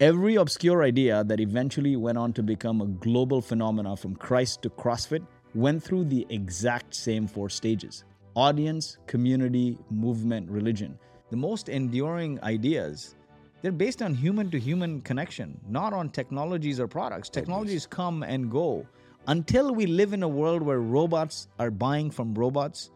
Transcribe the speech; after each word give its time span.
Every 0.00 0.36
obscure 0.36 0.82
idea 0.82 1.24
that 1.24 1.40
eventually 1.40 1.94
went 1.94 2.16
on 2.16 2.32
to 2.32 2.42
become 2.42 2.80
a 2.80 2.86
global 2.86 3.42
phenomenon 3.42 3.98
from 3.98 4.16
Christ 4.16 4.62
to 4.62 4.70
CrossFit 4.70 5.26
went 5.54 5.82
through 5.82 6.04
the 6.04 6.26
exact 6.30 6.94
same 6.94 7.26
four 7.26 7.50
stages 7.50 8.04
audience, 8.34 8.96
community, 9.06 9.76
movement, 9.90 10.48
religion. 10.48 10.98
The 11.28 11.36
most 11.36 11.68
enduring 11.68 12.42
ideas, 12.42 13.14
they're 13.60 13.72
based 13.72 14.00
on 14.00 14.14
human 14.14 14.50
to 14.52 14.58
human 14.58 15.02
connection, 15.02 15.60
not 15.68 15.92
on 15.92 16.08
technologies 16.08 16.80
or 16.80 16.88
products. 16.88 17.28
Technologies 17.28 17.84
come 17.86 18.22
and 18.22 18.50
go. 18.50 18.86
Until 19.26 19.74
we 19.74 19.84
live 19.84 20.14
in 20.14 20.22
a 20.22 20.28
world 20.28 20.62
where 20.62 20.80
robots 20.80 21.48
are 21.58 21.70
buying 21.70 22.10
from 22.10 22.32
robots, 22.32 22.90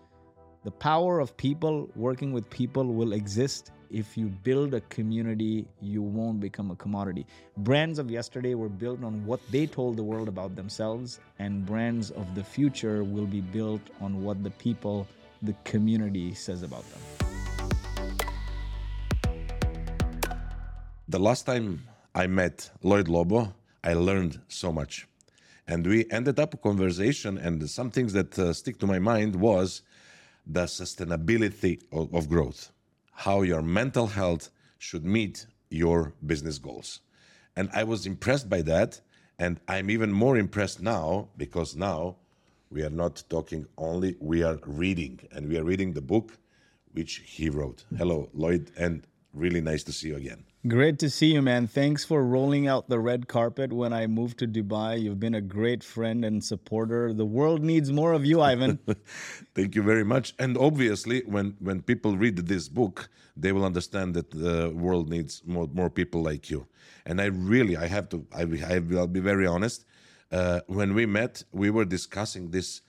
the 0.65 0.71
power 0.71 1.21
of 1.21 1.37
people 1.37 1.87
working 1.97 2.33
with 2.33 2.49
people 2.49 2.95
will 2.95 3.13
exist 3.13 3.73
if 3.95 4.19
you 4.19 4.27
build 4.27 4.75
a 4.75 4.81
community, 4.83 5.65
you 5.81 6.03
won't 6.03 6.41
become 6.41 6.73
a 6.73 6.75
commodity. 6.75 7.25
Brands 7.59 8.01
of 8.01 8.11
yesterday 8.11 8.55
were 8.55 8.69
built 8.69 9.05
on 9.05 9.25
what 9.25 9.41
they 9.53 9.67
told 9.67 9.97
the 9.97 10.03
world 10.03 10.27
about 10.27 10.57
themselves, 10.57 11.21
and 11.39 11.65
brands 11.65 12.11
of 12.11 12.35
the 12.35 12.43
future 12.43 13.05
will 13.05 13.27
be 13.27 13.41
built 13.41 13.81
on 14.01 14.25
what 14.25 14.43
the 14.43 14.51
people, 14.51 15.07
the 15.43 15.55
community 15.63 16.35
says 16.35 16.65
about 16.65 16.85
them. 16.91 17.03
The 21.09 21.21
last 21.21 21.47
time 21.47 21.87
I 22.17 22.27
met 22.27 22.69
Lloyed 22.83 23.07
Lobo, 23.07 23.55
I 23.85 23.95
learned 23.95 24.41
so 24.49 24.73
much. 24.73 25.07
And 25.69 25.87
we 25.87 26.05
ended 26.11 26.41
up 26.41 26.53
a 26.53 26.57
conversation, 26.57 27.39
and 27.39 27.71
some 27.71 27.93
things 27.93 28.13
that 28.15 28.37
uh, 28.39 28.53
stick 28.53 28.79
to 28.81 28.89
my 28.89 28.99
mind 28.99 29.37
was 29.37 29.83
the 30.45 30.65
sustainability 30.65 31.81
of, 31.93 32.13
of 32.13 32.29
growth 32.29 32.73
how 33.15 33.43
your 33.43 33.63
mental 33.63 34.09
health 34.09 34.51
should 34.79 35.05
meet 35.05 35.47
your 35.71 36.13
business 36.25 36.59
goals. 36.59 37.01
And 37.57 37.71
I 37.73 37.85
was 37.85 38.07
impressed 38.07 38.49
by 38.49 38.63
that. 38.63 39.01
And 39.39 39.61
I'm 39.67 39.91
even 39.91 40.13
more 40.13 40.37
impressed 40.37 40.81
now 40.81 41.29
because 41.37 41.75
now 41.75 42.17
we 42.71 42.83
are 42.83 42.91
not 42.91 43.23
talking 43.29 43.67
only, 43.79 44.17
we 44.21 44.43
are 44.43 44.59
reading. 44.65 45.21
And 45.33 45.49
we 45.49 45.59
are 45.59 45.65
reading 45.65 45.93
the 45.93 46.01
book 46.01 46.39
which 46.93 47.23
he 47.25 47.49
wrote. 47.49 47.85
Hello, 47.97 48.29
Lloyed, 48.33 48.71
and 48.77 49.07
really 49.33 49.61
nice 49.61 49.83
to 49.85 49.93
see 49.93 50.09
you 50.09 50.17
again. 50.17 50.45
Great 50.67 50.99
to 51.01 51.11
see 51.11 51.35
you, 51.35 51.43
man. 51.43 51.67
Thanks 51.67 52.07
for 52.07 52.25
rolling 52.25 52.67
out 52.67 52.89
the 52.89 52.99
red 52.99 53.29
carpet 53.29 53.71
when 53.71 53.93
I 53.93 54.07
moved 54.07 54.39
to 54.39 54.47
Dubai. 54.47 54.99
You've 54.99 55.21
been 55.21 55.35
a 55.35 55.43
great 55.43 55.85
friend 55.85 56.25
and 56.25 56.43
supporter. 56.43 57.13
The 57.13 57.27
world 57.27 57.63
needs 57.63 57.93
more 57.93 58.15
of 58.15 58.25
you, 58.25 58.41
Ivan. 58.41 58.79
Thank 59.55 59.75
you 59.75 59.83
very 59.83 60.05
much. 60.05 60.33
And 60.39 60.57
obviously, 60.57 61.21
when, 61.27 61.55
when 61.61 61.83
people 61.83 62.17
read 62.17 62.39
this 62.39 62.71
book, 62.71 63.11
they 63.37 63.53
will 63.53 63.67
understand 63.67 64.15
that 64.15 64.31
the 64.31 64.73
world 64.75 65.11
needs 65.11 65.43
more, 65.45 65.69
more 65.71 65.91
people 65.91 66.23
like 66.23 66.49
you. 66.49 66.67
And 67.05 67.21
I 67.21 67.27
really, 67.27 67.77
I 67.77 67.87
have 67.87 68.09
to, 68.09 68.27
I, 68.35 68.45
I 68.67 68.79
will 68.79 69.07
be 69.07 69.21
very 69.21 69.47
honest. 69.47 69.85
Uh, 70.33 70.61
when 70.67 70.95
we 70.95 71.05
met, 71.05 71.45
we 71.53 71.69
were 71.69 71.85
discussing 71.85 72.51
this 72.51 72.81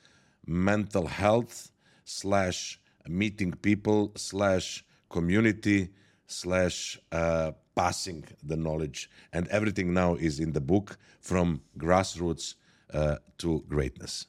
mental 0.47 1.07
health 1.07 1.71
slash 2.05 2.79
meeting 3.05 3.51
people 3.51 4.13
slash 4.15 4.85
community 5.09 5.89
slash 6.27 6.97
uh, 7.11 7.51
passing 7.75 8.23
the 8.43 8.55
knowledge. 8.55 9.09
And 9.33 9.47
everything 9.49 9.93
now 9.93 10.15
is 10.15 10.39
in 10.39 10.53
the 10.53 10.61
book 10.61 10.97
from 11.21 11.61
grassroots 11.77 12.55
uh, 12.93 13.17
to 13.39 13.63
greatness. 13.67 14.27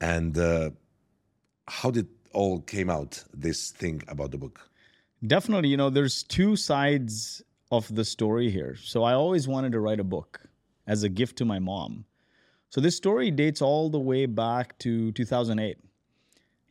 And 0.00 0.36
uh, 0.38 0.70
how 1.66 1.90
did 1.90 2.08
all 2.32 2.60
came 2.60 2.90
out 2.90 3.24
this 3.32 3.70
thing 3.70 4.02
about 4.08 4.30
the 4.32 4.38
book? 4.38 4.68
Definitely, 5.26 5.68
you 5.68 5.76
know, 5.76 5.88
there's 5.88 6.22
two 6.22 6.56
sides 6.56 7.42
of 7.70 7.94
the 7.94 8.04
story 8.04 8.50
here. 8.50 8.76
So 8.76 9.04
I 9.04 9.14
always 9.14 9.48
wanted 9.48 9.72
to 9.72 9.80
write 9.80 10.00
a 10.00 10.04
book 10.04 10.40
as 10.86 11.02
a 11.02 11.08
gift 11.08 11.38
to 11.38 11.44
my 11.44 11.58
mom. 11.58 12.04
So 12.68 12.80
this 12.80 12.96
story 12.96 13.30
dates 13.30 13.62
all 13.62 13.88
the 13.88 14.00
way 14.00 14.26
back 14.26 14.76
to 14.80 15.12
2008. 15.12 15.78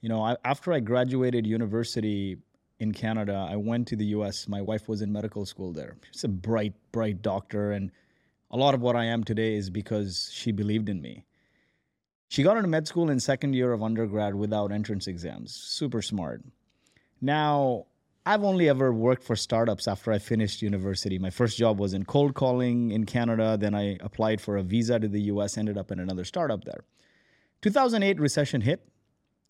You 0.02 0.10
know, 0.10 0.22
I, 0.22 0.36
after 0.44 0.74
I 0.74 0.82
graduated 0.82 1.48
university, 1.48 2.38
in 2.84 2.92
Canada. 2.92 3.48
I 3.50 3.56
went 3.56 3.88
to 3.88 3.96
the 3.96 4.06
US. 4.18 4.48
My 4.48 4.62
wife 4.62 4.88
was 4.88 5.02
in 5.02 5.12
medical 5.12 5.46
school 5.48 5.74
there. 5.74 5.96
She's 6.12 6.24
a 6.24 6.28
bright, 6.28 6.76
bright 6.92 7.24
doctor. 7.24 7.72
And 7.72 7.90
a 8.52 8.58
lot 8.58 8.76
of 8.76 8.82
what 8.82 8.96
I 8.96 9.06
am 9.06 9.24
today 9.24 9.56
is 9.56 9.72
because 9.72 10.30
she 10.32 10.52
believed 10.52 10.90
in 10.90 11.02
me. 11.02 11.26
She 12.28 12.44
got 12.44 12.58
into 12.58 12.70
med 12.70 12.88
school 12.88 13.10
in 13.10 13.20
second 13.20 13.54
year 13.54 13.74
of 13.74 13.82
undergrad 13.82 14.36
without 14.36 14.72
entrance 14.72 15.08
exams. 15.08 15.54
Super 15.54 16.02
smart. 16.02 16.44
Now, 17.22 17.86
I've 18.26 18.44
only 18.44 18.70
ever 18.70 18.94
worked 18.94 19.24
for 19.24 19.36
startups 19.36 19.88
after 19.88 20.12
I 20.12 20.20
finished 20.20 20.62
university. 20.62 21.20
My 21.20 21.30
first 21.30 21.58
job 21.58 21.80
was 21.80 21.94
in 21.94 22.06
cold 22.06 22.36
calling 22.36 22.92
in 22.92 23.06
Canada. 23.06 23.58
Then 23.60 23.76
I 23.76 23.98
applied 24.02 24.40
for 24.40 24.58
a 24.58 24.64
visa 24.64 25.00
to 25.00 25.08
the 25.08 25.22
US, 25.24 25.58
ended 25.58 25.78
up 25.78 25.92
in 25.92 26.00
another 26.00 26.24
startup 26.24 26.64
there. 26.64 26.84
2008 27.62 28.20
recession 28.20 28.62
hit. 28.62 28.88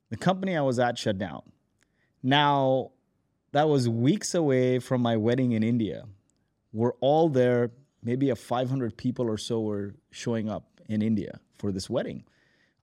The 0.09 0.17
company 0.17 0.55
I 0.55 0.61
was 0.61 0.79
at 0.79 0.97
shut 0.97 1.17
down. 1.17 1.41
Now, 2.21 2.91
that 3.53 3.69
was 3.69 3.87
weeks 3.87 4.35
away 4.35 4.79
from 4.79 5.01
my 5.01 5.15
wedding 5.15 5.53
in 5.53 5.63
India. 5.63 6.05
We're 6.73 6.93
all 6.99 7.29
there. 7.29 7.71
Maybe 8.03 8.31
a 8.31 8.35
500 8.35 8.97
people 8.97 9.29
or 9.29 9.37
so 9.37 9.61
were 9.61 9.95
showing 10.11 10.49
up 10.49 10.65
in 10.89 11.01
India 11.01 11.39
for 11.57 11.71
this 11.71 11.89
wedding. 11.89 12.25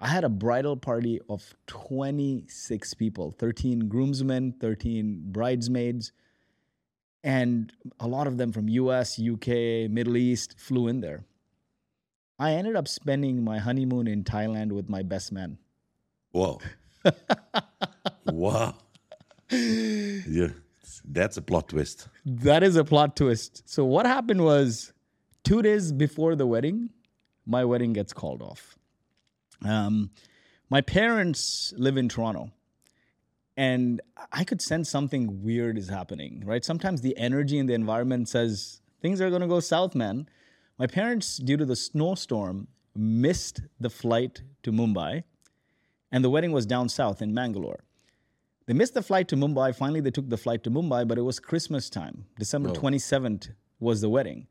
I 0.01 0.09
had 0.09 0.25
a 0.25 0.31
bridal 0.31 0.77
party 0.77 1.21
of 1.29 1.55
26 1.67 2.95
people 2.95 3.33
13 3.39 3.89
groomsmen, 3.89 4.55
13 4.61 5.25
bridesmaids, 5.27 6.13
and 7.23 7.71
a 7.99 8.07
lot 8.07 8.27
of 8.27 8.39
them 8.39 8.51
from 8.53 8.69
US, 8.69 9.21
UK, 9.21 9.91
Middle 9.91 10.17
East 10.17 10.55
flew 10.57 10.87
in 10.89 11.01
there. 11.01 11.25
I 12.39 12.53
ended 12.53 12.77
up 12.77 12.89
spending 12.89 13.45
my 13.45 13.59
honeymoon 13.59 14.07
in 14.07 14.25
Thailand 14.25 14.73
with 14.73 14.89
my 14.89 15.03
best 15.03 15.33
man. 15.33 15.59
Whoa. 16.31 16.61
wow 18.27 18.77
yeah, 19.51 20.49
that's 21.05 21.37
a 21.37 21.43
plot 21.43 21.69
twist. 21.69 22.09
That 22.25 22.63
is 22.63 22.77
a 22.77 22.85
plot 22.85 23.17
twist. 23.17 23.69
So 23.69 23.85
what 23.85 24.07
happened 24.07 24.45
was, 24.45 24.93
two 25.45 25.63
days 25.63 25.93
before 25.93 26.35
the 26.37 26.47
wedding, 26.47 26.91
my 27.47 27.65
wedding 27.65 27.93
gets 27.93 28.13
called 28.13 28.43
off. 28.43 28.77
Um, 29.65 30.11
my 30.69 30.81
parents 30.81 31.75
live 31.77 31.97
in 31.97 32.09
Toronto, 32.09 32.51
and 33.57 34.01
I 34.33 34.45
could 34.45 34.63
sense 34.63 34.89
something 34.89 35.43
weird 35.43 35.77
is 35.77 35.89
happening. 35.89 36.43
Right? 36.47 36.65
Sometimes 36.65 37.01
the 37.01 37.17
energy 37.17 37.59
in 37.59 37.67
the 37.67 37.75
environment 37.75 38.29
says 38.29 38.81
things 39.03 39.21
are 39.21 39.31
going 39.31 39.43
to 39.43 39.49
go 39.49 39.61
south, 39.61 39.95
man. 39.95 40.29
My 40.79 40.87
parents, 40.87 41.37
due 41.37 41.57
to 41.57 41.67
the 41.67 41.77
snowstorm, 41.77 42.69
missed 42.95 43.63
the 43.79 43.91
flight 43.91 44.43
to 44.63 44.73
Mumbai, 44.73 45.25
and 46.13 46.25
the 46.25 46.31
wedding 46.31 46.53
was 46.53 46.67
down 46.67 46.89
south 46.89 47.21
in 47.21 47.35
Mangalore. 47.35 47.81
They 48.71 48.75
missed 48.75 48.95
the 48.95 49.03
flight 49.03 49.27
to 49.27 49.37
Mumbai. 49.37 49.75
Finally, 49.75 50.01
they 50.01 50.13
took 50.13 50.29
the 50.29 50.37
flight 50.37 50.63
to 50.63 50.71
Mumbai, 50.71 51.09
but 51.09 51.19
it 51.19 51.23
was 51.23 51.41
Christmas 51.41 51.91
time. 51.91 52.27
December 52.39 52.69
oh. 52.69 52.73
27th 52.73 53.49
was 53.81 54.01
the 54.01 54.09
wedding. 54.09 54.47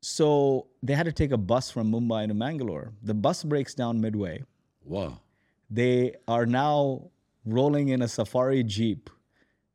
So 0.00 0.68
they 0.82 0.94
had 0.94 1.04
to 1.04 1.12
take 1.12 1.30
a 1.30 1.36
bus 1.36 1.70
from 1.70 1.92
Mumbai 1.92 2.28
to 2.28 2.32
Mangalore. 2.32 2.94
The 3.02 3.12
bus 3.12 3.44
breaks 3.44 3.74
down 3.74 4.00
midway. 4.00 4.42
Wow. 4.86 5.20
They 5.68 6.14
are 6.28 6.46
now 6.46 7.10
rolling 7.44 7.88
in 7.88 8.00
a 8.00 8.08
safari 8.08 8.64
jeep 8.64 9.10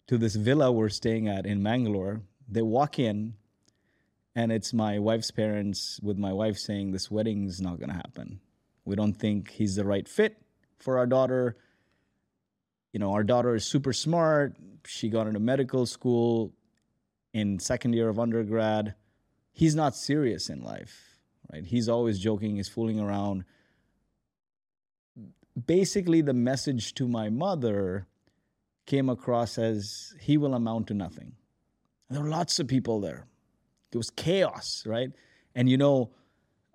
to 0.07 0.17
this 0.17 0.33
villa 0.33 0.71
we're 0.71 0.89
staying 0.89 1.27
at 1.27 1.45
in 1.45 1.61
Mangalore. 1.61 2.23
They 2.49 2.63
walk 2.63 2.97
in, 2.97 3.35
and 4.35 4.51
it's 4.51 4.73
my 4.73 4.97
wife's 4.97 5.29
parents 5.29 5.99
with 6.01 6.17
my 6.17 6.33
wife 6.33 6.57
saying, 6.57 6.93
This 6.93 7.11
wedding's 7.11 7.61
not 7.61 7.77
going 7.77 7.89
to 7.89 7.95
happen. 7.95 8.39
We 8.85 8.95
don't 8.95 9.13
think 9.13 9.51
he's 9.51 9.75
the 9.75 9.85
right 9.85 10.09
fit 10.09 10.41
for 10.79 10.97
our 10.97 11.05
daughter 11.05 11.57
you 12.95 12.99
know, 12.99 13.11
our 13.11 13.25
daughter 13.25 13.53
is 13.53 13.65
super 13.65 13.91
smart. 13.91 14.55
She 14.85 15.09
got 15.09 15.27
into 15.27 15.41
medical 15.41 15.85
school 15.85 16.53
in 17.33 17.59
second 17.59 17.91
year 17.91 18.07
of 18.07 18.17
undergrad. 18.17 18.95
He's 19.51 19.75
not 19.75 19.97
serious 19.97 20.47
in 20.49 20.63
life, 20.63 21.19
right? 21.51 21.65
He's 21.65 21.89
always 21.89 22.19
joking, 22.19 22.55
he's 22.55 22.69
fooling 22.69 23.01
around. 23.01 23.43
Basically, 25.67 26.21
the 26.21 26.33
message 26.33 26.93
to 26.93 27.05
my 27.05 27.27
mother 27.27 28.07
came 28.85 29.09
across 29.09 29.57
as 29.57 30.15
he 30.21 30.37
will 30.37 30.53
amount 30.53 30.87
to 30.87 30.93
nothing. 30.93 31.33
there 32.09 32.21
were 32.21 32.29
lots 32.29 32.61
of 32.61 32.67
people 32.69 33.01
there. 33.01 33.27
It 33.91 33.97
was 33.97 34.09
chaos, 34.09 34.83
right? 34.85 35.09
And 35.53 35.67
you 35.67 35.75
know, 35.75 36.11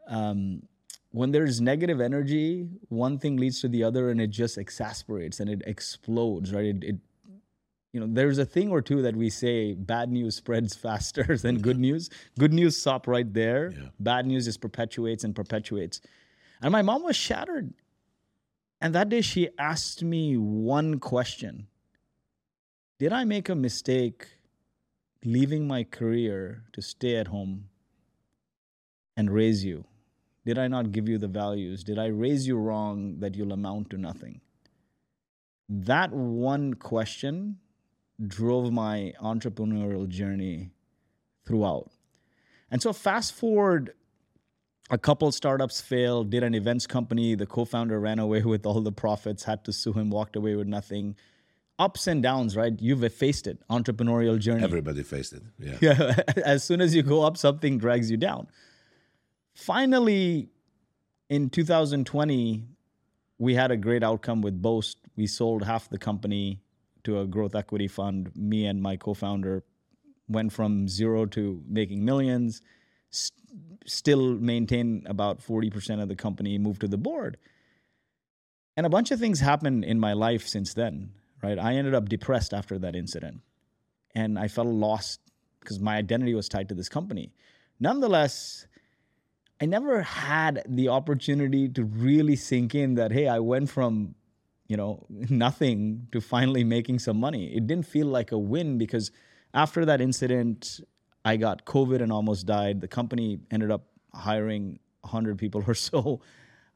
um, 0.06 0.64
when 1.12 1.32
there's 1.32 1.60
negative 1.60 2.00
energy, 2.00 2.68
one 2.88 3.18
thing 3.18 3.36
leads 3.36 3.60
to 3.60 3.68
the 3.68 3.82
other 3.82 4.10
and 4.10 4.20
it 4.20 4.28
just 4.30 4.58
exasperates 4.58 5.40
and 5.40 5.50
it 5.50 5.62
explodes, 5.66 6.52
right? 6.52 6.66
It, 6.66 6.84
it 6.84 6.96
you 7.92 7.98
know, 7.98 8.06
there's 8.08 8.38
a 8.38 8.44
thing 8.44 8.70
or 8.70 8.80
two 8.80 9.02
that 9.02 9.16
we 9.16 9.30
say 9.30 9.74
bad 9.74 10.10
news 10.10 10.36
spreads 10.42 10.76
faster 10.76 11.36
than 11.36 11.58
good 11.58 11.78
news. 11.78 12.10
Good 12.38 12.52
news 12.52 12.80
stop 12.80 13.08
right 13.08 13.32
there. 13.32 13.72
Yeah. 13.72 13.88
Bad 13.98 14.26
news 14.26 14.44
just 14.44 14.60
perpetuates 14.60 15.24
and 15.24 15.34
perpetuates. 15.34 16.00
And 16.62 16.70
my 16.70 16.82
mom 16.82 17.02
was 17.02 17.16
shattered. 17.16 17.72
And 18.80 18.94
that 18.94 19.08
day 19.08 19.20
she 19.20 19.48
asked 19.58 20.02
me 20.02 20.36
one 20.36 21.00
question 21.00 21.66
Did 22.98 23.12
I 23.12 23.24
make 23.24 23.48
a 23.48 23.54
mistake 23.54 24.28
leaving 25.24 25.66
my 25.66 25.84
career 25.84 26.62
to 26.72 26.80
stay 26.80 27.16
at 27.16 27.26
home 27.26 27.68
and 29.16 29.30
raise 29.30 29.64
you? 29.64 29.84
Did 30.44 30.58
I 30.58 30.68
not 30.68 30.92
give 30.92 31.08
you 31.08 31.18
the 31.18 31.28
values? 31.28 31.84
Did 31.84 31.98
I 31.98 32.06
raise 32.06 32.46
you 32.46 32.56
wrong 32.56 33.18
that 33.20 33.34
you'll 33.34 33.52
amount 33.52 33.90
to 33.90 33.98
nothing? 33.98 34.40
That 35.68 36.12
one 36.12 36.74
question 36.74 37.58
drove 38.26 38.72
my 38.72 39.12
entrepreneurial 39.22 40.08
journey 40.08 40.70
throughout. 41.46 41.90
And 42.70 42.80
so, 42.80 42.92
fast 42.92 43.34
forward, 43.34 43.92
a 44.90 44.98
couple 44.98 45.30
startups 45.32 45.80
failed, 45.80 46.30
did 46.30 46.42
an 46.42 46.54
events 46.54 46.86
company. 46.86 47.34
The 47.34 47.46
co 47.46 47.64
founder 47.64 48.00
ran 48.00 48.18
away 48.18 48.42
with 48.54 48.66
all 48.66 48.80
the 48.80 48.92
profits, 48.92 49.44
had 49.44 49.64
to 49.64 49.72
sue 49.72 49.92
him, 49.92 50.10
walked 50.10 50.36
away 50.36 50.56
with 50.56 50.66
nothing. 50.66 51.16
Ups 51.78 52.06
and 52.06 52.22
downs, 52.22 52.56
right? 52.56 52.74
You've 52.78 53.10
faced 53.12 53.46
it, 53.46 53.58
entrepreneurial 53.70 54.38
journey. 54.38 54.62
Everybody 54.64 55.02
faced 55.02 55.32
it. 55.32 55.42
Yeah. 55.58 55.76
Yeah. 55.80 56.22
as 56.44 56.62
soon 56.62 56.82
as 56.82 56.94
you 56.94 57.02
go 57.02 57.22
up, 57.22 57.38
something 57.38 57.78
drags 57.78 58.10
you 58.10 58.18
down. 58.18 58.48
Finally, 59.60 60.48
in 61.28 61.50
2020, 61.50 62.64
we 63.38 63.54
had 63.54 63.70
a 63.70 63.76
great 63.76 64.02
outcome 64.02 64.40
with 64.40 64.62
Boast. 64.62 64.96
We 65.16 65.26
sold 65.26 65.62
half 65.62 65.90
the 65.90 65.98
company 65.98 66.62
to 67.04 67.20
a 67.20 67.26
growth 67.26 67.54
equity 67.54 67.86
fund. 67.86 68.30
Me 68.34 68.64
and 68.64 68.80
my 68.80 68.96
co 68.96 69.12
founder 69.12 69.62
went 70.28 70.50
from 70.50 70.88
zero 70.88 71.26
to 71.26 71.62
making 71.68 72.02
millions, 72.02 72.62
st- 73.10 73.38
still 73.84 74.32
maintain 74.36 75.02
about 75.04 75.40
40% 75.40 76.00
of 76.00 76.08
the 76.08 76.16
company, 76.16 76.56
moved 76.56 76.80
to 76.80 76.88
the 76.88 76.96
board. 76.96 77.36
And 78.78 78.86
a 78.86 78.88
bunch 78.88 79.10
of 79.10 79.20
things 79.20 79.40
happened 79.40 79.84
in 79.84 80.00
my 80.00 80.14
life 80.14 80.48
since 80.48 80.72
then, 80.72 81.12
right? 81.42 81.58
I 81.58 81.74
ended 81.74 81.94
up 81.94 82.08
depressed 82.08 82.54
after 82.54 82.78
that 82.78 82.96
incident 82.96 83.42
and 84.14 84.38
I 84.38 84.48
felt 84.48 84.68
lost 84.68 85.20
because 85.60 85.80
my 85.80 85.98
identity 85.98 86.34
was 86.34 86.48
tied 86.48 86.70
to 86.70 86.74
this 86.74 86.88
company. 86.88 87.34
Nonetheless, 87.78 88.66
I 89.60 89.66
never 89.66 90.02
had 90.02 90.62
the 90.66 90.88
opportunity 90.88 91.68
to 91.68 91.84
really 91.84 92.34
sink 92.34 92.74
in 92.74 92.94
that, 92.94 93.12
hey, 93.12 93.28
I 93.28 93.40
went 93.40 93.68
from, 93.68 94.14
you 94.68 94.76
know, 94.76 95.04
nothing 95.10 96.08
to 96.12 96.20
finally 96.20 96.64
making 96.64 96.98
some 97.00 97.20
money. 97.20 97.54
It 97.54 97.66
didn't 97.66 97.86
feel 97.86 98.06
like 98.06 98.32
a 98.32 98.38
win 98.38 98.78
because 98.78 99.10
after 99.52 99.84
that 99.84 100.00
incident, 100.00 100.80
I 101.24 101.36
got 101.36 101.66
COVID 101.66 102.00
and 102.00 102.10
almost 102.10 102.46
died. 102.46 102.80
The 102.80 102.88
company 102.88 103.40
ended 103.50 103.70
up 103.70 103.84
hiring 104.14 104.78
100 105.02 105.36
people 105.36 105.62
or 105.68 105.74
so. 105.74 106.22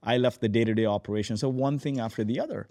I 0.03 0.19
left 0.19 0.43
the 0.43 0.49
day 0.51 0.65
to 0.65 0.75
day 0.75 0.85
operation. 0.85 1.39
So 1.39 1.49
one 1.49 1.79
thing 1.79 1.99
after 1.99 2.23
the 2.23 2.39
other. 2.41 2.69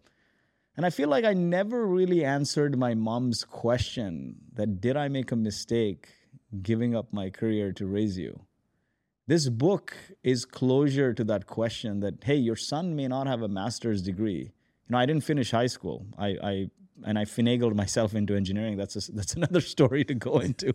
And 0.77 0.85
I 0.85 0.91
feel 0.91 1.09
like 1.09 1.25
I 1.25 1.33
never 1.33 1.85
really 1.85 2.23
answered 2.23 2.77
my 2.77 2.93
mom's 2.93 3.43
question 3.43 4.35
that 4.53 4.81
did 4.81 4.97
I 4.97 5.07
make 5.07 5.31
a 5.31 5.35
mistake 5.35 6.09
giving 6.61 6.95
up 6.95 7.11
my 7.11 7.29
career 7.31 7.71
to 7.73 7.87
raise 7.87 8.17
you? 8.17 8.39
This 9.25 9.47
book 9.47 9.95
is 10.21 10.43
closure 10.43 11.13
to 11.13 11.23
that 11.25 11.47
question 11.47 12.01
that, 12.01 12.23
hey, 12.23 12.35
your 12.35 12.57
son 12.57 12.95
may 12.95 13.07
not 13.07 13.25
have 13.25 13.41
a 13.41 13.47
master's 13.47 14.01
degree. 14.01 14.51
You 14.87 14.89
know, 14.89 14.97
I 14.97 15.05
didn't 15.05 15.23
finish 15.23 15.51
high 15.51 15.67
school. 15.67 16.05
I, 16.17 16.27
I 16.43 16.69
and 17.05 17.17
I 17.17 17.25
finagled 17.25 17.73
myself 17.75 18.15
into 18.15 18.35
engineering. 18.35 18.77
That's 18.77 18.95
a, 18.95 19.11
that's 19.13 19.33
another 19.33 19.61
story 19.61 20.03
to 20.05 20.13
go 20.13 20.39
into. 20.39 20.73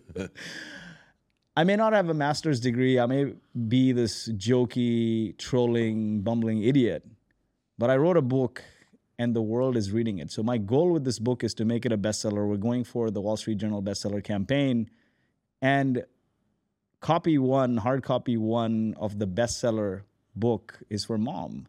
I 1.55 1.63
may 1.63 1.75
not 1.75 1.93
have 1.93 2.09
a 2.09 2.13
master's 2.13 2.59
degree. 2.59 2.99
I 2.99 3.05
may 3.05 3.33
be 3.67 3.91
this 3.91 4.29
jokey, 4.29 5.37
trolling, 5.37 6.21
bumbling 6.21 6.63
idiot, 6.63 7.05
but 7.77 7.89
I 7.89 7.97
wrote 7.97 8.17
a 8.17 8.21
book 8.21 8.63
and 9.19 9.35
the 9.35 9.41
world 9.41 9.75
is 9.75 9.91
reading 9.91 10.19
it. 10.19 10.31
So 10.31 10.41
my 10.41 10.57
goal 10.57 10.91
with 10.91 11.03
this 11.03 11.19
book 11.19 11.43
is 11.43 11.53
to 11.55 11.65
make 11.65 11.85
it 11.85 11.91
a 11.91 11.97
bestseller. 11.97 12.47
We're 12.47 12.57
going 12.57 12.85
for 12.85 13.11
the 13.11 13.19
Wall 13.19 13.35
Street 13.35 13.57
Journal 13.57 13.83
bestseller 13.83 14.23
campaign 14.23 14.89
and 15.61 16.05
copy 16.99 17.37
one, 17.37 17.77
hard 17.77 18.03
copy 18.03 18.37
one 18.37 18.95
of 18.99 19.19
the 19.19 19.27
bestseller 19.27 20.03
book 20.35 20.79
is 20.89 21.05
for 21.05 21.17
mom. 21.17 21.67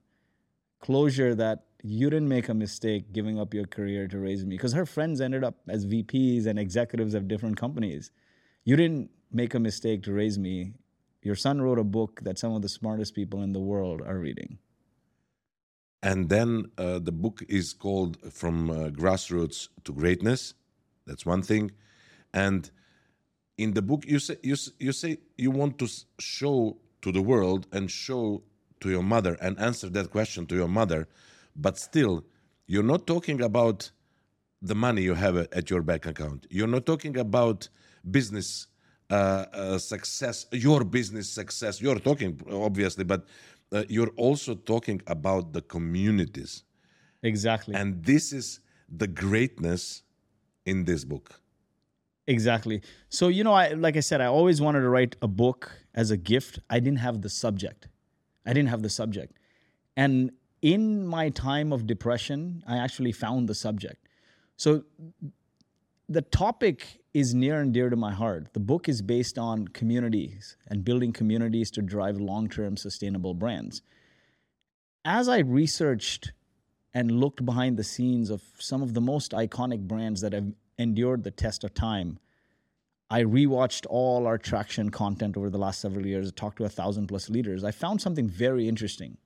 Closure 0.80 1.34
that 1.34 1.64
you 1.82 2.10
didn't 2.10 2.28
make 2.28 2.48
a 2.48 2.54
mistake 2.54 3.12
giving 3.12 3.38
up 3.38 3.54
your 3.54 3.66
career 3.66 4.06
to 4.08 4.18
raise 4.18 4.44
me 4.44 4.56
because 4.56 4.72
her 4.72 4.86
friends 4.86 5.20
ended 5.20 5.44
up 5.44 5.56
as 5.68 5.86
VPs 5.86 6.46
and 6.46 6.58
executives 6.58 7.14
of 7.14 7.28
different 7.28 7.56
companies. 7.56 8.10
You 8.64 8.76
didn't 8.76 9.10
make 9.32 9.54
a 9.54 9.60
mistake 9.60 10.02
to 10.04 10.12
raise 10.12 10.38
me. 10.38 10.72
Your 11.22 11.36
son 11.36 11.60
wrote 11.60 11.78
a 11.78 11.84
book 11.84 12.20
that 12.22 12.38
some 12.38 12.52
of 12.52 12.62
the 12.62 12.68
smartest 12.68 13.14
people 13.14 13.42
in 13.42 13.52
the 13.52 13.60
world 13.60 14.02
are 14.02 14.18
reading. 14.18 14.58
And 16.02 16.30
then 16.30 16.70
uh, 16.78 16.98
the 16.98 17.12
book 17.12 17.42
is 17.48 17.74
called 17.74 18.16
From 18.32 18.70
uh, 18.70 18.74
Grassroots 18.88 19.68
to 19.84 19.92
Greatness. 19.92 20.54
That's 21.06 21.26
one 21.26 21.42
thing. 21.42 21.72
And 22.32 22.70
in 23.62 23.74
the 23.74 23.82
book, 23.82 24.04
you 24.06 24.18
say 24.18 24.36
you, 24.42 24.56
you 24.78 24.92
say 24.92 25.18
you 25.36 25.50
want 25.50 25.78
to 25.78 25.88
show 26.18 26.76
to 27.02 27.12
the 27.12 27.22
world 27.22 27.66
and 27.72 27.90
show 27.90 28.42
to 28.80 28.90
your 28.90 29.02
mother 29.02 29.36
and 29.40 29.58
answer 29.58 29.88
that 29.90 30.10
question 30.10 30.46
to 30.46 30.54
your 30.54 30.68
mother 30.80 31.08
but 31.56 31.78
still, 31.78 32.24
you're 32.66 32.82
not 32.82 33.06
talking 33.06 33.42
about 33.42 33.90
the 34.62 34.74
money 34.74 35.02
you 35.02 35.14
have 35.14 35.36
at 35.36 35.70
your 35.70 35.82
bank 35.82 36.06
account. 36.06 36.46
You're 36.50 36.68
not 36.68 36.86
talking 36.86 37.16
about 37.16 37.68
business 38.10 38.66
uh, 39.10 39.46
uh, 39.52 39.78
success, 39.78 40.46
your 40.52 40.84
business 40.84 41.28
success. 41.28 41.80
You're 41.80 41.98
talking, 41.98 42.40
obviously, 42.50 43.04
but 43.04 43.26
uh, 43.72 43.84
you're 43.88 44.12
also 44.16 44.54
talking 44.54 45.02
about 45.06 45.52
the 45.52 45.62
communities. 45.62 46.64
Exactly. 47.22 47.74
And 47.74 48.04
this 48.04 48.32
is 48.32 48.60
the 48.88 49.06
greatness 49.06 50.02
in 50.64 50.84
this 50.84 51.04
book. 51.04 51.40
Exactly. 52.30 52.80
So, 53.08 53.26
you 53.26 53.42
know, 53.42 53.52
I 53.52 53.70
like 53.70 53.96
I 53.96 54.00
said, 54.00 54.20
I 54.20 54.26
always 54.26 54.60
wanted 54.60 54.82
to 54.82 54.88
write 54.88 55.16
a 55.20 55.26
book 55.26 55.72
as 55.96 56.12
a 56.12 56.16
gift. 56.16 56.60
I 56.70 56.78
didn't 56.78 57.00
have 57.00 57.22
the 57.22 57.28
subject. 57.28 57.88
I 58.46 58.52
didn't 58.52 58.68
have 58.68 58.82
the 58.82 58.88
subject. 58.88 59.36
And 59.96 60.30
in 60.62 61.04
my 61.04 61.30
time 61.30 61.72
of 61.72 61.88
depression, 61.88 62.62
I 62.68 62.76
actually 62.76 63.10
found 63.10 63.48
the 63.48 63.54
subject. 63.56 64.06
So 64.56 64.84
the 66.08 66.22
topic 66.22 67.00
is 67.12 67.34
near 67.34 67.60
and 67.60 67.74
dear 67.74 67.90
to 67.90 67.96
my 67.96 68.12
heart. 68.12 68.52
The 68.52 68.60
book 68.60 68.88
is 68.88 69.02
based 69.02 69.36
on 69.36 69.66
communities 69.66 70.56
and 70.68 70.84
building 70.84 71.12
communities 71.12 71.68
to 71.72 71.82
drive 71.82 72.18
long 72.18 72.48
term 72.48 72.76
sustainable 72.76 73.34
brands. 73.34 73.82
As 75.04 75.28
I 75.28 75.38
researched 75.38 76.30
and 76.94 77.10
looked 77.10 77.44
behind 77.44 77.76
the 77.76 77.82
scenes 77.82 78.30
of 78.30 78.42
some 78.58 78.82
of 78.82 78.94
the 78.94 79.00
most 79.00 79.32
iconic 79.32 79.80
brands 79.88 80.20
that 80.20 80.32
have 80.32 80.52
endured 80.80 81.24
the 81.24 81.30
test 81.30 81.64
of 81.64 81.74
time, 81.74 82.18
I 83.10 83.22
rewatched 83.22 83.86
all 83.88 84.26
our 84.26 84.38
traction 84.38 84.90
content 84.90 85.36
over 85.36 85.50
the 85.50 85.58
last 85.58 85.80
several 85.80 86.06
years, 86.06 86.30
talked 86.32 86.58
to 86.58 86.64
a 86.64 86.68
thousand 86.68 87.08
plus 87.08 87.28
leaders. 87.28 87.64
I 87.64 87.72
found 87.72 88.00
something 88.00 88.28
very 88.28 88.68
interesting 88.68 89.18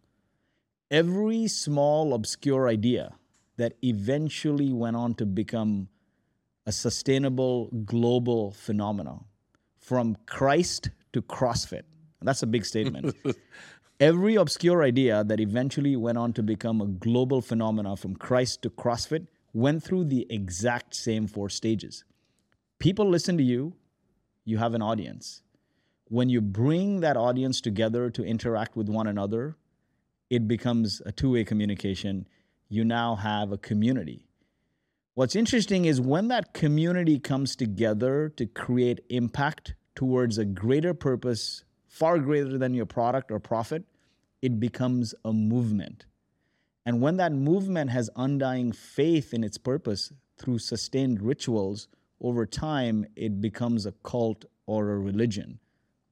every 0.91 1.49
small, 1.49 2.15
obscure 2.15 2.69
idea 2.69 3.13
that 3.57 3.75
eventually 3.83 4.73
went 4.73 4.97
on 4.97 5.15
to 5.15 5.27
become 5.27 5.89
a 6.67 6.73
sustainable 6.73 7.69
global 7.85 8.53
phenomenon 8.53 9.25
from 9.79 10.17
Christ 10.27 10.91
to 11.13 11.23
CrossFit. 11.23 11.83
That's 12.23 12.43
a 12.43 12.47
big 12.47 12.65
statement. 12.65 13.15
every 14.01 14.37
obscure 14.37 14.83
idea 14.83 15.25
that 15.25 15.41
eventually 15.41 15.95
went 15.97 16.17
on 16.17 16.33
to 16.33 16.43
become 16.43 16.81
a 16.81 16.87
global 16.87 17.43
phenomenon 17.43 17.97
from 17.97 18.17
Christ 18.17 18.63
to 18.63 18.71
CrossFit 18.71 19.27
went 19.55 19.83
through 19.83 20.05
the 20.05 20.27
exact 20.29 20.95
same 20.95 21.27
four 21.27 21.49
stages. 21.49 22.05
People 22.79 23.09
listen 23.09 23.39
to 23.39 23.43
you, 23.43 23.73
you 24.45 24.59
have 24.59 24.75
an 24.75 24.83
audience. 24.83 25.43
When 26.09 26.29
you 26.29 26.43
bring 26.43 27.01
that 27.01 27.17
audience 27.17 27.63
together 27.63 28.11
to 28.11 28.23
interact 28.23 28.77
with 28.77 28.91
one 28.91 29.07
another, 29.07 29.57
it 30.29 30.47
becomes 30.47 31.01
a 31.07 31.13
two 31.13 31.31
way 31.31 31.45
communication. 31.45 32.27
You 32.69 32.85
now 32.85 33.15
have 33.15 33.53
a 33.53 33.57
community. 33.57 34.27
What's 35.15 35.37
interesting 35.37 35.85
is 35.85 36.01
when 36.01 36.29
that 36.29 36.53
community 36.53 37.21
comes 37.21 37.55
together 37.55 38.31
to 38.37 38.47
create 38.47 39.01
impact 39.09 39.75
towards 39.95 40.39
a 40.39 40.45
greater 40.45 40.93
purpose, 40.93 41.65
far 41.87 42.19
greater 42.19 42.59
than 42.59 42.75
your 42.75 42.87
product 42.87 43.31
or 43.31 43.39
profit, 43.39 43.85
it 44.43 44.59
becomes 44.59 45.15
a 45.25 45.33
movement. 45.33 46.07
And 46.87 47.01
when 47.01 47.17
that 47.17 47.33
movement 47.33 47.91
has 47.91 48.11
undying 48.17 48.73
faith 48.73 49.33
in 49.33 49.43
its 49.43 49.59
purpose 49.59 50.13
through 50.39 50.59
sustained 50.59 51.23
rituals, 51.23 51.89
over 52.21 52.45
time 52.47 53.07
it 53.17 53.41
becomes 53.41 53.87
a 53.87 53.93
cult 54.03 54.45
or 54.67 54.91
a 54.91 54.99
religion. 54.99 55.59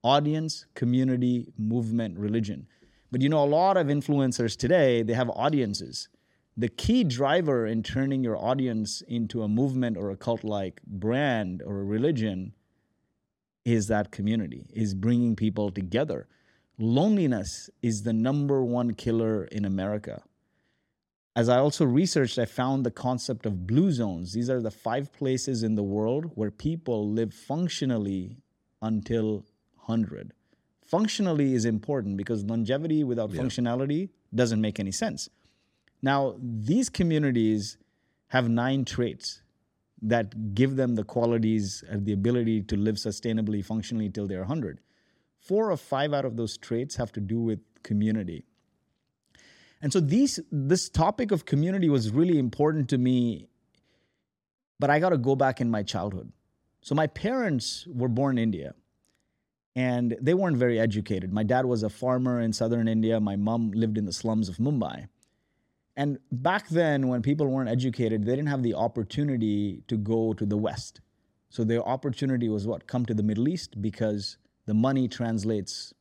Audience, 0.02 0.66
community, 0.74 1.52
movement, 1.58 2.18
religion. 2.18 2.66
But 3.10 3.20
you 3.20 3.28
know, 3.28 3.44
a 3.44 3.46
lot 3.46 3.76
of 3.76 3.88
influencers 3.88 4.56
today, 4.56 5.02
they 5.02 5.12
have 5.12 5.30
audiences. 5.30 6.08
The 6.56 6.68
key 6.68 7.04
driver 7.04 7.66
in 7.66 7.82
turning 7.82 8.24
your 8.24 8.36
audience 8.36 9.02
into 9.06 9.42
a 9.42 9.48
movement 9.48 9.96
or 9.96 10.10
a 10.10 10.16
cult 10.16 10.44
like 10.44 10.82
brand 10.86 11.62
or 11.62 11.80
a 11.80 11.84
religion 11.84 12.52
is 13.64 13.86
that 13.88 14.10
community, 14.10 14.66
is 14.72 14.94
bringing 14.94 15.36
people 15.36 15.70
together. 15.70 16.26
Loneliness 16.78 17.70
is 17.80 18.02
the 18.02 18.12
number 18.12 18.64
one 18.64 18.94
killer 18.94 19.44
in 19.44 19.64
America. 19.64 20.22
As 21.34 21.48
I 21.48 21.58
also 21.58 21.84
researched, 21.84 22.38
I 22.38 22.44
found 22.44 22.84
the 22.84 22.90
concept 22.90 23.46
of 23.46 23.66
blue 23.66 23.90
zones. 23.90 24.32
These 24.34 24.50
are 24.50 24.60
the 24.60 24.70
five 24.70 25.12
places 25.12 25.62
in 25.62 25.74
the 25.76 25.82
world 25.82 26.32
where 26.34 26.50
people 26.50 27.10
live 27.10 27.32
functionally 27.32 28.36
until 28.82 29.44
100 29.86 30.32
functionally 30.92 31.54
is 31.54 31.64
important 31.64 32.18
because 32.18 32.44
longevity 32.44 33.02
without 33.02 33.30
functionality 33.30 34.10
doesn't 34.34 34.60
make 34.60 34.78
any 34.78 34.92
sense. 34.92 35.30
Now, 36.02 36.34
these 36.38 36.90
communities 36.90 37.78
have 38.28 38.50
nine 38.50 38.84
traits 38.84 39.40
that 40.02 40.54
give 40.54 40.76
them 40.76 40.96
the 40.96 41.04
qualities 41.04 41.82
and 41.88 42.04
the 42.04 42.12
ability 42.12 42.62
to 42.64 42.76
live 42.76 42.96
sustainably, 42.96 43.64
functionally 43.64 44.10
till 44.10 44.26
they're 44.26 44.40
100. 44.40 44.80
Four 45.40 45.70
or 45.70 45.78
five 45.78 46.12
out 46.12 46.26
of 46.26 46.36
those 46.36 46.58
traits 46.58 46.96
have 46.96 47.10
to 47.12 47.20
do 47.20 47.40
with 47.40 47.60
community. 47.82 48.44
And 49.82 49.92
so 49.92 49.98
these 50.00 50.38
this 50.50 50.88
topic 50.88 51.32
of 51.32 51.44
community 51.44 51.88
was 51.90 52.10
really 52.10 52.38
important 52.38 52.88
to 52.90 52.98
me, 52.98 53.48
but 54.78 54.90
I 54.90 55.00
got 55.00 55.10
to 55.10 55.18
go 55.18 55.34
back 55.34 55.60
in 55.60 55.70
my 55.70 55.82
childhood. 55.82 56.32
So 56.80 56.94
my 56.94 57.08
parents 57.08 57.86
were 57.92 58.08
born 58.08 58.38
in 58.38 58.44
India 58.44 58.74
and 59.74 60.16
they 60.20 60.34
weren't 60.34 60.56
very 60.56 60.78
educated. 60.78 61.32
My 61.32 61.42
dad 61.42 61.64
was 61.64 61.82
a 61.82 61.90
farmer 61.90 62.40
in 62.40 62.52
southern 62.52 62.88
India, 62.88 63.20
my 63.20 63.36
mom 63.36 63.72
lived 63.72 63.98
in 63.98 64.04
the 64.04 64.12
slums 64.12 64.48
of 64.48 64.56
Mumbai. 64.56 65.08
And 65.96 66.18
back 66.30 66.68
then, 66.68 67.08
when 67.08 67.20
people 67.20 67.46
weren't 67.46 67.68
educated, 67.68 68.24
they 68.24 68.32
didn't 68.32 68.48
have 68.48 68.62
the 68.62 68.74
opportunity 68.74 69.82
to 69.88 69.96
go 69.96 70.32
to 70.32 70.46
the 70.46 70.56
West. 70.56 71.00
So 71.50 71.64
their 71.64 71.86
opportunity 71.86 72.48
was 72.48 72.66
what? 72.66 72.86
Come 72.86 73.04
to 73.06 73.14
the 73.14 73.22
Middle 73.22 73.46
East 73.48 73.82
because 73.82 74.38
the 74.64 74.74
money 74.74 75.06
translates 75.06 75.92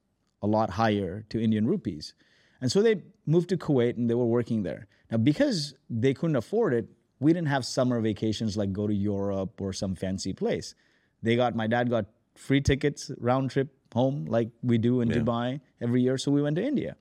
a 0.42 0.48
lot 0.48 0.70
higher 0.70 1.26
to 1.30 1.42
Indian 1.42 1.68
rupees. 1.68 2.14
And 2.62 2.72
so 2.72 2.82
they 2.82 3.02
moved 3.26 3.50
to 3.50 3.58
Kuwait 3.58 3.98
and 3.98 4.10
they 4.10 4.14
were 4.14 4.26
working 4.26 4.64
there. 4.64 4.88
Now, 5.12 5.18
because 5.18 5.74
they 5.90 6.14
couldn't 6.14 6.36
afford 6.36 6.74
it, 6.74 6.88
we 7.20 7.34
didn't 7.34 7.50
have 7.50 7.66
summer 7.66 8.00
vacations 8.00 8.56
like 8.56 8.72
go 8.72 8.88
to 8.88 8.94
Europe 8.94 9.60
or 9.60 9.74
some 9.74 9.96
fancy 9.96 10.34
place. 10.34 10.76
They 11.22 11.36
got, 11.36 11.56
my 11.56 11.68
dad 11.68 11.90
got 11.90 12.06
free 12.36 12.62
tickets 12.62 13.12
round 13.18 13.52
trip 13.52 13.70
home 13.94 14.26
like 14.26 14.50
we 14.64 14.78
do 14.78 15.02
in 15.02 15.10
Dubai 15.10 15.60
every 15.82 16.02
year. 16.02 16.18
So 16.18 16.32
we 16.32 16.42
went 16.42 16.56
to 16.56 16.64
India. 16.64 16.96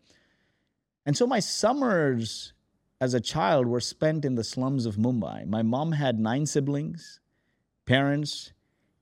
And 1.06 1.16
so 1.16 1.26
my 1.26 1.40
summers 1.40 2.52
as 3.00 3.14
a 3.14 3.20
child 3.20 3.66
were 3.66 3.80
spent 3.80 4.24
in 4.24 4.34
the 4.34 4.44
slums 4.44 4.84
of 4.86 4.96
Mumbai. 4.96 5.46
My 5.46 5.62
mom 5.62 5.92
had 5.92 6.18
nine 6.18 6.44
siblings, 6.44 7.20
parents, 7.86 8.52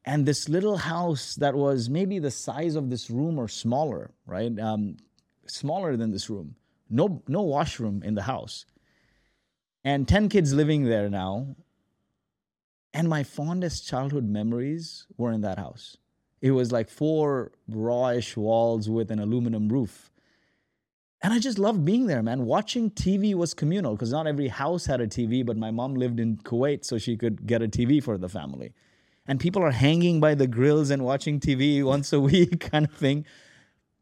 and 0.05 0.25
this 0.25 0.49
little 0.49 0.77
house 0.79 1.35
that 1.35 1.55
was 1.55 1.91
maybe 1.91 2.19
the 2.19 2.31
size 2.31 2.77
of 2.77 2.91
this 2.91 3.11
room 3.11 3.39
or 3.39 3.49
smaller, 3.49 4.13
right? 4.27 4.57
Um, 4.59 4.97
smaller 5.51 5.97
than 5.97 6.11
this 6.11 6.31
room. 6.31 6.57
No, 6.91 7.23
no 7.29 7.43
washroom 7.43 8.03
in 8.03 8.15
the 8.15 8.23
house. 8.23 8.65
And 9.85 10.09
10 10.09 10.29
kids 10.29 10.53
living 10.53 10.85
there 10.85 11.09
now. 11.09 11.57
And 12.95 13.09
my 13.09 13.23
fondest 13.23 13.87
childhood 13.87 14.25
memories 14.25 15.07
were 15.17 15.33
in 15.33 15.43
that 15.43 15.59
house. 15.59 15.97
It 16.41 16.53
was 16.53 16.73
like 16.73 16.89
four 16.89 17.53
rawish 17.71 18.37
walls 18.37 18.89
with 18.89 19.11
an 19.11 19.19
aluminum 19.19 19.69
roof. 19.69 20.11
And 21.21 21.33
I 21.33 21.41
just 21.41 21.59
loved 21.59 21.85
being 21.85 22.07
there, 22.07 22.23
man. 22.23 22.47
Watching 22.47 22.91
TV 22.91 23.35
was 23.35 23.53
communal 23.53 23.95
because 23.95 24.13
not 24.13 24.29
every 24.29 24.49
house 24.49 24.87
had 24.87 25.01
a 25.01 25.09
TV, 25.09 25.45
but 25.45 25.57
my 25.57 25.73
mom 25.73 25.95
lived 25.95 26.21
in 26.21 26.37
Kuwait, 26.39 26.85
so 26.85 26.97
she 26.97 27.17
could 27.17 27.47
get 27.47 27.61
a 27.61 27.67
TV 27.67 28.03
for 28.03 28.17
the 28.17 28.29
family. 28.29 28.73
And 29.27 29.41
people 29.41 29.63
are 29.63 29.73
hanging 29.73 30.21
by 30.21 30.35
the 30.35 30.47
grills 30.47 30.91
and 30.91 31.05
watching 31.05 31.41
TV 31.41 31.83
once 31.83 32.13
a 32.13 32.21
week, 32.31 32.61
kind 32.61 32.87
of 32.87 32.95
thing. 32.95 33.27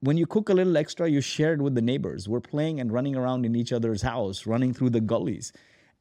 When 0.00 0.16
you 0.16 0.26
cook 0.26 0.48
a 0.48 0.54
little 0.54 0.76
extra, 0.76 1.08
you 1.08 1.20
share 1.20 1.54
it 1.54 1.60
with 1.60 1.74
the 1.74 1.82
neighbors. 1.82 2.28
We're 2.28 2.40
playing 2.40 2.80
and 2.80 2.92
running 2.92 3.16
around 3.16 3.46
in 3.46 3.56
each 3.56 3.72
other's 3.72 4.02
house, 4.02 4.46
running 4.46 4.74
through 4.74 4.90
the 4.90 5.00
gullies. 5.00 5.52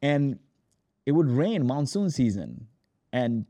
And 0.01 0.39
it 1.05 1.13
would 1.13 1.29
rain 1.29 1.65
monsoon 1.65 2.09
season, 2.09 2.67
and 3.13 3.45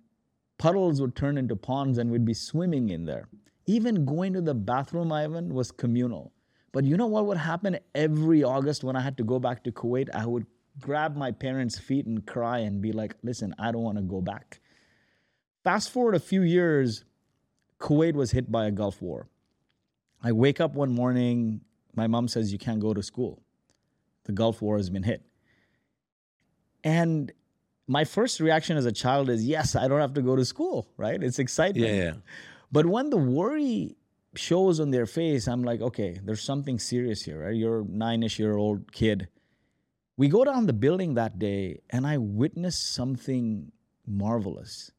puddles 0.58 1.02
would 1.02 1.16
turn 1.16 1.38
into 1.38 1.56
ponds, 1.56 1.98
and 1.98 2.12
we'd 2.12 2.26
be 2.26 2.34
swimming 2.34 2.90
in 2.90 3.06
there. 3.06 3.28
Even 3.66 4.06
going 4.06 4.34
to 4.34 4.42
the 4.42 4.54
bathroom, 4.54 5.12
Ivan, 5.12 5.54
was 5.54 5.72
communal. 5.72 6.32
But 6.72 6.84
you 6.84 6.98
know 6.98 7.08
what 7.08 7.26
would 7.26 7.38
happen 7.38 7.80
every 7.96 8.44
August 8.44 8.84
when 8.84 8.96
I 8.96 9.02
had 9.02 9.18
to 9.18 9.24
go 9.24 9.40
back 9.40 9.64
to 9.64 9.72
Kuwait? 9.72 10.10
I 10.14 10.26
would 10.26 10.46
grab 10.80 11.16
my 11.16 11.32
parents' 11.32 11.80
feet 11.80 12.06
and 12.06 12.26
cry 12.26 12.60
and 12.60 12.82
be 12.82 12.92
like, 12.92 13.16
listen, 13.24 13.56
I 13.58 13.72
don't 13.72 13.82
want 13.82 13.98
to 13.98 14.04
go 14.04 14.22
back. 14.22 14.60
Fast 15.64 15.90
forward 15.90 16.16
a 16.16 16.20
few 16.20 16.42
years, 16.42 17.06
Kuwait 17.80 18.14
was 18.14 18.32
hit 18.32 18.52
by 18.52 18.68
a 18.68 18.72
Gulf 18.72 19.02
War. 19.02 19.28
I 20.24 20.32
wake 20.32 20.60
up 20.60 20.74
one 20.74 20.92
morning, 20.92 21.62
my 21.96 22.08
mom 22.08 22.28
says, 22.28 22.52
You 22.52 22.60
can't 22.60 22.80
go 22.80 22.94
to 22.94 23.04
school. 23.04 23.42
The 24.26 24.32
Gulf 24.32 24.62
War 24.62 24.78
has 24.78 24.90
been 24.90 25.04
hit. 25.04 25.24
And 26.84 27.32
my 27.88 28.04
first 28.04 28.40
reaction 28.40 28.78
as 28.78 28.86
a 28.86 28.92
child 28.92 29.30
is, 29.30 29.46
Yes, 29.46 29.76
I 29.76 29.88
don't 29.88 30.00
have 30.00 30.14
to 30.14 30.22
go 30.22 30.36
to 30.36 30.46
school, 30.46 30.88
right? 30.98 31.22
It's 31.22 31.40
excitement. 31.40 31.88
Yeah, 31.88 32.04
yeah. 32.04 32.14
But 32.72 32.86
when 32.86 33.10
the 33.10 33.18
worry 33.18 33.96
shows 34.38 34.80
on 34.80 34.92
their 34.92 35.06
face, 35.06 35.48
I'm 35.48 35.64
like, 35.64 35.82
okay, 35.82 36.20
there's 36.24 36.42
something 36.42 36.80
serious 36.80 37.22
here, 37.24 37.46
right? 37.46 37.56
You're 37.56 37.82
a 37.82 37.86
nine-ish 37.86 38.40
year 38.40 38.58
old 38.58 38.92
kid. 38.92 39.28
We 40.18 40.28
go 40.28 40.44
down 40.44 40.66
the 40.66 40.74
building 40.74 41.16
that 41.16 41.40
day 41.40 41.82
and 41.90 42.08
I 42.08 42.18
witness 42.18 42.78
something 42.78 43.72
marvelous. 44.06 44.92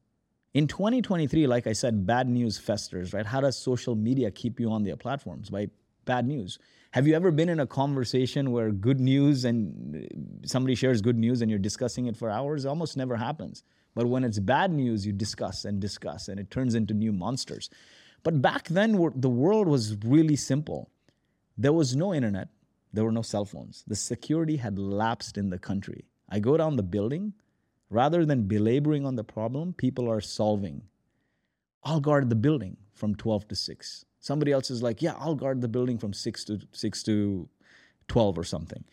In 0.57 0.65
2023, 0.65 1.45
like 1.45 1.67
I 1.67 1.73
said, 1.73 2.07
bad 2.07 2.27
news 2.27 2.57
festers, 2.57 3.13
right? 3.13 3.27
How 3.27 3.41
does 3.41 3.55
social 3.55 3.93
media 3.93 4.31
keep 4.31 4.59
you 4.59 4.71
on 4.71 4.83
their 4.83 4.95
platforms? 4.95 5.51
By 5.51 5.69
bad 6.05 6.25
news. 6.25 6.57
Have 6.93 7.05
you 7.05 7.13
ever 7.13 7.29
been 7.29 7.47
in 7.47 7.59
a 7.59 7.67
conversation 7.67 8.51
where 8.51 8.71
good 8.71 8.99
news 8.99 9.45
and 9.45 9.95
uh, 9.95 10.47
somebody 10.47 10.73
shares 10.73 10.99
good 10.99 11.15
news 11.15 11.43
and 11.43 11.51
you're 11.51 11.59
discussing 11.59 12.07
it 12.07 12.17
for 12.17 12.31
hours? 12.31 12.65
It 12.65 12.69
almost 12.69 12.97
never 12.97 13.15
happens. 13.15 13.61
But 13.93 14.07
when 14.07 14.23
it's 14.23 14.39
bad 14.39 14.71
news, 14.71 15.05
you 15.05 15.13
discuss 15.13 15.63
and 15.63 15.79
discuss 15.79 16.27
and 16.27 16.39
it 16.39 16.49
turns 16.49 16.73
into 16.73 16.95
new 16.95 17.13
monsters. 17.13 17.69
But 18.23 18.41
back 18.41 18.67
then, 18.67 18.93
the 19.15 19.29
world 19.29 19.67
was 19.67 19.95
really 20.03 20.35
simple. 20.35 20.89
There 21.55 21.73
was 21.73 21.95
no 21.95 22.15
internet, 22.15 22.47
there 22.91 23.03
were 23.03 23.11
no 23.11 23.21
cell 23.21 23.45
phones. 23.45 23.83
The 23.85 23.95
security 23.95 24.57
had 24.57 24.79
lapsed 24.79 25.37
in 25.37 25.51
the 25.51 25.59
country. 25.59 26.05
I 26.29 26.39
go 26.39 26.57
down 26.57 26.77
the 26.77 26.81
building, 26.97 27.33
rather 27.89 28.25
than 28.25 28.43
belaboring 28.43 29.05
on 29.05 29.15
the 29.15 29.23
problem, 29.23 29.73
people 29.73 30.09
are 30.09 30.21
solving. 30.21 30.81
I'll 31.83 31.99
guard 31.99 32.29
the 32.29 32.35
building 32.35 32.77
from 32.93 33.15
12 33.15 33.47
to 33.49 33.55
6. 33.55 34.05
Somebody 34.19 34.51
else 34.51 34.69
is 34.69 34.81
like, 34.83 35.01
yeah, 35.01 35.13
I'll 35.17 35.35
guard 35.35 35.61
the 35.61 35.67
building 35.67 35.97
from 35.97 36.13
6 36.13 36.45
to 36.45 36.59
6 36.71 37.03
to 37.03 37.47
12 38.07 38.37
or 38.37 38.43
something. 38.43 38.83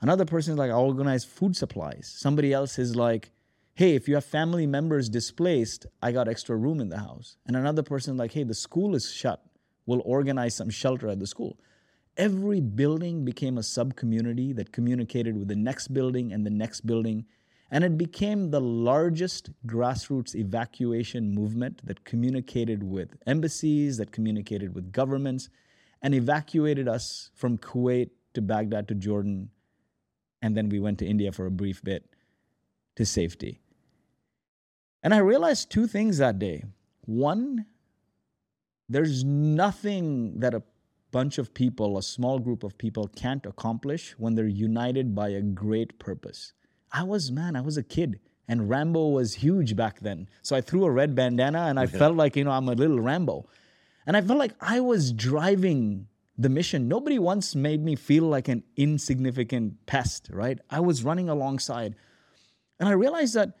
Another 0.00 0.24
person 0.24 0.52
is 0.52 0.58
like, 0.58 0.70
I'll 0.70 0.80
organize 0.80 1.24
food 1.24 1.56
supplies. 1.56 2.12
Somebody 2.16 2.52
else 2.52 2.78
is 2.78 2.94
like, 2.94 3.32
hey, 3.74 3.94
if 3.94 4.08
you 4.08 4.14
have 4.14 4.24
family 4.24 4.66
members 4.66 5.08
displaced, 5.08 5.86
I 6.02 6.12
got 6.12 6.28
extra 6.28 6.56
room 6.56 6.80
in 6.80 6.88
the 6.88 6.98
house. 6.98 7.36
And 7.46 7.56
another 7.56 7.82
person 7.82 8.16
like, 8.16 8.32
hey, 8.32 8.44
the 8.44 8.54
school 8.54 8.94
is 8.94 9.10
shut. 9.10 9.42
We'll 9.86 10.02
organize 10.04 10.54
some 10.54 10.70
shelter 10.70 11.08
at 11.08 11.18
the 11.18 11.26
school. 11.26 11.58
Every 12.16 12.60
building 12.60 13.24
became 13.24 13.58
a 13.58 13.62
sub 13.62 13.94
community 13.96 14.52
that 14.54 14.72
communicated 14.72 15.36
with 15.36 15.48
the 15.48 15.56
next 15.56 15.88
building 15.88 16.32
and 16.32 16.44
the 16.44 16.50
next 16.50 16.82
building. 16.82 17.26
And 17.70 17.84
it 17.84 17.98
became 17.98 18.50
the 18.50 18.60
largest 18.60 19.50
grassroots 19.66 20.34
evacuation 20.34 21.34
movement 21.34 21.86
that 21.86 22.04
communicated 22.04 22.82
with 22.82 23.16
embassies, 23.26 23.98
that 23.98 24.10
communicated 24.10 24.74
with 24.74 24.90
governments, 24.90 25.50
and 26.00 26.14
evacuated 26.14 26.88
us 26.88 27.30
from 27.34 27.58
Kuwait 27.58 28.10
to 28.34 28.40
Baghdad 28.40 28.88
to 28.88 28.94
Jordan. 28.94 29.50
And 30.40 30.56
then 30.56 30.68
we 30.68 30.80
went 30.80 30.98
to 31.00 31.06
India 31.06 31.30
for 31.32 31.46
a 31.46 31.50
brief 31.50 31.82
bit 31.82 32.08
to 32.96 33.04
safety. 33.04 33.60
And 35.02 35.12
I 35.12 35.18
realized 35.18 35.70
two 35.70 35.86
things 35.86 36.18
that 36.18 36.38
day. 36.38 36.64
One, 37.04 37.66
there's 38.88 39.24
nothing 39.24 40.40
that 40.40 40.54
a 40.54 40.62
bunch 41.10 41.38
of 41.38 41.54
people, 41.54 41.98
a 41.98 42.02
small 42.02 42.38
group 42.38 42.64
of 42.64 42.78
people, 42.78 43.08
can't 43.08 43.44
accomplish 43.46 44.14
when 44.18 44.34
they're 44.34 44.46
united 44.46 45.14
by 45.14 45.28
a 45.28 45.42
great 45.42 45.98
purpose. 45.98 46.52
I 46.92 47.02
was, 47.02 47.30
man, 47.30 47.56
I 47.56 47.60
was 47.60 47.76
a 47.76 47.82
kid. 47.82 48.20
And 48.50 48.70
Rambo 48.70 49.08
was 49.08 49.34
huge 49.34 49.76
back 49.76 50.00
then. 50.00 50.26
So 50.42 50.56
I 50.56 50.62
threw 50.62 50.84
a 50.84 50.90
red 50.90 51.14
bandana 51.14 51.66
and 51.66 51.78
I 51.78 51.86
felt 51.86 52.16
like, 52.16 52.34
you 52.34 52.44
know, 52.44 52.50
I'm 52.50 52.68
a 52.68 52.72
little 52.72 52.98
Rambo. 52.98 53.46
And 54.06 54.16
I 54.16 54.22
felt 54.22 54.38
like 54.38 54.54
I 54.60 54.80
was 54.80 55.12
driving 55.12 56.06
the 56.38 56.48
mission. 56.48 56.88
Nobody 56.88 57.18
once 57.18 57.54
made 57.54 57.84
me 57.84 57.94
feel 57.94 58.24
like 58.24 58.48
an 58.48 58.62
insignificant 58.76 59.84
pest, 59.84 60.30
right? 60.32 60.58
I 60.70 60.80
was 60.80 61.04
running 61.04 61.28
alongside. 61.28 61.94
And 62.80 62.88
I 62.88 62.92
realized 62.92 63.34
that 63.34 63.58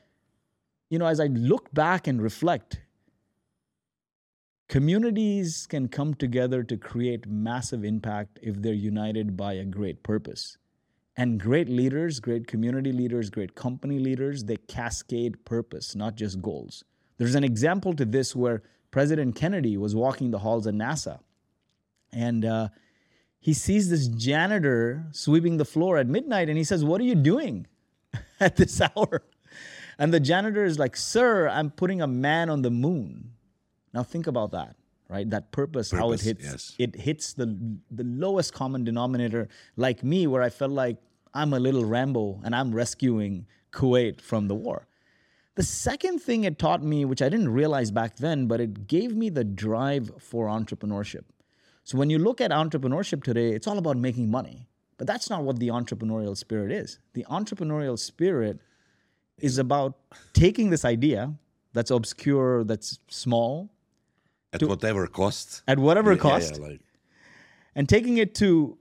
you 0.90 0.98
know, 0.98 1.06
as 1.06 1.20
I 1.20 1.26
look 1.26 1.72
back 1.74 2.06
and 2.06 2.20
reflect, 2.22 2.80
communities 4.68 5.66
can 5.66 5.88
come 5.88 6.14
together 6.14 6.62
to 6.62 6.76
create 6.76 7.26
massive 7.26 7.84
impact 7.84 8.38
if 8.42 8.60
they're 8.60 8.72
united 8.72 9.36
by 9.36 9.54
a 9.54 9.64
great 9.64 10.02
purpose. 10.02 10.56
And 11.18 11.38
great 11.38 11.68
leaders, 11.68 12.20
great 12.20 12.46
community 12.46 12.92
leaders, 12.92 13.28
great 13.28 13.54
company 13.54 13.98
leaders, 13.98 14.44
they 14.44 14.56
cascade 14.56 15.44
purpose, 15.44 15.94
not 15.94 16.14
just 16.14 16.40
goals. 16.40 16.84
There's 17.18 17.34
an 17.34 17.44
example 17.44 17.92
to 17.94 18.04
this 18.06 18.34
where 18.34 18.62
President 18.90 19.34
Kennedy 19.34 19.76
was 19.76 19.94
walking 19.94 20.30
the 20.30 20.38
halls 20.38 20.66
at 20.66 20.74
NASA 20.74 21.18
and 22.12 22.44
uh, 22.44 22.68
he 23.40 23.54
sees 23.54 23.90
this 23.90 24.08
janitor 24.08 25.06
sweeping 25.12 25.56
the 25.56 25.64
floor 25.64 25.98
at 25.98 26.06
midnight 26.06 26.48
and 26.48 26.56
he 26.56 26.64
says, 26.64 26.84
What 26.84 27.00
are 27.00 27.04
you 27.04 27.14
doing 27.14 27.66
at 28.40 28.56
this 28.56 28.80
hour? 28.80 29.22
And 29.98 30.14
the 30.14 30.20
janitor 30.20 30.64
is 30.64 30.78
like, 30.78 30.96
Sir, 30.96 31.48
I'm 31.48 31.70
putting 31.70 32.00
a 32.00 32.06
man 32.06 32.50
on 32.50 32.62
the 32.62 32.70
moon. 32.70 33.32
Now 33.92 34.02
think 34.02 34.26
about 34.26 34.52
that, 34.52 34.76
right? 35.08 35.28
That 35.28 35.50
purpose, 35.50 35.90
how 35.90 36.12
it 36.12 36.20
hits 36.20 36.44
yes. 36.44 36.74
it 36.78 36.94
hits 36.96 37.32
the 37.32 37.46
the 37.90 38.04
lowest 38.04 38.52
common 38.52 38.84
denominator, 38.84 39.48
like 39.76 40.04
me, 40.04 40.26
where 40.26 40.42
I 40.42 40.50
felt 40.50 40.72
like 40.72 40.98
I'm 41.34 41.52
a 41.52 41.58
little 41.58 41.84
Rambo 41.84 42.40
and 42.44 42.54
I'm 42.54 42.74
rescuing 42.74 43.46
Kuwait 43.72 44.20
from 44.20 44.48
the 44.48 44.54
war. 44.54 44.86
The 45.54 45.62
second 45.64 46.20
thing 46.20 46.44
it 46.44 46.58
taught 46.58 46.82
me, 46.82 47.04
which 47.04 47.20
I 47.20 47.28
didn't 47.28 47.48
realize 47.48 47.90
back 47.90 48.16
then, 48.16 48.46
but 48.46 48.60
it 48.60 48.86
gave 48.86 49.16
me 49.16 49.28
the 49.28 49.44
drive 49.44 50.10
for 50.20 50.46
entrepreneurship. 50.46 51.24
So 51.82 51.98
when 51.98 52.10
you 52.10 52.18
look 52.18 52.40
at 52.40 52.50
entrepreneurship 52.50 53.24
today, 53.24 53.50
it's 53.52 53.66
all 53.66 53.78
about 53.78 53.96
making 53.96 54.30
money. 54.30 54.68
But 54.98 55.06
that's 55.06 55.30
not 55.30 55.44
what 55.44 55.58
the 55.58 55.68
entrepreneurial 55.68 56.36
spirit 56.36 56.70
is. 56.70 56.98
The 57.14 57.24
entrepreneurial 57.30 57.98
spirit 57.98 58.60
is 59.38 59.58
about 59.58 59.96
taking 60.32 60.70
this 60.70 60.84
idea 60.84 61.34
that's 61.72 61.90
obscure, 61.90 62.64
that's 62.64 62.98
small, 63.08 63.70
At 64.52 64.62
whatever 64.62 65.06
cost. 65.06 65.62
at 65.68 65.78
whatever 65.78 66.10
Yeah, 66.10 66.16
yeah, 66.16 66.22
cost, 66.22 66.56
yeah, 66.58 66.66
like, 66.68 66.80
and 67.74 67.88
taking 67.88 68.18
it 68.18 68.34
to 68.36 68.78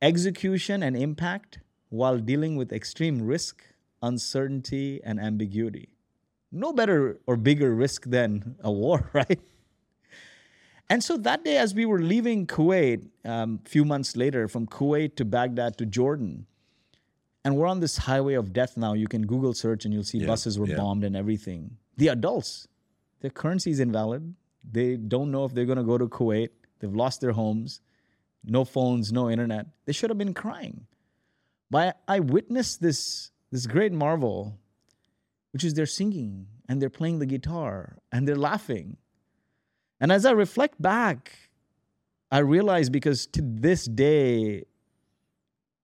execution 0.00 0.82
and 0.82 0.96
impact 0.96 1.58
while 1.92 2.16
dealing 2.16 2.56
with 2.56 2.72
extreme 2.72 3.20
risk, 3.20 3.62
uncertainty, 4.00 4.98
and 5.04 5.20
ambiguity. 5.20 5.90
No 6.50 6.72
better 6.72 7.20
or 7.26 7.36
bigger 7.36 7.74
risk 7.74 8.06
than 8.06 8.56
a 8.64 8.72
war, 8.72 9.10
right? 9.12 9.38
And 10.88 11.04
so 11.04 11.18
that 11.18 11.44
day, 11.44 11.58
as 11.58 11.74
we 11.74 11.84
were 11.84 12.00
leaving 12.00 12.46
Kuwait, 12.46 13.06
a 13.26 13.30
um, 13.30 13.60
few 13.66 13.84
months 13.84 14.16
later, 14.16 14.48
from 14.48 14.66
Kuwait 14.66 15.16
to 15.16 15.26
Baghdad 15.26 15.76
to 15.78 15.86
Jordan, 15.86 16.46
and 17.44 17.56
we're 17.56 17.66
on 17.66 17.80
this 17.80 17.98
highway 17.98 18.34
of 18.34 18.54
death 18.54 18.78
now. 18.78 18.94
You 18.94 19.06
can 19.06 19.26
Google 19.26 19.52
search 19.52 19.84
and 19.84 19.92
you'll 19.92 20.04
see 20.04 20.24
buses 20.24 20.58
were 20.58 20.66
yeah. 20.66 20.76
bombed 20.76 21.04
and 21.04 21.14
everything. 21.14 21.76
The 21.98 22.08
adults, 22.08 22.68
their 23.20 23.30
currency 23.30 23.70
is 23.70 23.80
invalid. 23.80 24.34
They 24.64 24.96
don't 24.96 25.30
know 25.30 25.44
if 25.44 25.52
they're 25.52 25.66
going 25.66 25.76
to 25.78 25.84
go 25.84 25.98
to 25.98 26.06
Kuwait. 26.06 26.50
They've 26.78 26.94
lost 26.94 27.20
their 27.20 27.32
homes, 27.32 27.82
no 28.44 28.64
phones, 28.64 29.12
no 29.12 29.28
internet. 29.28 29.66
They 29.84 29.92
should 29.92 30.08
have 30.08 30.18
been 30.18 30.32
crying. 30.32 30.86
But 31.72 32.02
I 32.06 32.20
witnessed 32.20 32.82
this, 32.82 33.30
this 33.50 33.66
great 33.66 33.92
marvel, 33.92 34.58
which 35.52 35.64
is 35.64 35.72
they're 35.72 35.86
singing 35.86 36.46
and 36.68 36.82
they're 36.82 36.90
playing 36.90 37.18
the 37.18 37.24
guitar 37.24 37.96
and 38.12 38.28
they're 38.28 38.36
laughing. 38.36 38.98
And 39.98 40.12
as 40.12 40.26
I 40.26 40.32
reflect 40.32 40.82
back, 40.82 41.32
I 42.30 42.40
realize 42.40 42.90
because 42.90 43.26
to 43.28 43.40
this 43.42 43.86
day, 43.86 44.64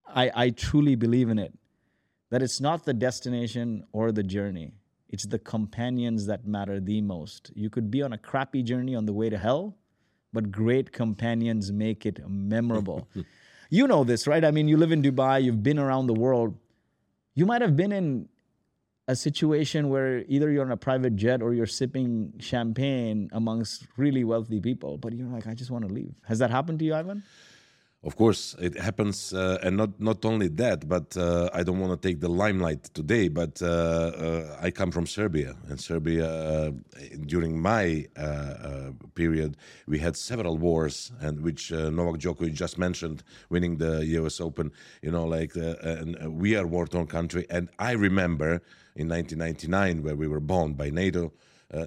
I, 0.07 0.31
I 0.35 0.51
truly 0.51 0.95
believe 0.95 1.31
in 1.31 1.39
it 1.39 1.55
that 2.29 2.43
it's 2.43 2.61
not 2.61 2.85
the 2.85 2.93
destination 2.93 3.83
or 3.93 4.13
the 4.13 4.23
journey, 4.23 4.75
it's 5.09 5.25
the 5.25 5.39
companions 5.39 6.27
that 6.27 6.47
matter 6.47 6.81
the 6.81 7.01
most. 7.01 7.51
You 7.55 7.71
could 7.71 7.91
be 7.91 8.03
on 8.03 8.13
a 8.13 8.19
crappy 8.19 8.63
journey 8.63 8.95
on 8.95 9.07
the 9.07 9.15
way 9.15 9.31
to 9.31 9.39
hell, 9.39 9.75
but 10.35 10.53
great 10.53 10.93
companions 10.93 11.73
make 11.73 12.05
it 12.05 12.21
memorable. 12.29 13.09
you 13.69 13.87
know 13.87 14.05
this, 14.05 14.27
right? 14.27 14.45
I 14.45 14.51
mean, 14.51 14.69
you 14.69 14.77
live 14.77 14.93
in 14.93 15.03
Dubai, 15.03 15.43
you've 15.43 15.63
been 15.63 15.79
around 15.79 16.07
the 16.07 16.15
world. 16.15 16.57
You 17.35 17.47
might 17.47 17.63
have 17.63 17.77
been 17.77 17.93
in 17.93 18.29
a 19.07 19.17
situation 19.17 19.89
where 19.89 20.25
either 20.29 20.51
you're 20.51 20.65
on 20.65 20.71
a 20.71 20.77
private 20.77 21.17
jet 21.17 21.43
or 21.43 21.55
you're 21.55 21.67
sipping 21.67 22.35
champagne 22.39 23.31
amongst 23.33 23.87
really 23.97 24.23
wealthy 24.25 24.61
people, 24.61 24.99
but 24.99 25.13
you're 25.15 25.29
like, 25.29 25.47
I 25.47 25.55
just 25.55 25.71
want 25.71 25.87
to 25.89 25.93
leave. 25.93 26.15
Has 26.27 26.39
that 26.41 26.51
happened 26.51 26.79
to 26.81 26.85
you, 26.85 26.95
Ivan? 26.95 27.23
Of 28.05 28.15
course, 28.15 28.55
it 28.61 28.79
happens, 28.79 29.33
uh, 29.33 29.59
and 29.61 29.77
not 29.77 29.99
not 29.99 30.25
only 30.25 30.47
that, 30.49 30.89
but 30.89 31.17
uh, 31.17 31.51
I 31.53 31.65
don't 31.65 31.81
want 31.81 32.01
to 32.01 32.09
take 32.09 32.21
the 32.21 32.29
limelight 32.29 32.85
today. 32.95 33.27
But 33.27 33.61
uh, 33.61 33.67
uh, 33.67 34.57
I 34.63 34.71
come 34.71 34.93
from 34.93 35.05
Serbia, 35.05 35.57
and 35.69 35.81
Serbia 35.81 36.29
uh, 36.29 36.71
during 37.27 37.61
my 37.61 38.07
uh, 38.17 38.93
period, 39.17 39.57
we 39.89 39.99
had 39.99 40.17
several 40.17 40.59
wars, 40.59 41.11
and 41.21 41.41
which 41.41 41.73
Novak 41.73 42.21
Djokovic 42.21 42.55
just 42.55 42.79
mentioned, 42.79 43.25
winning 43.51 43.79
the 43.79 44.07
U.S. 44.21 44.41
Open. 44.41 44.71
You 45.03 45.11
know, 45.11 45.25
like, 45.25 45.57
and 45.57 46.39
we 46.41 46.55
are 46.55 46.69
war-torn 46.69 47.09
country, 47.09 47.47
and 47.51 47.69
I 47.81 47.93
remember 47.93 48.63
in 48.95 49.09
1999 49.09 50.05
where 50.05 50.15
we 50.15 50.29
were 50.29 50.41
bombed 50.41 50.77
by 50.77 50.91
NATO. 50.91 51.33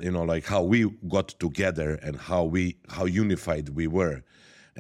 You 0.02 0.12
know, 0.12 0.24
like 0.24 0.46
how 0.46 0.62
we 0.62 0.90
got 1.08 1.30
together 1.40 1.96
and 2.04 2.18
how 2.18 2.44
we 2.44 2.76
how 2.90 3.06
unified 3.06 3.70
we 3.70 3.88
were 3.88 4.24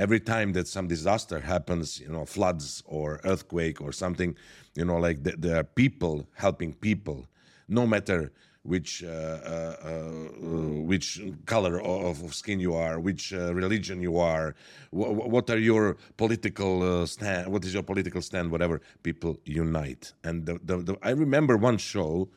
every 0.02 0.20
time 0.20 0.52
that 0.54 0.68
some 0.68 0.88
disaster 0.88 1.40
happens, 1.40 2.00
you 2.00 2.10
know, 2.16 2.26
floods 2.26 2.82
or 2.88 3.20
earthquake 3.24 3.80
or 3.86 3.92
something, 3.92 4.36
you 4.74 4.84
know, 4.84 4.98
like 4.98 5.24
th- 5.24 5.36
there 5.38 5.58
are 5.62 5.64
people 5.64 6.28
helping 6.34 6.74
people, 6.74 7.28
no 7.68 7.86
matter 7.86 8.32
which 8.64 9.04
uh, 9.04 9.08
uh, 9.08 9.76
uh, 9.90 9.92
which 10.92 11.08
color 11.46 11.76
of, 11.82 12.24
of 12.24 12.34
skin 12.34 12.60
you 12.60 12.74
are, 12.74 13.00
which 13.00 13.24
uh, 13.34 13.54
religion 13.54 14.02
you 14.02 14.18
are, 14.18 14.56
wh- 14.90 15.14
what 15.36 15.50
are 15.52 15.58
your 15.60 15.98
political 16.18 16.74
uh, 16.84 17.06
stand, 17.06 17.52
what 17.52 17.64
is 17.66 17.74
your 17.74 17.84
political 17.84 18.22
stand, 18.22 18.52
whatever. 18.52 18.82
People 19.04 19.38
unite, 19.46 20.14
and 20.24 20.46
the, 20.48 20.60
the, 20.64 20.78
the, 20.78 20.98
I 21.04 21.12
remember 21.12 21.58
one 21.58 21.78
show 21.78 22.30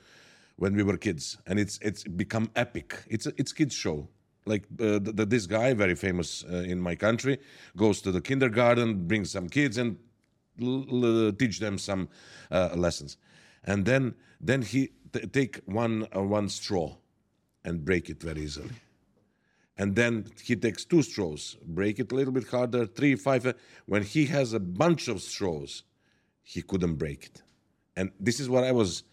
when 0.57 0.77
we 0.77 0.83
were 0.83 0.98
kids, 0.98 1.38
and 1.46 1.59
it's 1.59 1.79
it's 1.83 2.05
become 2.05 2.50
epic. 2.57 2.88
It's 3.09 3.27
a, 3.27 3.33
it's 3.38 3.53
kids 3.53 3.74
show 3.74 4.09
like 4.46 4.64
uh, 4.80 4.98
this 5.02 5.46
guy 5.46 5.72
very 5.74 5.94
famous 5.94 6.44
uh, 6.44 6.57
in 6.57 6.80
my 6.80 6.94
country 6.94 7.38
goes 7.76 8.00
to 8.02 8.12
the 8.12 8.20
kindergarten 8.20 9.07
brings 9.07 9.30
some 9.30 9.48
kids 9.48 9.78
and 9.78 9.96
l- 10.61 10.85
l- 10.90 11.33
teach 11.33 11.59
them 11.61 11.78
some 11.78 12.09
uh, 12.50 12.70
lessons. 12.74 13.16
And 13.64 13.85
then 13.85 14.14
then 14.40 14.62
he 14.62 14.90
t- 15.12 15.26
take 15.26 15.61
one 15.64 16.07
uh, 16.14 16.22
one 16.22 16.48
straw 16.48 16.96
and 17.64 17.85
break 17.85 18.11
it 18.11 18.22
very 18.22 18.42
easily. 18.42 18.70
And 19.76 19.96
then 19.96 20.26
he 20.42 20.54
takes 20.54 20.85
two 20.85 21.02
straws 21.02 21.57
break 21.64 21.98
it 21.98 22.12
a 22.12 22.14
little 22.14 22.33
bit 22.33 22.46
harder 22.48 22.87
three 22.87 23.16
five 23.16 23.46
uh, 23.46 23.54
when 23.87 24.02
he 24.02 24.26
has 24.26 24.52
a 24.52 24.61
bunch 24.61 25.09
of 25.09 25.22
straws 25.22 25.85
he 26.42 26.61
couldn't 26.61 26.96
break 26.96 27.24
it. 27.26 27.42
And 27.96 28.11
this 28.20 28.40
is 28.40 28.48
what 28.50 28.64
i 28.64 28.72
was 28.72 29.04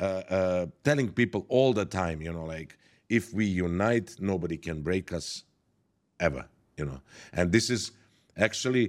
uh, 0.00 0.66
telling 0.82 1.08
people 1.12 1.46
all 1.48 1.72
the 1.72 1.84
time 1.84 2.20
you 2.20 2.32
know 2.32 2.44
like 2.44 2.76
if 3.18 3.24
we 3.38 3.44
unite 3.44 4.08
nobody 4.18 4.58
can 4.66 4.82
break 4.88 5.12
us 5.12 5.44
ever 6.18 6.44
you 6.78 6.84
know 6.84 7.00
and 7.32 7.52
this 7.52 7.66
is 7.70 7.92
actually 8.36 8.86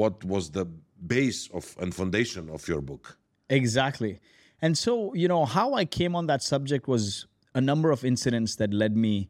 what 0.00 0.24
was 0.24 0.50
the 0.50 0.66
base 1.06 1.48
of 1.58 1.64
and 1.80 1.94
foundation 1.94 2.44
of 2.50 2.66
your 2.68 2.82
book 2.92 3.04
Exactly. 3.52 4.18
And 4.62 4.78
so, 4.78 5.12
you 5.14 5.28
know, 5.28 5.44
how 5.44 5.74
I 5.74 5.84
came 5.84 6.16
on 6.16 6.26
that 6.28 6.42
subject 6.42 6.88
was 6.88 7.26
a 7.54 7.60
number 7.60 7.90
of 7.90 8.04
incidents 8.04 8.56
that 8.56 8.72
led 8.72 8.96
me 8.96 9.28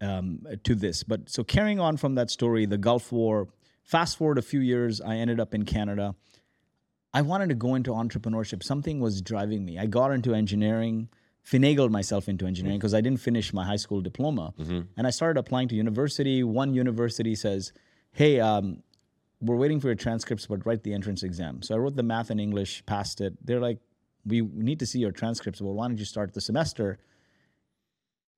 um, 0.00 0.44
to 0.64 0.74
this. 0.74 1.04
But 1.04 1.30
so, 1.30 1.44
carrying 1.44 1.78
on 1.78 1.96
from 1.96 2.16
that 2.16 2.30
story, 2.30 2.66
the 2.66 2.78
Gulf 2.78 3.12
War, 3.12 3.48
fast 3.84 4.18
forward 4.18 4.38
a 4.38 4.42
few 4.42 4.60
years, 4.60 5.00
I 5.00 5.16
ended 5.16 5.38
up 5.38 5.54
in 5.54 5.64
Canada. 5.64 6.16
I 7.14 7.22
wanted 7.22 7.50
to 7.50 7.54
go 7.54 7.74
into 7.74 7.90
entrepreneurship. 7.90 8.64
Something 8.64 8.98
was 8.98 9.20
driving 9.22 9.64
me. 9.64 9.78
I 9.78 9.86
got 9.86 10.10
into 10.10 10.34
engineering, 10.34 11.08
finagled 11.44 11.90
myself 11.90 12.28
into 12.28 12.46
engineering 12.46 12.78
because 12.78 12.94
I 12.94 13.00
didn't 13.00 13.20
finish 13.20 13.52
my 13.52 13.64
high 13.64 13.76
school 13.76 14.00
diploma. 14.00 14.54
And 14.96 15.06
I 15.06 15.10
started 15.10 15.38
applying 15.40 15.68
to 15.68 15.74
university. 15.74 16.42
One 16.44 16.72
university 16.74 17.34
says, 17.34 17.72
hey, 18.12 18.38
um, 18.40 18.82
we're 19.40 19.56
waiting 19.56 19.80
for 19.80 19.88
your 19.88 19.96
transcripts, 19.96 20.46
but 20.46 20.64
write 20.64 20.84
the 20.84 20.94
entrance 20.94 21.22
exam. 21.24 21.62
So 21.62 21.74
I 21.74 21.78
wrote 21.78 21.96
the 21.96 22.04
math 22.04 22.30
and 22.30 22.40
English, 22.40 22.86
passed 22.86 23.20
it. 23.20 23.34
They're 23.44 23.60
like, 23.60 23.78
we 24.24 24.40
need 24.40 24.78
to 24.78 24.86
see 24.86 25.00
your 25.00 25.10
transcripts. 25.10 25.60
Well, 25.60 25.74
why 25.74 25.88
don't 25.88 25.98
you 25.98 26.04
start 26.04 26.32
the 26.32 26.40
semester? 26.40 27.00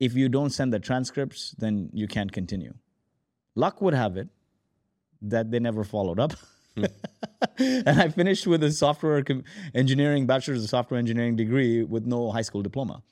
If 0.01 0.15
you 0.15 0.31
don't 0.31 0.51
send 0.51 0.73
the 0.73 0.81
transcripts, 0.81 1.55
then 1.59 1.91
you 1.93 2.09
can't 2.09 2.33
continue. 2.33 2.75
Luck 3.55 3.83
would 3.83 3.95
have 3.95 4.17
it 4.17 4.29
that 5.21 5.51
they 5.51 5.59
never 5.59 5.85
followed 5.85 6.19
up. 6.19 6.33
and 7.59 8.01
I 8.01 8.09
finished 8.09 8.47
with 8.47 8.63
a 8.63 8.73
software 8.73 9.23
engineering, 9.75 10.27
bachelor's 10.27 10.65
of 10.65 10.71
software 10.71 10.99
engineering 10.99 11.37
degree 11.37 11.83
with 11.83 12.07
no 12.07 12.31
high 12.31 12.43
school 12.43 12.63
diploma. 12.63 13.03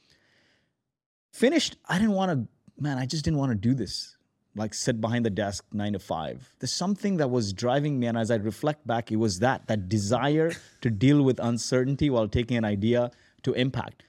Finished, 1.33 1.77
I 1.89 1.99
didn't 1.99 2.15
want 2.15 2.31
to, 2.33 2.83
man, 2.83 2.99
I 2.99 3.07
just 3.07 3.25
didn't 3.25 3.39
want 3.39 3.53
to 3.53 3.57
do 3.57 3.75
this 3.75 4.17
like 4.55 4.75
sit 4.75 5.01
behind 5.01 5.25
the 5.25 5.31
desk 5.31 5.65
nine 5.73 5.95
to 5.95 5.99
five. 5.99 6.55
There's 6.59 6.73
something 6.73 7.17
that 7.17 7.31
was 7.31 7.53
driving 7.53 7.99
me, 7.99 8.07
and 8.07 8.19
as 8.19 8.31
I 8.31 8.37
reflect 8.37 8.87
back, 8.87 9.11
it 9.11 9.17
was 9.17 9.39
that 9.39 9.67
that 9.69 9.89
desire 9.89 10.53
to 10.83 10.91
deal 10.91 11.23
with 11.23 11.39
uncertainty 11.39 12.11
while 12.11 12.29
taking 12.29 12.57
an 12.57 12.65
idea 12.65 13.11
to 13.45 13.53
impact. 13.55 14.03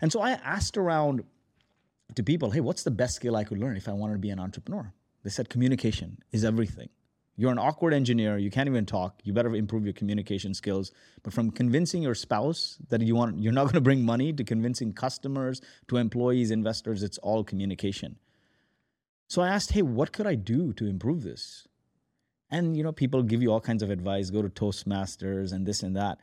And 0.00 0.12
so 0.12 0.20
I 0.20 0.32
asked 0.32 0.76
around 0.76 1.24
to 2.14 2.22
people, 2.22 2.50
hey, 2.50 2.60
what's 2.60 2.82
the 2.82 2.90
best 2.90 3.16
skill 3.16 3.36
I 3.36 3.44
could 3.44 3.58
learn 3.58 3.76
if 3.76 3.88
I 3.88 3.92
wanted 3.92 4.14
to 4.14 4.18
be 4.18 4.30
an 4.30 4.38
entrepreneur? 4.38 4.92
They 5.24 5.30
said 5.30 5.48
communication 5.48 6.18
is 6.32 6.44
everything. 6.44 6.88
You're 7.36 7.50
an 7.50 7.58
awkward 7.58 7.94
engineer, 7.94 8.36
you 8.36 8.50
can't 8.50 8.68
even 8.68 8.84
talk, 8.84 9.20
you 9.24 9.32
better 9.32 9.54
improve 9.54 9.84
your 9.84 9.94
communication 9.94 10.52
skills. 10.52 10.92
But 11.22 11.32
from 11.32 11.50
convincing 11.50 12.02
your 12.02 12.14
spouse 12.14 12.78
that 12.90 13.00
you 13.00 13.14
want 13.14 13.40
you're 13.40 13.52
not 13.52 13.64
going 13.66 13.74
to 13.74 13.80
bring 13.80 14.04
money 14.04 14.32
to 14.32 14.44
convincing 14.44 14.92
customers, 14.92 15.60
to 15.88 15.96
employees, 15.96 16.50
investors, 16.50 17.02
it's 17.02 17.18
all 17.18 17.42
communication. 17.42 18.16
So 19.28 19.40
I 19.40 19.48
asked, 19.48 19.72
hey, 19.72 19.82
what 19.82 20.12
could 20.12 20.26
I 20.26 20.34
do 20.34 20.74
to 20.74 20.86
improve 20.86 21.22
this? 21.22 21.66
And, 22.50 22.76
you 22.76 22.82
know, 22.82 22.92
people 22.92 23.22
give 23.22 23.40
you 23.40 23.50
all 23.50 23.62
kinds 23.62 23.82
of 23.82 23.90
advice 23.90 24.28
go 24.28 24.42
to 24.42 24.50
Toastmasters 24.50 25.52
and 25.52 25.64
this 25.64 25.82
and 25.82 25.96
that. 25.96 26.18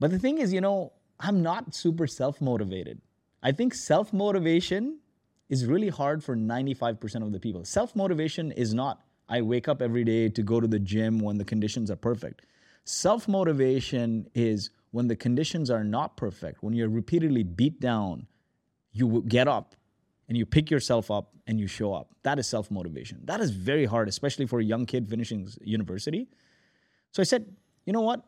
But 0.00 0.10
the 0.10 0.18
thing 0.18 0.38
is, 0.38 0.52
you 0.52 0.60
know, 0.60 0.92
I'm 1.20 1.42
not 1.42 1.72
super 1.72 2.08
self 2.08 2.40
motivated. 2.40 3.00
I 3.44 3.52
think 3.52 3.74
self 3.74 4.12
motivation 4.12 4.98
is 5.48 5.66
really 5.66 5.88
hard 5.88 6.24
for 6.24 6.36
95% 6.36 7.22
of 7.22 7.30
the 7.30 7.38
people. 7.38 7.64
Self 7.64 7.94
motivation 7.94 8.50
is 8.50 8.74
not, 8.74 9.02
I 9.32 9.40
wake 9.40 9.66
up 9.66 9.80
every 9.80 10.04
day 10.04 10.28
to 10.28 10.42
go 10.42 10.60
to 10.60 10.66
the 10.66 10.78
gym 10.78 11.18
when 11.18 11.38
the 11.38 11.44
conditions 11.44 11.90
are 11.90 11.96
perfect. 11.96 12.44
Self 12.84 13.26
motivation 13.26 14.28
is 14.34 14.68
when 14.90 15.08
the 15.08 15.16
conditions 15.16 15.70
are 15.70 15.82
not 15.82 16.18
perfect, 16.18 16.62
when 16.62 16.74
you're 16.74 16.90
repeatedly 16.90 17.42
beat 17.42 17.80
down, 17.80 18.26
you 18.92 19.24
get 19.26 19.48
up 19.48 19.74
and 20.28 20.36
you 20.36 20.44
pick 20.44 20.70
yourself 20.70 21.10
up 21.10 21.32
and 21.46 21.58
you 21.58 21.66
show 21.66 21.94
up. 21.94 22.10
That 22.24 22.38
is 22.38 22.46
self 22.46 22.70
motivation. 22.70 23.20
That 23.24 23.40
is 23.40 23.50
very 23.52 23.86
hard, 23.86 24.06
especially 24.06 24.44
for 24.46 24.60
a 24.60 24.64
young 24.64 24.84
kid 24.84 25.08
finishing 25.08 25.48
university. 25.62 26.28
So 27.12 27.22
I 27.22 27.24
said, 27.24 27.46
you 27.86 27.94
know 27.94 28.02
what? 28.02 28.22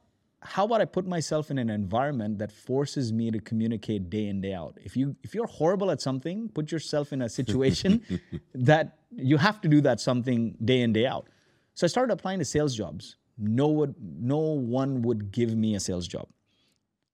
How 0.44 0.64
about 0.64 0.82
I 0.82 0.84
put 0.84 1.06
myself 1.06 1.50
in 1.50 1.58
an 1.58 1.70
environment 1.70 2.38
that 2.38 2.52
forces 2.52 3.12
me 3.12 3.30
to 3.30 3.40
communicate 3.40 4.10
day 4.10 4.26
in 4.26 4.42
day 4.42 4.52
out? 4.52 4.78
If 4.82 4.96
you 4.96 5.16
if 5.22 5.34
you're 5.34 5.46
horrible 5.46 5.90
at 5.90 6.02
something, 6.02 6.50
put 6.50 6.70
yourself 6.70 7.12
in 7.12 7.22
a 7.22 7.28
situation 7.28 8.02
that 8.54 8.98
you 9.10 9.38
have 9.38 9.60
to 9.62 9.68
do 9.68 9.80
that 9.80 10.00
something 10.00 10.56
day 10.62 10.82
in 10.82 10.92
day 10.92 11.06
out. 11.06 11.28
So 11.72 11.86
I 11.86 11.88
started 11.88 12.12
applying 12.12 12.40
to 12.40 12.44
sales 12.44 12.76
jobs. 12.76 13.16
No 13.38 13.68
would 13.68 13.94
no 13.98 14.38
one 14.38 15.02
would 15.02 15.32
give 15.32 15.56
me 15.56 15.74
a 15.74 15.80
sales 15.80 16.06
job. 16.06 16.28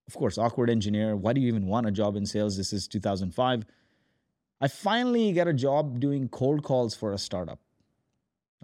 Of 0.08 0.16
course, 0.16 0.36
awkward 0.36 0.68
engineer. 0.68 1.14
Why 1.14 1.32
do 1.32 1.40
you 1.40 1.46
even 1.46 1.66
want 1.66 1.86
a 1.86 1.92
job 1.92 2.16
in 2.16 2.26
sales? 2.26 2.56
This 2.56 2.72
is 2.72 2.88
2005. 2.88 3.64
I 4.60 4.68
finally 4.68 5.32
got 5.32 5.46
a 5.46 5.54
job 5.54 6.00
doing 6.00 6.28
cold 6.28 6.64
calls 6.64 6.96
for 6.96 7.12
a 7.12 7.18
startup. 7.18 7.60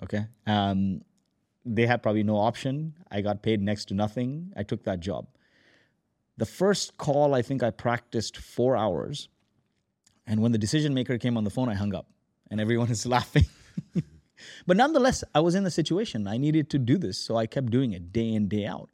Okay. 0.03 0.27
Um, 0.47 1.03
they 1.67 1.87
had 1.87 2.03
probably 2.03 2.23
no 2.23 2.37
option. 2.37 2.95
I 3.11 3.21
got 3.21 3.43
paid 3.43 3.61
next 3.61 3.87
to 3.87 3.95
nothing. 3.95 4.53
I 4.57 4.63
took 4.63 4.85
that 4.85 5.01
job. 5.01 5.27
The 6.37 6.47
first 6.47 6.97
call, 6.97 7.35
I 7.35 7.43
think 7.43 7.63
I 7.63 7.71
practiced 7.71 8.37
four 8.37 8.77
hours. 8.77 9.29
And 10.27 10.41
when 10.41 10.53
the 10.53 10.59
decision 10.59 10.95
maker 10.95 11.19
came 11.19 11.37
on 11.37 11.45
the 11.45 11.51
phone, 11.51 11.69
I 11.69 11.75
hung 11.75 11.95
up 11.95 12.07
and 12.51 12.61
everyone 12.61 12.91
is 12.97 13.05
laughing. 13.05 13.47
but 14.67 14.77
nonetheless, 14.77 15.25
I 15.35 15.41
was 15.41 15.55
in 15.55 15.65
the 15.65 15.71
situation. 15.71 16.29
I 16.29 16.37
needed 16.37 16.71
to 16.71 16.79
do 16.79 16.99
this. 16.99 17.19
So 17.19 17.37
I 17.37 17.47
kept 17.47 17.71
doing 17.71 17.93
it 17.93 18.13
day 18.13 18.33
in, 18.33 18.49
day 18.49 18.67
out. 18.67 18.89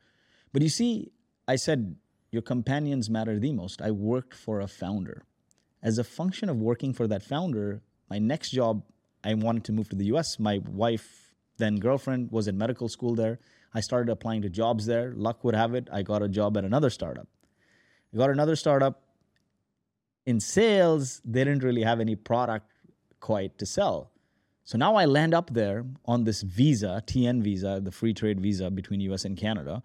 But 0.53 0.63
you 0.63 0.69
see, 0.69 1.13
I 1.47 1.57
said, 1.57 1.97
your 2.31 2.43
companions 2.43 3.11
matter 3.11 3.39
the 3.39 3.53
most. 3.53 3.83
I 3.83 3.91
worked 3.91 4.35
for 4.35 4.61
a 4.61 4.67
founder. 4.67 5.25
As 5.83 5.99
a 5.99 6.05
function 6.05 6.49
of 6.49 6.57
working 6.57 6.95
for 6.95 7.07
that 7.09 7.23
founder, 7.23 7.83
my 8.09 8.19
next 8.19 8.51
job, 8.51 8.83
I 9.23 9.35
wanted 9.35 9.65
to 9.65 9.73
move 9.73 9.89
to 9.91 9.97
the 9.97 10.07
US. 10.07 10.39
My 10.39 10.61
wife 10.67 11.22
then 11.63 11.77
girlfriend 11.77 12.31
was 12.31 12.49
in 12.49 12.59
medical 12.59 12.89
school 12.89 13.15
there. 13.15 13.39
I 13.75 13.81
started 13.81 14.11
applying 14.11 14.43
to 14.43 14.51
jobs 14.51 14.87
there. 14.87 15.13
Luck 15.15 15.45
would 15.45 15.55
have 15.55 15.75
it, 15.75 15.89
I 15.93 16.03
got 16.03 16.23
a 16.23 16.29
job 16.29 16.57
at 16.57 16.65
another 16.65 16.91
startup. 16.91 17.29
I 18.13 18.17
got 18.19 18.31
another 18.31 18.57
startup 18.57 19.03
in 20.27 20.41
sales. 20.41 21.21
They 21.25 21.45
didn't 21.45 21.63
really 21.63 21.83
have 21.83 22.01
any 22.01 22.17
product 22.17 22.71
quite 23.21 23.59
to 23.59 23.67
sell. 23.67 24.11
So 24.65 24.79
now 24.79 24.95
I 24.97 25.07
land 25.07 25.35
up 25.35 25.53
there 25.53 25.85
on 26.05 26.25
this 26.25 26.43
visa, 26.43 27.03
TN 27.07 27.43
visa, 27.43 27.81
the 27.83 27.91
free 27.91 28.15
trade 28.15 28.41
visa 28.41 28.71
between 28.71 29.01
US 29.01 29.25
and 29.25 29.37
Canada. 29.37 29.83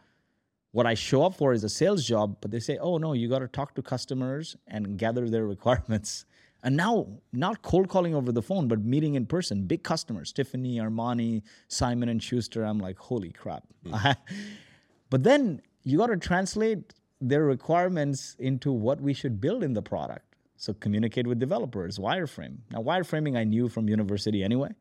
What 0.71 0.85
I 0.85 0.93
show 0.93 1.23
up 1.23 1.35
for 1.35 1.53
is 1.53 1.63
a 1.63 1.69
sales 1.69 2.05
job, 2.05 2.37
but 2.41 2.51
they 2.51 2.59
say, 2.59 2.77
oh 2.77 2.97
no, 2.97 3.13
you 3.13 3.29
got 3.29 3.39
to 3.39 3.47
talk 3.47 3.73
to 3.75 3.81
customers 3.81 4.55
and 4.67 4.97
gather 4.97 5.29
their 5.29 5.45
requirements 5.55 6.25
and 6.67 6.75
now, 6.75 7.07
not 7.31 7.61
cold 7.61 7.87
calling 7.87 8.13
over 8.13 8.33
the 8.33 8.41
phone, 8.41 8.67
but 8.67 8.83
meeting 8.83 9.15
in 9.15 9.25
person, 9.25 9.63
big 9.63 9.83
customers, 9.83 10.33
Tiffany, 10.33 10.79
Armani, 10.79 11.41
Simon 11.69 12.09
and 12.09 12.21
Schuster. 12.21 12.65
I'm 12.65 12.77
like, 12.77 12.97
holy 12.97 13.31
crap. 13.31 13.63
Mm. 13.85 14.17
but 15.09 15.23
then 15.23 15.61
you 15.83 15.97
got 15.97 16.07
to 16.07 16.17
translate 16.17 16.93
their 17.21 17.45
requirements 17.45 18.35
into 18.39 18.73
what 18.73 18.99
we 18.99 19.13
should 19.13 19.39
build 19.39 19.63
in 19.63 19.71
the 19.71 19.81
product. 19.81 20.35
So 20.57 20.73
communicate 20.73 21.25
with 21.25 21.39
developers, 21.39 21.99
wireframe. 21.99 22.57
Now, 22.69 22.83
wireframing 22.83 23.37
I 23.37 23.45
knew 23.45 23.69
from 23.69 23.87
university 23.87 24.43
anyway. 24.43 24.71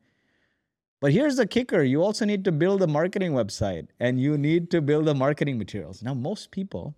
But 0.99 1.13
here's 1.13 1.37
the 1.37 1.47
kicker 1.47 1.83
you 1.83 2.03
also 2.03 2.25
need 2.25 2.43
to 2.43 2.51
build 2.51 2.81
a 2.81 2.87
marketing 2.87 3.31
website 3.31 3.87
and 3.97 4.19
you 4.19 4.37
need 4.37 4.69
to 4.71 4.81
build 4.81 5.05
the 5.05 5.15
marketing 5.15 5.57
materials. 5.57 6.03
Now, 6.03 6.15
most 6.15 6.51
people 6.51 6.97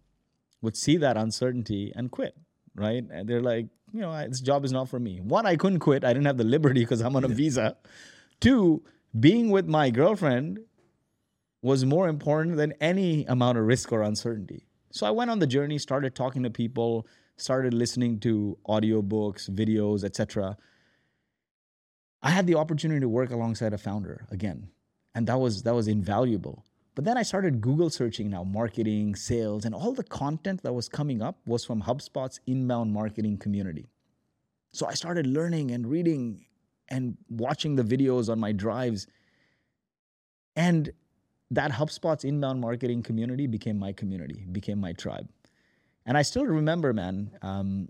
would 0.64 0.76
see 0.76 0.98
that 0.98 1.16
uncertainty 1.16 1.94
and 1.96 2.10
quit, 2.10 2.36
right? 2.74 3.04
And 3.12 3.30
they're 3.30 3.40
like, 3.40 3.68
you 3.94 4.02
know, 4.02 4.28
this 4.28 4.42
job 4.42 4.66
is 4.66 4.72
not 4.72 4.90
for 4.90 5.00
me. 5.00 5.20
One, 5.20 5.46
I 5.46 5.56
couldn't 5.56 5.80
quit. 5.80 6.04
I 6.04 6.14
didn't 6.14 6.26
have 6.26 6.38
the 6.38 6.44
liberty 6.44 6.82
because 6.82 7.02
I'm 7.02 7.16
on 7.16 7.24
a 7.24 7.28
visa. 7.28 7.78
Two, 8.40 8.84
being 9.20 9.50
with 9.50 9.68
my 9.68 9.90
girlfriend 9.90 10.60
was 11.62 11.86
more 11.86 12.08
important 12.08 12.58
than 12.58 12.74
any 12.80 13.26
amount 13.26 13.58
of 13.58 13.66
risk 13.66 13.92
or 13.92 14.02
uncertainty. 14.02 14.66
So 14.92 15.06
I 15.06 15.12
went 15.12 15.30
on 15.30 15.40
the 15.40 15.48
journey, 15.48 15.78
started 15.78 16.16
talking 16.16 16.44
to 16.44 16.50
people, 16.50 17.06
started 17.38 17.74
listening 17.74 18.20
to 18.22 18.58
audiobooks, 18.68 19.50
videos, 19.50 20.04
etc. 20.04 20.58
I 22.22 22.32
had 22.32 22.48
the 22.48 22.56
opportunity 22.56 23.00
to 23.02 23.10
work 23.10 23.32
alongside 23.32 23.74
a 23.74 23.78
founder 23.78 24.26
again, 24.32 24.70
and 25.14 25.28
that 25.28 25.40
was 25.40 25.64
that 25.64 25.76
was 25.76 25.88
invaluable. 25.88 26.66
But 26.96 27.06
then 27.06 27.18
I 27.18 27.24
started 27.24 27.62
Google 27.62 27.90
searching 27.90 28.30
now 28.30 28.44
marketing, 28.44 29.16
sales, 29.16 29.66
and 29.66 29.74
all 29.74 29.94
the 29.94 30.04
content 30.04 30.64
that 30.64 30.74
was 30.74 30.90
coming 30.90 31.22
up 31.22 31.38
was 31.46 31.64
from 31.64 31.82
HubSpot's 31.82 32.40
inbound 32.48 32.92
marketing 32.92 33.38
community. 33.38 33.90
So 34.74 34.86
I 34.86 34.94
started 34.94 35.26
learning 35.26 35.72
and 35.72 35.88
reading 35.88 36.46
and 36.90 37.18
watching 37.30 37.76
the 37.76 37.84
videos 37.84 38.30
on 38.30 38.40
my 38.40 38.52
drives. 38.52 39.08
And 40.56 40.92
that 41.52 41.72
HubSpot's 41.72 42.24
inbound 42.24 42.60
marketing 42.62 43.04
community 43.04 43.48
became 43.48 43.80
my 43.80 43.94
community, 43.94 44.46
became 44.52 44.80
my 44.80 44.94
tribe. 44.94 45.28
And 46.06 46.18
I 46.18 46.22
still 46.22 46.46
remember, 46.46 46.94
man, 46.94 47.32
um, 47.42 47.90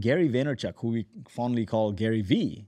Gary 0.00 0.28
Vaynerchuk, 0.28 0.74
who 0.76 0.88
we 0.88 1.06
fondly 1.28 1.64
call 1.64 1.92
Gary 1.92 2.22
V. 2.22 2.66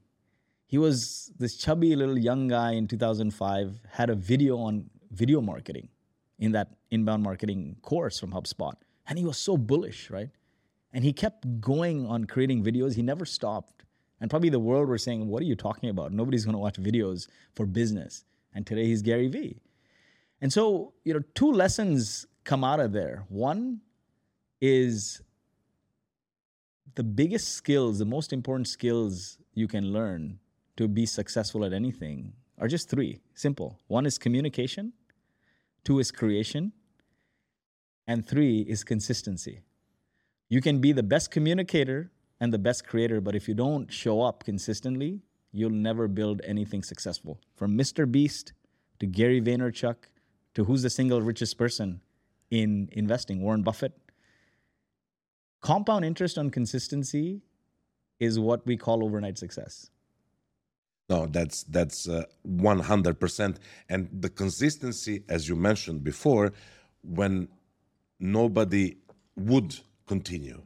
He 0.67 0.79
was 0.79 1.33
this 1.39 1.57
chubby 1.57 1.97
little 1.97 2.19
young 2.19 2.49
guy 2.49 2.73
in 2.73 2.87
2005, 2.87 3.81
had 3.91 4.11
a 4.11 4.15
video 4.15 4.59
on 4.59 4.91
video 5.11 5.41
marketing 5.41 5.89
in 6.39 6.53
that 6.53 6.69
inbound 6.91 7.23
marketing 7.23 7.77
course 7.83 8.19
from 8.19 8.33
HubSpot. 8.33 8.75
And 9.07 9.19
he 9.19 9.25
was 9.25 9.39
so 9.39 9.57
bullish, 9.57 10.11
right? 10.11 10.31
And 10.93 11.05
he 11.05 11.13
kept 11.13 11.61
going 11.61 12.07
on 12.07 12.25
creating 12.25 12.63
videos. 12.63 12.95
He 12.95 13.03
never 13.03 13.25
stopped. 13.25 13.85
And 14.21 14.31
probably 14.31 14.49
the 14.49 14.59
world 14.59 14.89
were 14.89 14.99
saying, 14.99 15.27
What 15.29 15.43
are 15.43 15.47
you 15.47 15.57
talking 15.57 15.91
about? 15.91 16.13
Nobody's 16.13 16.45
going 16.45 16.55
to 16.55 16.59
watch 16.59 16.77
videos 16.77 17.29
for 17.55 17.67
business. 17.67 18.25
And 18.55 18.67
today 18.67 18.87
he's 18.87 19.03
Gary 19.03 19.29
Vee. 19.29 19.61
And 20.41 20.53
so, 20.53 20.95
you 21.05 21.15
know, 21.15 21.21
two 21.35 21.53
lessons 21.53 22.27
come 22.45 22.65
out 22.65 22.81
of 22.81 22.93
there. 22.93 23.25
One 23.29 23.81
is 24.61 25.21
the 26.95 27.03
biggest 27.03 27.55
skills, 27.55 27.99
the 27.99 28.05
most 28.05 28.33
important 28.33 28.69
skills 28.69 29.39
you 29.55 29.69
can 29.69 29.93
learn 29.93 30.39
to 30.77 30.89
be 30.89 31.07
successful 31.07 31.65
at 31.65 31.73
anything 31.73 32.33
are 32.59 32.69
just 32.69 32.89
three 32.89 33.21
simple. 33.35 33.79
One 33.89 34.07
is 34.07 34.19
communication, 34.19 34.93
two 35.85 35.99
is 35.99 36.11
creation, 36.11 36.73
and 38.07 38.27
three 38.27 38.61
is 38.61 38.85
consistency. 38.85 39.63
You 40.49 40.61
can 40.61 40.81
be 40.81 40.93
the 40.93 41.03
best 41.03 41.31
communicator 41.31 42.11
and 42.41 42.53
the 42.53 42.59
best 42.59 42.87
creator, 42.87 43.21
but 43.21 43.35
if 43.35 43.49
you 43.49 43.55
don't 43.55 43.93
show 43.93 44.23
up 44.23 44.45
consistently, 44.45 45.21
you'll 45.53 45.71
never 45.71 46.09
build 46.09 46.41
anything 46.45 46.83
successful. 46.83 47.41
From 47.57 47.77
Mr. 47.77 48.11
Beast 48.11 48.53
to 49.01 49.07
Gary 49.07 49.41
Vaynerchuk 49.41 49.97
to 50.55 50.65
who's 50.65 50.83
the 50.83 50.91
single 50.91 51.21
richest 51.23 51.59
person 51.59 52.01
in 52.51 52.89
investing, 52.93 53.43
Warren 53.43 53.63
Buffett. 53.63 53.93
Compound 55.61 56.05
interest 56.05 56.39
on 56.39 56.51
consistency 56.51 57.43
is 58.21 58.39
what 58.39 58.67
we 58.67 58.77
call 58.77 59.05
overnight 59.05 59.39
success. 59.39 59.91
No, 61.09 61.27
that's 61.27 61.63
that's 61.65 62.07
uh, 62.09 62.25
one 62.43 62.81
hundred 62.81 63.19
percent, 63.19 63.59
and 63.89 64.09
the 64.13 64.29
consistency, 64.29 65.25
as 65.29 65.49
you 65.49 65.57
mentioned 65.57 66.05
before, 66.05 66.53
when 67.03 67.49
nobody 68.21 68.97
would 69.37 69.75
continue. 70.07 70.61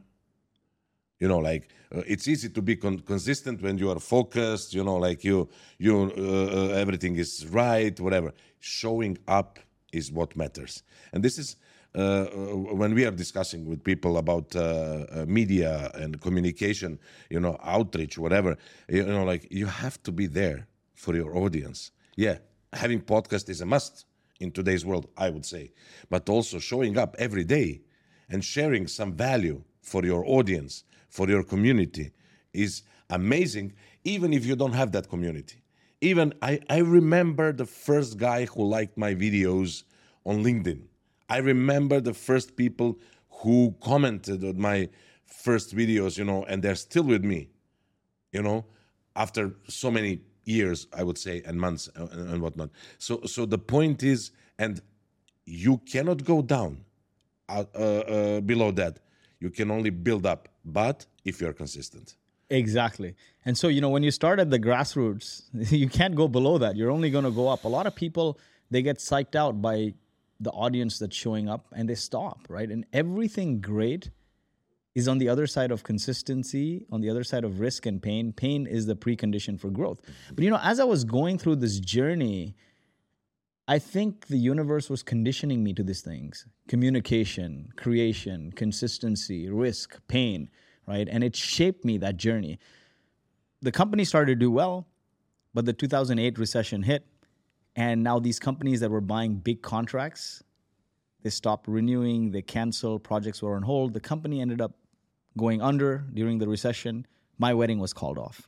You 1.19 1.29
know, 1.29 1.37
like 1.37 1.69
uh, 1.95 2.01
it's 2.05 2.27
easy 2.27 2.49
to 2.49 2.61
be 2.61 2.75
con- 2.75 2.99
consistent 2.99 3.61
when 3.61 3.77
you 3.77 3.89
are 3.89 3.99
focused. 3.99 4.73
You 4.73 4.83
know, 4.83 4.97
like 4.97 5.23
you 5.23 5.47
you 5.77 6.11
uh, 6.17 6.21
uh 6.21 6.67
everything 6.75 7.15
is 7.15 7.47
right, 7.47 7.97
whatever. 7.99 8.33
Showing 8.59 9.17
up 9.27 9.59
is 9.93 10.11
what 10.11 10.35
matters, 10.35 10.83
and 11.13 11.23
this 11.23 11.37
is 11.37 11.55
uh, 11.95 11.99
uh, 11.99 12.55
when 12.55 12.95
we 12.95 13.05
are 13.05 13.11
discussing 13.11 13.65
with 13.65 13.83
people 13.83 14.17
about 14.17 14.55
uh, 14.55 15.25
media 15.27 15.91
and 15.93 16.19
communication, 16.21 16.99
you 17.29 17.39
know, 17.39 17.57
outreach, 17.63 18.17
whatever, 18.17 18.57
you 18.89 19.05
know, 19.05 19.23
like 19.23 19.47
you 19.51 19.67
have 19.67 20.01
to 20.01 20.11
be 20.11 20.25
there 20.25 20.67
for 20.95 21.15
your 21.15 21.37
audience. 21.37 21.91
Yeah, 22.15 22.39
having 22.71 23.01
podcast 23.01 23.47
is 23.49 23.61
a 23.61 23.65
must 23.65 24.05
in 24.39 24.51
today's 24.51 24.85
world, 24.85 25.07
I 25.17 25.29
would 25.29 25.45
say, 25.45 25.71
but 26.09 26.29
also 26.29 26.57
showing 26.59 26.97
up 26.97 27.15
every 27.19 27.43
day 27.43 27.81
and 28.29 28.43
sharing 28.43 28.87
some 28.87 29.13
value 29.13 29.63
for 29.81 30.03
your 30.03 30.25
audience, 30.25 30.85
for 31.09 31.29
your 31.29 31.43
community 31.43 32.11
is 32.53 32.83
amazing, 33.09 33.73
even 34.03 34.33
if 34.33 34.45
you 34.45 34.55
don't 34.55 34.73
have 34.73 34.91
that 34.93 35.09
community. 35.09 35.61
Even 36.01 36.33
I, 36.41 36.59
I 36.69 36.79
remember 36.79 37.53
the 37.53 37.65
first 37.65 38.17
guy 38.17 38.45
who 38.45 38.65
liked 38.65 38.97
my 38.97 39.13
videos 39.13 39.83
on 40.25 40.43
LinkedIn. 40.43 40.81
I 41.29 41.37
remember 41.37 41.99
the 42.01 42.13
first 42.13 42.55
people 42.55 42.99
who 43.29 43.75
commented 43.81 44.43
on 44.43 44.59
my 44.59 44.89
first 45.25 45.75
videos, 45.75 46.17
you 46.17 46.23
know, 46.23 46.43
and 46.45 46.61
they're 46.61 46.75
still 46.75 47.03
with 47.03 47.23
me. 47.23 47.49
You 48.31 48.41
know, 48.41 48.65
after 49.15 49.55
so 49.67 49.91
many 49.91 50.21
years, 50.45 50.87
I 50.95 51.03
would 51.03 51.17
say, 51.17 51.41
and 51.45 51.59
months 51.59 51.89
and, 51.95 52.09
and 52.11 52.41
whatnot. 52.41 52.69
So, 52.97 53.21
so 53.25 53.45
the 53.45 53.57
point 53.57 54.03
is, 54.03 54.31
and 54.57 54.81
you 55.45 55.77
cannot 55.77 56.23
go 56.23 56.41
down 56.41 56.83
uh, 57.49 57.65
uh, 57.75 57.77
uh, 57.77 58.41
below 58.41 58.71
that. 58.71 58.99
You 59.39 59.49
can 59.49 59.71
only 59.71 59.89
build 59.89 60.25
up, 60.25 60.49
but 60.63 61.05
if 61.25 61.41
you're 61.41 61.53
consistent. 61.53 62.15
Exactly. 62.49 63.15
And 63.45 63.57
so, 63.57 63.67
you 63.67 63.81
know, 63.81 63.89
when 63.89 64.03
you 64.03 64.11
start 64.11 64.39
at 64.39 64.49
the 64.49 64.59
grassroots, 64.59 65.43
you 65.71 65.89
can't 65.89 66.15
go 66.15 66.27
below 66.27 66.57
that. 66.59 66.75
You're 66.75 66.91
only 66.91 67.09
going 67.09 67.25
to 67.25 67.31
go 67.31 67.47
up. 67.47 67.65
A 67.65 67.67
lot 67.67 67.87
of 67.87 67.95
people, 67.95 68.39
they 68.71 68.81
get 68.81 68.99
psyched 68.99 69.35
out 69.35 69.61
by 69.61 69.93
the 70.43 70.51
audience 70.51 70.99
that's 70.99 71.15
showing 71.15 71.49
up 71.49 71.67
and 71.75 71.89
they 71.89 71.95
stop, 71.95 72.39
right? 72.49 72.69
And 72.69 72.85
everything 72.93 73.61
great 73.61 74.11
is 74.95 75.07
on 75.07 75.17
the 75.17 75.27
other 75.27 75.47
side 75.47 75.71
of 75.71 75.83
consistency, 75.83 76.85
on 76.91 77.01
the 77.01 77.09
other 77.09 77.23
side 77.23 77.43
of 77.43 77.59
risk 77.59 77.85
and 77.85 78.01
pain. 78.01 78.31
Pain 78.31 78.67
is 78.67 78.85
the 78.85 78.95
precondition 78.95 79.59
for 79.59 79.69
growth. 79.69 80.01
But, 80.33 80.43
you 80.43 80.49
know, 80.49 80.59
as 80.61 80.79
I 80.79 80.83
was 80.83 81.03
going 81.03 81.37
through 81.37 81.57
this 81.57 81.79
journey, 81.79 82.55
I 83.67 83.79
think 83.79 84.27
the 84.27 84.37
universe 84.37 84.89
was 84.89 85.01
conditioning 85.03 85.63
me 85.63 85.73
to 85.73 85.83
these 85.83 86.01
things 86.01 86.45
communication, 86.67 87.69
creation, 87.75 88.51
consistency, 88.51 89.49
risk, 89.49 89.99
pain, 90.07 90.49
right? 90.87 91.07
And 91.09 91.23
it 91.23 91.35
shaped 91.35 91.83
me 91.85 91.97
that 91.99 92.17
journey. 92.17 92.59
The 93.61 93.71
company 93.71 94.03
started 94.03 94.33
to 94.33 94.35
do 94.35 94.51
well, 94.51 94.87
but 95.53 95.65
the 95.65 95.73
2008 95.73 96.37
recession 96.37 96.83
hit. 96.83 97.05
And 97.75 98.03
now 98.03 98.19
these 98.19 98.39
companies 98.39 98.81
that 98.81 98.91
were 98.91 99.01
buying 99.01 99.35
big 99.35 99.61
contracts, 99.61 100.43
they 101.23 101.29
stopped 101.29 101.67
renewing, 101.67 102.31
they 102.31 102.41
canceled, 102.41 103.03
projects 103.03 103.41
were 103.41 103.55
on 103.55 103.63
hold. 103.63 103.93
The 103.93 103.99
company 103.99 104.41
ended 104.41 104.61
up 104.61 104.73
going 105.37 105.61
under 105.61 106.05
during 106.13 106.37
the 106.37 106.47
recession. 106.47 107.07
My 107.39 107.53
wedding 107.53 107.79
was 107.79 107.93
called 107.93 108.19
off. 108.19 108.47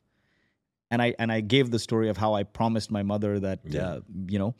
And 0.92 1.02
I 1.02 1.16
and 1.18 1.32
I 1.32 1.42
gave 1.42 1.72
the 1.72 1.80
story 1.80 2.10
of 2.10 2.18
how 2.18 2.36
I 2.36 2.44
promised 2.44 2.92
my 2.92 3.02
mother 3.02 3.40
that 3.40 3.60
Yeah. 3.66 3.88
uh, 3.88 4.00
you 4.28 4.38
know 4.38 4.54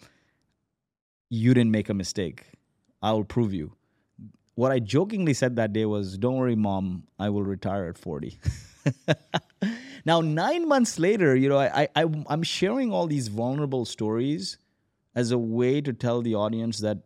you 1.30 1.54
didn't 1.54 1.72
make 1.72 1.90
a 1.90 1.94
mistake. 1.94 2.46
I 3.02 3.12
will 3.12 3.24
prove 3.26 3.54
you. 3.54 3.74
What 4.56 4.72
I 4.72 4.80
jokingly 4.80 5.34
said 5.34 5.56
that 5.58 5.74
day 5.74 5.86
was, 5.86 6.18
"Don't 6.18 6.36
worry, 6.38 6.56
mom. 6.56 7.04
I 7.20 7.30
will 7.30 7.44
retire 7.44 7.86
at 7.86 7.98
40." 7.98 8.40
now, 10.06 10.22
nine 10.22 10.68
months 10.68 11.00
later, 11.00 11.36
you 11.36 11.50
know, 11.50 11.58
I, 11.58 11.88
I 11.96 12.06
I'm 12.28 12.44
sharing 12.44 12.92
all 12.92 13.08
these 13.08 13.28
vulnerable 13.28 13.86
stories 13.86 14.58
as 15.16 15.32
a 15.32 15.38
way 15.38 15.82
to 15.82 15.94
tell 15.94 16.22
the 16.22 16.36
audience 16.36 16.80
that 16.80 17.00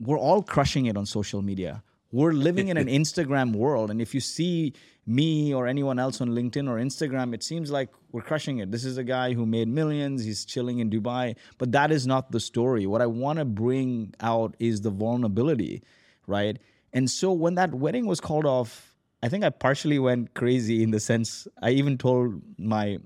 we're 0.00 0.18
all 0.18 0.42
crushing 0.42 0.86
it 0.86 0.96
on 0.96 1.06
social 1.06 1.42
media. 1.42 1.82
We're 2.12 2.32
living 2.32 2.68
in 2.68 2.76
an 2.76 2.86
Instagram 3.00 3.54
world. 3.54 3.90
And 3.90 4.00
if 4.00 4.14
you 4.14 4.20
see 4.20 4.74
me 5.06 5.54
or 5.54 5.66
anyone 5.66 5.98
else 5.98 6.20
on 6.20 6.30
LinkedIn 6.30 6.68
or 6.68 6.76
Instagram, 6.76 7.34
it 7.34 7.42
seems 7.42 7.70
like 7.70 7.90
we're 8.12 8.22
crushing 8.22 8.58
it. 8.58 8.70
This 8.70 8.84
is 8.84 8.98
a 8.98 9.04
guy 9.04 9.32
who 9.32 9.46
made 9.46 9.68
millions, 9.68 10.24
he's 10.24 10.44
chilling 10.44 10.80
in 10.80 10.90
Dubai. 10.90 11.36
But 11.58 11.72
that 11.72 11.90
is 11.90 12.06
not 12.06 12.32
the 12.32 12.40
story. 12.40 12.86
What 12.86 13.02
I 13.02 13.06
want 13.06 13.38
to 13.38 13.44
bring 13.44 14.14
out 14.20 14.56
is 14.58 14.80
the 14.80 14.90
vulnerability, 14.90 15.82
right? 16.26 16.58
And 16.92 17.10
so 17.10 17.32
when 17.32 17.54
that 17.56 17.74
wedding 17.74 18.06
was 18.06 18.20
called 18.20 18.46
off, 18.46 18.95
I 19.22 19.28
think 19.28 19.44
I 19.44 19.50
partially 19.50 19.98
went 19.98 20.34
crazy 20.34 20.82
in 20.82 20.90
the 20.90 21.00
sense 21.00 21.48
I 21.62 21.70
even 21.70 21.98
told 21.98 22.42
my 22.58 22.98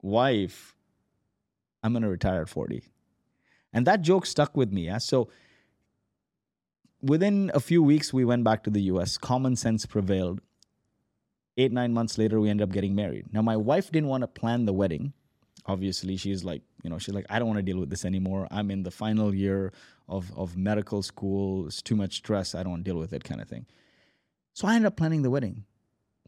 wife, 0.00 0.74
I'm 1.82 1.92
going 1.92 2.02
to 2.02 2.08
retire 2.08 2.42
at 2.42 2.48
40. 2.48 2.84
And 3.72 3.86
that 3.86 4.02
joke 4.02 4.26
stuck 4.26 4.56
with 4.56 4.72
me. 4.72 4.86
Yeah? 4.86 4.98
So 4.98 5.28
within 7.00 7.50
a 7.54 7.60
few 7.60 7.82
weeks, 7.82 8.12
we 8.12 8.24
went 8.24 8.44
back 8.44 8.62
to 8.64 8.70
the 8.70 8.82
US. 8.82 9.18
Common 9.18 9.56
sense 9.56 9.84
prevailed. 9.84 10.40
Eight, 11.56 11.72
nine 11.72 11.92
months 11.92 12.16
later, 12.16 12.40
we 12.40 12.48
ended 12.48 12.68
up 12.68 12.72
getting 12.72 12.94
married. 12.94 13.26
Now, 13.32 13.42
my 13.42 13.56
wife 13.56 13.90
didn't 13.90 14.08
want 14.08 14.22
to 14.22 14.28
plan 14.28 14.64
the 14.64 14.72
wedding. 14.72 15.12
Obviously, 15.66 16.16
she's 16.16 16.44
like, 16.44 16.62
you 16.82 16.88
know, 16.88 16.98
she's 16.98 17.14
like, 17.14 17.26
I 17.28 17.38
don't 17.38 17.48
want 17.48 17.58
to 17.58 17.62
deal 17.62 17.78
with 17.78 17.90
this 17.90 18.04
anymore. 18.04 18.48
I'm 18.50 18.70
in 18.70 18.84
the 18.84 18.90
final 18.90 19.34
year 19.34 19.72
of, 20.08 20.32
of 20.36 20.56
medical 20.56 21.02
school. 21.02 21.66
It's 21.66 21.82
too 21.82 21.94
much 21.94 22.16
stress. 22.16 22.54
I 22.54 22.62
don't 22.62 22.72
want 22.72 22.84
to 22.84 22.90
deal 22.90 22.98
with 22.98 23.12
it, 23.12 23.22
kind 23.22 23.40
of 23.40 23.48
thing. 23.48 23.66
So 24.54 24.68
I 24.68 24.74
ended 24.74 24.86
up 24.88 24.96
planning 24.96 25.22
the 25.22 25.30
wedding. 25.30 25.64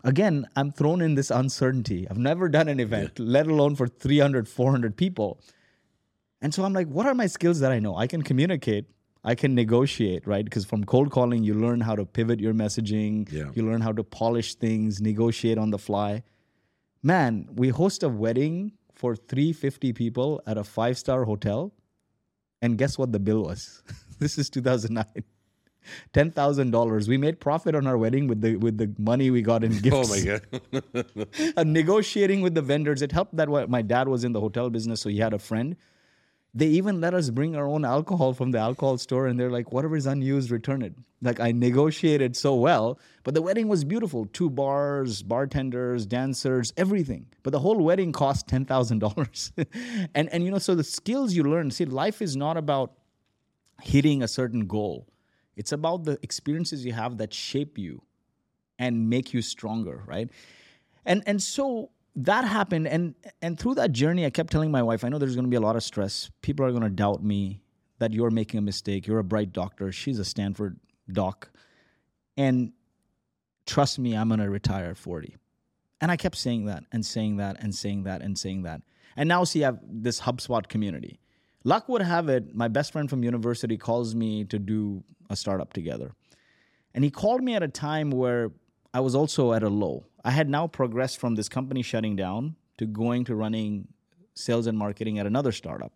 Again, 0.02 0.46
I'm 0.56 0.70
thrown 0.70 1.00
in 1.00 1.14
this 1.14 1.30
uncertainty. 1.30 2.06
I've 2.10 2.18
never 2.18 2.48
done 2.48 2.68
an 2.68 2.78
event, 2.80 3.18
let 3.18 3.46
alone 3.46 3.74
for 3.74 3.86
300, 3.88 4.48
400 4.48 4.96
people. 4.96 5.40
And 6.42 6.52
so 6.52 6.64
I'm 6.64 6.74
like, 6.74 6.88
what 6.88 7.06
are 7.06 7.14
my 7.14 7.26
skills 7.26 7.60
that 7.60 7.72
I 7.72 7.78
know? 7.78 7.96
I 7.96 8.06
can 8.06 8.20
communicate, 8.22 8.84
I 9.24 9.34
can 9.34 9.54
negotiate, 9.54 10.26
right? 10.26 10.44
Because 10.44 10.66
from 10.66 10.84
cold 10.84 11.10
calling, 11.10 11.42
you 11.42 11.54
learn 11.54 11.80
how 11.80 11.96
to 11.96 12.04
pivot 12.04 12.38
your 12.38 12.52
messaging, 12.52 13.30
Yeah. 13.32 13.50
you 13.54 13.64
learn 13.64 13.80
how 13.80 13.92
to 13.92 14.04
polish 14.04 14.56
things, 14.56 15.00
negotiate 15.00 15.56
on 15.56 15.70
the 15.70 15.78
fly. 15.78 16.22
Man, 17.02 17.48
we 17.54 17.68
host 17.70 18.02
a 18.02 18.08
wedding 18.10 18.72
for 18.92 19.16
350 19.16 19.92
people 19.94 20.42
at 20.46 20.58
a 20.58 20.64
five 20.64 20.98
star 20.98 21.24
hotel. 21.24 21.72
And 22.60 22.76
guess 22.78 22.98
what 22.98 23.12
the 23.12 23.18
bill 23.20 23.42
was? 23.44 23.82
this 24.18 24.36
is 24.38 24.50
2009. 24.50 25.04
Ten 26.12 26.30
thousand 26.30 26.70
dollars. 26.70 27.08
We 27.08 27.16
made 27.16 27.40
profit 27.40 27.74
on 27.74 27.86
our 27.86 27.96
wedding 27.98 28.26
with 28.26 28.40
the 28.40 28.56
with 28.56 28.78
the 28.78 28.92
money 28.98 29.30
we 29.30 29.42
got 29.42 29.64
in 29.64 29.78
gifts 29.80 29.96
Oh 29.96 30.08
my 30.08 30.20
god! 30.20 31.26
uh, 31.56 31.64
negotiating 31.64 32.40
with 32.40 32.54
the 32.54 32.62
vendors. 32.62 33.02
It 33.02 33.12
helped 33.12 33.36
that 33.36 33.48
my 33.68 33.82
dad 33.82 34.08
was 34.08 34.24
in 34.24 34.32
the 34.32 34.40
hotel 34.40 34.70
business, 34.70 35.00
so 35.00 35.08
he 35.08 35.18
had 35.18 35.34
a 35.34 35.38
friend. 35.38 35.76
They 36.56 36.68
even 36.68 37.00
let 37.00 37.14
us 37.14 37.30
bring 37.30 37.56
our 37.56 37.66
own 37.66 37.84
alcohol 37.84 38.32
from 38.32 38.52
the 38.52 38.58
alcohol 38.58 38.96
store, 38.98 39.26
and 39.26 39.38
they're 39.38 39.50
like, 39.50 39.72
whatever 39.72 39.96
is 39.96 40.06
unused, 40.06 40.52
return 40.52 40.82
it. 40.82 40.94
Like 41.20 41.40
I 41.40 41.50
negotiated 41.50 42.36
so 42.36 42.54
well, 42.54 42.98
but 43.24 43.34
the 43.34 43.42
wedding 43.42 43.66
was 43.66 43.82
beautiful. 43.82 44.26
Two 44.26 44.50
bars, 44.50 45.22
bartenders, 45.22 46.06
dancers, 46.06 46.72
everything. 46.76 47.26
But 47.42 47.50
the 47.50 47.58
whole 47.58 47.78
wedding 47.82 48.12
cost 48.12 48.46
ten 48.46 48.64
thousand 48.64 49.00
dollars. 49.00 49.52
and 50.14 50.28
and 50.28 50.44
you 50.44 50.50
know, 50.50 50.58
so 50.58 50.74
the 50.74 50.84
skills 50.84 51.34
you 51.34 51.42
learn. 51.42 51.70
See, 51.70 51.86
life 51.86 52.22
is 52.22 52.36
not 52.36 52.56
about 52.56 52.92
hitting 53.82 54.22
a 54.22 54.28
certain 54.28 54.66
goal. 54.66 55.08
It's 55.56 55.72
about 55.72 56.04
the 56.04 56.18
experiences 56.22 56.84
you 56.84 56.92
have 56.92 57.18
that 57.18 57.32
shape 57.32 57.78
you 57.78 58.02
and 58.78 59.08
make 59.08 59.32
you 59.32 59.42
stronger, 59.42 60.02
right? 60.06 60.30
And 61.06 61.22
and 61.26 61.42
so 61.42 61.90
that 62.16 62.44
happened 62.44 62.86
and 62.86 63.14
and 63.42 63.58
through 63.58 63.74
that 63.74 63.92
journey 63.92 64.24
I 64.24 64.30
kept 64.30 64.50
telling 64.50 64.70
my 64.70 64.82
wife, 64.82 65.04
I 65.04 65.08
know 65.08 65.18
there's 65.18 65.34
going 65.34 65.46
to 65.46 65.50
be 65.50 65.56
a 65.56 65.60
lot 65.60 65.76
of 65.76 65.82
stress. 65.82 66.30
People 66.42 66.64
are 66.66 66.70
going 66.70 66.82
to 66.82 66.90
doubt 66.90 67.22
me 67.22 67.60
that 67.98 68.12
you're 68.12 68.30
making 68.30 68.58
a 68.58 68.62
mistake. 68.62 69.06
You're 69.06 69.18
a 69.18 69.24
bright 69.24 69.52
doctor. 69.52 69.92
She's 69.92 70.18
a 70.18 70.24
Stanford 70.24 70.78
doc. 71.12 71.50
And 72.36 72.72
trust 73.66 73.98
me, 73.98 74.16
I'm 74.16 74.28
going 74.28 74.40
to 74.40 74.50
retire 74.50 74.90
at 74.90 74.96
40. 74.96 75.36
And 76.00 76.10
I 76.10 76.16
kept 76.16 76.36
saying 76.36 76.66
that 76.66 76.84
and 76.92 77.06
saying 77.06 77.36
that 77.38 77.56
and 77.60 77.74
saying 77.74 78.04
that 78.04 78.20
and 78.20 78.38
saying 78.38 78.62
that. 78.62 78.82
And 79.16 79.28
now 79.28 79.44
see 79.44 79.62
I 79.64 79.68
have 79.68 79.78
this 79.82 80.20
HubSpot 80.20 80.66
community. 80.68 81.20
Luck 81.64 81.88
would 81.88 82.02
have 82.02 82.28
it, 82.28 82.54
my 82.54 82.68
best 82.68 82.92
friend 82.92 83.08
from 83.08 83.22
university 83.24 83.76
calls 83.76 84.14
me 84.14 84.44
to 84.44 84.58
do 84.58 85.02
a 85.30 85.36
startup 85.36 85.72
together. 85.72 86.12
And 86.94 87.02
he 87.02 87.10
called 87.10 87.42
me 87.42 87.54
at 87.54 87.62
a 87.62 87.68
time 87.68 88.10
where 88.10 88.52
I 88.92 89.00
was 89.00 89.14
also 89.14 89.52
at 89.54 89.62
a 89.62 89.68
low. 89.68 90.04
I 90.24 90.30
had 90.30 90.48
now 90.48 90.66
progressed 90.66 91.18
from 91.18 91.34
this 91.34 91.48
company 91.48 91.82
shutting 91.82 92.16
down 92.16 92.56
to 92.78 92.86
going 92.86 93.24
to 93.24 93.34
running 93.34 93.88
sales 94.34 94.66
and 94.66 94.76
marketing 94.78 95.18
at 95.18 95.26
another 95.26 95.52
startup. 95.52 95.92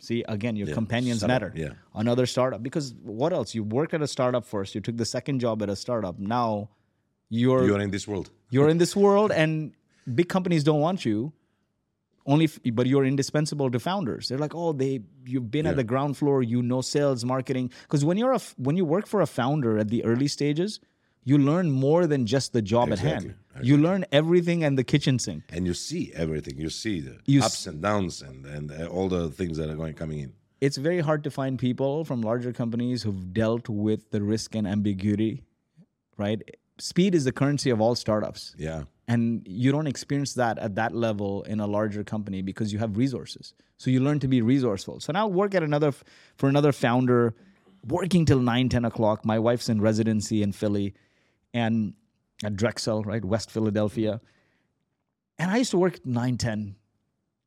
See, 0.00 0.22
again, 0.28 0.56
your 0.56 0.68
companions 0.74 1.20
startup, 1.20 1.42
matter. 1.42 1.52
yeah. 1.56 1.70
Another 1.94 2.26
startup. 2.26 2.62
Because 2.62 2.94
what 3.02 3.32
else? 3.32 3.54
You 3.54 3.64
worked 3.64 3.94
at 3.94 4.02
a 4.02 4.06
startup 4.06 4.44
first, 4.44 4.74
you 4.74 4.80
took 4.82 4.98
the 4.98 5.06
second 5.06 5.40
job 5.40 5.62
at 5.62 5.70
a 5.70 5.76
startup. 5.76 6.18
Now 6.18 6.68
you're 7.30 7.64
You're 7.66 7.80
in 7.80 7.90
this 7.90 8.06
world. 8.06 8.30
you're 8.50 8.68
in 8.68 8.78
this 8.78 8.94
world 8.94 9.32
and 9.32 9.72
big 10.14 10.28
companies 10.28 10.62
don't 10.62 10.80
want 10.80 11.04
you 11.04 11.32
only 12.26 12.44
if, 12.46 12.58
but 12.74 12.86
you're 12.86 13.04
indispensable 13.04 13.70
to 13.70 13.78
founders. 13.78 14.28
They're 14.28 14.38
like 14.38 14.54
oh 14.54 14.72
they 14.72 15.00
you've 15.24 15.50
been 15.50 15.66
at 15.66 15.76
the 15.76 15.84
ground 15.84 16.16
floor 16.16 16.42
you 16.42 16.62
know 16.62 16.80
sales 16.80 17.24
marketing. 17.24 17.70
Because 17.82 18.04
when 18.04 18.16
you're 18.18 18.32
a 18.32 18.42
f- 18.46 18.54
when 18.58 18.76
you 18.76 18.84
work 18.84 19.06
for 19.06 19.20
a 19.20 19.26
founder 19.26 19.78
at 19.78 19.88
the 19.88 20.04
early 20.04 20.28
stages 20.28 20.80
you 21.24 21.38
learn 21.38 21.72
more 21.72 22.06
than 22.06 22.24
just 22.24 22.52
the 22.52 22.62
job 22.62 22.92
at 22.92 23.00
hand. 23.00 23.24
Exactly, 23.24 23.66
you 23.68 23.76
learn 23.76 24.04
everything 24.12 24.62
and 24.62 24.78
the 24.78 24.84
kitchen 24.84 25.18
sink. 25.18 25.42
And 25.50 25.66
you 25.66 25.74
see 25.74 26.12
everything. 26.14 26.56
You 26.56 26.70
see 26.70 27.00
the 27.00 27.18
You 27.26 27.40
ups 27.42 27.66
and 27.66 27.82
downs 27.82 28.22
and 28.22 28.46
and 28.46 28.70
uh, 28.70 28.86
all 28.86 29.08
the 29.08 29.28
things 29.30 29.56
that 29.58 29.68
are 29.68 29.74
going 29.82 29.94
coming 29.94 30.20
in. 30.20 30.32
it's 30.66 30.78
very 30.88 31.00
hard 31.08 31.22
to 31.24 31.30
find 31.30 31.58
people 31.58 32.04
from 32.04 32.20
larger 32.22 32.52
companies 32.52 33.02
who've 33.02 33.24
dealt 33.40 33.68
with 33.68 34.10
the 34.10 34.20
risk 34.34 34.54
and 34.54 34.66
ambiguity 34.76 35.42
right? 36.18 36.40
Speed 36.78 37.14
is 37.14 37.24
the 37.24 37.32
currency 37.32 37.70
of 37.70 37.80
all 37.80 37.94
startups. 37.94 38.54
Yeah, 38.58 38.84
and 39.08 39.46
you 39.46 39.70
don't 39.70 39.86
experience 39.86 40.34
that 40.34 40.58
at 40.58 40.74
that 40.74 40.94
level 40.94 41.42
in 41.44 41.60
a 41.60 41.66
larger 41.66 42.02
company 42.02 42.42
because 42.42 42.72
you 42.72 42.78
have 42.78 42.96
resources. 42.96 43.54
So 43.76 43.90
you 43.90 44.00
learn 44.00 44.18
to 44.20 44.28
be 44.28 44.42
resourceful. 44.42 45.00
So 45.00 45.12
now 45.12 45.28
work 45.28 45.54
at 45.54 45.62
another 45.62 45.92
for 46.36 46.48
another 46.48 46.72
founder 46.72 47.34
working 47.86 48.24
till 48.24 48.40
9 48.40 48.68
10 48.68 48.84
o'clock. 48.84 49.24
My 49.24 49.38
wife's 49.38 49.68
in 49.68 49.80
residency 49.80 50.42
in 50.42 50.52
philly 50.52 50.94
and 51.54 51.94
at 52.42 52.56
drexel 52.56 53.02
right? 53.04 53.24
West 53.24 53.50
philadelphia. 53.50 54.20
And 55.38 55.50
i 55.50 55.58
used 55.58 55.70
to 55.70 55.78
work 55.78 56.04
9 56.04 56.36
10 56.36 56.74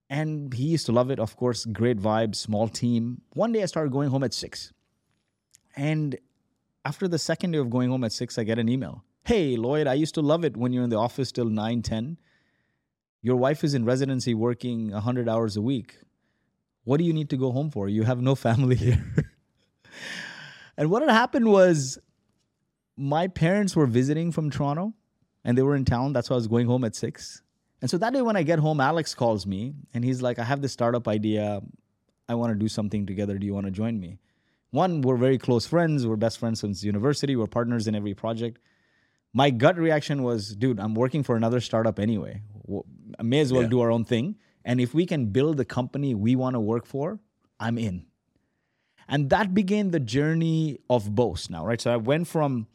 and 0.09 0.53
he 0.53 0.63
used 0.63 0.85
to 0.85 0.93
love 0.93 1.11
it 1.11 1.19
of 1.19 1.35
course. 1.35 1.65
Great 1.65 1.97
vibe 1.97 2.35
small 2.35 2.69
team. 2.69 3.21
One 3.33 3.51
day 3.51 3.63
i 3.63 3.65
started 3.65 3.91
going 3.91 4.09
home 4.09 4.23
at 4.23 4.33
6 4.33 4.71
and 5.75 6.17
after 6.85 7.09
the 7.09 7.19
second 7.19 7.51
day 7.51 7.57
of 7.57 7.69
going 7.69 7.89
home 7.89 8.05
at 8.05 8.13
6 8.13 8.37
i 8.37 8.43
get 8.43 8.59
an 8.59 8.69
email 8.69 9.03
hey 9.29 9.55
lloyed 9.55 9.85
i 9.85 9.93
used 9.93 10.15
to 10.15 10.21
love 10.21 10.43
it 10.43 10.57
when 10.57 10.73
you're 10.73 10.83
in 10.83 10.89
the 10.89 10.97
office 10.97 11.31
till 11.31 11.45
9 11.45 11.81
10 11.83 12.17
Your 13.21 13.35
wife 13.35 13.63
is 13.63 13.73
in 13.73 13.85
residency 13.85 14.33
working 14.33 14.91
100 14.91 15.27
hours 15.27 15.57
a 15.57 15.61
week. 15.61 15.97
What 16.85 16.97
do 16.97 17.03
you 17.03 17.13
need 17.13 17.29
to 17.31 17.37
go 17.37 17.51
home 17.51 17.69
for? 17.69 17.89
You 17.89 18.03
have 18.03 18.21
no 18.21 18.33
family 18.33 18.75
here. 18.85 19.03
and 20.77 20.89
what 20.89 21.01
had 21.01 21.11
happened 21.11 21.47
was 21.51 21.99
my 22.95 23.27
parents 23.27 23.75
were 23.75 23.85
visiting 23.85 24.31
from 24.31 24.49
Toronto 24.49 24.93
and 25.43 25.57
they 25.57 25.61
were 25.61 25.75
in 25.75 25.85
town. 25.85 26.13
That's 26.13 26.29
why 26.29 26.35
I 26.35 26.37
was 26.37 26.47
going 26.47 26.67
home 26.67 26.83
at 26.83 26.95
six. 26.95 27.43
And 27.81 27.91
so 27.91 27.97
that 27.97 28.13
day 28.13 28.21
when 28.21 28.35
I 28.35 28.43
get 28.43 28.59
home, 28.59 28.79
Alex 28.79 29.13
calls 29.13 29.45
me 29.45 29.73
and 29.93 30.03
he's 30.03 30.21
like, 30.21 30.39
I 30.39 30.43
have 30.43 30.61
this 30.61 30.73
startup 30.73 31.07
idea. 31.07 31.61
I 32.27 32.35
want 32.35 32.53
to 32.53 32.57
do 32.57 32.67
something 32.67 33.05
together. 33.05 33.37
Do 33.37 33.45
you 33.45 33.53
want 33.53 33.67
to 33.67 33.71
join 33.71 33.99
me? 33.99 34.17
One, 34.71 35.01
we're 35.01 35.17
very 35.17 35.37
close 35.37 35.65
friends. 35.65 36.07
We're 36.07 36.15
best 36.15 36.39
friends 36.39 36.61
since 36.61 36.83
university. 36.83 37.35
We're 37.35 37.47
partners 37.47 37.87
in 37.87 37.95
every 37.95 38.13
project. 38.13 38.59
My 39.33 39.49
gut 39.51 39.77
reaction 39.77 40.23
was, 40.23 40.55
dude, 40.55 40.79
I'm 40.79 40.95
working 40.95 41.23
for 41.23 41.35
another 41.35 41.59
startup 41.59 41.99
anyway. 41.99 42.41
I 43.19 43.23
may 43.23 43.39
as 43.39 43.53
well 43.53 43.63
yeah. 43.63 43.69
do 43.69 43.81
our 43.81 43.91
own 43.91 44.05
thing. 44.05 44.35
And 44.65 44.81
if 44.81 44.93
we 44.93 45.05
can 45.05 45.27
build 45.27 45.57
the 45.57 45.65
company 45.65 46.15
we 46.15 46.35
want 46.35 46.55
to 46.55 46.59
work 46.59 46.85
for, 46.85 47.19
I'm 47.59 47.77
in. 47.77 48.05
And 49.07 49.29
that 49.31 49.53
began 49.53 49.91
the 49.91 49.99
journey 49.99 50.79
of 50.89 51.15
Boast 51.15 51.49
now, 51.49 51.65
right? 51.65 51.81
So 51.81 51.91
I 51.91 51.97
went 51.97 52.27
from 52.27 52.67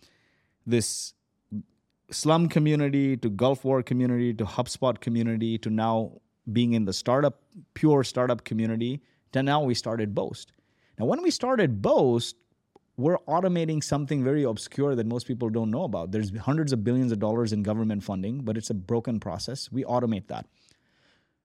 this 0.66 1.14
slum 2.10 2.48
community 2.48 3.16
to 3.16 3.30
Gulf 3.30 3.64
War 3.64 3.82
community 3.82 4.34
to 4.34 4.44
HubSpot 4.44 5.00
community 5.00 5.58
to 5.58 5.70
now 5.70 6.20
being 6.52 6.74
in 6.74 6.84
the 6.84 6.92
startup, 6.92 7.40
pure 7.74 8.04
startup 8.04 8.44
community 8.44 9.00
to 9.32 9.42
now 9.42 9.62
we 9.62 9.74
started 9.74 10.14
Boast. 10.14 10.52
Now, 10.98 11.06
when 11.06 11.22
we 11.22 11.30
started 11.30 11.82
Boast, 11.82 12.36
we're 12.96 13.18
automating 13.28 13.82
something 13.82 14.22
very 14.22 14.44
obscure 14.44 14.94
that 14.94 15.06
most 15.06 15.26
people 15.26 15.50
don't 15.50 15.70
know 15.70 15.82
about. 15.84 16.12
There's 16.12 16.36
hundreds 16.38 16.72
of 16.72 16.84
billions 16.84 17.10
of 17.12 17.18
dollars 17.18 17.52
in 17.52 17.62
government 17.62 18.04
funding, 18.04 18.40
but 18.40 18.56
it's 18.56 18.70
a 18.70 18.74
broken 18.74 19.18
process. 19.18 19.70
We 19.72 19.84
automate 19.84 20.28
that. 20.28 20.46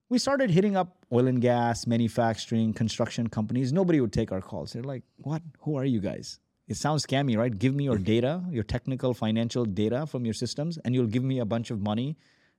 We 0.10 0.18
started 0.18 0.50
hitting 0.50 0.76
up 0.76 1.06
oil 1.12 1.28
and 1.28 1.42
gas, 1.42 1.86
manufacturing, 1.86 2.74
construction 2.74 3.28
companies. 3.28 3.72
Nobody 3.72 4.02
would 4.02 4.14
take 4.14 4.32
our 4.32 4.42
calls. 4.42 4.74
They're 4.74 4.84
like, 4.84 5.04
What? 5.18 5.42
Who 5.62 5.76
are 5.76 5.86
you 5.86 6.00
guys? 6.00 6.40
It 6.68 6.78
sounds 6.78 7.06
scammy, 7.06 7.36
right? 7.36 7.58
Give 7.58 7.74
me 7.74 7.86
your 7.86 7.96
mm-hmm. 7.96 8.04
data, 8.04 8.44
your 8.52 8.64
technical 8.64 9.16
financial 9.16 9.66
data 9.66 10.06
from 10.06 10.26
your 10.26 10.36
systems, 10.36 10.78
and 10.86 10.94
you'll 10.94 11.08
give 11.08 11.24
me 11.24 11.40
a 11.40 11.46
bunch 11.46 11.72
of 11.72 11.82
money, 11.82 12.16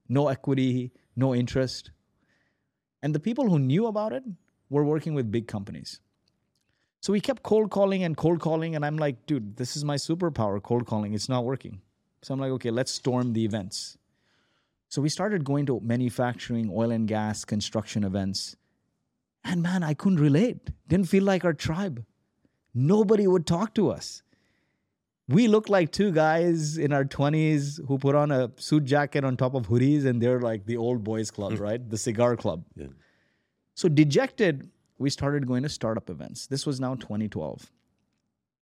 no 0.09 0.27
equity, 0.27 0.93
no 1.15 1.33
interest. 1.33 1.93
And 3.03 3.15
the 3.15 3.21
people 3.21 3.49
who 3.49 3.61
knew 3.61 3.87
about 3.87 4.13
it 4.13 4.25
were 4.69 4.85
working 4.85 5.15
with 5.15 5.31
big 5.31 5.47
companies. 5.47 6.01
So 7.01 7.13
we 7.15 7.21
kept 7.21 7.43
cold 7.43 7.71
calling 7.71 8.05
and 8.05 8.17
cold 8.17 8.41
calling, 8.41 8.77
and 8.77 8.85
I'm 8.85 8.99
like, 8.99 9.27
dude, 9.27 9.57
this 9.57 9.75
is 9.77 9.85
my 9.85 9.97
superpower, 9.97 10.63
cold 10.63 10.87
calling. 10.87 11.15
It's 11.15 11.29
not 11.29 11.45
working. 11.45 11.81
So 12.23 12.35
I'm 12.35 12.41
like, 12.41 12.51
okay, 12.53 12.71
let's 12.71 12.93
storm 12.93 13.33
the 13.33 13.45
events. 13.45 13.97
So 14.89 15.01
we 15.01 15.09
started 15.09 15.45
going 15.45 15.67
to 15.67 15.81
manufacturing, 15.81 16.71
oil 16.75 16.91
and 16.91 17.09
gas, 17.09 17.45
construction 17.45 18.05
events. 18.05 18.57
And 19.45 19.63
man, 19.63 19.83
I 19.83 19.95
couldn't 19.95 20.21
relate. 20.21 20.71
Didn't 20.89 21.09
feel 21.09 21.25
like 21.25 21.45
our 21.45 21.55
tribe. 21.55 22.05
Nobody 22.75 23.27
would 23.27 23.47
talk 23.47 23.75
to 23.77 23.91
us. 23.91 24.23
We 25.29 25.49
looked 25.49 25.71
like 25.71 25.93
two 25.93 26.11
guys 26.11 26.77
in 26.77 26.93
our 26.93 27.05
20s 27.05 27.87
who 27.87 27.99
put 27.99 28.17
on 28.17 28.33
a 28.33 28.51
suit 28.57 28.85
jacket 28.85 29.25
on 29.25 29.37
top 29.37 29.55
of 29.55 29.69
hoodies, 29.69 30.05
and 30.05 30.21
they're 30.21 30.41
like 30.41 30.67
the 30.67 30.77
old 30.77 31.03
boys 31.05 31.31
club, 31.31 31.59
right? 31.61 31.89
The 31.89 31.97
cigar 31.97 32.37
club. 32.37 32.65
Yeah. 32.75 32.89
So 33.75 33.89
dejected, 33.89 34.69
we 35.01 35.09
started 35.09 35.47
going 35.47 35.63
to 35.63 35.69
startup 35.69 36.11
events. 36.11 36.47
This 36.47 36.67
was 36.67 36.79
now 36.79 36.95
2012. 36.95 37.73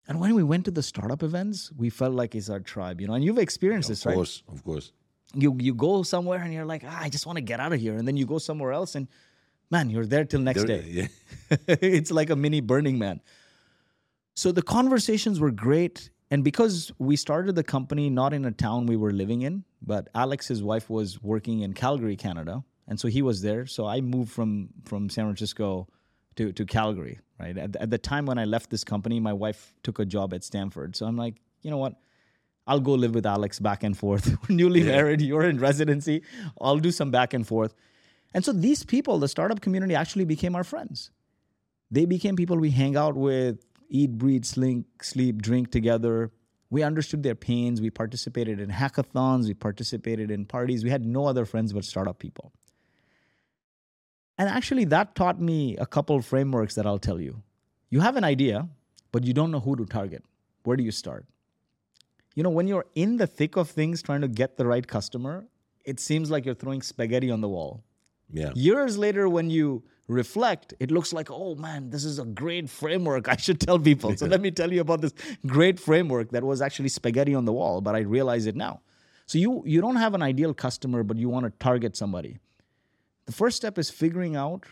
And 0.06 0.20
when 0.20 0.34
we 0.34 0.42
went 0.42 0.66
to 0.66 0.70
the 0.70 0.82
startup 0.82 1.22
events, 1.22 1.72
we 1.76 1.88
felt 1.88 2.12
like 2.12 2.34
it's 2.34 2.50
our 2.50 2.60
tribe, 2.60 3.00
you 3.00 3.08
know. 3.08 3.14
And 3.14 3.24
you've 3.24 3.38
experienced 3.38 3.88
yeah, 3.88 3.92
this, 3.92 4.06
right? 4.06 4.12
Of 4.12 4.16
course, 4.16 4.42
of 4.52 4.62
course. 4.62 4.92
You 5.34 5.56
you 5.58 5.74
go 5.74 6.04
somewhere 6.04 6.40
and 6.40 6.52
you're 6.52 6.66
like, 6.66 6.84
ah, 6.86 6.98
I 7.00 7.08
just 7.08 7.26
want 7.26 7.38
to 7.38 7.40
get 7.40 7.58
out 7.58 7.72
of 7.72 7.80
here, 7.80 7.96
and 7.96 8.06
then 8.06 8.16
you 8.16 8.26
go 8.26 8.38
somewhere 8.38 8.72
else, 8.72 8.94
and 8.94 9.08
man, 9.70 9.90
you're 9.90 10.06
there 10.06 10.24
till 10.24 10.40
next 10.40 10.64
there, 10.66 10.82
day. 10.82 10.84
Yeah. 10.86 11.56
it's 11.80 12.12
like 12.12 12.30
a 12.30 12.36
mini 12.36 12.60
Burning 12.60 12.98
Man. 12.98 13.20
So 14.34 14.52
the 14.52 14.62
conversations 14.62 15.40
were 15.40 15.50
great, 15.50 16.10
and 16.30 16.44
because 16.44 16.92
we 16.98 17.16
started 17.16 17.56
the 17.56 17.64
company 17.64 18.10
not 18.10 18.34
in 18.34 18.44
a 18.44 18.52
town 18.52 18.86
we 18.86 18.96
were 18.96 19.10
living 19.10 19.42
in, 19.42 19.64
but 19.82 20.08
Alex, 20.14 20.46
his 20.46 20.62
wife, 20.62 20.88
was 20.90 21.20
working 21.22 21.60
in 21.60 21.72
Calgary, 21.72 22.16
Canada, 22.16 22.62
and 22.86 23.00
so 23.00 23.08
he 23.08 23.22
was 23.22 23.40
there. 23.40 23.66
So 23.66 23.86
I 23.86 24.02
moved 24.02 24.30
from 24.30 24.68
from 24.84 25.08
San 25.08 25.24
Francisco 25.24 25.88
to 26.36 26.52
to 26.52 26.64
Calgary. 26.64 27.18
Right 27.38 27.56
at, 27.56 27.76
at 27.76 27.90
the 27.90 27.98
time 27.98 28.26
when 28.26 28.38
I 28.38 28.44
left 28.44 28.70
this 28.70 28.84
company, 28.84 29.20
my 29.20 29.32
wife 29.32 29.74
took 29.82 29.98
a 29.98 30.04
job 30.04 30.32
at 30.32 30.42
Stanford. 30.42 30.96
So 30.96 31.06
I'm 31.06 31.16
like, 31.16 31.34
you 31.62 31.70
know 31.70 31.78
what? 31.78 31.96
I'll 32.66 32.80
go 32.80 32.92
live 32.92 33.14
with 33.14 33.26
Alex 33.26 33.60
back 33.60 33.82
and 33.82 33.96
forth. 33.96 34.26
We're 34.48 34.54
newly 34.56 34.80
yeah. 34.80 34.96
married. 34.96 35.20
You're 35.20 35.44
in 35.44 35.58
residency. 35.58 36.22
I'll 36.60 36.78
do 36.78 36.90
some 36.90 37.10
back 37.10 37.34
and 37.34 37.46
forth. 37.46 37.74
And 38.34 38.44
so 38.44 38.52
these 38.52 38.84
people, 38.84 39.18
the 39.18 39.28
startup 39.28 39.60
community, 39.60 39.94
actually 39.94 40.24
became 40.24 40.56
our 40.56 40.64
friends. 40.64 41.10
They 41.90 42.04
became 42.06 42.34
people 42.34 42.58
we 42.58 42.70
hang 42.70 42.96
out 42.96 43.14
with, 43.14 43.64
eat, 43.88 44.18
breathe, 44.18 44.44
slink, 44.44 44.86
sleep, 45.02 45.40
drink 45.40 45.70
together. 45.70 46.32
We 46.68 46.82
understood 46.82 47.22
their 47.22 47.36
pains. 47.36 47.80
We 47.80 47.90
participated 47.90 48.60
in 48.60 48.70
hackathons. 48.70 49.46
We 49.46 49.54
participated 49.54 50.30
in 50.32 50.44
parties. 50.44 50.82
We 50.82 50.90
had 50.90 51.06
no 51.06 51.26
other 51.26 51.44
friends 51.44 51.72
but 51.72 51.84
startup 51.84 52.18
people. 52.18 52.52
And 54.38 54.48
actually, 54.48 54.84
that 54.86 55.14
taught 55.14 55.40
me 55.40 55.76
a 55.78 55.86
couple 55.86 56.20
frameworks 56.20 56.74
that 56.74 56.86
I'll 56.86 56.98
tell 56.98 57.20
you. 57.20 57.42
You 57.90 58.00
have 58.00 58.16
an 58.16 58.24
idea, 58.24 58.68
but 59.12 59.24
you 59.24 59.32
don't 59.32 59.50
know 59.50 59.60
who 59.60 59.76
to 59.76 59.86
target. 59.86 60.24
Where 60.64 60.76
do 60.76 60.82
you 60.82 60.90
start? 60.90 61.24
You 62.34 62.42
know, 62.42 62.50
when 62.50 62.68
you're 62.68 62.84
in 62.94 63.16
the 63.16 63.26
thick 63.26 63.56
of 63.56 63.70
things 63.70 64.02
trying 64.02 64.20
to 64.20 64.28
get 64.28 64.58
the 64.58 64.66
right 64.66 64.86
customer, 64.86 65.46
it 65.84 66.00
seems 66.00 66.30
like 66.30 66.44
you're 66.44 66.54
throwing 66.54 66.82
spaghetti 66.82 67.30
on 67.30 67.40
the 67.40 67.48
wall. 67.48 67.82
Yeah. 68.30 68.50
Years 68.54 68.98
later, 68.98 69.28
when 69.28 69.48
you 69.48 69.84
reflect, 70.08 70.74
it 70.80 70.90
looks 70.90 71.12
like, 71.12 71.30
oh 71.30 71.54
man, 71.54 71.90
this 71.90 72.04
is 72.04 72.18
a 72.18 72.24
great 72.24 72.68
framework. 72.68 73.28
I 73.34 73.36
should 73.36 73.60
tell 73.60 73.78
people. 73.78 74.16
So 74.16 74.26
let 74.26 74.40
me 74.40 74.50
tell 74.50 74.72
you 74.72 74.80
about 74.80 75.00
this 75.00 75.14
great 75.46 75.80
framework 75.80 76.30
that 76.32 76.44
was 76.44 76.60
actually 76.60 76.88
spaghetti 76.90 77.34
on 77.34 77.44
the 77.44 77.52
wall, 77.52 77.80
but 77.80 77.94
I 77.94 78.00
realize 78.00 78.46
it 78.46 78.56
now. 78.56 78.80
So 79.26 79.38
you 79.38 79.62
you 79.66 79.80
don't 79.80 79.96
have 79.96 80.14
an 80.14 80.22
ideal 80.22 80.54
customer, 80.54 81.02
but 81.02 81.16
you 81.16 81.28
want 81.28 81.46
to 81.46 81.52
target 81.58 81.96
somebody. 81.96 82.38
The 83.26 83.32
first 83.32 83.56
step 83.56 83.76
is 83.76 83.90
figuring 83.90 84.36
out 84.36 84.66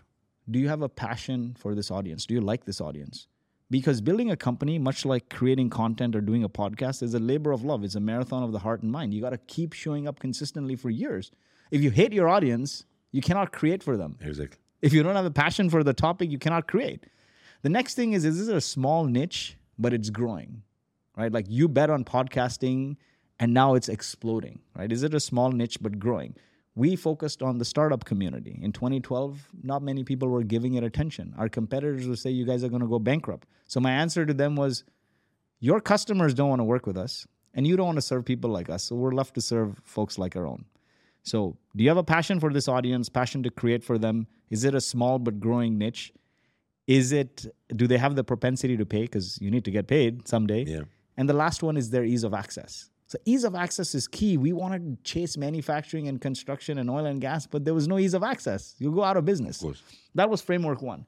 do 0.51 0.59
you 0.59 0.69
have 0.69 0.83
a 0.83 0.89
passion 0.89 1.57
for 1.59 1.75
this 1.75 1.91
audience? 1.91 2.27
Do 2.27 2.35
you 2.35 2.41
like 2.41 2.65
this 2.65 2.81
audience? 2.81 3.27
Because 3.71 4.01
building 4.01 4.31
a 4.31 4.37
company, 4.37 4.79
much 4.79 5.05
like 5.05 5.31
creating 5.31 5.71
content 5.71 6.15
or 6.15 6.21
doing 6.21 6.45
a 6.45 6.49
podcast, 6.49 7.03
is 7.03 7.15
a 7.15 7.19
labor 7.19 7.51
of 7.51 7.65
love. 7.65 7.83
It's 7.83 7.95
a 7.95 8.01
marathon 8.01 8.43
of 8.43 8.53
the 8.53 8.59
heart 8.59 8.83
and 8.83 8.93
mind. 8.93 9.15
You 9.15 9.23
got 9.23 9.31
to 9.31 9.39
keep 9.39 9.73
showing 9.73 10.07
up 10.07 10.21
consistently 10.21 10.77
for 10.77 10.91
years. 10.91 11.33
If 11.71 11.83
you 11.83 11.91
hate 11.91 12.13
your 12.13 12.29
audience, 12.29 12.85
you 13.11 13.23
cannot 13.23 13.53
create 13.53 13.83
for 13.83 13.97
them. 13.97 14.19
Exactly. 14.21 14.59
If 14.83 14.93
you 14.93 15.03
don't 15.03 15.17
have 15.17 15.25
a 15.25 15.31
passion 15.31 15.71
for 15.71 15.83
the 15.83 15.95
topic, 15.95 16.31
you 16.31 16.39
cannot 16.39 16.69
create. 16.69 17.07
The 17.63 17.71
next 17.71 17.95
thing 17.95 18.13
is, 18.13 18.25
is 18.25 18.39
this 18.39 18.49
a 18.49 18.61
small 18.61 19.07
niche, 19.07 19.57
but 19.79 19.95
it's 19.95 20.11
growing, 20.11 20.63
right? 21.17 21.33
Like 21.33 21.47
you 21.49 21.67
bet 21.67 21.89
on 21.89 22.05
podcasting 22.05 22.97
and 23.41 23.55
now 23.55 23.75
it's 23.75 23.89
exploding, 23.89 24.61
right? 24.77 24.93
Is 24.93 25.03
it 25.03 25.15
a 25.15 25.21
small 25.21 25.51
niche 25.51 25.79
but 25.81 25.99
growing? 25.99 26.37
We 26.77 26.97
focused 26.97 27.43
on 27.43 27.59
the 27.59 27.65
startup 27.65 28.05
community. 28.05 28.59
In 28.61 28.73
2012, 28.73 29.49
not 29.63 29.83
many 29.83 30.03
people 30.03 30.29
were 30.29 30.43
giving 30.43 30.75
it 30.75 30.83
attention. 30.85 31.35
Our 31.39 31.49
competitors 31.49 32.09
would 32.09 32.19
say, 32.19 32.31
You 32.31 32.45
guys 32.45 32.65
are 32.65 32.69
going 32.69 32.83
to 32.83 32.89
go 32.89 32.99
bankrupt. 32.99 33.47
So 33.67 33.81
my 33.81 33.93
answer 33.93 34.27
to 34.27 34.35
them 34.35 34.57
was, 34.57 34.85
Your 35.61 35.81
customers 35.81 36.35
don't 36.35 36.49
want 36.49 36.61
to 36.61 36.65
work 36.65 36.87
with 36.87 36.97
us, 36.97 37.27
and 37.55 37.67
you 37.67 37.77
don't 37.77 37.87
want 37.87 37.99
to 37.99 38.03
serve 38.03 38.25
people 38.25 38.51
like 38.51 38.69
us. 38.69 38.83
So 38.85 38.97
we're 38.97 39.13
left 39.13 39.35
to 39.35 39.41
serve 39.41 39.81
folks 39.85 40.19
like 40.19 40.37
our 40.37 40.47
own. 40.47 40.65
So, 41.23 41.57
do 41.75 41.83
you 41.83 41.89
have 41.89 41.97
a 41.97 42.05
passion 42.05 42.39
for 42.39 42.53
this 42.53 42.69
audience, 42.69 43.09
passion 43.09 43.43
to 43.45 43.51
create 43.51 43.83
for 43.83 43.97
them? 43.97 44.27
Is 44.51 44.65
it 44.65 44.75
a 44.75 44.81
small 44.81 45.19
but 45.19 45.41
growing 45.41 45.79
niche? 45.79 46.13
Is 46.87 47.13
it, 47.13 47.47
do 47.75 47.87
they 47.87 47.97
have 47.97 48.15
the 48.15 48.23
propensity 48.23 48.77
to 48.77 48.85
pay? 48.85 49.03
Because 49.03 49.41
you 49.41 49.51
need 49.51 49.65
to 49.65 49.71
get 49.71 49.87
paid 49.87 50.29
someday. 50.29 50.65
Yeah. 50.65 50.83
And 51.17 51.27
the 51.27 51.33
last 51.33 51.63
one 51.63 51.79
is 51.79 51.89
their 51.89 52.05
ease 52.05 52.25
of 52.25 52.35
access. 52.35 52.91
So 53.07 53.19
ease 53.25 53.45
of 53.45 53.55
access 53.55 53.95
is 53.95 54.09
key. 54.09 54.37
We 54.39 54.53
wanted 54.53 54.83
to 54.85 55.03
chase 55.03 55.37
manufacturing 55.37 56.09
and 56.09 56.21
construction 56.21 56.79
and 56.79 56.89
oil 56.89 57.07
and 57.07 57.21
gas, 57.21 57.47
but 57.47 57.65
there 57.65 57.75
was 57.75 57.87
no 57.87 57.99
ease 57.99 58.15
of 58.15 58.23
access. 58.23 58.75
You 58.79 58.91
go 58.91 59.05
out 59.05 59.17
of 59.17 59.25
business. 59.25 59.63
Of 59.63 59.81
that 60.15 60.31
was 60.31 60.41
framework 60.41 60.81
one. 60.81 61.07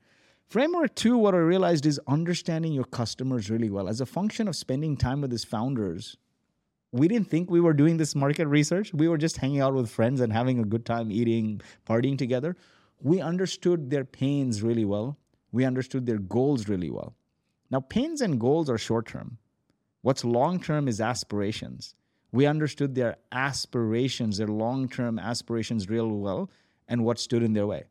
Framework 0.48 0.94
two, 0.94 1.16
what 1.16 1.34
I 1.34 1.38
realized 1.38 1.86
is 1.86 1.98
understanding 2.06 2.72
your 2.72 2.84
customers 2.84 3.50
really 3.50 3.70
well. 3.70 3.88
As 3.88 4.00
a 4.00 4.06
function 4.06 4.46
of 4.46 4.54
spending 4.54 4.96
time 4.96 5.20
with 5.20 5.32
his 5.32 5.44
founders, 5.44 6.16
we 6.92 7.08
didn't 7.08 7.28
think 7.28 7.50
we 7.50 7.60
were 7.60 7.72
doing 7.72 7.96
this 7.96 8.14
market 8.14 8.46
research. 8.46 8.92
We 8.94 9.08
were 9.08 9.18
just 9.18 9.38
hanging 9.38 9.60
out 9.60 9.74
with 9.74 9.90
friends 9.90 10.20
and 10.20 10.32
having 10.32 10.60
a 10.60 10.64
good 10.64 10.86
time 10.86 11.10
eating, 11.10 11.60
partying 11.88 12.16
together. 12.16 12.56
We 13.00 13.20
understood 13.20 13.90
their 13.90 14.04
pains 14.04 14.62
really 14.62 14.84
well. 14.84 15.18
We 15.50 15.64
understood 15.64 16.06
their 16.06 16.18
goals 16.18 16.68
really 16.68 16.90
well. 16.90 17.14
Now, 17.70 17.80
pains 17.80 18.20
and 18.20 18.38
goals 18.38 18.70
are 18.70 18.78
short 18.78 19.06
term. 19.06 19.38
What's 20.06 20.24
long 20.24 20.60
term 20.60 20.86
is 20.86 21.00
aspirations. 21.00 21.96
We 22.30 22.46
understood 22.46 22.94
their 22.94 23.16
aspirations, 23.32 24.38
their 24.38 24.46
long 24.46 24.88
term 24.88 25.18
aspirations, 25.18 25.88
real 25.88 26.06
well, 26.06 26.48
and 26.86 27.04
what 27.04 27.18
stood 27.18 27.42
in 27.42 27.54
their 27.54 27.66
way. 27.66 27.86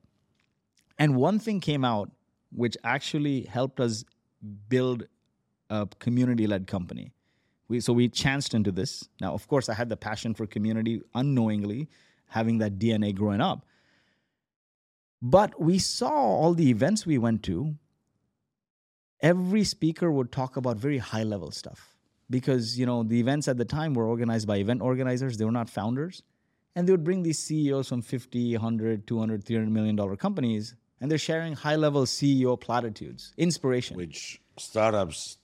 And 0.97 1.17
one 1.17 1.39
thing 1.39 1.59
came 1.59 1.83
out 1.83 2.09
which 2.53 2.77
actually 2.85 3.41
helped 3.41 3.81
us 3.81 4.05
build 4.69 5.07
a 5.69 5.89
community 5.99 6.47
led 6.47 6.67
company. 6.67 7.11
We, 7.67 7.81
so 7.81 7.91
we 7.91 8.07
chanced 8.07 8.53
into 8.53 8.71
this. 8.71 9.09
Now, 9.19 9.33
of 9.33 9.49
course, 9.49 9.67
I 9.67 9.73
had 9.73 9.89
the 9.89 9.97
passion 9.97 10.33
for 10.33 10.47
community 10.47 11.01
unknowingly, 11.15 11.89
having 12.29 12.59
that 12.59 12.79
DNA 12.79 13.13
growing 13.13 13.41
up. 13.41 13.65
But 15.21 15.59
we 15.59 15.79
saw 15.79 16.13
all 16.13 16.53
the 16.53 16.69
events 16.69 17.05
we 17.05 17.17
went 17.17 17.43
to, 17.43 17.75
every 19.19 19.65
speaker 19.65 20.09
would 20.09 20.31
talk 20.31 20.55
about 20.55 20.77
very 20.77 20.99
high 20.99 21.23
level 21.23 21.51
stuff 21.51 21.94
because 22.29 22.77
you 22.79 22.85
know 22.85 23.03
the 23.03 23.19
events 23.19 23.47
at 23.47 23.57
the 23.57 23.65
time 23.65 23.93
were 23.93 24.07
organized 24.07 24.47
by 24.47 24.57
event 24.57 24.81
organizers 24.81 25.37
they 25.37 25.45
were 25.45 25.51
not 25.51 25.69
founders 25.69 26.23
and 26.75 26.87
they 26.87 26.91
would 26.91 27.03
bring 27.03 27.23
these 27.23 27.39
ceos 27.39 27.87
from 27.89 28.01
50 28.01 28.53
100 28.57 29.07
200 29.07 29.43
300 29.43 29.71
million 29.71 29.95
dollar 29.95 30.15
companies 30.15 30.75
and 30.99 31.11
they're 31.11 31.17
sharing 31.17 31.53
high 31.53 31.75
level 31.75 32.05
ceo 32.05 32.59
platitudes 32.59 33.33
inspiration 33.37 33.95
Which 33.97 34.41
startups 34.57 35.37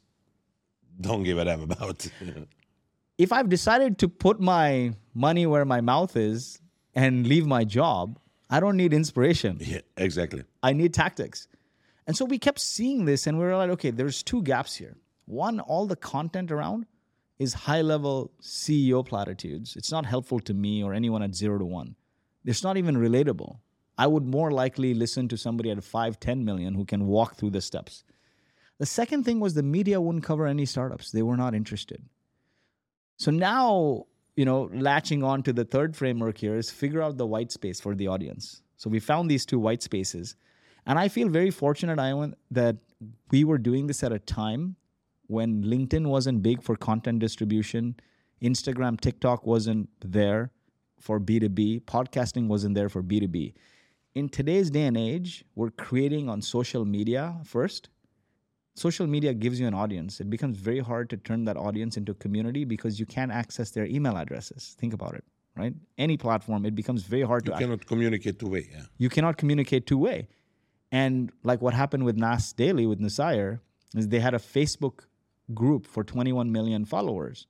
don't 0.99 1.23
give 1.23 1.37
a 1.37 1.45
damn 1.45 1.61
about. 1.61 2.07
if 3.17 3.31
i've 3.31 3.49
decided 3.49 3.97
to 3.99 4.07
put 4.07 4.39
my 4.39 4.93
money 5.13 5.45
where 5.45 5.65
my 5.65 5.81
mouth 5.81 6.15
is 6.15 6.59
and 6.95 7.27
leave 7.27 7.45
my 7.45 7.63
job 7.63 8.19
i 8.49 8.59
don't 8.59 8.77
need 8.77 8.93
inspiration 8.93 9.57
yeah, 9.61 9.81
exactly. 9.97 10.43
I 10.63 10.73
need 10.73 10.93
tactics. 10.93 11.47
And 12.07 12.15
so 12.17 12.25
we 12.25 12.37
kept 12.37 12.59
seeing 12.59 13.05
this 13.05 13.27
and 13.27 13.37
we 13.37 13.45
were 13.45 13.55
like, 13.55 13.69
okay, 13.71 13.91
there's 13.91 14.21
two 14.23 14.41
gaps 14.43 14.75
here. 14.75 14.95
One, 15.31 15.61
all 15.61 15.87
the 15.87 15.95
content 15.95 16.51
around 16.51 16.85
is 17.39 17.53
high 17.53 17.81
level 17.81 18.31
CEO 18.41 19.05
platitudes. 19.05 19.77
It's 19.77 19.89
not 19.89 20.05
helpful 20.05 20.41
to 20.41 20.53
me 20.53 20.83
or 20.83 20.93
anyone 20.93 21.23
at 21.23 21.33
zero 21.33 21.57
to 21.57 21.63
one. 21.63 21.95
It's 22.43 22.63
not 22.63 22.75
even 22.75 22.97
relatable. 22.97 23.59
I 23.97 24.07
would 24.07 24.25
more 24.25 24.51
likely 24.51 24.93
listen 24.93 25.29
to 25.29 25.37
somebody 25.37 25.71
at 25.71 25.81
5, 25.81 26.19
10 26.19 26.43
million 26.43 26.73
who 26.73 26.83
can 26.83 27.07
walk 27.07 27.37
through 27.37 27.51
the 27.51 27.61
steps. 27.61 28.03
The 28.77 28.85
second 28.85 29.23
thing 29.23 29.39
was 29.39 29.53
the 29.53 29.63
media 29.63 30.01
wouldn't 30.01 30.25
cover 30.25 30.47
any 30.47 30.65
startups. 30.65 31.11
They 31.11 31.21
were 31.21 31.37
not 31.37 31.55
interested. 31.55 32.03
So 33.15 33.31
now, 33.31 34.07
you 34.35 34.43
know, 34.43 34.69
latching 34.73 35.23
on 35.23 35.43
to 35.43 35.53
the 35.53 35.63
third 35.63 35.95
framework 35.95 36.39
here 36.39 36.57
is 36.57 36.69
figure 36.69 37.01
out 37.01 37.15
the 37.15 37.25
white 37.25 37.53
space 37.53 37.79
for 37.79 37.95
the 37.95 38.07
audience. 38.07 38.63
So 38.75 38.89
we 38.89 38.99
found 38.99 39.31
these 39.31 39.45
two 39.45 39.59
white 39.59 39.81
spaces. 39.81 40.35
And 40.85 40.99
I 40.99 41.07
feel 41.07 41.29
very 41.29 41.51
fortunate, 41.51 41.99
Ivan, 41.99 42.35
that 42.49 42.75
we 43.29 43.45
were 43.45 43.57
doing 43.57 43.87
this 43.87 44.03
at 44.03 44.11
a 44.11 44.19
time 44.19 44.75
when 45.31 45.63
LinkedIn 45.63 46.05
wasn't 46.07 46.43
big 46.43 46.61
for 46.61 46.75
content 46.75 47.19
distribution, 47.19 47.95
Instagram, 48.41 48.99
TikTok 48.99 49.45
wasn't 49.45 49.89
there 50.03 50.51
for 50.99 51.19
B2B, 51.19 51.83
podcasting 51.83 52.47
wasn't 52.47 52.75
there 52.75 52.89
for 52.89 53.01
B2B. 53.01 53.53
In 54.13 54.27
today's 54.27 54.69
day 54.69 54.83
and 54.83 54.97
age, 54.97 55.45
we're 55.55 55.69
creating 55.71 56.27
on 56.27 56.41
social 56.41 56.83
media 56.83 57.37
first. 57.45 57.87
Social 58.75 59.07
media 59.07 59.33
gives 59.33 59.57
you 59.59 59.67
an 59.67 59.73
audience. 59.73 60.19
It 60.19 60.29
becomes 60.29 60.57
very 60.57 60.79
hard 60.79 61.09
to 61.11 61.17
turn 61.17 61.45
that 61.45 61.55
audience 61.55 61.95
into 61.95 62.11
a 62.11 62.15
community 62.15 62.65
because 62.65 62.99
you 62.99 63.05
can't 63.05 63.31
access 63.31 63.71
their 63.71 63.85
email 63.85 64.17
addresses. 64.17 64.75
Think 64.79 64.93
about 64.93 65.13
it, 65.13 65.23
right? 65.55 65.73
Any 65.97 66.17
platform, 66.17 66.65
it 66.65 66.75
becomes 66.75 67.03
very 67.03 67.23
hard 67.23 67.45
to 67.45 67.51
You 67.51 67.57
cannot 67.57 67.85
communicate 67.85 68.37
two 68.37 68.49
way. 68.49 68.67
Yeah. 68.69 68.83
you 68.97 69.07
cannot 69.07 69.37
communicate 69.37 69.87
two 69.87 69.97
way. 69.97 70.27
And 70.91 71.31
like 71.43 71.61
what 71.61 71.73
happened 71.73 72.03
with 72.03 72.17
Nas 72.17 72.51
Daily 72.51 72.85
with 72.85 72.99
Nasir 72.99 73.61
is 73.95 74.09
they 74.09 74.19
had 74.19 74.33
a 74.33 74.39
Facebook 74.39 75.05
group 75.53 75.85
for 75.85 76.03
21 76.03 76.51
million 76.51 76.85
followers. 76.85 77.47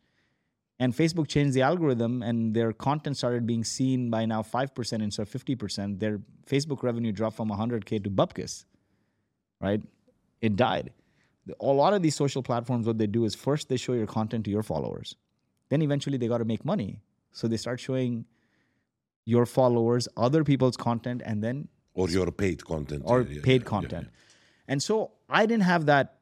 And 0.79 0.93
Facebook 0.93 1.27
changed 1.27 1.53
the 1.53 1.61
algorithm 1.61 2.23
and 2.23 2.55
their 2.55 2.73
content 2.73 3.15
started 3.15 3.45
being 3.45 3.63
seen 3.63 4.09
by 4.09 4.25
now 4.25 4.41
5% 4.41 4.93
instead 5.01 5.21
of 5.21 5.29
50%. 5.29 5.99
Their 5.99 6.19
Facebook 6.47 6.81
revenue 6.81 7.11
dropped 7.11 7.35
from 7.37 7.49
100K 7.49 8.03
to 8.03 8.09
bupkis, 8.09 8.65
right? 9.59 9.81
It 10.41 10.55
died. 10.55 10.91
A 11.59 11.65
lot 11.65 11.93
of 11.93 12.01
these 12.01 12.15
social 12.15 12.41
platforms, 12.41 12.87
what 12.87 12.97
they 12.97 13.05
do 13.07 13.25
is 13.25 13.35
first 13.35 13.69
they 13.69 13.77
show 13.77 13.93
your 13.93 14.07
content 14.07 14.45
to 14.45 14.51
your 14.51 14.63
followers. 14.63 15.15
Then 15.69 15.81
eventually 15.83 16.17
they 16.17 16.27
got 16.27 16.39
to 16.39 16.45
make 16.45 16.65
money. 16.65 16.99
So 17.31 17.47
they 17.47 17.57
start 17.57 17.79
showing 17.79 18.25
your 19.25 19.45
followers 19.45 20.07
other 20.17 20.43
people's 20.43 20.77
content 20.77 21.21
and 21.23 21.43
then 21.43 21.67
Or 21.93 22.09
your 22.09 22.31
paid 22.31 22.65
content. 22.65 23.03
or 23.05 23.21
Yeah, 23.21 23.35
yeah, 23.35 23.41
paid 23.43 23.61
yeah, 23.61 23.67
content. 23.67 24.07
And 24.67 24.81
so 24.81 25.11
I 25.29 25.45
didn't 25.45 25.63
have 25.63 25.85
that 25.85 26.20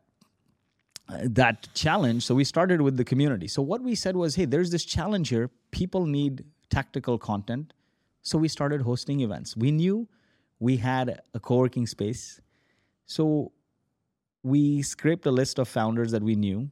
that 1.24 1.68
challenge. 1.74 2.26
So 2.26 2.36
we 2.36 2.44
started 2.44 2.82
with 2.82 2.98
the 2.98 3.04
community. 3.04 3.48
So 3.48 3.62
what 3.62 3.82
we 3.82 3.96
said 3.96 4.16
was, 4.16 4.36
hey, 4.36 4.46
there's 4.46 4.70
this 4.70 4.86
challenge 4.86 5.30
here. 5.30 5.50
People 5.72 6.06
need 6.06 6.46
tactical 6.70 7.18
content. 7.18 7.74
So 8.22 8.38
we 8.38 8.48
started 8.48 8.82
hosting 8.82 9.22
events. 9.22 9.58
We 9.58 9.72
knew 9.72 10.08
we 10.60 10.78
had 10.78 11.22
a 11.34 11.40
co-working 11.40 11.88
space. 11.88 12.40
So 13.06 13.52
we 14.44 14.82
scraped 14.82 15.26
a 15.26 15.32
list 15.32 15.58
of 15.58 15.68
founders 15.68 16.12
that 16.12 16.22
we 16.22 16.36
knew 16.36 16.70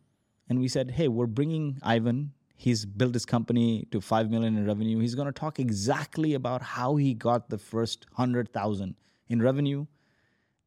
and 0.49 0.59
we 0.59 0.67
said, 0.67 0.91
hey, 0.91 1.07
we're 1.07 1.25
bringing 1.25 1.79
Ivan. 1.81 2.31
He's 2.55 2.85
built 2.85 3.13
his 3.13 3.25
company 3.25 3.87
to 3.91 4.01
5 4.01 4.29
million 4.29 4.57
in 4.57 4.65
revenue. 4.65 4.99
He's 4.99 5.15
going 5.15 5.27
to 5.27 5.31
talk 5.31 5.59
exactly 5.59 6.33
about 6.33 6.61
how 6.61 6.95
he 6.95 7.13
got 7.13 7.49
the 7.49 7.57
first 7.57 8.05
100,000 8.15 8.95
in 9.29 9.41
revenue. 9.41 9.85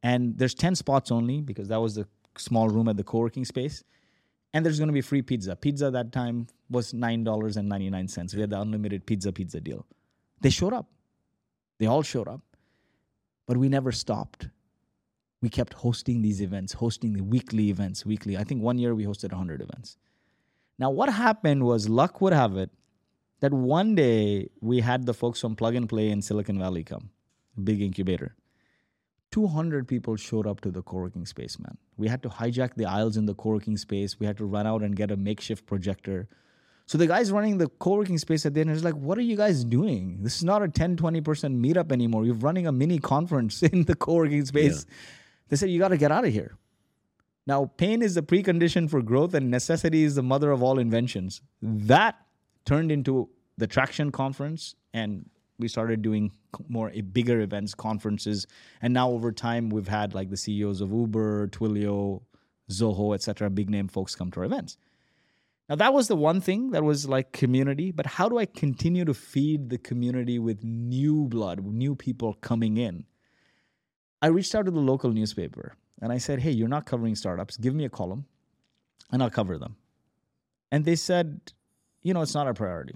And 0.03 0.37
there's 0.39 0.55
10 0.55 0.75
spots 0.77 1.11
only 1.11 1.41
because 1.41 1.68
that 1.68 1.81
was 1.81 1.95
the 1.95 2.07
small 2.37 2.68
room 2.68 2.89
at 2.89 2.97
the 2.97 3.05
co-working 3.05 3.45
space. 3.45 3.85
And 4.53 4.64
there's 4.64 4.78
going 4.78 4.89
to 4.89 4.93
be 4.93 5.01
free 5.01 5.22
pizza. 5.22 5.55
Pizza 5.55 5.91
that 5.91 6.12
time 6.12 6.49
was 6.68 6.93
$9.99. 6.93 8.35
We 8.35 8.41
had 8.41 8.51
the 8.51 8.61
unlimited 8.61 9.07
pizza 9.07 9.33
pizza 9.33 9.61
deal. 9.61 9.87
They 10.41 10.51
showed 10.51 10.72
up. 10.72 10.87
They 11.78 11.87
all 11.87 12.03
showed 12.03 12.28
up. 12.28 12.41
But 13.47 13.57
we 13.57 13.68
never 13.68 13.93
stopped 13.93 14.49
we 15.43 15.49
kept 15.49 15.74
hosting 15.74 16.22
these 16.22 16.43
events, 16.43 16.74
hosting 16.74 17.14
the 17.14 17.22
weekly 17.22 17.70
events, 17.70 18.05
weekly. 18.05 18.37
I 18.37 18.45
think 18.45 18.62
one 18.62 18.78
year 18.78 18.95
we 18.95 19.05
hosted 19.05 19.31
100 19.31 19.62
events. 19.62 19.97
Now, 20.78 20.91
what 20.91 21.11
happened 21.12 21.64
was, 21.64 21.89
luck 21.89 22.20
would 22.20 22.33
have 22.33 22.57
it 22.57 22.70
that 23.41 23.53
one 23.53 23.95
day 23.95 24.51
we 24.61 24.81
had 24.81 25.07
the 25.07 25.14
folks 25.14 25.41
from 25.41 25.57
Plug 25.57 25.74
and 25.74 25.89
Play 25.89 26.11
in 26.11 26.20
Silicon 26.20 26.59
Valley 26.59 26.85
come, 26.85 27.11
big 27.62 27.81
incubator. 27.81 28.35
200 29.31 29.87
people 29.87 30.16
showed 30.16 30.47
up 30.47 30.61
to 30.62 30.70
the 30.70 30.83
co-working 30.83 31.24
space, 31.24 31.59
man. 31.59 31.76
We 31.97 32.09
had 32.09 32.22
to 32.24 32.28
hijack 32.28 32.74
the 32.74 32.87
aisles 32.87 33.16
in 33.16 33.26
the 33.26 33.35
co-working 33.35 33.76
space. 33.76 34.18
We 34.18 34.26
had 34.26 34.37
to 34.39 34.45
run 34.45 34.66
out 34.66 34.83
and 34.83 34.97
get 34.97 35.11
a 35.11 35.16
makeshift 35.16 35.66
projector. 35.66 36.28
So 36.87 36.99
the 36.99 37.07
guys 37.07 37.31
running 37.31 37.59
the 37.59 37.68
co-working 37.68 38.18
space 38.18 38.45
at 38.45 38.55
the 38.55 38.61
end 38.61 38.70
is 38.70 38.83
like, 38.83 38.95
what 38.95 39.16
are 39.18 39.22
you 39.22 39.37
guys 39.37 39.64
doing? 39.64 40.18
This 40.22 40.37
is 40.37 40.45
not 40.45 40.62
a 40.62 40.68
10, 40.68 40.97
20% 40.97 41.22
meetup 41.22 41.93
anymore. 41.93 42.24
You're 42.24 42.35
running 42.35 42.66
a 42.66 42.72
mini 42.72 42.99
conference 42.99 43.62
in 43.62 43.85
the 43.85 43.95
co-working 43.95 44.45
space. 44.45 44.87
They 45.49 45.57
said, 45.57 45.70
you 45.70 45.78
got 45.78 45.89
to 45.89 45.97
get 45.97 46.11
out 46.11 46.24
of 46.24 46.33
here. 46.33 46.57
Now, 47.47 47.66
pain 47.76 48.03
is 48.03 48.14
the 48.14 48.22
precondition 48.22 48.89
for 48.89 49.03
growth, 49.03 49.35
and 49.35 49.51
necessity 49.51 50.05
is 50.05 50.14
the 50.14 50.22
mother 50.22 50.51
of 50.51 50.62
all 50.62 50.78
inventions. 50.78 51.41
That 51.62 52.16
turned 52.64 52.93
into 52.93 53.28
the 53.57 53.66
Traction 53.66 54.12
Conference, 54.12 54.74
and 54.93 55.28
we 55.61 55.69
started 55.69 56.03
doing 56.03 56.33
more 56.69 56.91
eh, 56.95 57.03
bigger 57.03 57.41
events, 57.41 57.75
conferences, 57.75 58.47
and 58.83 58.93
now 58.93 59.11
over 59.11 59.31
time 59.33 59.71
we've 59.71 59.89
had 59.89 60.15
like 60.15 60.31
the 60.31 60.37
CEOs 60.37 60.81
of 60.81 60.93
Uber, 60.93 61.49
Twilio, 61.49 62.23
Zoho, 62.71 63.15
etc. 63.15 63.51
Big 63.51 63.71
name 63.71 63.89
folks 63.89 64.15
come 64.15 64.31
to 64.33 64.41
our 64.41 64.47
events. 64.47 64.77
Now 65.69 65.77
that 65.77 65.95
was 65.95 66.09
the 66.09 66.17
one 66.17 66.41
thing 66.41 66.71
that 66.73 66.83
was 66.83 67.09
like 67.09 67.33
community, 67.33 67.93
but 67.93 68.07
how 68.07 68.29
do 68.29 68.39
I 68.39 68.47
continue 68.47 69.05
to 69.05 69.15
feed 69.15 69.71
the 69.71 69.79
community 69.79 70.39
with 70.39 70.65
new 70.65 71.27
blood, 71.27 71.65
new 71.65 71.95
people 71.95 72.35
coming 72.35 72.77
in? 72.77 73.05
I 74.21 74.27
reached 74.27 74.55
out 74.55 74.65
to 74.65 74.71
the 74.71 74.81
local 74.81 75.13
newspaper 75.13 75.77
and 76.03 76.13
I 76.13 76.19
said, 76.19 76.41
Hey, 76.41 76.51
you're 76.51 76.69
not 76.69 76.87
covering 76.87 77.15
startups. 77.15 77.57
Give 77.57 77.75
me 77.75 77.85
a 77.85 77.89
column 77.89 78.27
and 79.13 79.23
I'll 79.23 79.31
cover 79.31 79.59
them. 79.59 79.77
And 80.73 80.85
they 80.85 80.97
said, 80.97 81.53
You 82.03 82.15
know, 82.15 82.23
it's 82.23 82.35
not 82.35 82.47
our 82.47 82.55
priority. 82.55 82.95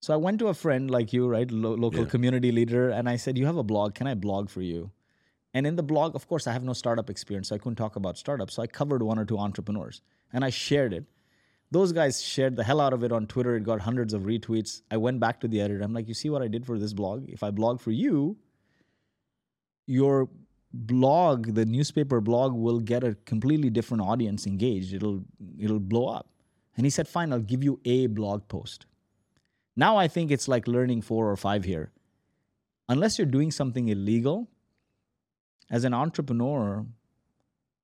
So 0.00 0.14
I 0.14 0.16
went 0.16 0.38
to 0.38 0.48
a 0.48 0.54
friend 0.54 0.90
like 0.90 1.12
you, 1.12 1.28
right? 1.28 1.50
Lo- 1.50 1.74
local 1.74 2.00
Yeah. 2.00 2.06
community 2.10 2.50
leader. 2.52 2.88
And 2.88 3.08
I 3.08 3.16
said, 3.16 3.36
You 3.38 3.46
have 3.46 3.56
a 3.56 3.62
blog. 3.62 3.94
Can 3.94 4.06
I 4.06 4.14
blog 4.14 4.48
for 4.48 4.62
you? 4.62 4.90
And 5.52 5.66
in 5.66 5.76
the 5.76 5.82
blog, 5.82 6.14
of 6.14 6.26
course, 6.28 6.46
I 6.46 6.52
have 6.52 6.62
no 6.64 6.72
startup 6.72 7.10
experience. 7.10 7.48
So 7.48 7.54
I 7.54 7.58
couldn't 7.58 7.76
talk 7.76 7.96
about 7.96 8.16
startups. 8.16 8.54
So 8.54 8.62
I 8.62 8.66
covered 8.66 9.02
one 9.02 9.18
or 9.18 9.24
two 9.24 9.38
entrepreneurs 9.38 10.00
and 10.32 10.44
I 10.44 10.50
shared 10.50 10.92
it. 10.94 11.04
Those 11.72 11.92
guys 11.92 12.22
shared 12.22 12.56
the 12.56 12.64
hell 12.64 12.80
out 12.80 12.92
of 12.92 13.04
it 13.04 13.12
on 13.12 13.26
Twitter. 13.26 13.56
It 13.56 13.64
got 13.64 13.80
hundreds 13.80 14.14
of 14.14 14.22
retweets. 14.22 14.82
I 14.90 14.96
went 14.96 15.20
back 15.20 15.40
to 15.40 15.48
the 15.48 15.60
editor. 15.60 15.82
I'm 15.82 15.92
like, 15.92 16.08
You 16.08 16.14
see 16.14 16.30
what 16.30 16.42
I 16.42 16.48
did 16.48 16.64
for 16.64 16.78
this 16.78 16.92
blog? 16.92 17.28
If 17.28 17.42
I 17.42 17.50
blog 17.50 17.80
for 17.80 17.90
you, 17.90 18.36
your 19.86 20.28
blog, 20.72 21.54
the 21.54 21.66
newspaper 21.66 22.20
blog, 22.20 22.54
will 22.54 22.80
get 22.80 23.04
a 23.04 23.14
completely 23.26 23.70
different 23.70 24.02
audience 24.02 24.46
engaged. 24.46 24.94
It'll 24.94 25.22
it'll 25.58 25.80
blow 25.80 26.06
up. 26.06 26.28
And 26.76 26.86
he 26.86 26.90
said, 26.90 27.06
"Fine, 27.08 27.32
I'll 27.32 27.40
give 27.40 27.62
you 27.64 27.80
a 27.84 28.06
blog 28.06 28.46
post." 28.48 28.86
Now 29.80 29.96
I 29.96 30.08
think 30.08 30.30
it's 30.30 30.46
like 30.46 30.68
learning 30.68 31.00
four 31.00 31.30
or 31.30 31.36
five 31.36 31.64
here. 31.64 31.90
Unless 32.90 33.18
you're 33.18 33.32
doing 33.38 33.50
something 33.50 33.88
illegal, 33.88 34.48
as 35.70 35.84
an 35.84 35.94
entrepreneur, 35.94 36.84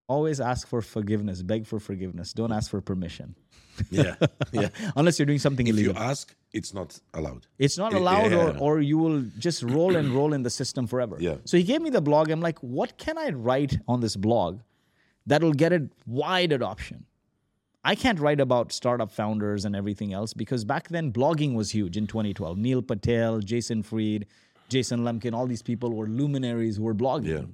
always 0.07 0.39
ask 0.39 0.69
for 0.69 0.83
forgiveness, 0.83 1.41
beg 1.43 1.67
for 1.67 1.79
forgiveness. 1.81 2.35
Don't 2.35 2.53
ask 2.53 2.71
for 2.71 2.83
permission. 2.83 3.35
Yeah. 3.91 4.17
yeah. 4.53 4.69
Unless 4.97 5.19
you're 5.19 5.31
doing 5.33 5.39
something 5.39 5.67
If 5.69 5.73
illegal. 5.73 5.93
If 5.93 5.99
you 5.99 6.05
ask, 6.05 6.35
it's 6.53 6.75
not 6.75 7.01
allowed. 7.15 7.47
It's 7.59 7.79
not 7.79 7.95
allowed, 7.95 8.33
yeah. 8.33 8.45
or, 8.45 8.59
or 8.59 8.81
you 8.81 8.99
will 8.99 9.23
just 9.39 9.63
roll 9.63 9.97
and 9.97 10.11
roll 10.11 10.35
in 10.35 10.43
the 10.43 10.51
system 10.51 10.87
forever. 10.87 11.17
Yeah. 11.19 11.37
So 11.45 11.57
he 11.57 11.63
gave 11.63 11.81
me 11.81 11.89
the 11.89 12.03
blog. 12.03 12.31
I'm 12.31 12.43
like, 12.43 12.59
what 12.59 12.99
can 12.99 13.17
I 13.17 13.31
write 13.31 13.79
on 13.89 14.01
this 14.01 14.17
blog 14.17 14.61
that'll 15.25 15.59
get 15.65 15.73
it 15.73 15.85
wide 16.07 16.53
adoption? 16.53 17.07
I 17.87 17.95
can't 17.95 18.19
write 18.19 18.41
about 18.41 18.73
startup 18.73 19.13
founders 19.13 19.65
and 19.65 19.77
everything 19.77 20.13
else 20.13 20.35
because 20.35 20.65
back 20.65 20.89
then 20.89 21.13
blogging 21.13 21.55
was 21.55 21.71
huge 21.71 21.97
in 21.97 22.09
2012. 22.09 22.59
Neil 22.59 22.83
Patel, 22.83 23.39
Jason 23.39 23.85
Fried, 23.85 24.27
Jason 24.69 25.05
Lemkin, 25.05 25.33
all 25.33 25.47
these 25.47 25.63
people 25.63 25.93
were 25.93 26.09
luminaries 26.09 26.79
who 26.79 26.83
were 26.83 26.97
blogging. 26.97 27.29
Yeah. 27.29 27.45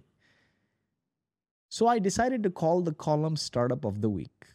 So 1.69 1.87
I 1.87 1.99
decided 1.99 2.43
to 2.45 2.51
call 2.51 2.81
the 2.81 2.95
column 2.95 3.37
Startup 3.37 3.85
of 3.85 4.01
the 4.01 4.09
Week. 4.09 4.47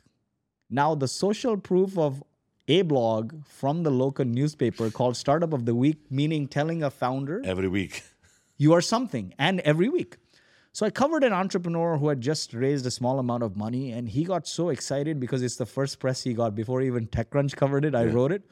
Now, 0.68 0.96
the 0.96 1.08
social 1.08 1.58
proof 1.58 1.96
of 1.96 2.24
a 2.68 2.82
blog 2.82 3.46
from 3.46 3.84
the 3.84 3.92
local 3.92 4.26
newspaper 4.26 4.90
called 4.90 5.16
Startup 5.16 5.54
of 5.54 5.66
the 5.66 5.76
Week, 5.76 6.00
meaning 6.10 6.48
telling 6.48 6.82
a 6.82 6.90
founder 6.90 7.40
Every 7.46 7.68
week. 7.68 8.02
you 8.58 8.74
are 8.74 8.82
something, 8.82 9.32
and 9.38 9.60
every 9.60 9.90
week. 9.90 10.18
So 10.78 10.86
I 10.86 10.92
covered 10.92 11.24
an 11.24 11.34
entrepreneur 11.34 11.98
who 11.98 12.08
had 12.08 12.22
just 12.22 12.54
raised 12.54 12.86
a 12.86 12.92
small 12.92 13.18
amount 13.18 13.42
of 13.42 13.58
money, 13.58 13.94
and 13.94 14.08
he 14.08 14.24
got 14.24 14.48
so 14.48 14.70
excited 14.70 15.20
because 15.20 15.42
it's 15.42 15.56
the 15.56 15.66
first 15.66 15.98
press 15.98 16.24
he 16.24 16.36
got 16.36 16.54
before 16.54 16.84
even 16.84 17.08
TechCrunch 17.08 17.56
covered 17.56 17.84
it. 17.84 17.96
I 17.96 18.06
wrote 18.06 18.32
it. 18.32 18.44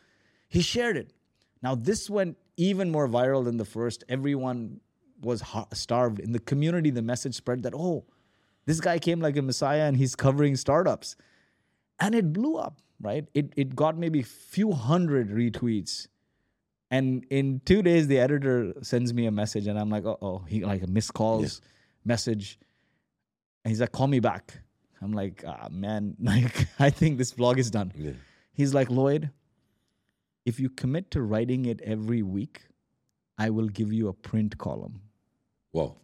He 0.49 0.63
shared 0.63 0.97
it. 0.97 1.13
Now 1.61 1.76
this 1.76 2.09
went 2.09 2.36
even 2.57 2.89
more 2.89 3.07
viral 3.07 3.43
than 3.43 3.57
the 3.57 3.63
first. 3.63 4.03
Everyone 4.09 4.80
was 5.21 5.41
ha- 5.41 5.67
starved 5.71 6.19
in 6.19 6.32
the 6.32 6.39
community. 6.39 6.89
The 6.89 7.03
message 7.03 7.36
spread 7.36 7.61
that 7.61 7.76
oh, 7.76 8.05
this 8.65 8.80
guy 8.80 8.97
came 8.97 9.19
like 9.19 9.38
a 9.38 9.43
messiah, 9.43 9.84
and 9.84 9.95
he's 9.95 10.15
covering 10.15 10.55
startups, 10.55 11.15
and 11.99 12.15
it 12.15 12.34
blew 12.34 12.57
up. 12.57 12.80
Right? 12.99 13.28
It 13.36 13.53
it 13.55 13.76
got 13.76 13.99
maybe 13.99 14.23
few 14.23 14.71
hundred 14.71 15.30
retweets. 15.30 16.07
And 16.89 17.23
in 17.30 17.61
two 17.65 17.84
days, 17.84 18.07
the 18.07 18.17
editor 18.17 18.73
sends 18.82 19.13
me 19.13 19.28
a 19.28 19.32
message, 19.32 19.67
and 19.67 19.78
I'm 19.78 19.91
like, 19.91 20.05
oh, 20.05 20.17
oh, 20.23 20.39
he 20.47 20.65
like 20.65 20.89
missed 20.89 21.13
calls 21.13 21.61
message. 22.06 22.60
And 23.64 23.72
he's 23.72 23.82
like, 23.82 23.91
call 23.91 24.08
me 24.08 24.20
back. 24.20 24.60
I'm 25.01 25.12
like, 25.12 25.43
ah, 25.45 25.68
man, 25.72 26.16
like 26.22 26.68
I 26.80 26.89
think 26.89 27.18
this 27.18 27.34
vlog 27.34 27.58
is 27.58 27.70
done. 27.72 27.91
Yeah. 27.95 28.12
He's 28.53 28.74
like, 28.74 28.89
Lloyed, 28.89 29.32
if 30.45 30.60
you 30.60 30.70
commit 30.70 31.12
to 31.12 31.22
writing 31.22 31.66
it 31.66 31.82
every 31.82 32.22
week, 32.22 32.62
I 33.38 33.49
will 33.49 33.68
give 33.68 33.91
you 33.91 34.08
a 34.08 34.14
print 34.14 34.58
column. 34.58 35.01
Wow. 35.74 35.95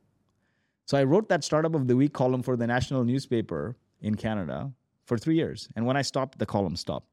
So 0.86 0.97
I 0.97 1.04
wrote 1.04 1.30
that 1.30 1.43
startup 1.43 1.76
of 1.76 1.88
the 1.88 1.95
week 1.95 2.14
column 2.14 2.43
for 2.43 2.58
the 2.58 2.68
national 2.68 3.06
newspaper 3.06 3.78
in 4.02 4.16
Canada 4.16 4.72
for 5.06 5.18
three 5.18 5.36
years. 5.36 5.70
And 5.76 5.86
when 5.86 5.95
I 5.95 6.02
stopped, 6.02 6.38
the 6.38 6.45
column 6.45 6.76
stopped. 6.76 7.08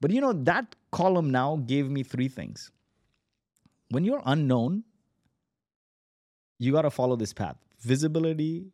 But 0.00 0.10
you 0.10 0.20
know, 0.20 0.32
that 0.32 0.74
column 0.90 1.30
now 1.30 1.56
gave 1.64 1.88
me 1.88 2.02
three 2.02 2.28
things. 2.28 2.70
When 3.90 4.04
you're 4.04 4.22
unknown, 4.26 4.84
you 6.58 6.72
got 6.72 6.82
to 6.82 6.90
follow 6.90 7.16
this 7.16 7.32
path 7.32 7.56
visibility, 7.82 8.66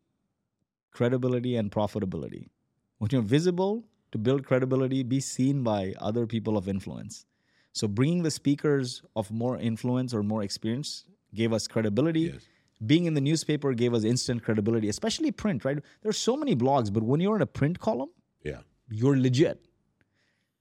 credibility, 0.91 1.55
and 1.55 1.71
profitability. 1.71 2.49
When 2.97 3.09
you're 3.11 3.21
visible, 3.21 3.85
to 4.11 4.17
build 4.17 4.45
credibility, 4.45 5.03
be 5.03 5.19
seen 5.19 5.63
by 5.63 5.93
other 5.99 6.25
people 6.25 6.57
of 6.57 6.67
influence. 6.67 7.25
So 7.73 7.87
bringing 7.87 8.23
the 8.23 8.31
speakers 8.31 9.03
of 9.15 9.31
more 9.31 9.57
influence 9.57 10.13
or 10.13 10.23
more 10.23 10.43
experience 10.43 11.05
gave 11.33 11.53
us 11.53 11.67
credibility. 11.67 12.21
Yes. 12.21 12.47
Being 12.85 13.05
in 13.05 13.13
the 13.13 13.21
newspaper 13.21 13.73
gave 13.73 13.93
us 13.93 14.03
instant 14.03 14.43
credibility, 14.43 14.89
especially 14.89 15.31
print, 15.31 15.65
right? 15.65 15.77
There's 16.01 16.17
so 16.17 16.35
many 16.35 16.55
blogs, 16.55 16.91
but 16.91 17.03
when 17.03 17.19
you're 17.19 17.35
in 17.35 17.41
a 17.41 17.45
print 17.45 17.79
column, 17.79 18.09
Yeah. 18.43 18.61
you're 18.89 19.17
legit. 19.17 19.63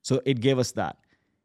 So 0.03 0.21
it 0.25 0.41
gave 0.41 0.59
us 0.59 0.73
that. 0.73 0.99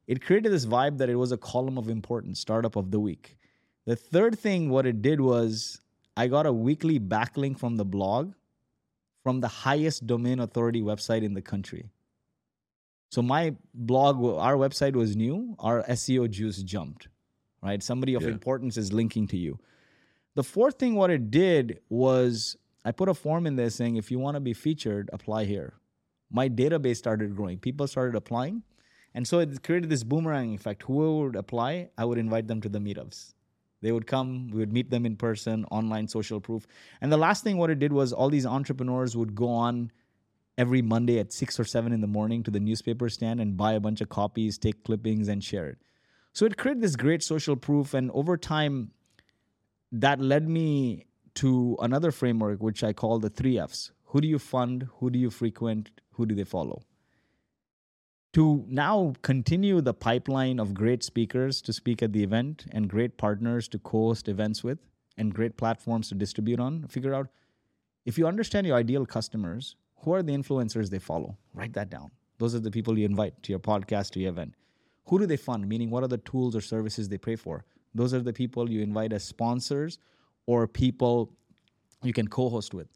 It 0.08 0.22
created 0.22 0.52
this 0.52 0.66
vibe 0.66 0.98
that 0.98 1.10
it 1.10 1.16
was 1.16 1.32
a 1.32 1.38
column 1.38 1.78
of 1.78 1.90
importance, 1.90 2.40
startup 2.40 2.76
of 2.76 2.92
the 2.92 3.00
week. 3.00 3.38
The 3.86 3.96
third 3.96 4.38
thing, 4.38 4.70
what 4.70 4.86
it 4.86 5.02
did 5.02 5.22
was 5.22 5.80
I 6.16 6.28
got 6.28 6.46
a 6.46 6.54
weekly 6.54 7.00
backlink 7.00 7.58
from 7.60 7.76
the 7.78 7.86
blog 7.86 8.34
from 9.24 9.40
the 9.40 9.48
highest 9.48 10.06
domain 10.06 10.40
authority 10.40 10.82
website 10.82 11.24
in 11.24 11.34
the 11.34 11.42
country. 11.42 11.90
So 13.10 13.22
my 13.22 13.56
blog, 13.74 14.18
our 14.22 14.56
website 14.56 14.94
was 14.94 15.16
new, 15.16 15.56
our 15.60 15.84
SEO 15.84 16.30
juice 16.30 16.62
jumped, 16.62 17.08
right? 17.62 17.82
Somebody 17.82 18.16
of 18.16 18.24
Yeah. 18.24 18.30
importance 18.30 18.76
is 18.76 18.92
linking 18.92 19.28
to 19.28 19.38
you. 19.38 19.60
The 20.36 20.44
fourth 20.44 20.78
thing, 20.78 20.96
what 20.96 21.10
it 21.10 21.32
did 21.32 21.80
was 21.90 22.58
I 22.84 22.92
put 22.92 23.08
a 23.08 23.14
form 23.14 23.48
in 23.48 23.56
there 23.56 23.70
saying, 23.70 23.96
if 23.96 24.12
you 24.12 24.20
want 24.20 24.36
to 24.36 24.42
be 24.42 24.54
featured, 24.54 25.10
apply 25.14 25.46
here. 25.46 25.76
My 26.30 26.50
database 26.50 26.98
started 26.98 27.36
growing. 27.36 27.60
People 27.60 27.88
started 27.88 28.16
applying. 28.16 28.64
And 29.14 29.28
so 29.28 29.40
it 29.40 29.62
created 29.64 29.90
this 29.90 30.04
boomerang 30.04 30.54
effect. 30.54 30.84
Whoever 30.84 31.28
would 31.28 31.36
apply, 31.36 31.92
I 31.98 32.04
would 32.04 32.18
invite 32.18 32.48
them 32.48 32.60
to 32.62 32.68
the 32.70 32.80
meetups. 32.80 33.36
They 33.84 33.92
would 33.92 34.08
come, 34.08 34.50
we 34.50 34.60
would 34.60 34.72
meet 34.72 34.90
them 34.90 35.06
in 35.06 35.18
person, 35.18 35.66
online 35.66 36.08
social 36.08 36.40
proof. 36.40 36.66
And 37.02 37.12
the 37.12 37.18
last 37.18 37.44
thing 37.44 37.58
what 37.58 37.70
it 37.70 37.80
did 37.80 37.92
was 37.92 38.14
all 38.14 38.30
these 38.30 38.46
entrepreneurs 38.46 39.18
would 39.18 39.36
go 39.36 39.50
on 39.50 39.92
every 40.58 40.82
Monday 40.82 41.20
at 41.20 41.34
six 41.34 41.60
or 41.60 41.66
seven 41.66 41.92
in 41.92 42.00
the 42.00 42.08
morning 42.08 42.44
to 42.44 42.52
the 42.52 42.62
newspaper 42.62 43.10
stand 43.10 43.42
and 43.42 43.58
buy 43.58 43.74
a 43.74 43.82
bunch 43.82 44.00
of 44.00 44.08
copies, 44.08 44.58
take 44.58 44.86
clippings, 44.86 45.28
and 45.28 45.44
share 45.44 45.68
it. 45.68 45.80
So 46.32 46.46
it 46.46 46.56
created 46.58 46.82
this 46.82 46.96
great 46.96 47.22
social 47.24 47.58
proof. 47.58 47.94
And 47.94 48.10
over 48.12 48.38
time, 48.38 48.92
that 49.92 50.22
led 50.22 50.48
me 50.48 51.06
to 51.36 51.76
another 51.82 52.12
framework, 52.12 52.64
which 52.64 52.86
I 52.86 52.94
call 52.94 53.20
the 53.20 53.30
three 53.30 53.60
F's. 53.60 53.92
Who 54.06 54.22
do 54.22 54.30
you 54.30 54.40
fund? 54.40 54.88
Who 55.00 55.10
do 55.10 55.20
you 55.20 55.30
frequent? 55.30 55.92
Who 56.12 56.26
do 56.26 56.36
they 56.36 56.46
follow? 56.46 56.84
To 58.34 58.66
now 58.68 59.14
continue 59.22 59.80
the 59.80 59.94
pipeline 59.94 60.60
of 60.60 60.74
great 60.74 61.04
speakers 61.04 61.62
to 61.62 61.72
speak 61.72 62.02
at 62.02 62.14
the 62.14 62.24
event 62.24 62.66
and 62.72 62.90
great 62.90 63.18
partners 63.18 63.68
to 63.70 63.78
co 63.78 64.08
host 64.08 64.28
events 64.28 64.64
with 64.64 64.80
and 65.18 65.32
great 65.32 65.56
platforms 65.56 66.10
to 66.10 66.16
distribute 66.16 66.60
on, 66.60 66.88
figure 66.88 67.14
out 67.14 67.28
if 68.06 68.18
you 68.18 68.26
understand 68.28 68.66
your 68.66 68.76
ideal 68.76 69.06
customers, 69.06 69.76
who 70.04 70.14
are 70.14 70.24
the 70.24 70.34
influencers 70.34 70.90
they 70.90 71.00
follow? 71.00 71.38
Write 71.54 71.74
that 71.74 71.92
down. 71.92 72.10
Those 72.40 72.56
are 72.56 72.60
the 72.60 72.72
people 72.72 72.98
you 72.98 73.06
invite 73.06 73.42
to 73.44 73.52
your 73.52 73.60
podcast, 73.60 74.12
to 74.12 74.20
your 74.20 74.30
event. 74.30 74.56
Who 75.08 75.20
do 75.20 75.28
they 75.28 75.38
fund? 75.38 75.70
Meaning, 75.70 75.92
what 75.92 76.04
are 76.04 76.08
the 76.08 76.18
tools 76.18 76.56
or 76.56 76.62
services 76.62 77.08
they 77.08 77.20
pay 77.20 77.36
for? 77.36 77.64
Those 77.94 78.14
are 78.14 78.22
the 78.22 78.34
people 78.34 78.70
you 78.70 78.82
invite 78.82 79.14
as 79.14 79.24
sponsors 79.24 80.00
or 80.48 80.68
people 80.68 81.32
you 82.02 82.14
can 82.14 82.28
co 82.28 82.50
host 82.50 82.74
with. 82.74 82.88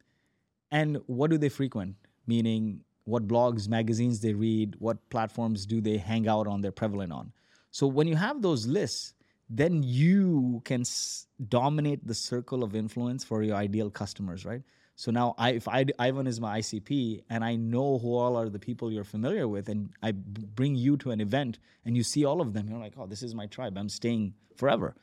And 0.71 0.97
what 1.05 1.29
do 1.29 1.37
they 1.37 1.49
frequent? 1.49 1.95
Meaning, 2.25 2.81
what 3.07 3.25
blogs, 3.25 3.69
magazines 3.69 4.19
they 4.19 4.33
read, 4.33 4.75
what 4.79 5.09
platforms 5.09 5.65
do 5.65 5.79
they 5.79 5.97
hang 5.97 6.27
out 6.27 6.45
on, 6.45 6.59
they're 6.59 6.73
prevalent 6.73 7.13
on. 7.13 7.31
So 7.71 7.87
when 7.87 8.05
you 8.05 8.17
have 8.17 8.41
those 8.41 8.67
lists, 8.67 9.13
then 9.49 9.81
you 9.81 10.61
can 10.65 10.81
s- 10.81 11.27
dominate 11.47 12.05
the 12.05 12.13
circle 12.13 12.63
of 12.63 12.75
influence 12.75 13.23
for 13.23 13.43
your 13.43 13.55
ideal 13.55 13.89
customers, 13.89 14.45
right? 14.45 14.61
So 14.95 15.11
now, 15.11 15.35
I, 15.37 15.51
if 15.51 15.67
I, 15.69 15.85
Ivan 15.97 16.27
is 16.27 16.41
my 16.41 16.59
ICP 16.59 17.23
and 17.29 17.45
I 17.45 17.55
know 17.55 17.97
who 17.99 18.13
all 18.15 18.35
are 18.35 18.49
the 18.49 18.59
people 18.59 18.91
you're 18.91 19.05
familiar 19.05 19.47
with, 19.47 19.69
and 19.69 19.89
I 20.03 20.11
b- 20.11 20.43
bring 20.55 20.75
you 20.75 20.97
to 20.97 21.11
an 21.11 21.21
event 21.21 21.59
and 21.85 21.95
you 21.95 22.03
see 22.03 22.25
all 22.25 22.41
of 22.41 22.51
them, 22.53 22.67
you're 22.67 22.79
like, 22.79 22.93
oh, 22.97 23.05
this 23.05 23.23
is 23.23 23.33
my 23.33 23.45
tribe. 23.45 23.77
I'm 23.77 23.89
staying 23.89 24.33
forever. 24.57 24.95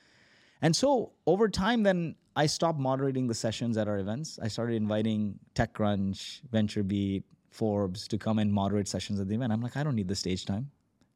And 0.61 0.77
so 0.77 1.13
over 1.27 1.49
time, 1.49 1.85
then 1.85 2.17
I 2.37 2.47
stopped 2.47 2.79
moderating 2.79 3.29
the 3.29 3.35
sessions 3.35 3.77
at 3.79 3.89
our 3.89 3.99
events. 3.99 4.39
I 4.43 4.49
started 4.49 4.75
inviting 4.75 5.39
TechCrunch, 5.55 6.41
VentureBeat, 6.53 7.23
Forbes 7.55 8.09
to 8.09 8.19
come 8.19 8.39
and 8.39 8.53
moderate 8.53 8.89
sessions 8.89 9.21
at 9.21 9.29
the 9.29 9.35
event. 9.37 9.53
I'm 9.53 9.61
like, 9.61 9.77
I 9.77 9.85
don't 9.85 9.95
need 9.95 10.09
the 10.09 10.17
stage 10.17 10.45
time. 10.45 10.71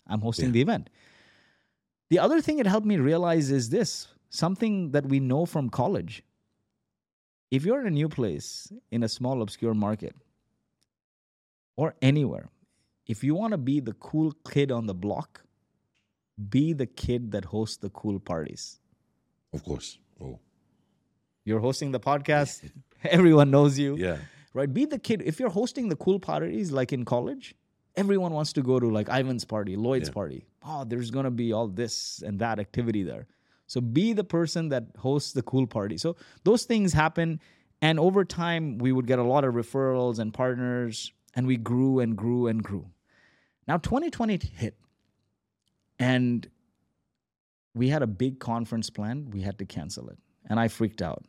I'm 0.07 0.21
hosting 0.21 0.53
the 0.53 0.61
event. 0.61 0.89
The 2.11 2.19
other 2.21 2.41
thing 2.41 2.59
it 2.59 2.67
helped 2.67 2.87
me 2.87 2.97
realize 2.97 3.51
is 3.51 3.69
this 3.71 4.09
something 4.31 4.93
that 4.93 5.07
we 5.07 5.21
know 5.21 5.45
from 5.47 5.69
college. 5.69 6.23
If 7.51 7.65
you're 7.65 7.81
in 7.81 7.87
a 7.87 7.91
new 7.91 8.09
place, 8.09 8.73
in 8.91 9.03
a 9.03 9.09
small, 9.09 9.43
obscure 9.43 9.75
market, 9.75 10.15
or 11.77 11.95
anywhere, 12.01 12.49
if 13.07 13.25
you 13.25 13.35
want 13.35 13.53
to 13.53 13.59
be 13.59 13.81
the 13.81 13.95
cool 13.95 14.33
kid 14.51 14.71
on 14.71 14.87
the 14.87 14.95
block, 14.95 15.43
be 16.49 16.73
the 16.73 16.87
kid 16.87 17.33
that 17.33 17.47
hosts 17.47 17.79
the 17.79 17.91
cool 17.91 18.21
parties. 18.21 18.79
Of 19.53 19.65
course. 19.65 19.99
Oh. 20.23 20.39
You're 21.45 21.61
hosting 21.61 21.91
the 21.91 22.01
podcast, 22.01 22.71
everyone 23.05 23.51
knows 23.51 23.79
you. 23.79 23.97
Yeah. 23.97 24.19
Right? 24.59 24.73
Be 24.73 24.85
the 24.87 24.99
kid. 24.99 25.23
If 25.25 25.39
you're 25.39 25.51
hosting 25.51 25.89
the 25.89 25.95
cool 25.95 26.19
parties 26.19 26.73
like 26.73 26.93
in 26.93 27.05
college, 27.05 27.55
everyone 27.95 28.33
wants 28.33 28.53
to 28.55 28.63
go 28.63 28.81
to 28.81 28.89
like 28.91 29.09
Ivan's 29.09 29.45
party, 29.45 29.77
Lloyed's 29.77 30.09
Yeah. 30.09 30.15
party. 30.15 30.47
Oh, 30.65 30.83
there's 30.85 31.13
going 31.13 31.25
to 31.27 31.31
be 31.31 31.53
all 31.53 31.69
this 31.69 32.23
and 32.27 32.41
that 32.41 32.59
activity 32.59 33.05
there. 33.05 33.29
So 33.69 33.81
be 33.81 34.15
the 34.15 34.25
person 34.25 34.71
that 34.71 34.85
hosts 34.99 35.33
the 35.33 35.43
cool 35.43 35.67
party. 35.69 35.97
So 35.97 36.17
those 36.43 36.65
things 36.65 36.93
happen. 36.93 37.39
And 37.81 38.01
over 38.01 38.25
time, 38.25 38.79
we 38.79 38.91
would 38.91 39.07
get 39.07 39.21
a 39.21 39.23
lot 39.23 39.45
of 39.45 39.55
referrals 39.55 40.19
and 40.19 40.35
partners, 40.35 41.13
and 41.37 41.47
we 41.47 41.57
grew 41.57 42.01
and 42.01 42.17
grew 42.17 42.49
and 42.49 42.61
grew. 42.61 42.91
Now, 43.69 43.77
2020 43.77 44.41
hit, 44.57 44.77
and 46.01 46.51
we 47.75 47.91
had 47.91 48.03
a 48.03 48.09
big 48.09 48.41
conference 48.41 48.91
planned. 48.91 49.33
We 49.33 49.43
had 49.43 49.59
to 49.61 49.65
cancel 49.65 50.09
it. 50.09 50.19
And 50.47 50.59
I 50.59 50.67
freaked 50.67 51.03
out. 51.03 51.25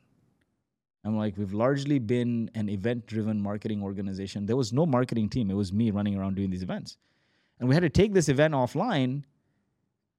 I'm 1.04 1.18
like, 1.18 1.38
we've 1.38 1.54
largely 1.54 2.00
been 2.00 2.52
an 2.56 2.70
event 2.70 3.08
driven 3.08 3.42
marketing 3.42 3.82
organization. 3.82 4.46
There 4.46 4.58
was 4.58 4.74
no 4.74 4.86
marketing 4.86 5.30
team, 5.30 5.50
it 5.50 5.56
was 5.56 5.72
me 5.72 5.92
running 5.92 6.18
around 6.18 6.36
doing 6.36 6.50
these 6.50 6.64
events. 6.64 6.98
And 7.60 7.68
we 7.68 7.76
had 7.76 7.82
to 7.82 7.90
take 7.90 8.14
this 8.14 8.30
event 8.30 8.54
offline. 8.54 9.24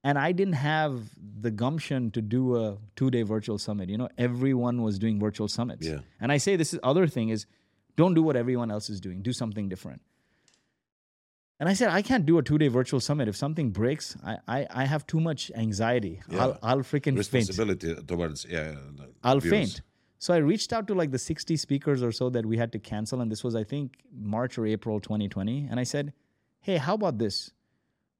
And 0.03 0.17
I 0.17 0.31
didn't 0.31 0.55
have 0.55 1.09
the 1.41 1.51
gumption 1.51 2.09
to 2.11 2.21
do 2.21 2.55
a 2.55 2.77
two 2.95 3.11
day 3.11 3.21
virtual 3.21 3.59
summit. 3.59 3.87
You 3.87 3.99
know, 3.99 4.09
everyone 4.17 4.81
was 4.81 4.97
doing 4.97 5.19
virtual 5.19 5.47
summits. 5.47 5.85
Yeah. 5.85 5.99
And 6.19 6.31
I 6.31 6.37
say 6.37 6.55
this 6.55 6.73
is 6.73 6.79
other 6.81 7.05
thing 7.07 7.29
is 7.29 7.45
don't 7.97 8.15
do 8.15 8.23
what 8.23 8.35
everyone 8.35 8.71
else 8.71 8.89
is 8.89 8.99
doing, 8.99 9.21
do 9.21 9.31
something 9.31 9.69
different. 9.69 10.01
And 11.59 11.69
I 11.69 11.73
said, 11.73 11.89
I 11.89 12.01
can't 12.01 12.25
do 12.25 12.39
a 12.39 12.41
two 12.41 12.57
day 12.57 12.67
virtual 12.67 12.99
summit. 12.99 13.27
If 13.27 13.35
something 13.35 13.69
breaks, 13.69 14.17
I, 14.25 14.37
I, 14.47 14.67
I 14.71 14.85
have 14.85 15.05
too 15.05 15.19
much 15.19 15.51
anxiety. 15.55 16.23
I'll, 16.31 16.57
I'll 16.63 16.79
freaking 16.79 17.03
faint. 17.03 17.17
Responsibility 17.17 17.93
towards 18.07 18.47
yeah. 18.49 18.73
I'll 19.23 19.39
viewers. 19.39 19.73
faint. 19.73 19.81
So 20.21 20.35
I 20.35 20.37
reached 20.37 20.71
out 20.71 20.85
to 20.85 20.93
like 20.93 21.09
the 21.09 21.17
60 21.17 21.57
speakers 21.57 22.03
or 22.03 22.11
so 22.11 22.29
that 22.29 22.45
we 22.45 22.55
had 22.55 22.71
to 22.73 22.79
cancel. 22.79 23.21
And 23.21 23.31
this 23.31 23.43
was, 23.43 23.55
I 23.55 23.63
think, 23.63 24.03
March 24.15 24.55
or 24.59 24.67
April 24.67 24.99
2020. 24.99 25.67
And 25.67 25.79
I 25.79 25.83
said, 25.83 26.13
hey, 26.59 26.77
how 26.77 26.93
about 26.93 27.17
this? 27.17 27.49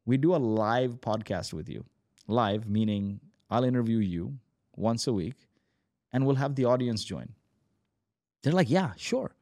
We 0.08 0.18
do 0.18 0.34
a 0.34 0.38
live 0.38 1.00
podcast 1.00 1.54
with 1.54 1.70
you. 1.70 1.86
Live, 2.28 2.68
meaning 2.68 3.20
I'll 3.52 3.64
interview 3.64 4.00
you 4.00 4.40
once 4.76 5.06
a 5.06 5.14
week 5.14 5.36
and 6.12 6.26
we'll 6.26 6.38
have 6.38 6.56
the 6.56 6.66
audience 6.66 7.04
join. 7.04 7.34
They're 8.42 8.52
like, 8.52 8.72
yeah, 8.72 8.94
sure. 8.98 9.36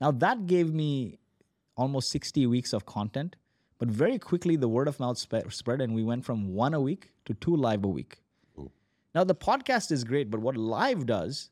Now 0.00 0.10
that 0.10 0.46
gave 0.46 0.72
me 0.72 1.18
almost 1.76 2.08
60 2.12 2.46
weeks 2.46 2.72
of 2.72 2.86
content, 2.86 3.36
but 3.78 3.88
very 3.88 4.18
quickly 4.18 4.56
the 4.56 4.68
word 4.68 4.88
of 4.88 4.98
mouth 5.00 5.18
spe- 5.18 5.50
spread 5.50 5.82
and 5.82 5.94
we 5.94 6.02
went 6.02 6.24
from 6.24 6.54
one 6.54 6.72
a 6.72 6.80
week 6.80 7.10
to 7.26 7.34
two 7.34 7.54
live 7.54 7.84
a 7.84 7.88
week. 7.88 8.22
Ooh. 8.58 8.70
Now 9.14 9.24
the 9.24 9.34
podcast 9.34 9.92
is 9.92 10.02
great, 10.02 10.30
but 10.30 10.40
what 10.40 10.56
live 10.56 11.04
does 11.04 11.50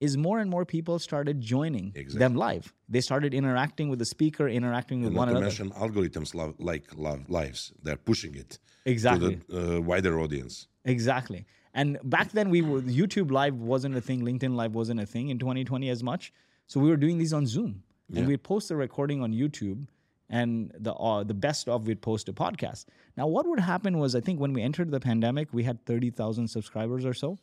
is 0.00 0.16
more 0.16 0.38
and 0.40 0.50
more 0.50 0.64
people 0.64 0.98
started 0.98 1.40
joining 1.40 1.92
Exactly. 1.94 2.18
them 2.18 2.34
live. 2.34 2.74
They 2.88 3.00
started 3.00 3.32
interacting 3.32 3.88
with 3.88 3.98
the 3.98 4.04
speaker, 4.04 4.48
interacting 4.48 5.00
with 5.00 5.08
And 5.08 5.16
one 5.16 5.28
not 5.28 5.32
to 5.34 5.38
another. 5.38 5.46
mention 5.46 5.70
algorithms 5.70 6.34
love, 6.34 6.54
like 6.58 6.84
love 6.96 7.28
lives. 7.30 7.72
They're 7.82 7.96
pushing 7.96 8.34
it 8.34 8.58
Exactly. 8.84 9.36
to 9.36 9.42
the 9.48 9.76
uh, 9.76 9.80
wider 9.80 10.20
audience. 10.20 10.68
Exactly. 10.84 11.46
And 11.72 11.98
back 12.04 12.32
then 12.32 12.50
we 12.50 12.60
were 12.62 12.82
YouTube 12.82 13.30
live 13.30 13.56
wasn't 13.56 13.96
a 13.96 14.00
thing, 14.00 14.20
LinkedIn 14.22 14.54
live 14.54 14.74
wasn't 14.74 15.00
a 15.00 15.06
thing 15.06 15.28
in 15.30 15.38
2020 15.38 15.88
as 15.88 16.02
much. 16.02 16.32
So 16.66 16.80
we 16.80 16.88
were 16.88 16.96
doing 16.96 17.18
these 17.18 17.32
on 17.32 17.46
Zoom. 17.46 17.82
And 18.08 18.18
Yeah. 18.18 18.26
we'd 18.26 18.42
post 18.42 18.68
the 18.68 18.76
recording 18.76 19.22
on 19.22 19.32
YouTube 19.32 19.86
and 20.28 20.70
the 20.78 20.92
uh, 20.94 21.22
the 21.24 21.34
best 21.34 21.68
of 21.68 21.86
we'd 21.86 22.02
post 22.02 22.28
a 22.28 22.32
podcast. 22.32 22.86
Now 23.16 23.26
what 23.26 23.46
would 23.46 23.60
happen 23.60 23.98
was 23.98 24.14
I 24.14 24.20
think 24.20 24.40
when 24.40 24.52
we 24.52 24.60
entered 24.62 24.90
the 24.90 25.00
pandemic, 25.00 25.52
we 25.54 25.62
had 25.64 25.84
30,000 25.86 26.48
subscribers 26.48 27.04
or 27.06 27.14
so. 27.14 27.38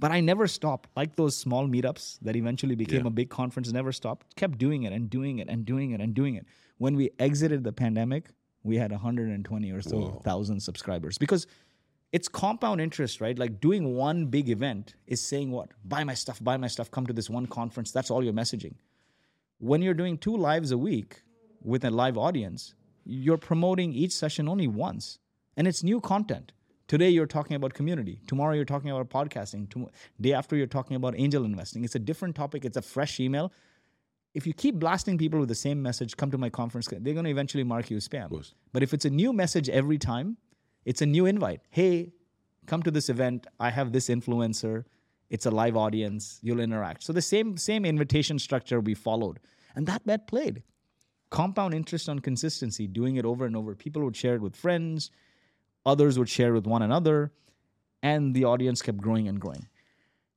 But 0.00 0.10
I 0.12 0.20
never 0.20 0.46
stopped. 0.46 0.88
Like 0.96 1.16
those 1.16 1.36
small 1.36 1.66
meetups 1.68 2.18
that 2.22 2.36
eventually 2.36 2.74
became 2.74 3.02
Yeah. 3.02 3.08
a 3.08 3.10
big 3.10 3.30
conference, 3.30 3.72
never 3.72 3.92
stopped. 3.92 4.34
Kept 4.36 4.58
doing 4.58 4.82
it 4.82 4.92
and 4.92 5.08
doing 5.08 5.38
it 5.38 5.48
and 5.48 5.64
doing 5.64 5.92
it 5.92 6.00
and 6.00 6.14
doing 6.14 6.34
it. 6.34 6.46
When 6.78 6.96
we 6.96 7.10
exited 7.18 7.64
the 7.64 7.72
pandemic, 7.72 8.30
we 8.62 8.76
had 8.76 8.92
120 8.92 9.70
or 9.70 9.80
so 9.82 9.98
Wow. 9.98 10.20
thousand 10.24 10.60
subscribers 10.60 11.18
because 11.18 11.46
it's 12.12 12.28
compound 12.28 12.80
interest, 12.80 13.20
right? 13.20 13.38
Like 13.38 13.60
doing 13.60 13.94
one 13.96 14.26
big 14.26 14.48
event 14.48 14.94
is 15.06 15.20
saying 15.20 15.50
what? 15.50 15.70
Buy 15.84 16.04
my 16.04 16.14
stuff, 16.14 16.42
buy 16.42 16.56
my 16.56 16.68
stuff, 16.68 16.90
come 16.90 17.06
to 17.06 17.12
this 17.12 17.28
one 17.28 17.46
conference. 17.46 17.90
That's 17.92 18.10
all 18.10 18.22
your 18.22 18.32
messaging. 18.32 18.74
When 19.58 19.82
you're 19.82 19.94
doing 19.94 20.18
two 20.18 20.36
lives 20.36 20.70
a 20.70 20.78
week 20.78 21.22
with 21.62 21.84
a 21.84 21.90
live 21.90 22.16
audience, 22.18 22.74
you're 23.04 23.38
promoting 23.38 23.92
each 23.92 24.12
session 24.12 24.48
only 24.48 24.66
once. 24.68 25.18
And 25.56 25.66
it's 25.68 25.82
new 25.84 26.00
content. 26.00 26.52
Today 26.86 27.08
you're 27.08 27.26
talking 27.26 27.56
about 27.56 27.72
community. 27.72 28.20
Tomorrow 28.26 28.54
you're 28.54 28.64
talking 28.64 28.90
about 28.90 29.08
podcasting. 29.08 29.70
Tom- 29.70 29.88
day 30.20 30.34
after 30.34 30.54
you're 30.54 30.66
talking 30.66 30.96
about 30.96 31.14
angel 31.16 31.44
investing. 31.44 31.84
It's 31.84 31.94
a 31.94 31.98
different 31.98 32.34
topic. 32.34 32.64
It's 32.64 32.76
a 32.76 32.82
fresh 32.82 33.20
email. 33.20 33.52
If 34.34 34.46
you 34.46 34.52
keep 34.52 34.74
blasting 34.74 35.16
people 35.16 35.40
with 35.40 35.48
the 35.48 35.54
same 35.54 35.80
message, 35.80 36.16
come 36.16 36.30
to 36.30 36.38
my 36.38 36.50
conference, 36.50 36.88
they're 36.88 37.14
going 37.14 37.24
to 37.24 37.30
eventually 37.30 37.64
mark 37.64 37.88
you 37.88 37.96
as 37.96 38.08
spam. 38.08 38.52
But 38.72 38.82
if 38.82 38.92
it's 38.92 39.04
a 39.04 39.10
new 39.10 39.32
message 39.32 39.68
every 39.68 39.96
time, 39.96 40.36
it's 40.84 41.00
a 41.00 41.06
new 41.06 41.24
invite. 41.24 41.60
Hey, 41.70 42.12
come 42.66 42.82
to 42.82 42.90
this 42.90 43.08
event. 43.08 43.46
I 43.60 43.70
have 43.70 43.92
this 43.92 44.08
influencer. 44.08 44.84
It's 45.30 45.46
a 45.46 45.50
live 45.50 45.76
audience. 45.76 46.38
You'll 46.42 46.60
interact. 46.60 47.02
So 47.04 47.12
the 47.12 47.22
same 47.22 47.56
same 47.56 47.84
invitation 47.84 48.38
structure 48.38 48.80
we 48.80 48.94
followed, 48.94 49.40
and 49.74 49.86
that 49.86 50.04
bet 50.04 50.26
played. 50.26 50.62
Compound 51.30 51.74
interest 51.74 52.08
on 52.08 52.18
consistency, 52.18 52.86
doing 52.86 53.16
it 53.16 53.24
over 53.24 53.46
and 53.46 53.56
over. 53.56 53.74
People 53.74 54.02
would 54.02 54.16
share 54.16 54.34
it 54.34 54.42
with 54.42 54.54
friends, 54.54 55.10
others 55.86 56.18
would 56.18 56.28
share 56.28 56.52
with 56.52 56.66
one 56.66 56.82
another, 56.82 57.32
and 58.02 58.34
the 58.34 58.44
audience 58.44 58.82
kept 58.82 58.98
growing 58.98 59.28
and 59.28 59.40
growing. 59.40 59.66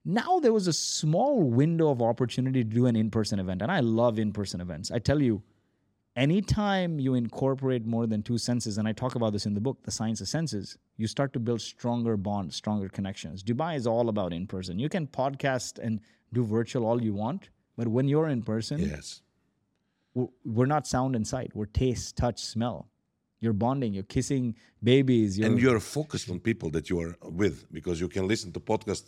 Now 0.06 0.40
there 0.40 0.54
was 0.54 0.68
a 0.68 0.74
small 0.74 1.42
window 1.42 1.90
of 1.90 2.02
opportunity 2.02 2.64
to 2.64 2.70
do 2.70 2.86
an 2.86 2.96
in-person 2.96 3.40
event, 3.40 3.62
and 3.62 3.72
I 3.72 3.82
love 3.82 4.20
in-person 4.20 4.62
events. 4.62 4.90
I 4.92 5.00
tell 5.00 5.22
you, 5.22 5.42
anytime 6.16 7.00
you 7.00 7.14
incorporate 7.14 7.86
more 7.86 8.08
than 8.08 8.24
two 8.24 8.38
senses, 8.38 8.78
and 8.78 8.88
I 8.88 8.94
talk 8.94 9.16
about 9.16 9.34
this 9.34 9.46
in 9.46 9.54
the 9.54 9.60
book, 9.62 9.84
The 9.84 9.92
Science 9.92 10.22
of 10.22 10.28
Senses, 10.28 10.78
you 10.96 11.08
start 11.08 11.34
to 11.34 11.40
build 11.40 11.62
stronger 11.62 12.16
bonds, 12.18 12.56
stronger 12.56 12.90
connections. 12.90 13.44
Dubai 13.44 13.76
is 13.76 13.86
all 13.86 14.10
about 14.10 14.34
in 14.34 14.48
person. 14.48 14.80
You 14.80 14.90
can 14.90 15.08
podcast 15.08 15.78
and 15.80 16.00
do 16.34 16.44
virtual 16.44 16.86
all 16.86 17.02
you 17.02 17.14
want, 17.14 17.50
but 17.78 17.88
when 17.88 18.08
you're 18.08 18.30
in 18.30 18.42
person, 18.42 18.80
Yes. 18.80 19.22
we're, 20.14 20.28
we're 20.46 20.66
not 20.66 20.88
sound 20.88 21.16
and 21.16 21.28
sight. 21.28 21.52
We're 21.54 21.66
taste, 21.66 22.16
touch, 22.18 22.42
smell. 22.42 22.88
You're 23.40 23.54
bonding. 23.54 23.94
You're 23.94 24.04
kissing 24.04 24.56
babies. 24.84 25.38
You're, 25.38 25.48
and 25.48 25.60
you're 25.60 25.80
focused 25.80 26.30
on 26.30 26.40
people 26.40 26.70
that 26.72 26.90
you 26.90 27.00
are 27.00 27.16
with 27.22 27.72
because 27.72 28.00
you 28.00 28.08
can 28.08 28.28
listen 28.28 28.52
to 28.54 28.60
podcast 28.60 29.04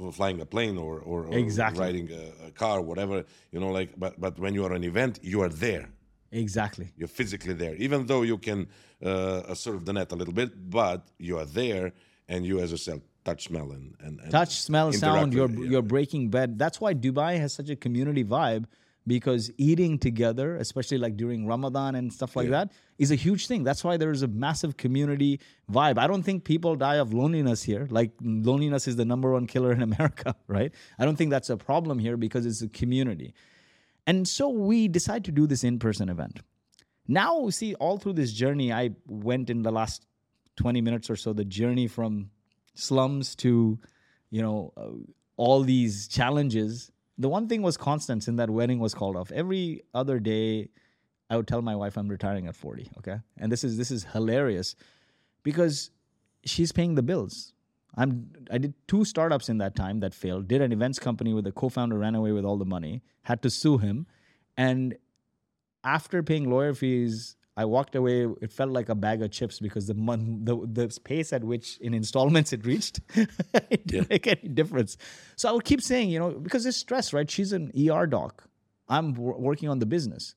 uh, 0.00 0.10
flying 0.10 0.40
a 0.40 0.46
plane 0.46 0.76
or, 0.78 1.00
or, 1.00 1.26
or 1.26 1.38
Exactly. 1.38 1.80
riding 1.80 2.10
a, 2.10 2.46
a 2.48 2.50
car 2.50 2.80
whatever 2.80 3.24
you 3.52 3.60
know 3.60 3.70
like 3.70 3.90
but 3.96 4.20
but 4.20 4.38
when 4.38 4.52
you 4.54 4.64
are 4.64 4.72
an 4.72 4.84
event 4.84 5.20
you 5.22 5.40
are 5.40 5.48
there 5.48 5.88
exactly. 6.32 6.92
you're 6.96 7.08
physically 7.08 7.54
there 7.54 7.74
even 7.76 8.06
though 8.06 8.22
you 8.22 8.36
can 8.38 8.66
uh, 9.04 9.54
serve 9.54 9.84
the 9.84 9.92
net 9.92 10.10
a 10.10 10.16
little 10.16 10.34
bit 10.34 10.50
but 10.68 11.06
you 11.18 11.38
are 11.38 11.44
there 11.44 11.92
and 12.28 12.44
you 12.44 12.58
as 12.60 12.72
a 12.72 12.78
self 12.78 13.02
touch 13.24 13.44
smell 13.44 13.72
and, 13.72 13.94
and, 14.00 14.20
and 14.20 14.30
touch, 14.30 14.60
smell, 14.60 14.92
sound. 14.92 15.32
You're 15.32 15.50
yeah. 15.50 15.70
you're 15.70 15.82
breaking 15.82 16.28
bed. 16.28 16.58
That's 16.58 16.80
why 16.80 16.94
Dubai 16.94 17.38
has 17.38 17.54
such 17.54 17.70
a 17.70 17.76
community 17.76 18.24
vibe 18.24 18.66
because 19.06 19.50
eating 19.58 19.98
together, 19.98 20.56
especially 20.56 20.98
like 20.98 21.16
during 21.16 21.46
Ramadan 21.46 21.94
and 21.94 22.12
stuff 22.12 22.36
like 22.36 22.48
that, 22.50 22.72
is 22.98 23.10
a 23.10 23.14
huge 23.14 23.46
thing. 23.46 23.62
That's 23.62 23.84
why 23.84 23.96
there 23.96 24.10
is 24.10 24.22
a 24.22 24.28
massive 24.28 24.76
community 24.76 25.40
vibe. 25.70 25.98
I 25.98 26.06
don't 26.06 26.22
think 26.22 26.44
people 26.44 26.74
die 26.74 26.96
of 26.96 27.12
loneliness 27.12 27.62
here. 27.62 27.86
Like 27.90 28.12
loneliness 28.22 28.88
is 28.88 28.96
the 28.96 29.04
number 29.04 29.30
one 29.32 29.46
killer 29.46 29.72
in 29.72 29.82
America, 29.90 30.34
right? 30.48 30.72
I 30.98 31.04
don't 31.04 31.16
think 31.16 31.30
that's 31.30 31.50
a 31.50 31.56
problem 31.56 31.98
here 31.98 32.16
because 32.16 32.46
it's 32.46 32.62
a 32.62 32.68
community. 32.68 33.34
And 34.06 34.26
so 34.26 34.48
we 34.48 34.88
decide 34.88 35.24
to 35.24 35.32
do 35.32 35.46
this 35.46 35.64
in-person 35.64 36.08
event. 36.08 36.40
Now, 37.06 37.48
see, 37.50 37.74
all 37.74 37.98
through 37.98 38.14
this 38.14 38.32
journey, 38.32 38.72
I 38.72 38.90
went 39.06 39.50
in 39.50 39.62
the 39.62 39.70
last 39.70 40.06
20 40.56 40.80
minutes 40.80 41.10
or 41.10 41.16
so, 41.16 41.32
the 41.32 41.44
journey 41.44 41.86
from 41.86 42.30
slums 42.74 43.34
to, 43.36 43.78
you 44.30 44.42
know, 44.42 44.72
uh, 44.76 44.88
all 45.36 45.62
these 45.62 46.08
challenges. 46.08 46.90
The 47.16 47.28
one 47.28 47.48
thing 47.48 47.62
was 47.62 47.76
constant 47.76 48.26
in 48.26 48.36
that 48.36 48.50
wedding 48.50 48.78
was 48.78 48.94
called 48.94 49.16
off. 49.16 49.30
Every 49.30 49.82
other 49.94 50.18
day, 50.18 50.70
I 51.30 51.36
would 51.36 51.46
tell 51.46 51.62
my 51.62 51.76
wife 51.76 51.96
I'm 51.96 52.08
retiring 52.08 52.46
at 52.48 52.56
40. 52.56 52.90
Okay, 52.98 53.18
and 53.38 53.50
this 53.50 53.64
is 53.64 53.76
this 53.76 53.90
is 53.90 54.04
hilarious 54.04 54.74
because 55.42 55.90
she's 56.44 56.72
paying 56.72 56.94
the 56.94 57.02
bills. 57.02 57.52
I'm 57.96 58.30
I 58.50 58.58
did 58.58 58.74
two 58.88 59.04
startups 59.04 59.48
in 59.48 59.58
that 59.58 59.76
time 59.76 60.00
that 60.00 60.14
failed. 60.14 60.48
Did 60.48 60.60
an 60.60 60.72
events 60.72 60.98
company 60.98 61.32
with 61.32 61.46
a 61.46 61.52
co-founder 61.52 61.98
ran 61.98 62.14
away 62.14 62.32
with 62.32 62.44
all 62.44 62.56
the 62.56 62.64
money, 62.64 63.02
had 63.22 63.42
to 63.42 63.50
sue 63.50 63.78
him, 63.78 64.06
and 64.56 64.96
after 65.84 66.22
paying 66.22 66.50
lawyer 66.50 66.74
fees, 66.74 67.36
I 67.56 67.64
walked 67.66 67.94
away. 67.94 68.26
It 68.40 68.52
felt 68.52 68.70
like 68.70 68.88
a 68.88 68.94
bag 68.94 69.22
of 69.22 69.30
chips 69.30 69.60
because 69.60 69.86
the 69.86 69.94
mon- 69.94 70.44
the 70.44 70.56
the 70.56 70.98
pace 71.04 71.32
at 71.32 71.44
which 71.44 71.78
in 71.78 71.94
installments 71.94 72.52
it 72.52 72.66
reached, 72.66 73.00
it 73.70 73.86
didn't 73.86 74.10
make 74.10 74.26
any 74.26 74.48
difference. 74.48 74.96
So 75.36 75.48
I 75.48 75.52
would 75.52 75.64
keep 75.64 75.80
saying, 75.80 76.10
you 76.10 76.18
know, 76.18 76.30
because 76.32 76.66
it's 76.66 76.76
stress, 76.76 77.12
right? 77.12 77.30
She's 77.30 77.52
an 77.52 77.70
ER 77.78 78.06
doc. 78.06 78.44
I'm 78.88 79.12
w- 79.14 79.38
working 79.38 79.68
on 79.68 79.78
the 79.78 79.86
business. 79.86 80.34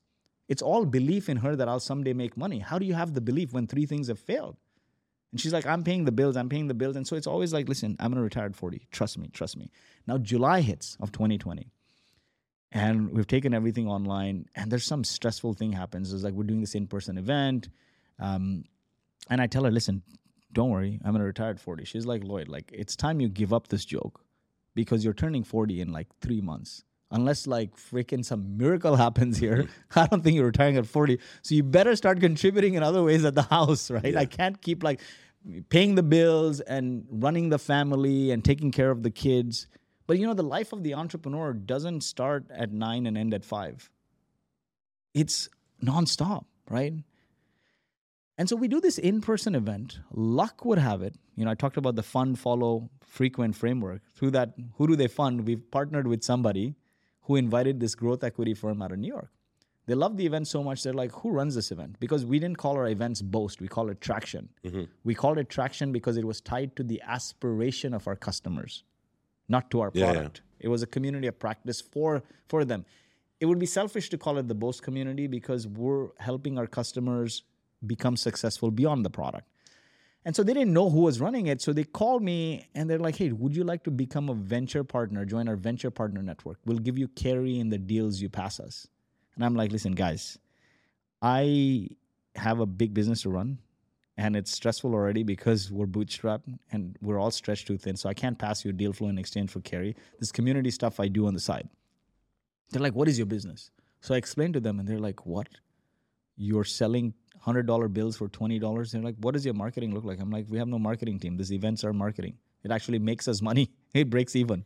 It's 0.48 0.62
all 0.62 0.84
belief 0.86 1.28
in 1.28 1.38
her 1.38 1.56
that 1.56 1.68
I'll 1.68 1.80
someday 1.80 2.12
make 2.12 2.36
money. 2.36 2.60
How 2.60 2.78
do 2.78 2.86
you 2.86 2.94
have 2.94 3.14
the 3.14 3.20
belief 3.20 3.52
when 3.52 3.66
three 3.66 3.84
things 3.84 4.08
have 4.08 4.18
failed? 4.18 4.56
And 5.32 5.40
she's 5.40 5.52
like, 5.52 5.66
I'm 5.66 5.84
paying 5.84 6.04
the 6.04 6.12
bills, 6.12 6.36
I'm 6.36 6.48
paying 6.48 6.68
the 6.68 6.74
bills. 6.74 6.96
And 6.96 7.06
so 7.06 7.16
it's 7.16 7.26
always 7.26 7.52
like, 7.52 7.68
listen, 7.68 7.96
I'm 8.00 8.10
gonna 8.12 8.22
retire 8.22 8.46
at 8.46 8.56
40. 8.56 8.86
Trust 8.92 9.18
me, 9.18 9.28
trust 9.32 9.56
me. 9.56 9.70
Now 10.06 10.18
July 10.18 10.60
hits 10.62 10.96
of 11.00 11.12
2020. 11.12 11.70
And 12.70 13.10
we've 13.12 13.26
taken 13.26 13.54
everything 13.54 13.88
online, 13.88 14.46
and 14.54 14.70
there's 14.70 14.84
some 14.84 15.02
stressful 15.02 15.54
thing 15.54 15.72
happens. 15.72 16.12
It's 16.12 16.22
like 16.22 16.34
we're 16.34 16.44
doing 16.44 16.60
this 16.60 16.74
in-person 16.74 17.16
event. 17.16 17.68
Um, 18.18 18.64
and 19.30 19.40
I 19.40 19.46
tell 19.46 19.64
her, 19.64 19.70
listen, 19.70 20.02
don't 20.52 20.70
worry, 20.70 21.00
I'm 21.04 21.12
gonna 21.12 21.24
retire 21.24 21.50
at 21.50 21.60
40. 21.60 21.84
She's 21.84 22.06
like, 22.06 22.24
Lloyed, 22.24 22.48
like 22.48 22.70
it's 22.72 22.96
time 22.96 23.20
you 23.20 23.28
give 23.28 23.52
up 23.52 23.68
this 23.68 23.84
joke 23.84 24.20
because 24.74 25.04
you're 25.04 25.14
turning 25.14 25.44
40 25.44 25.80
in 25.80 25.92
like 25.92 26.08
three 26.20 26.40
months. 26.40 26.84
Unless 27.10 27.46
like 27.46 27.74
freaking 27.76 28.24
some 28.24 28.56
miracle 28.56 28.96
happens 29.04 29.38
here, 29.38 29.66
I 29.96 30.06
don't 30.06 30.22
think 30.22 30.36
you're 30.36 30.46
retiring 30.46 30.76
at 30.76 30.86
40. 30.86 31.18
So 31.42 31.54
you 31.54 31.62
better 31.62 31.96
start 31.96 32.20
contributing 32.20 32.74
in 32.74 32.82
other 32.82 33.02
ways 33.02 33.24
at 33.24 33.34
the 33.34 33.42
house, 33.42 33.90
right? 33.98 34.16
I 34.16 34.24
can't 34.24 34.60
keep 34.60 34.82
like 34.82 35.00
paying 35.68 35.94
the 35.94 36.02
bills 36.02 36.60
and 36.60 37.06
running 37.10 37.48
the 37.48 37.58
family 37.58 38.30
and 38.30 38.44
taking 38.44 38.70
care 38.70 38.90
of 38.90 39.02
the 39.02 39.10
kids. 39.10 39.66
But 40.08 40.18
you 40.18 40.26
know, 40.26 40.34
the 40.34 40.42
life 40.42 40.72
of 40.72 40.82
the 40.82 40.94
entrepreneur 40.94 41.52
doesn't 41.52 42.00
start 42.00 42.46
at 42.50 42.72
nine 42.72 43.06
and 43.06 43.16
end 43.16 43.34
at 43.34 43.44
five. 43.44 43.90
It's 45.14 45.48
nonstop, 45.84 46.46
right? 46.68 46.94
And 48.38 48.48
so 48.48 48.56
we 48.56 48.68
do 48.68 48.80
this 48.80 48.98
in 48.98 49.20
person 49.20 49.54
event. 49.54 50.00
Luck 50.10 50.64
would 50.64 50.78
have 50.78 51.02
it. 51.02 51.14
You 51.36 51.44
know, 51.44 51.50
I 51.50 51.54
talked 51.54 51.76
about 51.76 51.94
the 51.94 52.02
fund, 52.02 52.38
follow, 52.38 52.88
frequent 53.02 53.54
framework. 53.54 54.00
Through 54.14 54.30
that, 54.30 54.54
who 54.76 54.86
do 54.86 54.96
they 54.96 55.08
fund? 55.08 55.46
We've 55.46 55.70
partnered 55.70 56.06
with 56.06 56.24
somebody 56.24 56.74
who 57.22 57.36
invited 57.36 57.78
this 57.78 57.94
growth 57.94 58.24
equity 58.24 58.54
firm 58.54 58.80
out 58.80 58.92
of 58.92 58.98
New 58.98 59.08
York. 59.08 59.30
They 59.86 59.94
love 59.94 60.16
the 60.16 60.26
event 60.26 60.48
so 60.48 60.62
much, 60.62 60.82
they're 60.82 60.92
like, 60.92 61.12
who 61.12 61.30
runs 61.30 61.54
this 61.54 61.70
event? 61.70 61.96
Because 61.98 62.24
we 62.24 62.38
didn't 62.38 62.58
call 62.58 62.76
our 62.76 62.88
events 62.88 63.22
Boast, 63.22 63.60
we 63.60 63.68
call 63.68 63.88
it 63.88 64.02
Traction. 64.02 64.50
Mm-hmm. 64.64 64.82
We 65.04 65.14
called 65.14 65.38
it 65.38 65.48
Traction 65.48 65.92
because 65.92 66.18
it 66.18 66.26
was 66.26 66.42
tied 66.42 66.76
to 66.76 66.82
the 66.82 67.00
aspiration 67.06 67.94
of 67.94 68.06
our 68.06 68.14
customers, 68.16 68.84
not 69.48 69.70
to 69.70 69.80
our 69.80 69.90
Yeah, 69.94 70.06
yeah. 70.06 70.12
product. 70.12 70.42
It 70.60 70.68
was 70.68 70.82
a 70.82 70.86
community 70.86 71.26
of 71.26 71.38
practice 71.38 71.80
for, 71.80 72.22
for 72.48 72.64
them. 72.64 72.84
It 73.40 73.46
would 73.46 73.58
be 73.58 73.66
selfish 73.66 74.10
to 74.10 74.18
call 74.18 74.38
it 74.38 74.48
the 74.48 74.54
Boast 74.54 74.82
community 74.82 75.26
because 75.28 75.66
we're 75.68 76.08
helping 76.18 76.58
our 76.58 76.66
customers 76.66 77.44
become 77.86 78.16
successful 78.16 78.70
beyond 78.70 79.04
the 79.04 79.10
product. 79.10 79.46
And 80.24 80.34
so 80.34 80.42
they 80.42 80.52
didn't 80.52 80.72
know 80.72 80.90
who 80.90 81.02
was 81.02 81.20
running 81.20 81.46
it. 81.46 81.62
So 81.62 81.72
they 81.72 81.84
called 81.84 82.22
me 82.22 82.66
and 82.74 82.90
they're 82.90 82.98
like, 82.98 83.16
hey, 83.16 83.30
would 83.30 83.54
you 83.54 83.62
like 83.62 83.84
to 83.84 83.90
become 83.90 84.28
a 84.28 84.34
venture 84.34 84.82
partner? 84.82 85.24
Join 85.24 85.48
our 85.48 85.56
venture 85.56 85.90
partner 85.92 86.22
network. 86.22 86.58
We'll 86.66 86.78
give 86.78 86.98
you 86.98 87.06
carry 87.08 87.58
in 87.60 87.70
the 87.70 87.78
deals 87.78 88.20
you 88.20 88.28
pass 88.28 88.58
us. 88.58 88.88
And 89.36 89.44
I'm 89.44 89.54
like, 89.54 89.70
listen, 89.70 89.92
guys, 89.92 90.36
I 91.22 91.88
have 92.34 92.58
a 92.58 92.66
big 92.66 92.92
business 92.92 93.22
to 93.22 93.30
run 93.30 93.58
and 94.18 94.34
it's 94.34 94.50
stressful 94.50 94.92
already 94.92 95.22
because 95.22 95.70
we're 95.70 95.86
bootstrapped 95.86 96.42
and 96.72 96.98
we're 97.00 97.20
all 97.20 97.30
stretched 97.30 97.68
too 97.68 97.78
thin. 97.78 97.96
So 97.96 98.08
I 98.08 98.14
can't 98.14 98.36
pass 98.36 98.64
you 98.64 98.70
a 98.70 98.74
deal 98.74 98.92
flow 98.92 99.08
in 99.08 99.16
exchange 99.16 99.50
for 99.50 99.60
carry. 99.60 99.94
This 100.18 100.32
community 100.32 100.72
stuff 100.72 100.98
I 100.98 101.06
do 101.06 101.28
on 101.28 101.34
the 101.34 101.40
side. 101.40 101.68
They're 102.70 102.82
like, 102.82 102.96
what 102.96 103.06
is 103.06 103.16
your 103.16 103.26
business? 103.26 103.70
So 104.00 104.14
I 104.14 104.18
explained 104.18 104.54
to 104.54 104.60
them 104.60 104.80
and 104.80 104.88
they're 104.88 104.98
like, 104.98 105.24
what? 105.24 105.48
You're 106.36 106.64
selling 106.64 107.14
hundred 107.40 107.66
dollar 107.66 107.86
bills 107.86 108.16
for 108.16 108.28
twenty 108.28 108.58
dollars. 108.58 108.90
They're 108.90 109.02
like, 109.02 109.14
what 109.20 109.34
does 109.34 109.44
your 109.44 109.54
marketing 109.54 109.94
look 109.94 110.04
like? 110.04 110.20
I'm 110.20 110.30
like, 110.30 110.46
we 110.48 110.58
have 110.58 110.68
no 110.68 110.78
marketing 110.78 111.20
team. 111.20 111.36
These 111.36 111.52
events 111.52 111.84
are 111.84 111.92
marketing. 111.92 112.34
It 112.64 112.72
actually 112.72 112.98
makes 112.98 113.28
us 113.28 113.40
money. 113.40 113.70
It 113.94 114.10
breaks 114.10 114.34
even. 114.36 114.64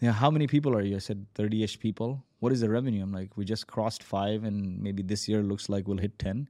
Yeah, 0.00 0.12
how 0.12 0.30
many 0.30 0.46
people 0.46 0.74
are 0.76 0.82
you? 0.82 0.96
I 0.96 0.98
said 0.98 1.26
30-ish 1.34 1.78
people. 1.78 2.24
What 2.40 2.52
is 2.52 2.60
the 2.60 2.70
revenue? 2.70 3.02
I'm 3.02 3.12
like, 3.12 3.36
we 3.36 3.44
just 3.44 3.66
crossed 3.66 4.02
five 4.02 4.44
and 4.44 4.80
maybe 4.80 5.02
this 5.02 5.28
year 5.28 5.42
looks 5.42 5.68
like 5.68 5.86
we'll 5.86 5.98
hit 5.98 6.18
10. 6.18 6.48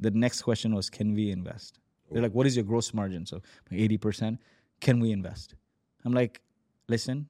The 0.00 0.10
next 0.10 0.42
question 0.42 0.74
was, 0.74 0.90
can 0.90 1.14
we 1.14 1.30
invest? 1.30 1.78
They're 2.10 2.20
oh. 2.20 2.24
like, 2.24 2.34
what 2.34 2.46
is 2.46 2.56
your 2.56 2.64
gross 2.64 2.92
margin? 2.92 3.26
So 3.26 3.40
80%. 3.70 4.38
Can 4.80 5.00
we 5.00 5.12
invest? 5.12 5.54
I'm 6.04 6.12
like, 6.12 6.40
listen, 6.88 7.28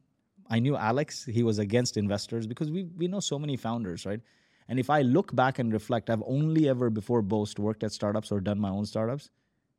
I 0.48 0.58
knew 0.58 0.76
Alex, 0.76 1.24
he 1.24 1.42
was 1.42 1.58
against 1.58 1.96
investors 1.96 2.46
because 2.46 2.70
we, 2.70 2.84
we 2.84 3.08
know 3.08 3.20
so 3.20 3.38
many 3.38 3.56
founders, 3.56 4.06
right? 4.06 4.20
And 4.68 4.78
if 4.78 4.90
I 4.90 5.02
look 5.02 5.34
back 5.34 5.58
and 5.58 5.72
reflect, 5.72 6.08
I've 6.08 6.22
only 6.26 6.68
ever 6.68 6.88
before 6.90 7.22
Boast 7.22 7.58
worked 7.58 7.82
at 7.82 7.92
startups 7.92 8.32
or 8.32 8.40
done 8.40 8.58
my 8.58 8.70
own 8.70 8.86
startups, 8.86 9.30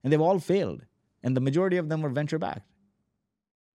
and 0.03 0.11
they've 0.11 0.21
all 0.21 0.39
failed. 0.39 0.85
And 1.23 1.35
the 1.35 1.41
majority 1.41 1.77
of 1.77 1.89
them 1.89 2.01
were 2.01 2.09
venture 2.09 2.37
backed. 2.37 2.67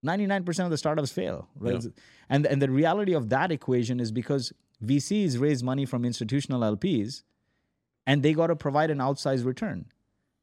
99% 0.05 0.63
of 0.63 0.69
the 0.69 0.77
startups 0.77 1.11
fail, 1.11 1.49
right? 1.57 1.83
Yeah. 1.83 1.89
And, 2.29 2.45
and 2.45 2.61
the 2.61 2.69
reality 2.69 3.13
of 3.13 3.29
that 3.29 3.51
equation 3.51 3.99
is 3.99 4.11
because 4.11 4.53
VCs 4.85 5.39
raise 5.39 5.61
money 5.61 5.85
from 5.85 6.05
institutional 6.05 6.61
LPs 6.61 7.23
and 8.09 8.23
they 8.23 8.33
got 8.33 8.47
to 8.47 8.55
provide 8.55 8.89
an 8.89 8.97
outsized 8.97 9.45
return. 9.45 9.85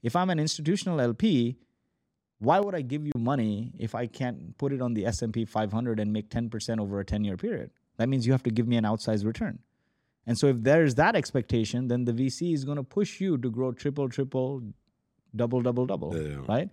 If 0.03 0.14
I'm 0.14 0.31
an 0.31 0.39
institutional 0.39 1.01
LP, 1.01 1.57
why 2.39 2.61
would 2.61 2.75
I 2.75 2.83
give 2.83 3.07
you 3.07 3.12
money 3.17 3.73
if 3.87 3.95
I 3.95 4.07
can't 4.07 4.57
put 4.59 4.73
it 4.73 4.81
on 4.81 4.95
the 4.95 5.05
S&P 5.07 5.45
500 5.45 5.99
and 6.01 6.12
make 6.12 6.29
10% 6.31 6.81
over 6.81 7.01
a 7.01 7.05
10-year 7.05 7.37
period? 7.37 7.71
That 7.97 8.09
means 8.09 8.27
you 8.27 8.33
have 8.33 8.43
to 8.45 8.51
give 8.51 8.69
me 8.69 8.77
an 8.77 8.85
outsized 8.85 9.25
return. 9.25 9.59
And 10.27 10.39
so 10.39 10.49
if 10.49 10.62
there's 10.69 10.95
that 10.97 11.17
expectation, 11.17 11.89
then 11.89 12.05
the 12.05 12.12
VC 12.12 12.53
is 12.53 12.64
going 12.64 12.77
to 12.77 12.83
push 12.83 13.21
you 13.21 13.39
to 13.39 13.51
grow 13.51 13.73
triple, 13.73 14.09
triple, 14.09 14.62
double, 15.35 15.62
double, 15.62 15.87
double, 15.87 16.17
Yeah. 16.17 16.45
right? 16.49 16.69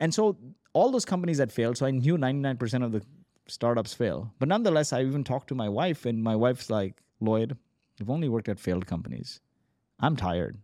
And 0.00 0.12
so 0.12 0.36
all 0.72 0.90
those 0.90 1.04
companies 1.04 1.38
that 1.38 1.52
failed, 1.52 1.76
so 1.78 1.86
I 1.86 1.90
knew 1.90 2.16
99% 2.18 2.84
of 2.84 2.92
the 2.92 3.02
startups 3.46 3.94
fail. 3.94 4.32
But 4.38 4.48
nonetheless, 4.48 4.92
I 4.92 5.02
even 5.02 5.24
talked 5.24 5.48
to 5.48 5.54
my 5.54 5.68
wife, 5.68 6.04
and 6.06 6.22
my 6.22 6.34
wife's 6.44 6.68
like, 6.70 6.94
Lloyed, 7.20 7.56
you've 7.98 8.10
only 8.10 8.28
worked 8.28 8.48
at 8.48 8.58
failed 8.58 8.86
companies. 8.86 9.40
I'm 10.02 10.16
tired. 10.16 10.58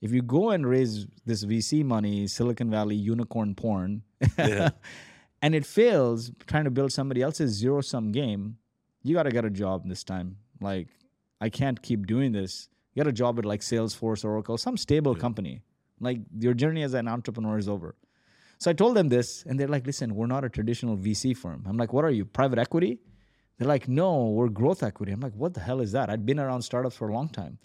If 0.00 0.12
you 0.12 0.22
go 0.22 0.50
and 0.50 0.66
raise 0.66 1.06
this 1.26 1.44
VC 1.44 1.84
money, 1.84 2.26
Silicon 2.26 2.70
Valley 2.70 2.96
unicorn 2.96 3.54
porn, 3.54 4.02
Yeah. 4.38 4.70
and 5.42 5.54
it 5.54 5.66
fails 5.66 6.32
trying 6.46 6.64
to 6.64 6.70
build 6.70 6.92
somebody 6.92 7.20
else's 7.22 7.52
zero 7.52 7.80
sum 7.80 8.12
game, 8.12 8.56
you 9.02 9.14
got 9.14 9.24
to 9.24 9.30
get 9.30 9.44
a 9.44 9.50
job 9.50 9.86
this 9.86 10.02
time. 10.04 10.36
Like, 10.60 10.88
I 11.40 11.48
can't 11.48 11.80
keep 11.82 12.06
doing 12.06 12.32
this. 12.32 12.68
Get 12.96 13.06
a 13.06 13.12
job 13.12 13.38
at 13.38 13.44
like 13.44 13.60
Salesforce, 13.60 14.24
Oracle, 14.24 14.58
some 14.58 14.76
stable 14.76 15.14
company. 15.14 15.62
Like, 16.00 16.20
your 16.38 16.54
journey 16.54 16.82
as 16.82 16.94
an 16.94 17.06
entrepreneur 17.08 17.58
is 17.58 17.68
over. 17.68 17.94
So 18.58 18.70
I 18.70 18.74
told 18.74 18.96
them 18.96 19.08
this, 19.08 19.44
and 19.46 19.58
they're 19.58 19.68
like, 19.68 19.86
listen, 19.86 20.16
we're 20.16 20.26
not 20.26 20.44
a 20.44 20.48
traditional 20.48 20.96
VC 20.96 21.36
firm. 21.36 21.64
I'm 21.68 21.76
like, 21.76 21.92
what 21.92 22.04
are 22.04 22.10
you, 22.10 22.24
private 22.24 22.58
equity? 22.58 22.98
They're 23.56 23.68
like, 23.68 23.88
no, 23.88 24.30
we're 24.30 24.48
growth 24.48 24.82
equity. 24.82 25.12
I'm 25.12 25.20
like, 25.20 25.34
what 25.34 25.54
the 25.54 25.60
hell 25.60 25.80
is 25.80 25.92
that? 25.92 26.10
I'd 26.10 26.26
been 26.26 26.40
around 26.40 26.62
startups 26.62 26.96
for 26.96 27.08
a 27.08 27.12
long 27.12 27.28
time. 27.28 27.58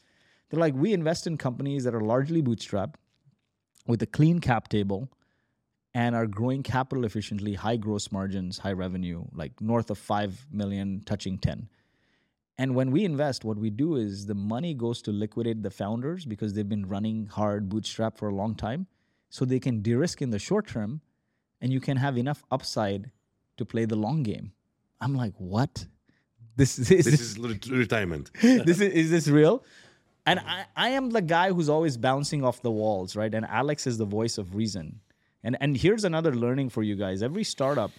They're 0.54 0.60
like, 0.60 0.76
we 0.76 0.94
invest 0.94 1.26
in 1.26 1.36
companies 1.38 1.84
that 1.84 1.96
are 1.96 2.02
largely 2.02 2.40
bootstrapped 2.44 2.94
with 3.88 4.04
a 4.04 4.06
clean 4.06 4.38
cap 4.38 4.68
table 4.68 5.10
and 5.96 6.16
are 6.16 6.28
growing 6.28 6.62
capital 6.62 7.06
efficiently, 7.06 7.56
high 7.56 7.76
gross 7.76 8.12
margins, 8.12 8.60
high 8.60 8.74
revenue, 8.74 9.24
like 9.34 9.60
north 9.60 9.90
of 9.90 9.98
5 9.98 10.46
million, 10.52 11.02
touching 11.08 11.40
10. 11.40 11.68
And 12.60 12.76
when 12.76 12.92
we 12.92 13.04
invest, 13.04 13.44
what 13.44 13.58
we 13.58 13.72
do 13.72 13.96
is 13.96 14.28
the 14.28 14.36
money 14.36 14.76
goes 14.76 15.02
to 15.02 15.12
liquidate 15.12 15.64
the 15.64 15.72
founders 15.72 16.24
because 16.24 16.54
they've 16.54 16.70
been 16.70 16.88
running 16.88 17.26
hard 17.26 17.68
bootstrap 17.68 18.16
for 18.16 18.28
a 18.28 18.36
long 18.36 18.54
time. 18.54 18.86
So 19.32 19.46
they 19.46 19.60
can 19.60 19.82
de 19.82 19.96
risk 19.96 20.22
in 20.22 20.30
the 20.30 20.38
short 20.38 20.68
term 20.68 21.02
and 21.62 21.74
you 21.74 21.80
can 21.80 21.98
have 21.98 22.16
enough 22.16 22.44
upside 22.52 23.10
to 23.58 23.66
play 23.66 23.86
the 23.86 23.96
long 23.96 24.22
game. 24.22 24.52
I'm 25.02 25.16
like, 25.16 25.34
what? 25.40 25.88
This, 26.56 26.78
is 26.92 27.06
this 27.06 27.08
is 27.08 27.40
retirement. 27.40 28.30
this 28.42 28.80
is, 28.80 28.82
is 28.82 29.10
this 29.10 29.28
real? 29.28 29.64
And 30.26 30.40
I, 30.40 30.66
I 30.76 30.90
am 30.90 31.10
the 31.10 31.22
guy 31.22 31.52
who's 31.52 31.68
always 31.70 31.98
bouncing 31.98 32.44
off 32.44 32.62
the 32.62 32.72
walls, 32.72 33.16
right? 33.16 33.34
And 33.34 33.46
Alex 33.46 33.86
is 33.88 33.98
the 33.98 34.06
voice 34.06 34.38
of 34.38 34.56
reason. 34.56 35.00
And 35.44 35.58
and 35.60 35.76
here's 35.76 36.06
another 36.06 36.34
learning 36.34 36.70
for 36.70 36.82
you 36.84 36.96
guys. 36.96 37.22
Every 37.22 37.44
startup 37.44 37.92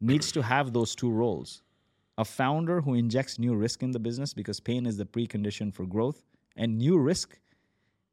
needs 0.00 0.30
to 0.32 0.42
have 0.42 0.72
those 0.72 0.94
two 0.94 1.10
roles. 1.10 1.62
A 2.18 2.24
founder 2.24 2.80
who 2.82 2.94
injects 2.94 3.38
new 3.38 3.54
risk 3.54 3.82
in 3.82 3.92
the 3.92 3.98
business 3.98 4.34
because 4.34 4.60
pain 4.60 4.84
is 4.86 4.96
the 4.98 5.06
precondition 5.06 5.72
for 5.72 5.86
growth, 5.86 6.24
and 6.56 6.76
new 6.76 6.98
risk 6.98 7.38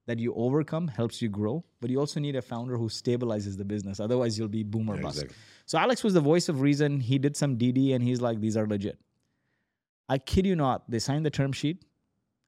that 0.06 0.20
you 0.20 0.34
overcome 0.36 0.88
helps 0.88 1.22
you 1.22 1.28
grow. 1.28 1.64
But 1.82 1.90
you 1.90 2.00
also 2.00 2.20
need 2.20 2.36
a 2.36 2.42
founder 2.42 2.78
who 2.78 2.88
stabilizes 2.88 3.58
the 3.58 3.66
business. 3.66 4.00
Otherwise, 4.00 4.38
you'll 4.40 4.48
be 4.48 4.64
boom 4.64 4.88
or 4.90 4.96
Yeah, 4.96 5.02
bust. 5.02 5.16
exactly. 5.24 5.38
So 5.66 5.78
Alex 5.80 6.04
was 6.04 6.14
the 6.14 6.22
voice 6.22 6.48
of 6.48 6.62
reason. 6.62 7.00
He 7.00 7.18
did 7.18 7.36
some 7.36 7.58
DD 7.58 7.96
and 7.96 8.04
he's 8.04 8.22
like, 8.22 8.40
these 8.40 8.56
are 8.56 8.68
legit. 8.68 9.00
I 10.08 10.20
kid 10.20 10.46
you 10.46 10.56
not, 10.56 10.90
they 10.90 11.00
signed 11.00 11.26
the 11.26 11.32
term 11.32 11.52
sheet. 11.52 11.84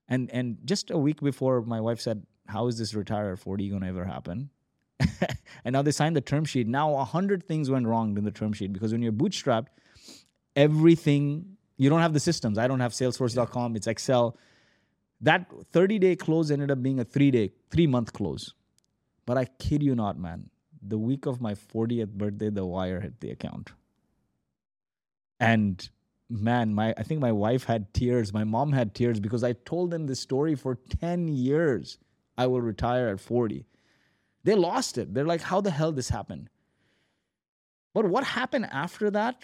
And 0.09 0.29
and 0.31 0.57
just 0.65 0.91
a 0.91 0.97
week 0.97 1.21
before, 1.21 1.61
my 1.61 1.81
wife 1.81 1.99
said, 1.99 2.25
How 2.47 2.67
is 2.67 2.77
this 2.77 2.93
retire 2.93 3.31
at 3.31 3.39
40 3.39 3.69
gonna 3.69 3.87
ever 3.87 4.05
happen? 4.05 4.49
and 5.65 5.73
now 5.73 5.81
they 5.81 5.91
signed 5.91 6.15
the 6.15 6.21
term 6.21 6.45
sheet. 6.45 6.67
Now 6.67 6.95
a 6.95 7.03
hundred 7.03 7.43
things 7.43 7.69
went 7.69 7.87
wrong 7.87 8.17
in 8.17 8.23
the 8.23 8.31
term 8.31 8.53
sheet 8.53 8.73
because 8.73 8.91
when 8.91 9.01
you're 9.01 9.11
bootstrapped, 9.11 9.67
everything 10.55 11.57
you 11.77 11.89
don't 11.89 12.01
have 12.01 12.13
the 12.13 12.19
systems. 12.19 12.57
I 12.57 12.67
don't 12.67 12.79
have 12.79 12.91
Salesforce.com, 12.91 13.75
it's 13.75 13.87
Excel. 13.87 14.35
That 15.21 15.49
30-day 15.73 16.15
close 16.15 16.51
ended 16.51 16.71
up 16.71 16.81
being 16.81 16.99
a 16.99 17.03
three-day, 17.03 17.51
three-month 17.71 18.13
close. 18.13 18.53
But 19.25 19.37
I 19.37 19.45
kid 19.45 19.83
you 19.83 19.95
not, 19.95 20.19
man. 20.19 20.49
The 20.81 20.97
week 20.97 21.25
of 21.25 21.41
my 21.41 21.53
40th 21.53 22.09
birthday, 22.13 22.49
the 22.49 22.65
wire 22.65 22.99
hit 22.99 23.19
the 23.19 23.31
account. 23.31 23.71
And 25.39 25.87
man, 26.29 26.73
my 26.73 26.93
I 26.97 27.03
think 27.03 27.21
my 27.21 27.31
wife 27.31 27.63
had 27.65 27.93
tears. 27.93 28.33
My 28.33 28.43
mom 28.43 28.71
had 28.71 28.93
tears 28.93 29.19
because 29.19 29.43
I 29.43 29.53
told 29.53 29.91
them 29.91 30.07
this 30.07 30.19
story 30.19 30.55
for 30.55 30.75
10 30.75 31.27
years. 31.27 31.97
I 32.37 32.47
will 32.47 32.61
retire 32.61 33.07
at 33.07 33.19
40. 33.19 33.65
They 34.43 34.55
lost 34.55 34.97
it. 34.97 35.13
They're 35.13 35.25
like, 35.25 35.41
how 35.41 35.61
the 35.61 35.71
hell 35.71 35.91
this 35.91 36.09
happened? 36.09 36.49
But 37.93 38.05
what 38.05 38.23
happened 38.23 38.67
after 38.71 39.09
that 39.11 39.43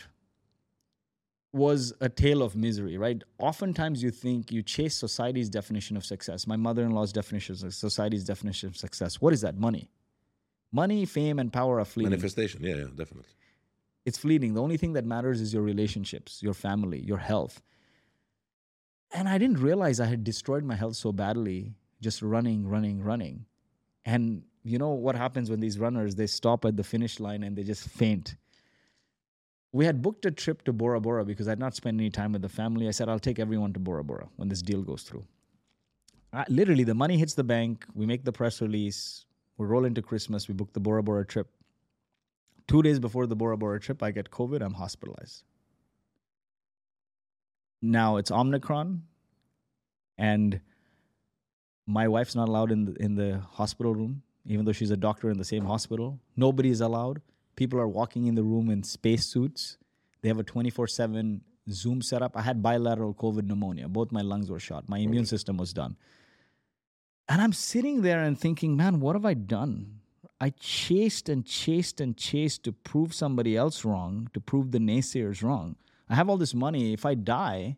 was 1.51 1.93
a 2.01 2.09
tale 2.09 2.41
of 2.41 2.55
misery, 2.55 2.97
right? 2.97 3.23
Oftentimes 3.37 4.01
you 4.01 4.11
think 4.11 4.51
you 4.51 4.63
chase 4.63 4.95
society's 4.95 5.49
definition 5.49 5.97
of 5.97 6.05
success. 6.05 6.47
My 6.47 6.55
mother-in-law's 6.55 7.13
definition 7.13 7.53
of 7.65 7.73
society's 7.73 8.23
definition 8.23 8.69
of 8.69 8.77
success. 8.77 9.21
What 9.21 9.33
is 9.33 9.41
that? 9.41 9.57
Money. 9.57 9.89
Money, 10.71 11.05
fame, 11.05 11.37
and 11.37 11.53
power 11.53 11.79
are 11.79 11.85
fleeting 11.85 12.09
Manifestation. 12.09 12.63
Yeah, 12.63 12.75
yeah, 12.75 12.85
definitely. 12.95 13.29
It's 14.05 14.17
fleeting. 14.17 14.53
The 14.53 14.61
only 14.61 14.77
thing 14.77 14.93
that 14.93 15.05
matters 15.05 15.41
is 15.41 15.53
your 15.53 15.63
relationships, 15.63 16.43
your 16.43 16.53
family, 16.53 16.99
your 16.99 17.17
health. 17.17 17.61
And 19.11 19.29
I 19.29 19.37
didn't 19.37 19.61
realize 19.61 19.99
I 19.99 20.05
had 20.05 20.23
destroyed 20.23 20.63
my 20.63 20.75
health 20.75 20.95
so 20.95 21.11
badly 21.11 21.75
just 22.01 22.21
running, 22.21 22.67
running, 22.67 23.01
running. 23.01 23.45
And 24.05 24.43
you 24.63 24.77
know 24.77 24.89
what 24.89 25.15
happens 25.15 25.49
when 25.49 25.59
these 25.59 25.79
runners 25.79 26.15
they 26.15 26.27
stop 26.27 26.65
at 26.65 26.75
the 26.75 26.83
finish 26.83 27.19
line 27.19 27.43
and 27.43 27.55
they 27.55 27.63
just 27.63 27.87
faint. 27.87 28.35
We 29.71 29.85
had 29.85 30.01
booked 30.01 30.25
a 30.25 30.31
trip 30.31 30.63
to 30.65 30.73
Bora 30.73 30.99
Bora 30.99 31.25
because 31.25 31.47
I'd 31.47 31.59
not 31.59 31.75
spent 31.75 31.99
any 31.99 32.09
time 32.09 32.33
with 32.33 32.41
the 32.41 32.49
family. 32.49 32.87
I 32.87 32.91
said 32.91 33.09
I'll 33.09 33.19
take 33.19 33.39
everyone 33.39 33.73
to 33.73 33.79
Bora 33.79 34.03
Bora 34.03 34.27
when 34.35 34.49
this 34.49 34.61
deal 34.61 34.81
goes 34.81 35.03
through. 35.03 35.25
Uh, 36.31 36.43
literally, 36.49 36.83
the 36.83 36.95
money 36.95 37.17
hits 37.17 37.33
the 37.35 37.43
bank. 37.43 37.85
We 37.93 38.05
make 38.05 38.23
the 38.23 38.31
press 38.31 38.61
release. 38.61 39.25
We 39.57 39.65
roll 39.65 39.85
into 39.85 40.01
Christmas. 40.01 40.47
We 40.47 40.53
book 40.53 40.73
the 40.73 40.79
Bora 40.79 41.03
Bora 41.03 41.25
trip. 41.25 41.47
Two 42.67 42.81
days 42.81 42.99
before 42.99 43.27
the 43.27 43.35
Bora 43.35 43.57
Bora 43.57 43.79
trip, 43.79 44.01
I 44.03 44.11
get 44.11 44.31
COVID. 44.31 44.61
I'm 44.61 44.73
hospitalized. 44.73 45.43
Now 47.81 48.17
it's 48.17 48.31
Omicron, 48.31 49.03
and 50.17 50.61
My 51.85 52.07
wife's 52.07 52.35
not 52.35 52.47
allowed 52.47 52.71
in 52.71 52.85
the, 52.85 52.93
in 52.95 53.15
the 53.15 53.39
hospital 53.51 53.93
room, 53.93 54.23
even 54.45 54.63
though 54.65 54.71
she's 54.71 54.91
a 54.91 54.97
doctor 54.97 55.29
in 55.29 55.37
the 55.37 55.43
same 55.43 55.65
hospital. 55.65 56.19
Nobody 56.37 56.69
is 56.69 56.79
allowed. 56.79 57.21
People 57.55 57.79
are 57.79 57.87
walking 57.87 58.25
in 58.27 58.35
the 58.35 58.43
room 58.43 58.69
in 58.69 58.83
spacesuits. 58.83 59.77
They 60.21 60.29
have 60.29 60.39
a 60.39 60.43
24 60.43 60.87
7 60.87 61.41
Zoom 61.69 62.01
setup. 62.01 62.37
I 62.37 62.41
had 62.41 62.63
bilateral 62.63 63.13
COVID 63.13 63.45
pneumonia. 63.45 63.87
Both 63.89 64.11
my 64.11 64.21
lungs 64.21 64.49
were 64.49 64.59
shot. 64.59 64.87
My 64.87 64.99
immune 64.99 65.25
system 65.25 65.57
was 65.57 65.73
done. 65.73 65.97
And 67.27 67.41
I'm 67.41 67.53
sitting 67.53 68.01
there 68.01 68.23
and 68.23 68.39
thinking, 68.39 68.75
man, 68.75 68.99
what 68.99 69.15
have 69.15 69.25
I 69.25 69.33
done? 69.33 69.99
I 70.41 70.49
chased 70.49 71.29
and 71.29 71.45
chased 71.45 72.01
and 72.01 72.17
chased 72.17 72.63
to 72.63 72.71
prove 72.71 73.13
somebody 73.13 73.55
else 73.55 73.85
wrong, 73.85 74.29
to 74.33 74.39
prove 74.41 74.71
the 74.71 74.79
naysayers 74.79 75.41
wrong. 75.41 75.75
I 76.09 76.15
have 76.15 76.29
all 76.29 76.37
this 76.37 76.53
money. 76.53 76.93
If 76.93 77.05
I 77.05 77.15
die, 77.15 77.77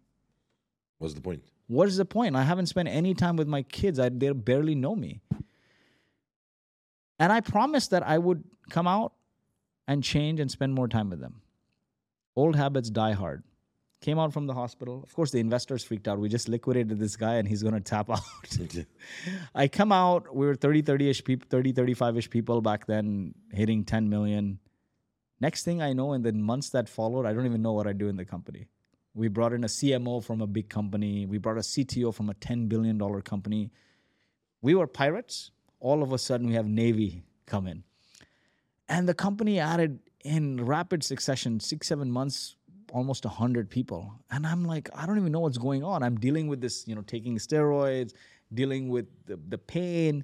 What's 0.98 1.14
the 1.14 1.22
point? 1.22 1.44
what 1.68 1.88
is 1.88 1.98
the 1.98 2.06
point? 2.06 2.36
I 2.36 2.44
haven't 2.44 2.68
spent 2.68 2.88
any 2.90 3.14
time 3.14 3.36
with 3.36 3.48
my 3.48 3.62
kids. 3.64 4.00
I, 4.00 4.10
they 4.10 4.32
barely 4.32 4.76
know 4.76 4.96
me. 4.96 5.22
And 7.20 7.32
I 7.32 7.42
promised 7.42 7.92
that 7.92 8.04
I 8.04 8.18
would 8.18 8.44
come 8.70 8.88
out 8.88 9.14
and 9.88 10.04
change 10.04 10.40
and 10.40 10.50
spend 10.50 10.74
more 10.74 10.88
time 10.88 11.10
with 11.10 11.20
them. 11.20 11.42
Old 12.36 12.56
habits 12.56 12.90
die 12.90 13.14
hard. 13.14 13.44
Came 14.06 14.20
out 14.20 14.32
from 14.32 14.46
the 14.46 14.54
hospital. 14.54 15.02
Of 15.02 15.16
course, 15.16 15.32
the 15.32 15.40
investors 15.40 15.84
freaked 15.84 16.08
out. 16.08 16.20
We 16.20 16.30
just 16.30 16.48
liquidated 16.48 17.00
this 17.00 17.16
guy 17.16 17.38
and 17.38 17.48
he's 17.48 17.64
going 17.64 17.74
to 17.74 17.80
tap 17.80 18.08
out. 18.12 18.22
I 19.56 19.68
come 19.68 19.92
out, 19.92 20.36
we 20.36 20.46
were 20.46 20.54
30, 20.54 20.84
30 20.84 21.10
ish 21.10 21.24
people, 21.24 21.48
30, 21.50 21.72
35 21.72 22.18
ish 22.18 22.30
people 22.30 22.62
back 22.62 22.86
then, 22.86 23.34
hitting 23.52 23.84
10 23.84 24.08
million. 24.08 24.60
Next 25.42 25.64
thing 25.64 25.82
I 25.82 25.94
know, 25.94 26.14
in 26.14 26.22
the 26.22 26.34
months 26.34 26.70
that 26.70 26.88
followed, 26.88 27.26
I 27.26 27.34
don't 27.34 27.48
even 27.48 27.64
know 27.64 27.74
what 27.74 27.88
I 27.88 27.94
do 27.94 28.08
in 28.08 28.16
the 28.16 28.26
company. 28.26 28.68
We 29.16 29.28
brought 29.28 29.54
in 29.54 29.64
a 29.64 29.68
CMO 29.68 30.24
from 30.24 30.40
a 30.40 30.46
big 30.46 30.70
company. 30.70 31.26
We 31.26 31.40
brought 31.40 31.58
a 31.58 31.62
CTO 31.62 32.14
from 32.14 32.30
a 32.30 32.36
$10 32.36 32.70
billion 32.70 33.00
company. 33.24 33.72
We 34.62 34.76
were 34.76 34.86
pirates. 34.86 35.50
All 35.80 36.04
of 36.04 36.14
a 36.14 36.20
sudden, 36.20 36.46
we 36.46 36.54
have 36.54 36.68
Navy 36.68 37.24
come 37.48 37.66
in. 37.66 37.84
And 38.88 39.10
the 39.10 39.16
company 39.16 39.60
added 39.60 39.98
in 40.24 40.64
rapid 40.64 41.04
succession, 41.04 41.60
six, 41.60 41.88
seven 41.88 42.12
months, 42.12 42.56
almost 42.92 43.26
100 43.26 43.70
people. 43.70 44.14
And 44.32 44.46
I'm 44.46 44.64
like, 44.66 44.90
I 44.96 45.06
don't 45.06 45.18
even 45.18 45.32
know 45.32 45.40
what's 45.40 45.58
going 45.58 45.84
on. 45.84 46.04
I'm 46.04 46.18
dealing 46.18 46.48
with 46.48 46.62
this, 46.62 46.88
you 46.88 46.96
know, 46.96 47.02
taking 47.02 47.38
steroids, 47.38 48.14
dealing 48.54 48.90
with 48.90 49.06
the, 49.26 49.40
the 49.50 49.58
pain. 49.58 50.24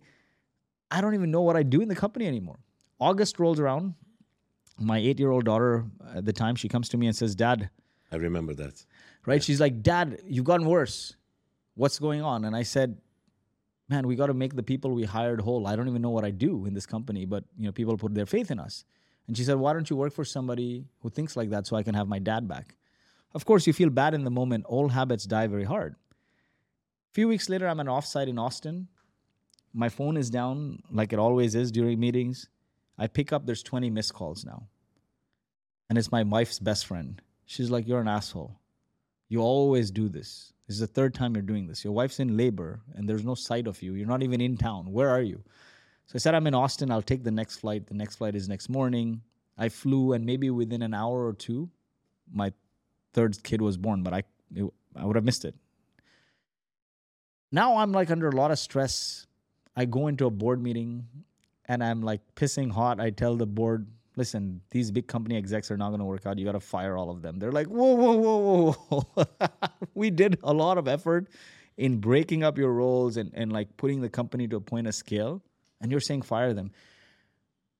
I 0.89 1.01
don't 1.01 1.14
even 1.14 1.32
know 1.32 1.41
what 1.41 1.55
I 1.55 1.64
do 1.64 1.82
in 1.82 1.88
the 1.88 1.95
company 1.95 2.28
anymore. 2.28 2.59
August 2.99 3.39
rolls 3.39 3.59
around. 3.59 3.95
My 4.80 4.97
eight 4.97 5.20
year 5.20 5.32
old 5.32 5.45
daughter 5.45 5.86
at 6.16 6.26
the 6.26 6.34
time, 6.34 6.55
she 6.55 6.68
comes 6.68 6.89
to 6.89 6.97
me 6.97 7.07
and 7.07 7.16
says, 7.16 7.36
Dad, 7.36 7.70
I 8.12 8.16
remember 8.16 8.53
that. 8.55 8.84
right? 9.26 9.43
She's 9.43 9.59
like, 9.59 9.82
Dad, 9.82 10.20
you've 10.26 10.45
gotten 10.45 10.66
worse. 10.66 11.16
What's 11.76 11.99
going 11.99 12.22
on? 12.22 12.45
And 12.45 12.55
I 12.55 12.64
said, 12.64 12.97
Man, 13.89 14.07
we 14.07 14.16
got 14.16 14.28
to 14.28 14.34
make 14.34 14.55
the 14.55 14.64
people 14.64 14.91
we 14.91 15.03
hired 15.03 15.41
whole. 15.41 15.68
I 15.68 15.76
don't 15.76 15.89
even 15.89 16.01
know 16.01 16.12
what 16.12 16.24
I 16.24 16.32
do 16.32 16.66
in 16.66 16.74
this 16.74 16.86
company, 16.86 17.26
but 17.26 17.43
you 17.57 17.66
know, 17.66 17.74
people 17.74 17.97
put 17.97 18.14
their 18.14 18.26
faith 18.26 18.49
in 18.49 18.57
us. 18.57 18.86
And 19.28 19.38
she 19.38 19.43
said, 19.43 19.55
Why 19.55 19.74
don't 19.74 19.89
you 19.89 19.95
work 19.95 20.13
for 20.13 20.26
somebody 20.26 20.86
who 21.01 21.09
thinks 21.09 21.36
like 21.36 21.49
that 21.51 21.67
so 21.67 21.76
I 21.76 21.84
can 21.84 21.95
have 21.95 22.07
my 22.07 22.19
dad 22.19 22.47
back? 22.47 22.76
Of 23.34 23.45
course, 23.45 23.65
you 23.65 23.74
feel 23.74 23.89
bad 23.89 24.13
in 24.13 24.24
the 24.24 24.32
moment. 24.32 24.65
Old 24.67 24.91
habits 24.91 25.26
die 25.26 25.47
very 25.47 25.63
hard. 25.63 25.95
A 27.11 27.13
few 27.13 27.28
weeks 27.28 27.49
later, 27.49 27.67
I'm 27.67 27.80
an 27.80 27.88
offsite 27.88 28.28
in 28.28 28.38
Austin. 28.38 28.88
My 29.74 29.89
phone 29.89 30.17
is 30.17 30.30
down 30.30 30.84
like 30.91 31.13
it 31.13 31.19
always 31.19 31.55
is 31.55 31.72
during 31.72 31.99
meetings. 31.99 32.49
I 32.97 33.07
pick 33.07 33.32
up, 33.32 33.45
there's 33.45 33.63
20 33.63 33.89
missed 33.89 34.13
calls 34.13 34.43
now. 34.43 34.67
And 35.89 35.97
it's 35.97 36.11
my 36.11 36.24
wife's 36.24 36.59
best 36.59 36.86
friend. 36.86 37.22
She's 37.45 37.69
like, 37.69 37.88
You're 37.88 38.01
an 38.01 38.07
asshole. 38.07 38.59
You 39.30 39.41
always 39.41 39.91
do 39.91 40.09
this. 40.09 40.51
This 40.67 40.76
is 40.76 40.82
the 40.82 40.88
third 40.88 41.13
time 41.13 41.36
you're 41.36 41.41
doing 41.41 41.67
this. 41.67 41.84
Your 41.84 41.93
wife's 41.93 42.19
in 42.19 42.38
labor 42.38 42.82
and 42.95 43.07
there's 43.07 43.26
no 43.26 43.36
sight 43.36 43.67
of 43.67 43.82
you. 43.82 43.93
You're 43.93 44.07
not 44.07 44.24
even 44.24 44.41
in 44.41 44.57
town. 44.57 44.91
Where 44.91 45.09
are 45.09 45.22
you? 45.22 45.43
So 46.12 46.16
I 46.16 46.20
said, 46.20 46.36
I'm 46.36 46.45
in 46.45 46.53
Austin. 46.53 46.91
I'll 46.91 47.01
take 47.01 47.24
the 47.24 47.32
next 47.32 47.62
flight. 47.62 47.88
The 47.88 47.93
next 47.93 48.18
flight 48.18 48.36
is 48.36 48.49
next 48.49 48.68
morning. 48.68 49.22
I 49.57 49.70
flew, 49.70 50.12
and 50.12 50.26
maybe 50.26 50.49
within 50.49 50.82
an 50.82 50.93
hour 50.93 51.26
or 51.26 51.32
two, 51.32 51.70
my 52.34 52.51
third 53.14 53.41
kid 53.43 53.62
was 53.62 53.78
born, 53.78 54.03
but 54.03 54.14
I, 54.14 54.24
it, 54.53 54.70
I 54.93 55.05
would 55.05 55.16
have 55.16 55.24
missed 55.24 55.45
it. 55.45 55.55
Now 57.49 57.78
I'm 57.78 57.93
like 57.93 58.12
under 58.12 58.28
a 58.28 58.36
lot 58.36 58.51
of 58.51 58.59
stress. 58.59 59.26
I 59.78 59.86
go 59.86 60.07
into 60.07 60.26
a 60.26 60.30
board 60.30 60.62
meeting 60.62 61.07
and 61.68 61.82
I'm 61.82 62.01
like 62.01 62.20
pissing 62.36 62.70
hot. 62.70 62.99
I 62.99 63.12
tell 63.12 63.38
the 63.38 63.47
board, 63.47 63.88
listen, 64.18 64.59
these 64.70 64.91
big 64.91 65.07
company 65.07 65.38
execs 65.38 65.72
are 65.72 65.78
not 65.78 65.91
going 65.91 65.99
to 65.99 66.05
work 66.05 66.26
out. 66.26 66.38
You 66.38 66.43
got 66.43 66.51
to 66.53 66.59
fire 66.59 66.97
all 66.97 67.09
of 67.09 67.22
them. 67.22 67.39
They're 67.39 67.53
like, 67.53 67.68
whoa, 67.68 67.93
whoa, 67.93 68.18
whoa, 68.18 68.74
whoa, 68.89 69.01
whoa. 69.16 69.47
we 69.93 70.09
did 70.09 70.39
a 70.43 70.53
lot 70.53 70.78
of 70.78 70.89
effort 70.89 71.30
in 71.78 71.99
breaking 71.99 72.43
up 72.43 72.57
your 72.57 72.74
roles 72.74 73.16
and, 73.16 73.32
and 73.34 73.53
like 73.53 73.78
putting 73.78 74.01
the 74.01 74.09
company 74.09 74.45
to 74.49 74.57
a 74.57 74.62
point 74.62 74.88
of 74.88 74.93
scale. 74.93 75.41
And 75.82 75.91
you're 75.91 75.99
saying 75.99 76.21
fire 76.21 76.53
them. 76.53 76.71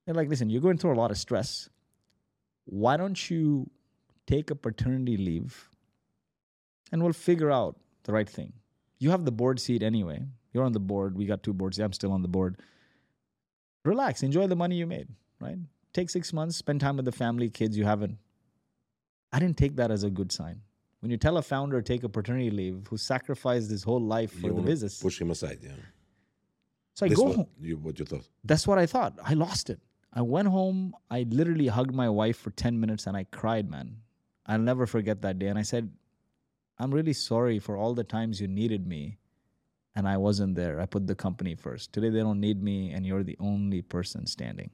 They're 0.06 0.16
like, 0.16 0.30
listen, 0.30 0.50
you're 0.50 0.62
going 0.62 0.78
through 0.78 0.94
a 0.94 0.96
lot 0.96 1.12
of 1.12 1.18
stress. 1.18 1.70
Why 2.66 2.98
don't 2.98 3.30
you 3.30 3.70
take 4.28 4.50
a 4.50 4.56
paternity 4.56 5.18
leave 5.18 5.70
and 6.92 7.04
we'll 7.04 7.14
figure 7.14 7.52
out 7.52 7.78
the 8.04 8.12
right 8.12 8.28
thing? 8.28 8.54
You 9.00 9.12
have 9.12 9.26
the 9.26 9.32
board 9.32 9.60
seat 9.60 9.84
anyway. 9.84 10.24
You're 10.54 10.64
on 10.64 10.74
the 10.74 10.80
board. 10.80 11.16
We 11.16 11.26
got 11.26 11.44
two 11.44 11.54
boards. 11.54 11.80
I'm 11.80 11.94
still 11.94 12.12
on 12.12 12.22
the 12.22 12.28
board. 12.28 12.58
Relax. 13.86 14.24
Enjoy 14.24 14.48
the 14.48 14.56
money 14.56 14.76
you 14.76 14.86
made, 14.86 15.08
right? 15.40 15.58
Take 15.94 16.10
six 16.10 16.34
months, 16.34 16.58
spend 16.58 16.82
time 16.82 16.96
with 16.98 17.06
the 17.06 17.12
family, 17.12 17.50
kids 17.50 17.78
you 17.78 17.86
haven't. 17.86 18.18
I 19.34 19.40
didn't 19.40 19.58
take 19.58 19.76
that 19.78 19.92
as 19.92 20.04
a 20.04 20.10
good 20.10 20.32
sign. 20.32 20.62
When 21.00 21.10
you 21.10 21.18
tell 21.18 21.38
a 21.38 21.42
founder 21.42 21.82
take 21.82 22.04
a 22.04 22.10
paternity 22.10 22.52
leave 22.52 22.88
who 22.90 22.98
sacrificed 22.98 23.72
his 23.72 23.84
whole 23.84 24.00
life 24.00 24.32
for 24.32 24.48
You 24.48 24.54
the 24.54 24.62
business. 24.62 25.02
Push 25.02 25.20
him 25.20 25.32
aside, 25.32 25.60
yeah. 25.64 25.72
So 26.94 27.06
I 27.06 27.10
This 27.10 27.18
go 27.18 27.26
what 27.26 27.36
home. 27.36 27.48
you 27.60 27.78
what 27.78 28.00
you 28.00 28.06
thought. 28.06 28.28
That's 28.44 28.68
what 28.68 28.78
I 28.78 28.86
thought. 28.86 29.18
I 29.24 29.34
lost 29.34 29.70
it. 29.70 29.80
I 30.14 30.22
went 30.22 30.50
home. 30.50 30.94
I 31.10 31.26
literally 31.30 31.68
hugged 31.68 31.96
my 31.96 32.10
wife 32.10 32.38
for 32.38 32.52
10 32.52 32.80
minutes 32.80 33.08
and 33.08 33.16
I 33.16 33.24
cried, 33.32 33.70
man. 33.70 33.98
I'll 34.46 34.60
never 34.60 34.86
forget 34.86 35.22
that 35.22 35.40
day. 35.40 35.48
And 35.48 35.58
I 35.58 35.62
said, 35.62 35.90
I'm 36.78 36.94
really 36.94 37.14
sorry 37.14 37.60
for 37.60 37.78
all 37.78 37.94
the 37.94 38.04
times 38.04 38.42
you 38.42 38.48
needed 38.48 38.86
me 38.88 39.20
and 39.96 40.08
I 40.08 40.18
wasn't 40.18 40.56
there. 40.56 40.82
I 40.82 40.86
put 40.86 41.08
the 41.08 41.16
company 41.16 41.56
first. 41.56 41.94
Today 41.94 42.10
they 42.10 42.20
don't 42.20 42.40
need 42.42 42.62
me 42.62 42.92
and 42.92 43.06
you're 43.06 43.24
the 43.24 43.38
only 43.40 43.82
person 43.82 44.26
standing. 44.26 44.72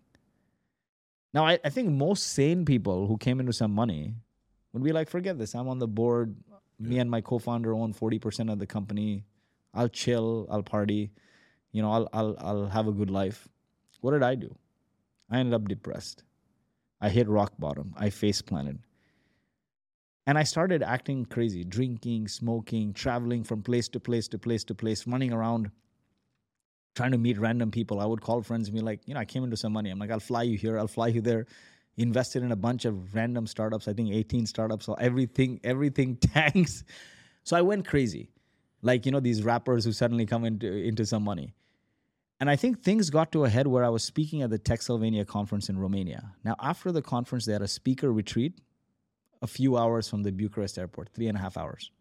Now, 1.33 1.45
I, 1.45 1.59
I 1.63 1.69
think 1.69 1.89
most 1.91 2.27
sane 2.33 2.65
people 2.65 3.05
who 3.05 3.17
came 3.17 3.39
into 3.39 3.53
some 3.53 3.71
money 3.71 4.15
would 4.73 4.83
be 4.83 4.91
like, 4.91 5.09
forget 5.09 5.37
this. 5.37 5.53
I'm 5.53 5.67
on 5.67 5.77
the 5.79 5.87
board. 5.87 6.35
Me 6.79 6.97
and 6.99 7.11
my 7.11 7.21
co 7.21 7.37
founder 7.37 7.73
own 7.73 7.93
40% 7.93 8.51
of 8.51 8.59
the 8.59 8.65
company. 8.65 9.25
I'll 9.73 9.89
chill. 9.89 10.47
I'll 10.49 10.63
party. 10.63 11.11
You 11.77 11.83
know, 11.83 11.91
I'll, 11.91 12.09
I'll, 12.11 12.35
I'll 12.39 12.65
have 12.65 12.87
a 12.87 12.91
good 12.91 13.11
life. 13.11 13.47
What 14.01 14.13
did 14.13 14.23
I 14.23 14.33
do? 14.33 14.55
I 15.29 15.37
ended 15.37 15.53
up 15.53 15.67
depressed. 15.67 16.23
I 16.99 17.09
hit 17.09 17.29
rock 17.29 17.53
bottom. 17.59 17.93
I 17.95 18.09
face 18.09 18.41
planted. 18.41 18.79
And 20.25 20.39
I 20.39 20.43
started 20.43 20.81
acting 20.81 21.25
crazy, 21.25 21.63
drinking, 21.63 22.29
smoking, 22.29 22.93
traveling 22.93 23.43
from 23.43 23.61
place 23.61 23.87
to 23.89 23.99
place 23.99 24.27
to 24.29 24.39
place 24.39 24.63
to 24.63 24.73
place, 24.73 25.05
running 25.05 25.31
around, 25.31 25.69
trying 26.95 27.11
to 27.11 27.19
meet 27.19 27.37
random 27.37 27.69
people. 27.69 27.99
I 27.99 28.07
would 28.07 28.21
call 28.21 28.41
friends 28.41 28.69
and 28.69 28.75
be 28.75 28.81
like, 28.81 29.01
you 29.05 29.13
know, 29.13 29.19
I 29.19 29.25
came 29.25 29.43
into 29.43 29.55
some 29.55 29.71
money. 29.71 29.91
I'm 29.91 29.99
like, 29.99 30.09
I'll 30.09 30.19
fly 30.19 30.41
you 30.41 30.57
here, 30.57 30.79
I'll 30.79 30.87
fly 30.87 31.09
you 31.09 31.21
there. 31.21 31.45
Invested 31.97 32.41
in 32.41 32.51
a 32.51 32.55
bunch 32.55 32.85
of 32.85 33.13
random 33.13 33.45
startups, 33.45 33.87
I 33.87 33.93
think 33.93 34.09
18 34.11 34.47
startups. 34.47 34.87
So 34.87 34.95
everything, 34.95 35.59
everything 35.63 36.15
tanks. 36.33 36.83
So 37.43 37.55
I 37.55 37.61
went 37.61 37.87
crazy. 37.87 38.31
Like, 38.81 39.05
you 39.05 39.11
know, 39.11 39.19
these 39.19 39.43
rappers 39.43 39.85
who 39.85 39.91
suddenly 39.91 40.25
come 40.25 40.43
into 40.43 40.73
into 40.73 41.05
some 41.05 41.23
money. 41.23 41.53
And 42.39 42.49
I 42.49 42.55
think 42.55 42.83
things 42.83 43.09
got 43.09 43.31
to 43.31 43.45
a 43.45 43.49
head 43.49 43.67
where 43.67 43.83
I 43.83 43.89
was 43.89 44.03
speaking 44.03 44.43
at 44.43 44.49
the 44.49 44.59
Techsylvania 44.59 45.25
conference 45.25 45.69
in 45.69 45.79
Romania. 45.79 46.33
Now, 46.43 46.55
after 46.59 46.91
the 46.91 47.01
conference, 47.01 47.45
they 47.45 47.53
had 47.53 47.63
a 47.63 47.67
speaker 47.67 48.11
retreat 48.11 48.53
a 49.41 49.47
few 49.47 49.77
hours 49.77 50.07
from 50.07 50.23
the 50.23 50.31
Bucharest 50.31 50.77
airport, 50.77 51.09
three 51.09 51.27
and 51.27 51.37
a 51.37 51.41
half 51.41 51.57
hours. 51.57 51.91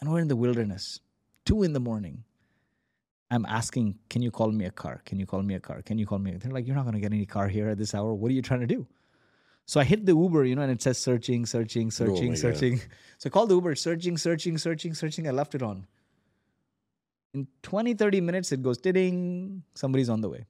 And 0.00 0.10
we're 0.10 0.20
in 0.20 0.28
the 0.28 0.36
wilderness, 0.36 1.00
two 1.44 1.62
in 1.62 1.72
the 1.72 1.80
morning. 1.80 2.24
I'm 3.30 3.46
asking, 3.46 3.98
can 4.08 4.22
you 4.22 4.30
call 4.30 4.50
me 4.52 4.64
a 4.66 4.70
car? 4.70 5.02
Can 5.04 5.18
you 5.18 5.26
call 5.26 5.42
me 5.42 5.54
a 5.54 5.60
car? 5.60 5.82
Can 5.82 5.98
you 5.98 6.06
call 6.06 6.18
me? 6.18 6.32
They're 6.32 6.52
like, 6.52 6.66
you're 6.66 6.76
not 6.76 6.82
going 6.82 6.94
to 6.94 7.00
get 7.00 7.12
any 7.12 7.26
car 7.26 7.48
here 7.48 7.68
at 7.68 7.78
this 7.78 7.94
hour. 7.94 8.14
What 8.14 8.30
are 8.30 8.34
you 8.34 8.42
trying 8.42 8.60
to 8.60 8.66
do? 8.66 8.86
So 9.66 9.80
I 9.80 9.84
hit 9.84 10.06
the 10.06 10.14
Uber, 10.14 10.44
you 10.44 10.54
know, 10.54 10.62
and 10.62 10.70
it 10.70 10.80
says 10.80 10.96
searching, 10.96 11.44
searching, 11.44 11.88
oh 11.88 11.90
searching, 11.90 12.30
God. 12.30 12.38
searching. 12.38 12.80
So 13.18 13.26
I 13.26 13.30
called 13.30 13.48
the 13.48 13.56
Uber, 13.56 13.74
searching, 13.74 14.16
searching, 14.16 14.58
searching, 14.58 14.94
searching. 14.94 15.26
I 15.26 15.32
left 15.32 15.56
it 15.56 15.62
on. 15.62 15.86
In 17.36 17.46
20, 17.64 17.92
30 17.92 18.22
minutes, 18.22 18.50
it 18.50 18.62
goes 18.62 18.78
ding, 18.78 19.62
somebody's 19.74 20.08
on 20.08 20.22
the 20.22 20.28
way. 20.30 20.46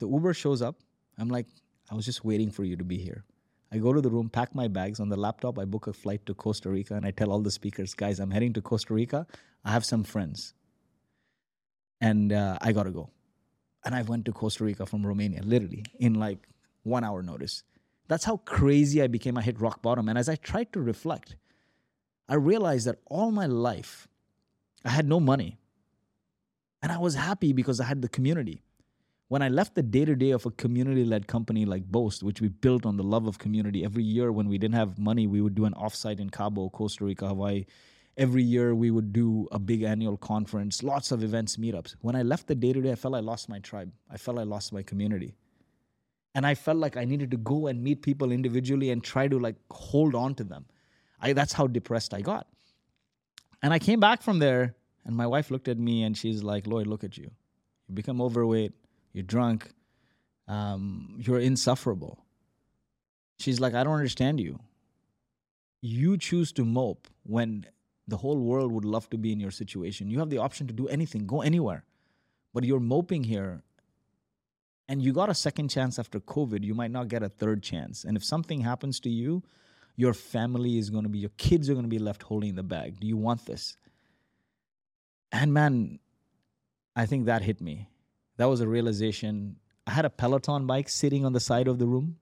The 0.00 0.08
Uber 0.08 0.34
shows 0.34 0.60
up. 0.60 0.74
I'm 1.18 1.28
like, 1.28 1.46
I 1.88 1.94
was 1.94 2.04
just 2.04 2.24
waiting 2.24 2.50
for 2.50 2.64
you 2.64 2.74
to 2.74 2.82
be 2.82 2.98
here. 2.98 3.24
I 3.70 3.78
go 3.78 3.92
to 3.92 4.00
the 4.00 4.10
room, 4.10 4.28
pack 4.28 4.52
my 4.52 4.66
bags. 4.66 4.98
On 4.98 5.08
the 5.08 5.16
laptop, 5.16 5.56
I 5.56 5.64
book 5.64 5.86
a 5.86 5.92
flight 5.92 6.26
to 6.26 6.34
Costa 6.34 6.68
Rica 6.68 6.94
and 6.94 7.06
I 7.06 7.12
tell 7.12 7.30
all 7.30 7.38
the 7.42 7.52
speakers, 7.52 7.94
guys, 7.94 8.18
I'm 8.18 8.32
heading 8.32 8.52
to 8.54 8.60
Costa 8.60 8.92
Rica. 8.92 9.24
I 9.64 9.70
have 9.70 9.84
some 9.84 10.02
friends. 10.02 10.52
And 12.00 12.32
uh, 12.32 12.58
I 12.60 12.72
got 12.72 12.84
to 12.84 12.90
go. 12.90 13.10
And 13.84 13.94
I 13.94 14.02
went 14.02 14.24
to 14.24 14.32
Costa 14.32 14.64
Rica 14.64 14.84
from 14.84 15.06
Romania, 15.06 15.42
literally, 15.44 15.84
in 16.00 16.14
like 16.14 16.48
one 16.82 17.04
hour 17.04 17.22
notice. 17.22 17.62
That's 18.08 18.24
how 18.24 18.38
crazy 18.38 19.00
I 19.00 19.06
became. 19.06 19.38
I 19.38 19.42
hit 19.42 19.60
rock 19.60 19.80
bottom. 19.80 20.08
And 20.08 20.18
as 20.18 20.28
I 20.28 20.34
tried 20.34 20.72
to 20.72 20.80
reflect, 20.80 21.36
I 22.28 22.34
realized 22.34 22.88
that 22.88 22.98
all 23.06 23.30
my 23.30 23.46
life, 23.46 24.08
I 24.84 24.90
had 24.90 25.06
no 25.06 25.20
money. 25.20 25.60
And 26.86 26.92
I 26.92 26.98
was 26.98 27.16
happy 27.16 27.52
because 27.52 27.80
I 27.80 27.84
had 27.84 28.00
the 28.00 28.08
community. 28.08 28.62
When 29.26 29.42
I 29.42 29.48
left 29.48 29.74
the 29.74 29.82
day 29.82 30.04
to 30.04 30.14
day 30.14 30.30
of 30.30 30.46
a 30.46 30.52
community 30.52 31.04
led 31.04 31.26
company 31.26 31.64
like 31.64 31.82
Boast, 31.82 32.22
which 32.22 32.40
we 32.40 32.46
built 32.46 32.86
on 32.86 32.96
the 32.96 33.02
love 33.02 33.26
of 33.26 33.40
community, 33.40 33.84
every 33.84 34.04
year 34.04 34.30
when 34.30 34.48
we 34.48 34.56
didn't 34.56 34.76
have 34.76 34.96
money, 34.96 35.26
we 35.26 35.40
would 35.40 35.56
do 35.56 35.64
an 35.64 35.74
offsite 35.74 36.20
in 36.20 36.30
Cabo, 36.30 36.68
Costa 36.68 37.04
Rica, 37.04 37.26
Hawaii. 37.26 37.66
Every 38.16 38.44
year 38.44 38.72
we 38.72 38.92
would 38.92 39.12
do 39.12 39.48
a 39.50 39.58
big 39.58 39.82
annual 39.82 40.16
conference, 40.16 40.84
lots 40.84 41.10
of 41.10 41.24
events, 41.24 41.56
meetups. 41.56 41.96
When 42.02 42.14
I 42.14 42.22
left 42.22 42.46
the 42.46 42.54
day 42.54 42.72
to 42.72 42.80
day, 42.80 42.92
I 42.92 42.94
felt 42.94 43.16
I 43.16 43.18
lost 43.18 43.48
my 43.48 43.58
tribe. 43.58 43.90
I 44.08 44.16
felt 44.16 44.38
I 44.38 44.44
lost 44.44 44.72
my 44.72 44.84
community. 44.84 45.34
And 46.36 46.46
I 46.46 46.54
felt 46.54 46.78
like 46.78 46.96
I 46.96 47.04
needed 47.04 47.32
to 47.32 47.36
go 47.36 47.66
and 47.66 47.82
meet 47.82 48.02
people 48.02 48.30
individually 48.30 48.90
and 48.90 49.02
try 49.02 49.26
to 49.26 49.40
like 49.40 49.56
hold 49.72 50.14
on 50.14 50.36
to 50.36 50.44
them. 50.44 50.66
I, 51.20 51.32
that's 51.32 51.52
how 51.52 51.66
depressed 51.66 52.14
I 52.14 52.20
got. 52.20 52.46
And 53.60 53.74
I 53.74 53.80
came 53.80 53.98
back 53.98 54.22
from 54.22 54.38
there, 54.38 54.76
and 55.06 55.16
my 55.16 55.26
wife 55.26 55.50
looked 55.50 55.68
at 55.68 55.78
me 55.78 56.02
and 56.02 56.16
she's 56.16 56.42
like, 56.42 56.66
Lloyed, 56.66 56.88
look 56.88 57.04
at 57.04 57.16
you. 57.16 57.30
You 57.88 57.94
become 57.94 58.20
overweight, 58.20 58.72
you're 59.12 59.22
drunk, 59.22 59.70
um, 60.48 61.14
you're 61.18 61.38
insufferable. 61.38 62.24
She's 63.38 63.60
like, 63.60 63.74
I 63.74 63.84
don't 63.84 63.94
understand 63.94 64.40
you. 64.40 64.58
You 65.80 66.18
choose 66.18 66.52
to 66.52 66.64
mope 66.64 67.06
when 67.22 67.66
the 68.08 68.16
whole 68.16 68.38
world 68.38 68.72
would 68.72 68.84
love 68.84 69.08
to 69.10 69.18
be 69.18 69.32
in 69.32 69.38
your 69.38 69.50
situation. 69.50 70.10
You 70.10 70.18
have 70.18 70.30
the 70.30 70.38
option 70.38 70.66
to 70.66 70.72
do 70.72 70.88
anything, 70.88 71.26
go 71.26 71.40
anywhere. 71.42 71.84
But 72.52 72.64
you're 72.64 72.80
moping 72.80 73.24
here, 73.24 73.62
and 74.88 75.02
you 75.02 75.12
got 75.12 75.28
a 75.28 75.34
second 75.34 75.68
chance 75.68 75.98
after 75.98 76.18
COVID. 76.18 76.64
You 76.64 76.74
might 76.74 76.90
not 76.90 77.08
get 77.08 77.22
a 77.22 77.28
third 77.28 77.62
chance. 77.62 78.04
And 78.04 78.16
if 78.16 78.24
something 78.24 78.60
happens 78.60 78.98
to 79.00 79.10
you, 79.10 79.42
your 79.96 80.14
family 80.14 80.78
is 80.78 80.90
going 80.90 81.04
to 81.04 81.10
be, 81.10 81.18
your 81.18 81.30
kids 81.36 81.68
are 81.68 81.74
going 81.74 81.84
to 81.84 81.90
be 81.90 81.98
left 81.98 82.22
holding 82.22 82.54
the 82.54 82.62
bag. 82.62 82.98
Do 82.98 83.06
you 83.06 83.16
want 83.16 83.44
this? 83.46 83.76
And 85.32 85.52
man, 85.52 85.98
I 86.94 87.06
think 87.06 87.26
that 87.26 87.42
hit 87.42 87.60
me. 87.60 87.88
That 88.36 88.46
was 88.46 88.60
a 88.60 88.68
realization. 88.68 89.56
I 89.86 89.92
had 89.92 90.04
a 90.04 90.10
Peloton 90.10 90.66
bike 90.66 90.88
sitting 90.88 91.24
on 91.24 91.32
the 91.32 91.40
side 91.40 91.68
of 91.68 91.78
the 91.78 91.86
room. 91.86 92.16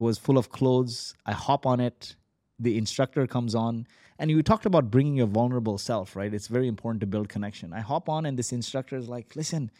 It 0.00 0.04
was 0.04 0.18
full 0.18 0.38
of 0.38 0.50
clothes. 0.50 1.14
I 1.24 1.32
hop 1.32 1.66
on 1.66 1.80
it. 1.80 2.16
The 2.58 2.76
instructor 2.78 3.26
comes 3.26 3.54
on. 3.54 3.86
And 4.18 4.30
you 4.30 4.42
talked 4.42 4.66
about 4.66 4.90
bringing 4.90 5.16
your 5.16 5.26
vulnerable 5.26 5.78
self, 5.78 6.16
right? 6.16 6.32
It's 6.32 6.46
very 6.46 6.68
important 6.68 7.00
to 7.00 7.06
build 7.06 7.28
connection. 7.28 7.72
I 7.72 7.80
hop 7.80 8.08
on, 8.08 8.24
and 8.24 8.38
this 8.38 8.52
instructor 8.52 8.96
is 8.96 9.08
like, 9.08 9.36
listen, 9.36 9.70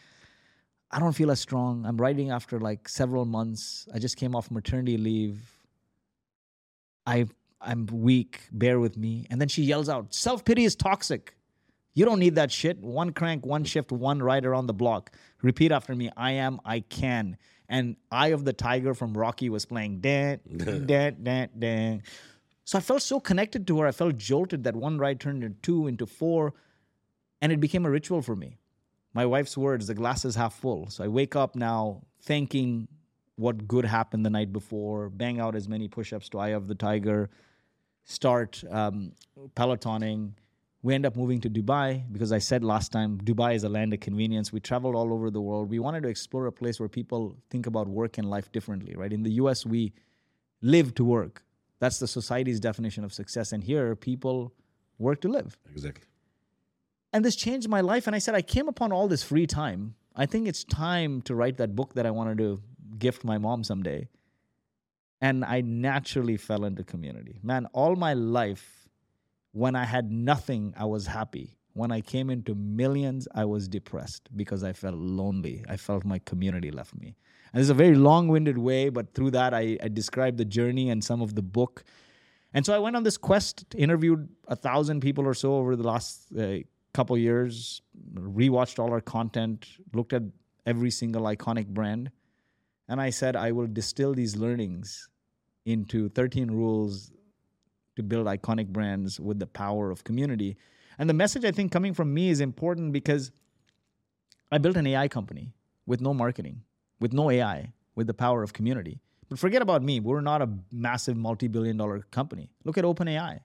I 0.91 0.99
don't 0.99 1.13
feel 1.13 1.31
as 1.31 1.39
strong. 1.39 1.85
I'm 1.85 1.97
riding 1.97 2.31
after 2.31 2.59
like 2.59 2.87
several 2.87 3.25
months. 3.25 3.87
I 3.93 3.99
just 3.99 4.15
came 4.15 4.35
off 4.35 4.51
maternity 4.51 4.97
leave. 4.97 5.39
I 7.05 7.27
I'm 7.59 7.87
weak. 7.87 8.41
Bear 8.51 8.79
with 8.79 8.97
me. 8.97 9.25
And 9.29 9.41
then 9.41 9.47
she 9.47 9.63
yells 9.63 9.89
out, 9.89 10.13
"Self 10.13 10.45
pity 10.45 10.63
is 10.63 10.75
toxic. 10.75 11.36
You 11.97 12.05
don't 12.05 12.19
need 12.19 12.35
that 12.35 12.51
shit. 12.51 12.77
One 12.77 13.11
crank, 13.11 13.43
one 13.43 13.63
shift, 13.63 13.91
one 13.91 14.21
rider 14.21 14.53
on 14.53 14.67
the 14.67 14.73
block. 14.73 15.15
Repeat 15.41 15.71
after 15.71 15.95
me. 15.95 16.11
I 16.15 16.33
am. 16.33 16.59
I 16.63 16.81
can." 16.81 17.37
And 17.69 17.95
Eye 18.11 18.27
of 18.27 18.45
the 18.45 18.53
Tiger 18.53 18.93
from 18.93 19.17
Rocky 19.17 19.49
was 19.49 19.65
playing. 19.65 20.01
Dan, 20.01 20.39
dan, 20.85 21.17
dan, 21.23 21.49
dan. 21.57 22.03
So 22.65 22.77
I 22.77 22.81
felt 22.81 23.01
so 23.01 23.19
connected 23.19 23.65
to 23.65 23.79
her. 23.79 23.87
I 23.87 23.91
felt 23.91 24.15
jolted 24.15 24.63
that 24.65 24.75
one 24.75 24.99
ride 24.99 25.19
turned 25.19 25.43
into 25.43 25.57
two, 25.63 25.87
into 25.87 26.05
four, 26.05 26.53
and 27.41 27.51
it 27.51 27.59
became 27.59 27.83
a 27.83 27.89
ritual 27.89 28.21
for 28.21 28.35
me. 28.35 28.57
My 29.15 29.25
wife's 29.25 29.57
words, 29.57 29.87
the 29.87 29.95
glass 29.95 30.23
is 30.23 30.35
half 30.35 30.53
full. 30.53 30.91
So 30.91 31.03
I 31.03 31.07
wake 31.07 31.35
up 31.35 31.55
now 31.55 32.03
thanking 32.21 32.89
what 33.37 33.67
good 33.67 33.85
happened 33.85 34.23
the 34.23 34.29
night 34.29 34.53
before, 34.53 35.09
bang 35.09 35.39
out 35.39 35.55
as 35.55 35.67
many 35.67 35.87
push 35.87 36.13
ups 36.13 36.29
to 36.29 36.37
Eye 36.37 36.49
of 36.49 36.67
the 36.67 36.75
Tiger, 36.75 37.31
start 38.03 38.63
um, 38.69 39.13
pelotoning. 39.55 40.33
We 40.87 40.95
end 40.95 41.05
up 41.05 41.17
moving 41.17 41.41
to 41.41 41.49
Dubai 41.49 42.01
because 42.13 42.31
I 42.31 42.37
said 42.37 42.63
last 42.63 42.93
time 42.93 43.19
Dubai 43.19 43.55
is 43.55 43.65
a 43.65 43.67
land 43.77 43.93
of 43.93 43.99
convenience. 43.99 44.53
We 44.53 44.61
traveled 44.61 44.95
all 44.95 45.11
over 45.11 45.29
the 45.29 45.41
world. 45.41 45.69
We 45.69 45.79
wanted 45.79 46.03
to 46.03 46.07
explore 46.07 46.45
a 46.45 46.51
place 46.59 46.79
where 46.79 46.87
people 46.87 47.35
think 47.49 47.67
about 47.67 47.89
work 47.89 48.17
and 48.17 48.29
life 48.29 48.53
differently, 48.53 48.95
right? 48.95 49.11
In 49.11 49.21
the 49.21 49.31
US, 49.31 49.65
we 49.65 49.91
live 50.61 50.95
to 50.95 51.03
work. 51.03 51.43
That's 51.79 51.99
the 51.99 52.07
society's 52.07 52.61
definition 52.61 53.03
of 53.03 53.11
success. 53.11 53.51
And 53.51 53.61
here, 53.61 53.97
people 53.97 54.53
work 54.97 55.19
to 55.25 55.27
live. 55.27 55.57
Exactly. 55.73 56.05
And 57.11 57.25
this 57.25 57.35
changed 57.35 57.67
my 57.67 57.81
life. 57.81 58.07
And 58.07 58.15
I 58.15 58.19
said, 58.19 58.33
I 58.33 58.41
came 58.41 58.69
upon 58.69 58.93
all 58.93 59.09
this 59.09 59.23
free 59.23 59.45
time. 59.45 59.95
I 60.15 60.25
think 60.25 60.47
it's 60.47 60.63
time 60.63 61.21
to 61.23 61.35
write 61.35 61.57
that 61.57 61.75
book 61.75 61.95
that 61.95 62.05
I 62.05 62.11
wanted 62.11 62.37
to 62.37 62.61
gift 62.97 63.25
my 63.25 63.37
mom 63.37 63.65
someday. 63.65 64.07
And 65.19 65.43
I 65.43 65.59
naturally 65.59 66.37
fell 66.37 66.63
into 66.63 66.85
community. 66.85 67.39
Man, 67.43 67.65
all 67.73 67.97
my 67.97 68.13
life, 68.13 68.76
when 69.57 69.75
I 69.75 69.85
had 69.85 70.11
nothing, 70.11 70.73
I 70.77 70.85
was 70.85 71.07
happy. 71.07 71.57
When 71.73 71.91
I 71.91 72.01
came 72.01 72.29
into 72.29 72.53
millions, 72.53 73.27
I 73.33 73.45
was 73.45 73.67
depressed 73.67 74.29
because 74.35 74.63
I 74.63 74.71
felt 74.71 74.95
lonely. 74.95 75.65
I 75.67 75.77
felt 75.77 76.05
my 76.05 76.19
community 76.19 76.69
left 76.69 76.95
me. 76.95 77.15
And 77.51 77.61
it's 77.61 77.71
a 77.71 77.73
very 77.73 77.95
long 77.95 78.27
winded 78.27 78.59
way, 78.59 78.89
but 78.89 79.15
through 79.15 79.31
that, 79.31 79.55
I, 79.55 79.77
I 79.81 79.87
described 79.87 80.37
the 80.37 80.45
journey 80.45 80.91
and 80.91 81.03
some 81.03 81.23
of 81.23 81.33
the 81.33 81.41
book. 81.41 81.83
And 82.53 82.67
so 82.67 82.75
I 82.75 82.77
went 82.77 82.95
on 82.95 83.01
this 83.01 83.17
quest, 83.17 83.65
interviewed 83.75 84.29
a 84.47 84.55
thousand 84.55 84.99
people 85.01 85.25
or 85.25 85.33
so 85.33 85.55
over 85.55 85.75
the 85.75 85.87
last 85.87 86.27
uh, 86.37 86.57
couple 86.93 87.17
years, 87.17 87.81
rewatched 88.13 88.77
all 88.77 88.91
our 88.91 89.01
content, 89.01 89.67
looked 89.91 90.13
at 90.13 90.21
every 90.67 90.91
single 90.91 91.23
iconic 91.23 91.65
brand. 91.67 92.11
And 92.87 93.01
I 93.01 93.09
said, 93.09 93.35
I 93.35 93.53
will 93.53 93.67
distill 93.67 94.13
these 94.13 94.35
learnings 94.35 95.09
into 95.65 96.09
13 96.09 96.51
rules 96.51 97.11
to 97.97 98.03
build 98.03 98.27
iconic 98.27 98.67
brands 98.67 99.19
with 99.19 99.39
the 99.39 99.47
power 99.47 99.91
of 99.91 100.03
community. 100.03 100.55
And 100.97 101.09
the 101.09 101.13
message 101.13 101.43
I 101.43 101.51
think 101.51 101.71
coming 101.71 101.93
from 101.93 102.13
me 102.13 102.29
is 102.29 102.39
important 102.39 102.93
because 102.93 103.31
I 104.51 104.59
built 104.59 104.77
an 104.77 104.87
AI 104.87 105.07
company 105.07 105.51
with 105.85 105.99
no 105.99 106.13
marketing, 106.13 106.61
with 106.99 107.11
no 107.11 107.29
AI, 107.29 107.73
with 107.95 108.07
the 108.07 108.13
power 108.13 108.43
of 108.43 108.53
community. 108.53 109.01
But 109.29 109.39
forget 109.39 109.61
about 109.61 109.83
me. 109.83 109.99
We're 109.99 110.21
not 110.21 110.41
a 110.41 110.49
massive 110.71 111.17
multi 111.17 111.47
billion 111.47 111.75
dollar 111.75 111.99
company. 112.11 112.51
Look 112.63 112.77
at 112.77 112.83
OpenAI. 112.83 113.39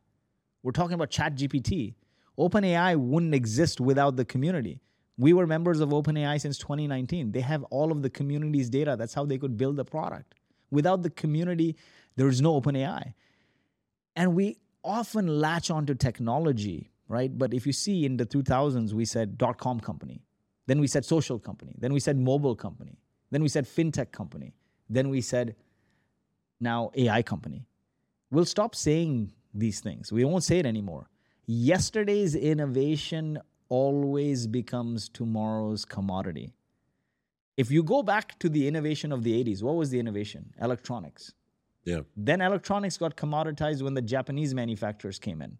We're 0.62 0.72
talking 0.72 0.94
about 0.94 1.10
ChatGPT. 1.10 1.94
OpenAI 2.38 2.96
wouldn't 2.96 3.34
exist 3.34 3.80
without 3.80 4.16
the 4.16 4.24
community. 4.24 4.80
We 5.18 5.32
were 5.32 5.46
members 5.46 5.80
of 5.80 5.88
OpenAI 5.90 6.40
since 6.40 6.58
2019. 6.58 7.32
They 7.32 7.40
have 7.40 7.64
all 7.64 7.90
of 7.90 8.02
the 8.02 8.10
community's 8.10 8.70
data. 8.70 8.96
That's 8.98 9.14
how 9.14 9.24
they 9.24 9.38
could 9.38 9.56
build 9.56 9.76
the 9.76 9.84
product. 9.84 10.34
Without 10.70 11.02
the 11.02 11.10
community, 11.10 11.76
there 12.16 12.28
is 12.28 12.40
no 12.40 12.60
OpenAI. 12.60 13.14
And 14.16 14.34
we 14.34 14.58
often 14.84 15.26
latch 15.40 15.70
onto 15.70 15.94
technology, 15.94 16.90
right? 17.08 17.36
But 17.36 17.54
if 17.54 17.66
you 17.66 17.72
see 17.72 18.04
in 18.04 18.16
the 18.16 18.26
2000s, 18.26 18.92
we 18.92 19.04
said 19.04 19.38
dot 19.38 19.58
com 19.58 19.80
company, 19.80 20.22
then 20.66 20.80
we 20.80 20.86
said 20.86 21.04
social 21.04 21.38
company, 21.38 21.74
then 21.78 21.92
we 21.92 22.00
said 22.00 22.18
mobile 22.18 22.56
company, 22.56 22.98
then 23.30 23.42
we 23.42 23.48
said 23.48 23.64
fintech 23.64 24.12
company, 24.12 24.54
then 24.88 25.08
we 25.08 25.20
said 25.20 25.56
now 26.60 26.90
AI 26.94 27.22
company. 27.22 27.66
We'll 28.30 28.44
stop 28.44 28.74
saying 28.74 29.32
these 29.52 29.80
things. 29.80 30.12
We 30.12 30.24
won't 30.24 30.44
say 30.44 30.58
it 30.58 30.66
anymore. 30.66 31.08
Yesterday's 31.46 32.34
innovation 32.34 33.38
always 33.68 34.46
becomes 34.46 35.08
tomorrow's 35.08 35.84
commodity. 35.84 36.54
If 37.56 37.70
you 37.70 37.82
go 37.82 38.02
back 38.02 38.38
to 38.38 38.48
the 38.48 38.66
innovation 38.66 39.12
of 39.12 39.22
the 39.24 39.42
80s, 39.42 39.62
what 39.62 39.74
was 39.74 39.90
the 39.90 39.98
innovation? 39.98 40.54
Electronics. 40.60 41.32
Yeah. 41.84 42.00
Then 42.16 42.40
electronics 42.40 42.96
got 42.96 43.16
commoditized 43.16 43.82
when 43.82 43.94
the 43.94 44.02
Japanese 44.02 44.54
manufacturers 44.54 45.18
came 45.18 45.42
in. 45.42 45.58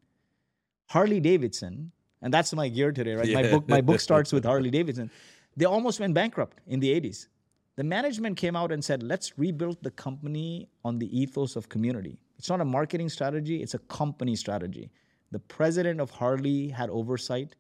Harley 0.89 1.21
Davidson, 1.21 1.93
and 2.21 2.33
that's 2.33 2.53
my 2.55 2.69
gear 2.69 2.93
today, 2.93 3.15
right? 3.15 3.29
My 3.33 3.43
Yeah. 3.43 3.51
book, 3.51 3.69
my 3.69 3.81
book 3.81 4.01
starts 4.01 4.33
with 4.33 4.45
Harley 4.53 4.71
Davidson. 4.71 5.11
They 5.57 5.65
almost 5.65 6.01
went 6.01 6.15
bankrupt 6.15 6.61
in 6.67 6.81
the 6.81 6.91
80s. 6.91 7.29
The 7.77 7.85
management 7.85 8.37
came 8.37 8.55
out 8.55 8.71
and 8.71 8.85
said, 8.85 9.03
let's 9.03 9.39
rebuild 9.39 9.79
the 9.83 9.91
company 9.91 10.69
on 10.85 10.99
the 10.99 11.09
ethos 11.19 11.57
of 11.57 11.69
community. 11.69 12.19
It's 12.39 12.49
not 12.51 12.61
a 12.61 12.65
marketing 12.65 13.09
strategy, 13.09 13.63
it's 13.63 13.75
a 13.75 13.79
company 13.79 14.37
strategy. 14.37 14.91
The 15.31 15.39
president 15.39 16.01
of 16.01 16.11
Harley 16.11 16.69
had 16.69 16.91
oversight. 16.91 17.57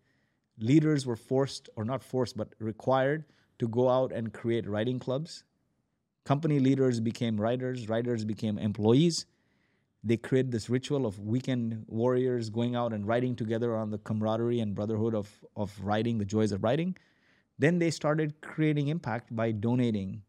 Leaders 0.58 1.06
were 1.06 1.16
forced, 1.16 1.70
or 1.76 1.84
not 1.84 2.02
forced, 2.04 2.36
but 2.36 2.48
required 2.58 3.24
to 3.58 3.66
go 3.68 3.88
out 3.88 4.12
and 4.12 4.32
create 4.32 4.68
writing 4.68 4.98
clubs. 4.98 5.44
Company 6.24 6.60
leaders 6.60 7.00
became 7.00 7.40
writers, 7.40 7.88
writers 7.88 8.24
became 8.24 8.58
employees. 8.58 9.26
They 10.04 10.16
created 10.16 10.52
this 10.52 10.68
ritual 10.68 11.06
of 11.06 11.18
weekend 11.20 11.84
warriors 11.86 12.50
going 12.50 12.74
out 12.74 12.92
and 12.92 13.06
writing 13.06 13.36
together 13.36 13.76
on 13.76 13.90
the 13.90 13.98
camaraderie 13.98 14.60
and 14.60 14.74
brotherhood 14.74 15.14
of, 15.14 15.30
of 15.56 15.72
writing, 15.80 16.18
the 16.18 16.24
joys 16.24 16.52
of 16.52 16.62
writing. 16.62 16.96
Then 17.58 17.78
they 17.78 17.90
started 17.90 18.40
creating 18.40 18.88
impact 18.88 19.34
by 19.34 19.52
donating 19.52 20.22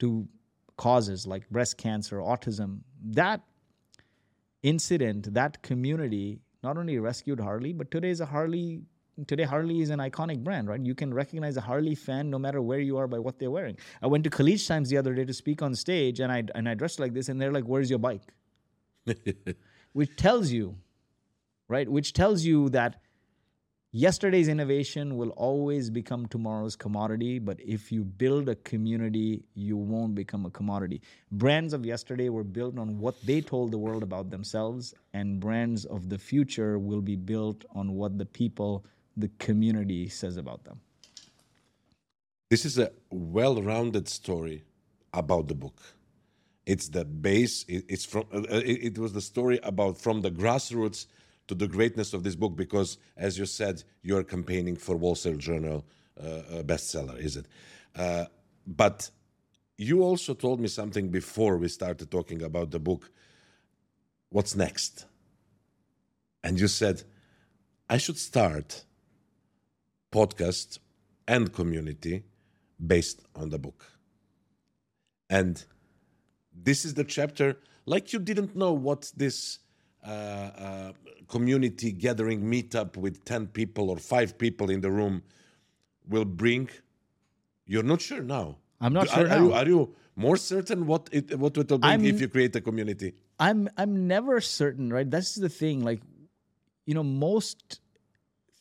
to 0.00 0.28
causes 0.76 1.26
like 1.26 1.48
breast 1.50 1.76
cancer, 1.76 2.18
autism. 2.18 2.80
That 3.02 3.42
incident, 4.62 5.32
that 5.34 5.62
community, 5.62 6.40
not 6.62 6.76
only 6.76 6.98
rescued 6.98 7.40
Harley, 7.40 7.72
but 7.72 7.90
today 7.90 8.10
is 8.10 8.20
a 8.20 8.26
Harley. 8.26 8.82
Today, 9.26 9.44
Harley 9.44 9.80
is 9.80 9.90
an 9.90 9.98
iconic 9.98 10.42
brand, 10.42 10.68
right? 10.68 10.80
You 10.80 10.94
can 10.94 11.12
recognize 11.12 11.56
a 11.56 11.60
Harley 11.60 11.94
fan 11.94 12.30
no 12.30 12.38
matter 12.38 12.62
where 12.62 12.78
you 12.78 12.96
are 12.96 13.06
by 13.06 13.18
what 13.18 13.38
they're 13.38 13.50
wearing. 13.50 13.76
I 14.02 14.06
went 14.06 14.24
to 14.24 14.30
College 14.30 14.66
Times 14.66 14.88
the 14.88 14.96
other 14.96 15.14
day 15.14 15.24
to 15.24 15.34
speak 15.34 15.62
on 15.62 15.74
stage, 15.74 16.20
and 16.20 16.32
I 16.32 16.44
and 16.54 16.68
I 16.68 16.74
dressed 16.74 17.00
like 17.00 17.12
this, 17.12 17.28
and 17.28 17.40
they're 17.40 17.52
like, 17.52 17.64
"Where's 17.64 17.90
your 17.90 17.98
bike?" 17.98 18.22
Which 19.92 20.16
tells 20.16 20.50
you, 20.50 20.76
right? 21.68 21.88
Which 21.88 22.12
tells 22.12 22.44
you 22.44 22.68
that 22.70 23.00
yesterday's 23.92 24.46
innovation 24.46 25.16
will 25.16 25.30
always 25.30 25.90
become 25.90 26.24
tomorrow's 26.26 26.76
commodity 26.76 27.40
but 27.40 27.58
if 27.60 27.90
you 27.90 28.04
build 28.04 28.48
a 28.48 28.54
community 28.54 29.42
you 29.54 29.76
won't 29.76 30.14
become 30.14 30.46
a 30.46 30.50
commodity 30.50 31.02
brands 31.32 31.72
of 31.72 31.84
yesterday 31.84 32.28
were 32.28 32.44
built 32.44 32.78
on 32.78 33.00
what 33.00 33.20
they 33.26 33.40
told 33.40 33.72
the 33.72 33.78
world 33.78 34.04
about 34.04 34.30
themselves 34.30 34.94
and 35.12 35.40
brands 35.40 35.84
of 35.86 36.08
the 36.08 36.16
future 36.16 36.78
will 36.78 37.00
be 37.00 37.16
built 37.16 37.64
on 37.74 37.92
what 37.94 38.16
the 38.16 38.24
people 38.24 38.84
the 39.20 39.30
community 39.38 40.08
says 40.08 40.36
about 40.36 40.64
them 40.64 40.80
this 42.48 42.64
is 42.64 42.78
a 42.78 42.90
well-rounded 43.10 44.08
story 44.08 44.64
about 45.12 45.48
the 45.48 45.54
book 45.54 45.80
it's 46.66 46.88
the 46.88 47.04
base 47.04 47.64
it's 47.68 48.04
from 48.04 48.24
uh, 48.34 48.42
it 48.50 48.98
was 48.98 49.12
the 49.12 49.20
story 49.20 49.58
about 49.62 49.98
from 49.98 50.20
the 50.20 50.30
grassroots 50.30 51.06
to 51.50 51.54
the 51.56 51.66
greatness 51.66 52.14
of 52.14 52.22
this 52.22 52.36
book 52.36 52.54
because, 52.54 52.96
as 53.16 53.36
you 53.36 53.44
said, 53.44 53.82
you're 54.02 54.22
campaigning 54.22 54.76
for 54.76 54.94
Wall 54.94 55.16
Street 55.16 55.38
Journal 55.38 55.84
uh, 56.16 56.62
bestseller, 56.62 57.18
is 57.18 57.36
it? 57.36 57.46
Uh, 57.96 58.26
but 58.68 59.10
you 59.76 60.04
also 60.04 60.32
told 60.32 60.60
me 60.60 60.68
something 60.68 61.08
before 61.08 61.56
we 61.56 61.66
started 61.66 62.08
talking 62.08 62.42
about 62.42 62.70
the 62.70 62.78
book. 62.78 63.10
What's 64.28 64.54
next? 64.54 65.06
And 66.44 66.60
you 66.60 66.68
said, 66.68 67.02
I 67.88 67.96
should 67.96 68.16
start 68.16 68.84
podcast 70.12 70.78
and 71.28 71.52
community 71.52 72.24
based 72.84 73.22
on 73.34 73.50
the 73.50 73.58
book. 73.58 73.84
And 75.28 75.62
this 76.52 76.84
is 76.84 76.94
the 76.94 77.04
chapter, 77.04 77.56
like 77.86 78.12
you 78.12 78.18
didn't 78.18 78.56
know 78.56 78.72
what 78.72 79.12
this 79.16 79.60
uh, 80.06 80.10
uh, 80.10 80.92
community 81.28 81.92
gathering 81.92 82.42
meetup 82.42 82.96
with 82.96 83.24
10 83.24 83.48
people 83.48 83.90
or 83.90 83.98
five 83.98 84.36
people 84.38 84.70
in 84.70 84.80
the 84.80 84.90
room 84.90 85.22
will 86.08 86.24
bring 86.24 86.68
you're 87.66 87.84
not 87.84 88.00
sure 88.00 88.22
now 88.22 88.56
i'm 88.80 88.92
not 88.92 89.08
are, 89.08 89.14
sure 89.14 89.24
are, 89.26 89.28
now. 89.28 89.44
You, 89.44 89.52
are 89.52 89.66
you 89.66 89.94
more 90.16 90.36
certain 90.36 90.86
what 90.86 91.08
it 91.12 91.38
what 91.38 91.56
it 91.56 91.70
will 91.70 91.78
bring 91.78 91.92
I'm, 91.92 92.04
if 92.04 92.20
you 92.20 92.28
create 92.28 92.56
a 92.56 92.60
community 92.60 93.14
i'm 93.38 93.68
i'm 93.76 94.08
never 94.08 94.40
certain 94.40 94.92
right 94.92 95.08
that's 95.08 95.36
the 95.36 95.48
thing 95.48 95.84
like 95.84 96.00
you 96.86 96.94
know 96.94 97.04
most 97.04 97.80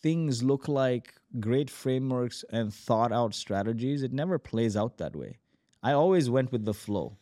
things 0.02 0.43
look 0.43 0.68
like 0.68 1.14
great 1.39 1.70
frameworks 1.70 2.43
and 2.52 2.74
thought 2.74 3.12
out 3.12 3.34
strategies 3.34 4.04
it 4.04 4.14
never 4.14 4.39
plays 4.39 4.76
out 4.78 4.97
that 4.97 5.16
way. 5.16 5.38
I 5.82 5.93
always 5.93 6.30
went 6.30 6.52
with 6.52 6.66
the 6.66 6.74
flow. 6.74 7.18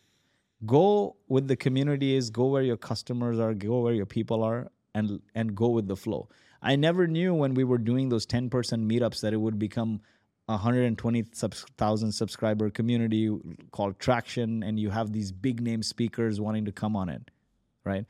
Go 0.66 1.16
with 1.28 1.48
the 1.48 1.56
community 1.56 2.16
is, 2.16 2.30
go 2.30 2.48
where 2.48 2.64
your 2.64 2.78
customers 2.78 3.40
are 3.40 3.54
go 3.54 3.82
where 3.82 3.94
your 3.94 4.06
people 4.06 4.44
are 4.44 4.72
and 4.96 5.22
and 5.36 5.56
go 5.56 5.70
with 5.70 5.88
the 5.88 5.96
flow. 5.96 6.30
I 6.62 6.76
never 6.76 7.08
knew 7.08 7.34
when 7.34 7.54
we 7.54 7.64
were 7.64 7.78
doing 7.78 8.10
those 8.10 8.26
10 8.26 8.50
person 8.50 8.90
meetups 8.90 9.22
that 9.22 9.34
it 9.34 9.38
would 9.38 9.60
become 9.60 10.02
a 10.50 10.54
120,000 10.54 12.12
subscriber 12.12 12.70
community 12.70 13.30
called 13.72 14.00
traction 14.00 14.64
and 14.64 14.80
you 14.80 14.90
have 14.90 15.12
these 15.12 15.32
big 15.32 15.62
name 15.62 15.84
speakers 15.84 16.40
wanting 16.40 16.66
to 16.66 16.72
come 16.72 16.96
on 16.96 17.10
it 17.10 17.30
right 17.84 18.06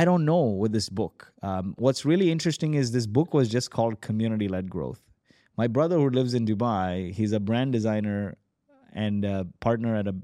i 0.00 0.04
don't 0.04 0.24
know 0.24 0.44
with 0.62 0.72
this 0.72 0.88
book 0.88 1.32
um, 1.42 1.74
what's 1.76 2.04
really 2.04 2.30
interesting 2.30 2.74
is 2.74 2.92
this 2.92 3.06
book 3.18 3.34
was 3.34 3.48
just 3.48 3.70
called 3.70 4.00
community 4.00 4.48
led 4.56 4.70
growth 4.70 5.02
my 5.56 5.66
brother 5.66 5.96
who 5.96 6.10
lives 6.10 6.34
in 6.34 6.46
dubai 6.46 7.12
he's 7.20 7.32
a 7.32 7.40
brand 7.40 7.72
designer 7.72 8.36
and 8.96 9.24
a 9.24 9.46
partner 9.60 9.94
at 9.94 10.08
a 10.08 10.14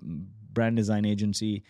brand 0.53 0.77
design 0.77 1.05
agency, 1.05 1.63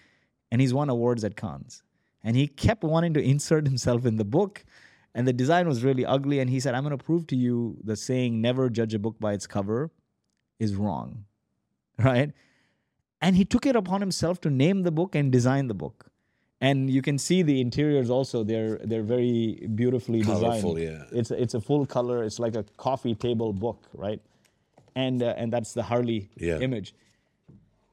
and 0.50 0.60
he's 0.60 0.72
won 0.72 0.88
awards 0.88 1.24
at 1.24 1.36
Cannes. 1.36 1.82
And 2.24 2.36
he 2.36 2.46
kept 2.46 2.84
wanting 2.84 3.14
to 3.14 3.22
insert 3.22 3.66
himself 3.66 4.06
in 4.06 4.16
the 4.16 4.24
book, 4.24 4.64
and 5.14 5.26
the 5.26 5.32
design 5.32 5.68
was 5.68 5.82
really 5.84 6.06
ugly. 6.06 6.38
And 6.38 6.48
he 6.48 6.60
said, 6.60 6.74
I'm 6.74 6.84
going 6.84 6.96
to 6.96 7.04
prove 7.04 7.26
to 7.28 7.36
you 7.36 7.76
the 7.82 7.96
saying, 7.96 8.40
never 8.40 8.70
judge 8.70 8.94
a 8.94 8.98
book 8.98 9.18
by 9.18 9.32
its 9.34 9.46
cover, 9.46 9.90
is 10.58 10.74
wrong. 10.74 11.24
Right? 11.98 12.32
And 13.20 13.36
he 13.36 13.44
took 13.44 13.66
it 13.66 13.76
upon 13.76 14.00
himself 14.00 14.40
to 14.40 14.50
name 14.50 14.82
the 14.82 14.90
book 14.90 15.14
and 15.14 15.30
design 15.30 15.68
the 15.68 15.74
book. 15.74 16.10
And 16.62 16.88
you 16.88 17.02
can 17.02 17.18
see 17.18 17.42
the 17.42 17.60
interiors 17.60 18.08
also. 18.08 18.44
They're 18.44 18.78
they're 18.84 19.02
very 19.02 19.68
beautifully 19.74 20.22
Colorful, 20.22 20.74
designed. 20.76 21.10
yeah. 21.12 21.18
It's 21.18 21.32
it's 21.32 21.54
a 21.54 21.60
full 21.60 21.84
color. 21.84 22.22
It's 22.22 22.38
like 22.38 22.54
a 22.54 22.64
coffee 22.76 23.16
table 23.16 23.52
book, 23.52 23.88
right? 23.92 24.20
And 24.94 25.22
uh, 25.22 25.34
and 25.36 25.52
that's 25.52 25.74
the 25.74 25.82
Harley 25.82 26.30
yeah. 26.36 26.60
image. 26.60 26.94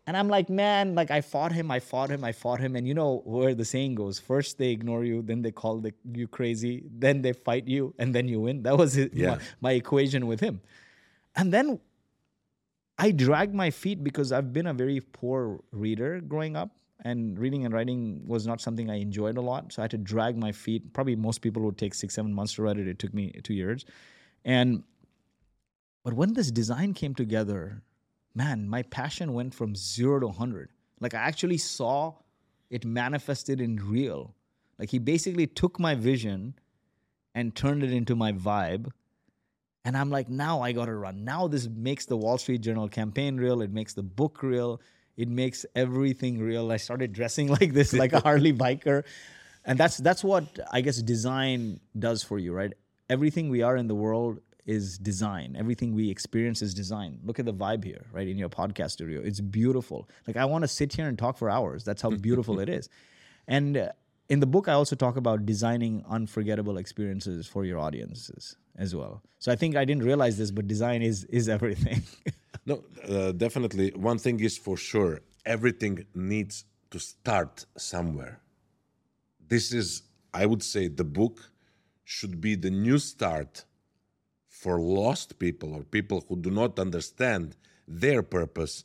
And 0.05 0.17
I'm 0.17 0.27
like, 0.27 0.49
man, 0.49 0.95
like 0.95 1.11
I 1.11 1.21
fought 1.21 1.51
him, 1.51 1.69
I 1.69 1.79
fought 1.79 2.09
him, 2.09 2.23
I 2.23 2.31
fought 2.31 2.59
him. 2.59 2.75
And 2.75 2.87
you 2.87 2.95
know 2.95 3.21
where 3.25 3.53
the 3.53 3.65
saying 3.65 3.93
goes 3.93 4.19
first 4.19 4.57
they 4.57 4.69
ignore 4.69 5.03
you, 5.03 5.21
then 5.21 5.43
they 5.43 5.51
call 5.51 5.77
the, 5.77 5.93
you 6.13 6.27
crazy, 6.27 6.83
then 6.89 7.21
they 7.21 7.31
fight 7.31 7.67
you, 7.67 7.93
and 7.99 8.15
then 8.15 8.27
you 8.27 8.41
win. 8.41 8.63
That 8.63 8.75
was 8.75 8.97
it, 8.97 9.13
yeah. 9.13 9.35
my, 9.35 9.37
my 9.61 9.71
equation 9.73 10.25
with 10.25 10.39
him. 10.39 10.61
And 11.35 11.53
then 11.53 11.79
I 12.97 13.11
dragged 13.11 13.53
my 13.53 13.69
feet 13.69 14.03
because 14.03 14.31
I've 14.31 14.51
been 14.51 14.65
a 14.65 14.73
very 14.73 14.99
poor 14.99 15.59
reader 15.71 16.21
growing 16.21 16.55
up. 16.55 16.71
And 17.05 17.39
reading 17.39 17.65
and 17.65 17.73
writing 17.73 18.23
was 18.27 18.45
not 18.45 18.59
something 18.59 18.89
I 18.89 18.99
enjoyed 18.99 19.37
a 19.37 19.41
lot. 19.41 19.71
So 19.71 19.81
I 19.81 19.83
had 19.83 19.91
to 19.91 19.97
drag 19.97 20.37
my 20.37 20.51
feet. 20.51 20.93
Probably 20.93 21.15
most 21.15 21.39
people 21.39 21.61
would 21.63 21.77
take 21.77 21.93
six, 21.93 22.13
seven 22.13 22.33
months 22.33 22.53
to 22.53 22.63
write 22.63 22.77
it. 22.77 22.87
It 22.87 22.99
took 22.99 23.13
me 23.13 23.31
two 23.43 23.53
years. 23.53 23.85
And 24.43 24.83
but 26.03 26.13
when 26.13 26.33
this 26.33 26.51
design 26.51 26.93
came 26.93 27.13
together, 27.13 27.83
man, 28.33 28.67
my 28.67 28.83
passion 28.83 29.33
went 29.33 29.53
from 29.53 29.75
zero 29.75 30.19
to 30.19 30.27
100. 30.27 30.69
Like 30.99 31.13
I 31.13 31.19
actually 31.19 31.57
saw 31.57 32.15
it 32.69 32.85
manifested 32.85 33.61
in 33.61 33.77
real. 33.77 34.35
Like 34.77 34.89
he 34.89 34.99
basically 34.99 35.47
took 35.47 35.79
my 35.79 35.95
vision 35.95 36.55
and 37.35 37.55
turned 37.55 37.83
it 37.83 37.91
into 37.91 38.15
my 38.15 38.31
vibe. 38.31 38.91
And 39.85 39.97
I'm 39.97 40.09
like, 40.09 40.29
now 40.29 40.61
I 40.61 40.71
got 40.71 40.85
to 40.85 40.95
run. 40.95 41.23
Now 41.23 41.47
this 41.47 41.67
makes 41.67 42.05
the 42.05 42.17
Wall 42.17 42.37
Street 42.37 42.61
Journal 42.61 42.87
campaign 42.89 43.37
real. 43.37 43.61
It 43.61 43.71
makes 43.71 43.93
the 43.93 44.03
book 44.03 44.43
real. 44.43 44.81
It 45.19 45.27
makes 45.27 45.65
everything 45.75 46.39
real. 46.39 46.71
I 46.71 46.77
started 46.77 47.11
dressing 47.11 47.47
like 47.59 47.73
this, 47.73 47.91
like 47.91 48.13
a 48.13 48.21
Harley 48.21 48.53
biker. 48.53 49.03
And 49.65 49.77
that's 49.77 49.97
that's 49.97 50.23
what 50.23 50.45
I 50.71 50.79
guess 50.79 51.01
design 51.01 51.81
does 51.97 52.23
for 52.23 52.39
you, 52.39 52.53
right? 52.53 52.73
Everything 53.09 53.49
we 53.49 53.61
are 53.61 53.75
in 53.75 53.87
the 53.87 53.95
world 53.95 54.39
is 54.65 54.97
design. 54.97 55.57
Everything 55.59 55.93
we 55.93 56.09
experience 56.09 56.61
is 56.61 56.73
design. 56.73 57.19
Look 57.25 57.37
at 57.37 57.45
the 57.45 57.53
vibe 57.53 57.83
here, 57.83 58.05
right? 58.13 58.27
In 58.27 58.37
your 58.37 58.47
podcast 58.47 58.91
studio. 58.91 59.21
It's 59.21 59.41
beautiful. 59.41 60.07
Like 60.25 60.37
I 60.37 60.45
want 60.45 60.61
to 60.61 60.69
sit 60.69 60.93
here 60.93 61.07
and 61.09 61.19
talk 61.19 61.37
for 61.37 61.49
hours. 61.49 61.83
That's 61.83 62.01
how 62.01 62.11
beautiful 62.11 62.59
it 62.65 62.69
is. 62.69 62.87
And 63.45 63.75
uh, 63.75 63.89
in 64.29 64.39
the 64.39 64.47
book, 64.47 64.69
I 64.69 64.73
also 64.73 64.95
talk 64.95 65.17
about 65.17 65.45
designing 65.45 66.05
unforgettable 66.07 66.77
experiences 66.77 67.45
for 67.45 67.65
your 67.65 67.79
audiences 67.79 68.55
as 68.77 68.95
well. 68.95 69.21
So 69.39 69.51
I 69.51 69.57
think 69.57 69.75
I 69.75 69.83
didn't 69.83 70.03
realize 70.03 70.37
this, 70.37 70.51
but 70.51 70.65
design 70.67 71.01
is 71.01 71.25
is 71.25 71.49
everything. 71.49 72.03
no, 72.69 72.83
uh, 73.07 73.31
definitely. 73.31 73.91
One 73.95 74.19
thing 74.19 74.39
is 74.39 74.57
for 74.57 74.77
sure: 74.77 75.21
everything 75.45 76.05
needs 76.13 76.65
to 76.91 76.99
start 76.99 77.65
somewhere. 77.77 78.35
This 79.47 79.73
is, 79.73 80.03
I 80.33 80.45
would 80.45 80.63
say, 80.63 80.87
the 80.87 81.09
book 81.21 81.35
should 82.03 82.39
be 82.41 82.55
the 82.55 82.71
new 82.71 82.99
start 82.99 83.65
for 84.47 84.79
lost 84.79 85.39
people 85.39 85.73
or 85.73 85.83
people 85.83 86.25
who 86.27 86.35
do 86.35 86.51
not 86.51 86.79
understand 86.79 87.55
their 87.87 88.21
purpose 88.21 88.83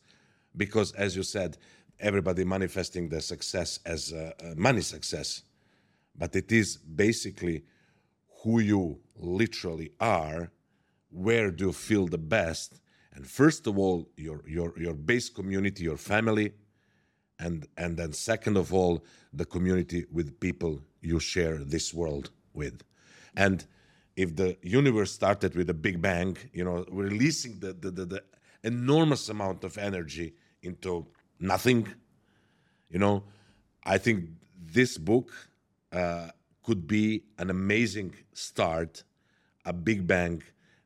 because 0.57 0.93
as 0.93 1.17
you 1.17 1.23
said 1.23 1.57
everybody 1.99 2.45
manifesting 2.45 3.09
their 3.09 3.21
success 3.21 3.81
as 3.85 4.13
a, 4.13 4.33
a 4.41 4.55
money 4.55 4.81
success 4.81 5.43
but 6.17 6.37
it 6.37 6.53
is 6.53 6.77
basically 6.77 7.65
who 8.43 8.61
you 8.61 9.01
literally 9.17 9.91
are 10.01 10.53
where 11.11 11.51
do 11.51 11.67
you 11.67 11.73
feel 11.73 12.07
the 12.07 12.19
best 12.19 12.81
and 13.15 13.27
first 13.27 13.67
of 13.67 13.79
all 13.79 14.09
your 14.17 14.43
your 14.47 14.73
your 14.79 14.95
base 14.95 15.29
community 15.29 15.85
your 15.85 15.97
family 15.97 16.53
and 17.39 17.67
and 17.77 17.97
then 17.97 18.13
second 18.13 18.57
of 18.57 18.73
all 18.73 19.05
the 19.33 19.45
community 19.45 20.05
with 20.13 20.39
people 20.41 20.81
you 21.01 21.21
share 21.21 21.59
this 21.59 21.93
world 21.93 22.31
with. 22.53 22.83
And 23.37 23.65
if 24.17 24.37
the 24.37 24.57
universe 24.63 25.13
started 25.13 25.55
with 25.55 25.69
a 25.71 25.75
big 25.75 26.01
bang, 26.01 26.37
you 26.53 26.65
know, 26.65 26.85
releasing 26.91 27.59
the, 27.59 27.73
the, 27.73 27.91
the, 27.91 28.05
the 28.05 28.25
enormous 28.63 29.29
amount 29.29 29.65
of 29.65 29.77
energy 29.77 30.35
into 30.63 31.07
nothing, 31.41 31.89
you 32.89 32.99
know, 32.99 33.25
I 33.85 33.99
think 33.99 34.31
this 34.57 34.97
book 34.97 35.33
uh, 35.93 36.29
could 36.63 36.87
be 36.87 37.25
an 37.39 37.51
amazing 37.51 38.15
start, 38.33 39.03
a 39.65 39.73
big 39.73 40.07
bang, 40.07 40.43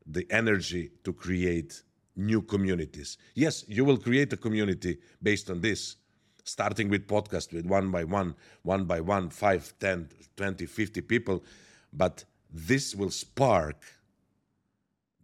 the 0.06 0.26
energy 0.30 0.90
to 1.04 1.12
create 1.12 1.82
new 2.18 2.42
communities. 2.42 3.16
Yes, 3.34 3.64
you 3.68 3.84
will 3.84 3.96
create 3.96 4.32
a 4.32 4.36
community 4.36 4.98
based 5.22 5.50
on 5.50 5.60
this, 5.60 5.96
starting 6.44 6.88
with 6.88 7.06
podcast 7.06 7.52
with 7.52 7.64
one 7.66 7.90
by 7.90 8.04
one, 8.04 8.34
one 8.62 8.84
by 8.84 9.00
one, 9.00 9.30
five, 9.30 9.72
10, 9.80 10.08
20, 10.36 10.66
50 10.66 11.00
people. 11.02 11.44
But 11.92 12.24
this 12.52 12.94
will 12.94 13.10
spark 13.10 13.82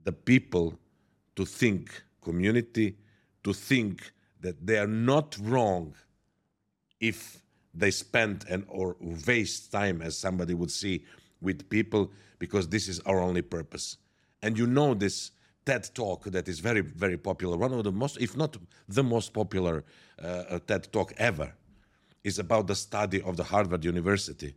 the 0.04 0.12
people 0.12 0.78
to 1.36 1.44
think 1.44 2.02
community, 2.22 2.96
to 3.42 3.52
think 3.52 4.12
that 4.40 4.66
they 4.66 4.78
are 4.78 4.86
not 4.86 5.36
wrong 5.40 5.94
if 7.00 7.42
they 7.74 7.90
spend 7.90 8.44
and 8.48 8.64
or 8.68 8.96
waste 9.26 9.72
time, 9.72 10.00
as 10.00 10.16
somebody 10.16 10.54
would 10.54 10.70
see, 10.70 11.04
with 11.40 11.68
people, 11.68 12.10
because 12.38 12.68
this 12.68 12.88
is 12.88 13.00
our 13.00 13.18
only 13.20 13.42
purpose. 13.42 13.98
and 14.44 14.58
you 14.58 14.66
know 14.66 14.92
this 14.92 15.30
TED 15.66 15.90
talk 15.94 16.24
that 16.24 16.48
is 16.48 16.60
very, 16.60 16.80
very 16.80 17.16
popular, 17.16 17.56
one 17.56 17.72
of 17.72 17.84
the 17.84 17.92
most, 17.92 18.18
if 18.20 18.36
not 18.36 18.56
the 18.88 19.02
most 19.02 19.32
popular 19.32 19.84
uh, 20.22 20.58
TED 20.66 20.92
talk 20.92 21.12
ever, 21.16 21.54
is 22.22 22.38
about 22.38 22.66
the 22.66 22.74
study 22.74 23.20
of 23.22 23.36
the 23.36 23.44
Harvard 23.44 23.84
University, 23.84 24.54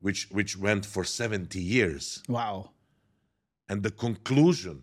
which, 0.00 0.28
which 0.30 0.56
went 0.56 0.86
for 0.86 1.04
70 1.04 1.58
years. 1.60 2.22
Wow. 2.28 2.70
And 3.68 3.82
the 3.82 3.90
conclusion 3.90 4.82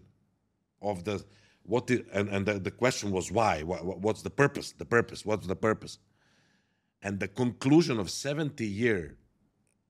of 0.81 1.03
the, 1.03 1.23
what 1.63 1.87
the, 1.87 2.05
and, 2.13 2.29
and 2.29 2.45
the, 2.45 2.59
the 2.59 2.71
question 2.71 3.11
was 3.11 3.31
why? 3.31 3.63
What, 3.63 3.99
what's 3.99 4.21
the 4.21 4.29
purpose? 4.29 4.71
The 4.71 4.85
purpose. 4.85 5.25
What's 5.25 5.47
the 5.47 5.55
purpose? 5.55 5.99
And 7.01 7.19
the 7.19 7.27
conclusion 7.27 7.99
of 7.99 8.09
70 8.09 8.65
year 8.65 9.17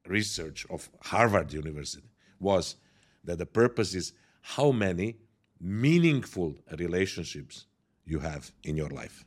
research 0.05 0.65
of 0.69 0.89
Harvard 1.01 1.53
University 1.53 2.07
was 2.39 2.75
that 3.23 3.37
the 3.37 3.45
purpose 3.45 3.93
is 3.93 4.13
how 4.55 4.71
many 4.71 5.17
meaningful 5.59 6.55
relationships 6.77 7.65
you 8.05 8.19
have 8.19 8.51
in 8.63 8.77
your 8.77 8.89
life. 8.89 9.25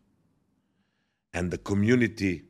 And 1.34 1.50
the 1.50 1.58
community 1.58 2.44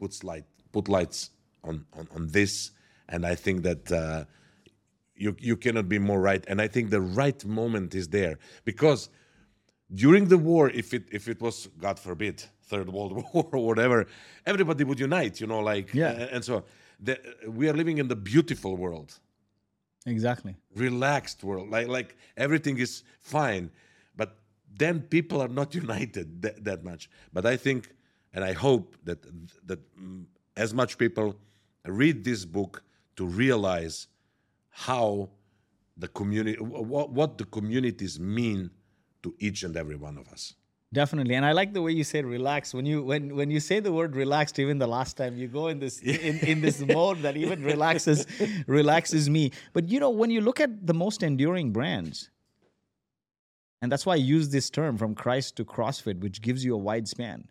puts 0.00 0.24
light, 0.24 0.46
put 0.72 0.88
lights 0.88 1.30
on, 1.62 1.84
on, 1.92 2.08
on 2.14 2.28
this. 2.28 2.70
And 3.08 3.26
I 3.26 3.34
think 3.34 3.64
that 3.64 3.92
uh, 3.92 4.24
you, 5.14 5.36
you 5.38 5.56
cannot 5.56 5.90
be 5.90 5.98
more 5.98 6.20
right. 6.20 6.42
And 6.48 6.60
I 6.60 6.68
think 6.68 6.88
the 6.88 7.02
right 7.02 7.44
moment 7.44 7.94
is 7.94 8.08
there 8.08 8.38
because 8.64 9.10
during 9.94 10.28
the 10.28 10.38
war, 10.38 10.70
if 10.70 10.94
it, 10.94 11.04
if 11.12 11.28
it 11.28 11.42
was, 11.42 11.68
God 11.78 11.98
forbid, 11.98 12.42
Third 12.62 12.88
World 12.88 13.12
War 13.34 13.48
or 13.52 13.66
whatever, 13.66 14.06
everybody 14.46 14.84
would 14.84 14.98
unite, 14.98 15.38
you 15.38 15.46
know, 15.46 15.60
like, 15.60 15.92
yeah. 15.92 16.28
and 16.32 16.42
so 16.42 16.64
the, 16.98 17.20
we 17.46 17.68
are 17.68 17.74
living 17.74 17.98
in 17.98 18.08
the 18.08 18.16
beautiful 18.16 18.74
world 18.74 19.18
exactly. 20.06 20.56
Relaxed 20.74 21.44
world. 21.44 21.70
Like 21.70 21.88
like 21.88 22.16
everything 22.36 22.78
is 22.78 23.02
fine. 23.20 23.70
But 24.16 24.36
then 24.74 25.00
people 25.00 25.40
are 25.42 25.48
not 25.48 25.74
united 25.84 26.42
that, 26.42 26.64
that 26.64 26.84
much. 26.84 27.10
But 27.32 27.46
i 27.46 27.56
think 27.56 27.90
and 28.34 28.44
i 28.44 28.52
hope 28.52 28.96
that 29.04 29.18
that 29.66 29.80
as 30.56 30.74
much 30.74 30.98
people 30.98 31.36
read 31.86 32.24
this 32.24 32.44
book 32.44 32.82
to 33.16 33.26
realize 33.26 34.08
how 34.70 35.28
the 35.96 36.08
community 36.08 36.58
what 36.62 37.38
the 37.38 37.44
communities 37.44 38.18
mean 38.18 38.70
to 39.22 39.34
each 39.38 39.62
and 39.62 39.76
every 39.76 39.96
one 39.96 40.16
of 40.18 40.28
us 40.28 40.54
Definitely, 40.92 41.36
and 41.36 41.46
I 41.46 41.52
like 41.52 41.72
the 41.72 41.80
way 41.80 41.92
you 41.92 42.04
say 42.04 42.20
relax. 42.20 42.74
When 42.74 42.84
you 42.84 43.02
when 43.02 43.34
when 43.34 43.50
you 43.50 43.60
say 43.60 43.80
the 43.80 43.92
word 43.92 44.14
relaxed, 44.14 44.58
even 44.58 44.78
the 44.78 44.86
last 44.86 45.16
time 45.16 45.38
you 45.38 45.48
go 45.48 45.68
in 45.68 45.78
this 45.78 46.00
in, 46.02 46.38
in 46.40 46.60
this 46.60 46.80
mode 46.80 47.22
that 47.22 47.34
even 47.36 47.64
relaxes 47.64 48.26
relaxes 48.66 49.30
me. 49.30 49.52
But 49.72 49.88
you 49.88 50.00
know, 50.00 50.10
when 50.10 50.30
you 50.30 50.42
look 50.42 50.60
at 50.60 50.86
the 50.86 50.92
most 50.92 51.22
enduring 51.22 51.72
brands, 51.72 52.28
and 53.80 53.90
that's 53.90 54.04
why 54.04 54.12
I 54.12 54.16
use 54.16 54.50
this 54.50 54.68
term 54.68 54.98
from 54.98 55.14
Christ 55.14 55.56
to 55.56 55.64
CrossFit, 55.64 56.20
which 56.20 56.42
gives 56.42 56.62
you 56.62 56.74
a 56.74 56.78
wide 56.78 57.08
span. 57.08 57.48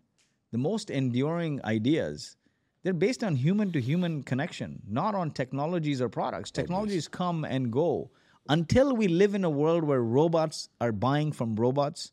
The 0.52 0.58
most 0.58 0.88
enduring 0.88 1.60
ideas, 1.64 2.36
they're 2.84 2.92
based 2.92 3.24
on 3.24 3.34
human 3.34 3.72
to 3.72 3.80
human 3.80 4.22
connection, 4.22 4.82
not 4.88 5.16
on 5.16 5.32
technologies 5.32 6.00
or 6.00 6.08
products. 6.08 6.52
Technologies 6.52 7.08
come 7.08 7.44
and 7.44 7.72
go. 7.72 8.10
Until 8.48 8.94
we 8.94 9.08
live 9.08 9.34
in 9.34 9.44
a 9.44 9.50
world 9.50 9.82
where 9.82 10.02
robots 10.02 10.68
are 10.80 10.92
buying 10.92 11.32
from 11.32 11.56
robots 11.56 12.12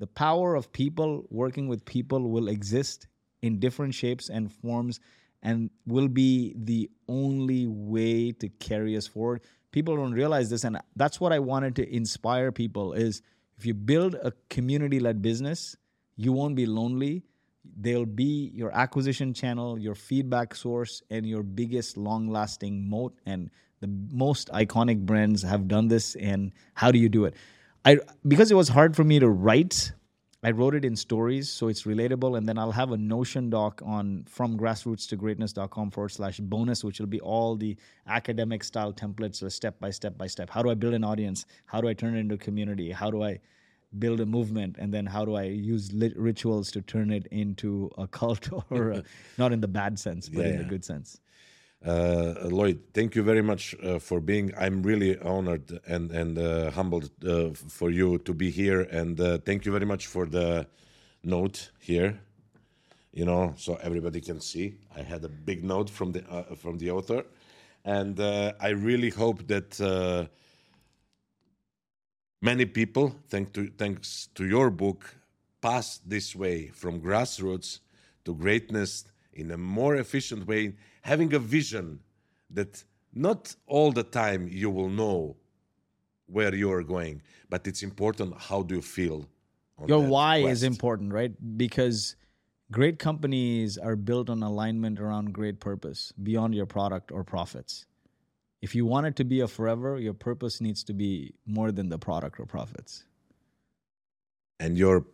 the 0.00 0.06
power 0.06 0.54
of 0.56 0.72
people 0.72 1.26
working 1.30 1.68
with 1.68 1.84
people 1.84 2.30
will 2.30 2.48
exist 2.48 3.06
in 3.42 3.60
different 3.60 3.94
shapes 3.94 4.30
and 4.30 4.50
forms 4.50 4.98
and 5.42 5.70
will 5.86 6.08
be 6.08 6.54
the 6.56 6.90
only 7.06 7.66
way 7.66 8.32
to 8.32 8.48
carry 8.48 8.96
us 8.96 9.06
forward. 9.06 9.42
People 9.72 9.96
don't 9.96 10.12
realize 10.12 10.50
this 10.50 10.64
and 10.64 10.78
that's 10.96 11.20
what 11.20 11.32
i 11.32 11.38
wanted 11.38 11.76
to 11.76 11.94
inspire 11.94 12.50
people 12.50 12.92
is 12.94 13.22
if 13.58 13.64
you 13.66 13.74
build 13.74 14.14
a 14.16 14.32
community-led 14.48 15.22
business 15.22 15.76
you 16.16 16.32
won't 16.32 16.54
be 16.54 16.66
lonely. 16.66 17.22
They'll 17.78 18.04
be 18.04 18.50
your 18.54 18.74
acquisition 18.74 19.32
channel 19.34 19.78
your 19.78 19.94
feedback 19.94 20.54
source 20.54 21.02
and 21.10 21.26
your 21.26 21.42
biggest 21.42 21.98
long-lasting 21.98 22.88
moat 22.88 23.14
and 23.26 23.50
the 23.80 23.90
most 24.10 24.48
iconic 24.48 25.04
brands 25.04 25.42
have 25.42 25.68
done 25.68 25.88
this 25.88 26.14
and 26.16 26.52
how 26.74 26.90
do 26.90 26.98
you 26.98 27.10
do 27.10 27.26
it 27.26 27.34
I 27.84 27.98
because 28.26 28.50
it 28.50 28.54
was 28.54 28.68
hard 28.68 28.96
for 28.96 29.04
me 29.04 29.18
to 29.18 29.28
write. 29.28 29.92
I 30.42 30.52
wrote 30.52 30.74
it 30.74 30.86
in 30.86 30.96
stories, 30.96 31.50
so 31.50 31.68
it's 31.68 31.82
relatable, 31.82 32.38
and 32.38 32.48
then 32.48 32.56
I'll 32.56 32.72
have 32.72 32.92
a 32.92 32.96
Notion 32.96 33.50
doc 33.50 33.82
on 33.84 34.24
from 34.26 34.58
grassroots 34.58 35.06
to 35.10 35.16
greatness.com 35.16 35.90
forward 35.90 36.08
slash 36.08 36.40
bonus, 36.40 36.82
which 36.82 36.98
will 36.98 37.06
be 37.06 37.20
all 37.20 37.56
the 37.56 37.76
academic 38.06 38.64
style 38.64 38.90
templates, 38.90 39.36
so 39.36 39.50
step 39.50 39.78
by 39.80 39.90
step 39.90 40.16
by 40.16 40.26
step. 40.26 40.48
How 40.48 40.62
do 40.62 40.70
I 40.70 40.74
build 40.74 40.94
an 40.94 41.04
audience? 41.04 41.44
How 41.66 41.82
do 41.82 41.88
I 41.88 41.92
turn 41.92 42.16
it 42.16 42.20
into 42.20 42.36
a 42.36 42.38
community? 42.38 42.90
How 42.90 43.10
do 43.10 43.22
I 43.22 43.38
build 43.98 44.20
a 44.20 44.26
movement? 44.26 44.76
And 44.78 44.94
then 44.94 45.04
how 45.04 45.26
do 45.26 45.34
I 45.34 45.42
use 45.44 45.92
lit- 45.92 46.16
rituals 46.16 46.70
to 46.72 46.80
turn 46.80 47.10
it 47.10 47.26
into 47.30 47.90
a 47.98 48.06
cult 48.06 48.48
or 48.70 48.92
a, 48.92 49.04
not 49.38 49.52
in 49.52 49.60
the 49.60 49.68
bad 49.68 49.98
sense, 49.98 50.28
but 50.30 50.46
yeah, 50.46 50.52
in 50.52 50.58
the 50.58 50.64
good 50.64 50.84
sense? 50.86 51.20
Uh, 51.82 52.34
Lloyed, 52.42 52.78
thank 52.92 53.14
you 53.14 53.22
very 53.22 53.40
much 53.40 53.74
uh, 53.82 53.98
for 53.98 54.20
being. 54.20 54.52
I'm 54.58 54.82
really 54.82 55.18
honored 55.20 55.80
and 55.86 56.10
and 56.10 56.36
uh, 56.38 56.70
humbled 56.72 57.10
for 57.54 57.90
you 57.90 58.18
to 58.18 58.34
be 58.34 58.50
here, 58.50 58.82
and 58.82 59.16
thank 59.46 59.64
you 59.64 59.72
very 59.72 59.86
much 59.86 60.06
for 60.06 60.26
the 60.26 60.66
note 61.24 61.70
here. 61.78 62.20
You 63.12 63.24
know, 63.24 63.54
so 63.56 63.76
everybody 63.82 64.20
can 64.20 64.40
see. 64.40 64.74
I 64.94 65.02
had 65.02 65.24
a 65.24 65.28
big 65.28 65.64
note 65.64 65.88
from 65.88 66.12
the 66.12 66.22
from 66.56 66.76
the 66.76 66.90
author, 66.90 67.24
and 67.82 68.20
I 68.20 68.68
really 68.68 69.10
hope 69.10 69.46
that 69.46 70.28
many 72.42 72.66
people, 72.66 73.14
thanks 73.30 73.52
to 73.52 73.70
thanks 73.78 74.28
to 74.34 74.44
your 74.44 74.70
book, 74.70 75.16
pass 75.62 75.98
this 76.06 76.36
way 76.36 76.68
from 76.68 77.00
grassroots 77.00 77.80
to 78.26 78.34
greatness 78.34 79.06
in 79.32 79.50
a 79.50 79.56
more 79.56 79.96
efficient 79.96 80.46
way 80.46 80.74
having 81.02 81.32
a 81.34 81.38
vision 81.38 82.00
that 82.50 82.84
not 83.12 83.54
all 83.66 83.92
the 83.92 84.02
time 84.02 84.48
you 84.50 84.70
will 84.70 84.88
know 84.88 85.36
where 86.26 86.54
you 86.54 86.70
are 86.70 86.82
going, 86.82 87.22
but 87.48 87.66
it's 87.66 87.82
important 87.82 88.34
how 88.38 88.62
do 88.62 88.76
you 88.76 88.82
feel. 88.82 89.28
Your 89.86 90.00
why 90.00 90.42
quest. 90.42 90.52
is 90.52 90.62
important, 90.62 91.12
right? 91.12 91.32
Because 91.56 92.16
great 92.70 92.98
companies 92.98 93.78
are 93.78 93.96
built 93.96 94.30
on 94.30 94.42
alignment 94.42 95.00
around 95.00 95.32
great 95.32 95.58
purpose 95.58 96.12
beyond 96.22 96.54
your 96.54 96.66
product 96.66 97.10
or 97.10 97.24
profits. 97.24 97.86
If 98.62 98.74
you 98.74 98.84
want 98.84 99.06
it 99.06 99.16
to 99.16 99.24
be 99.24 99.40
a 99.40 99.48
forever, 99.48 99.98
your 99.98 100.12
purpose 100.12 100.60
needs 100.60 100.84
to 100.84 100.92
be 100.92 101.34
more 101.46 101.72
than 101.72 101.88
the 101.88 101.98
product 101.98 102.38
or 102.38 102.46
profits. 102.46 103.04
And 104.60 104.76
your 104.76 105.06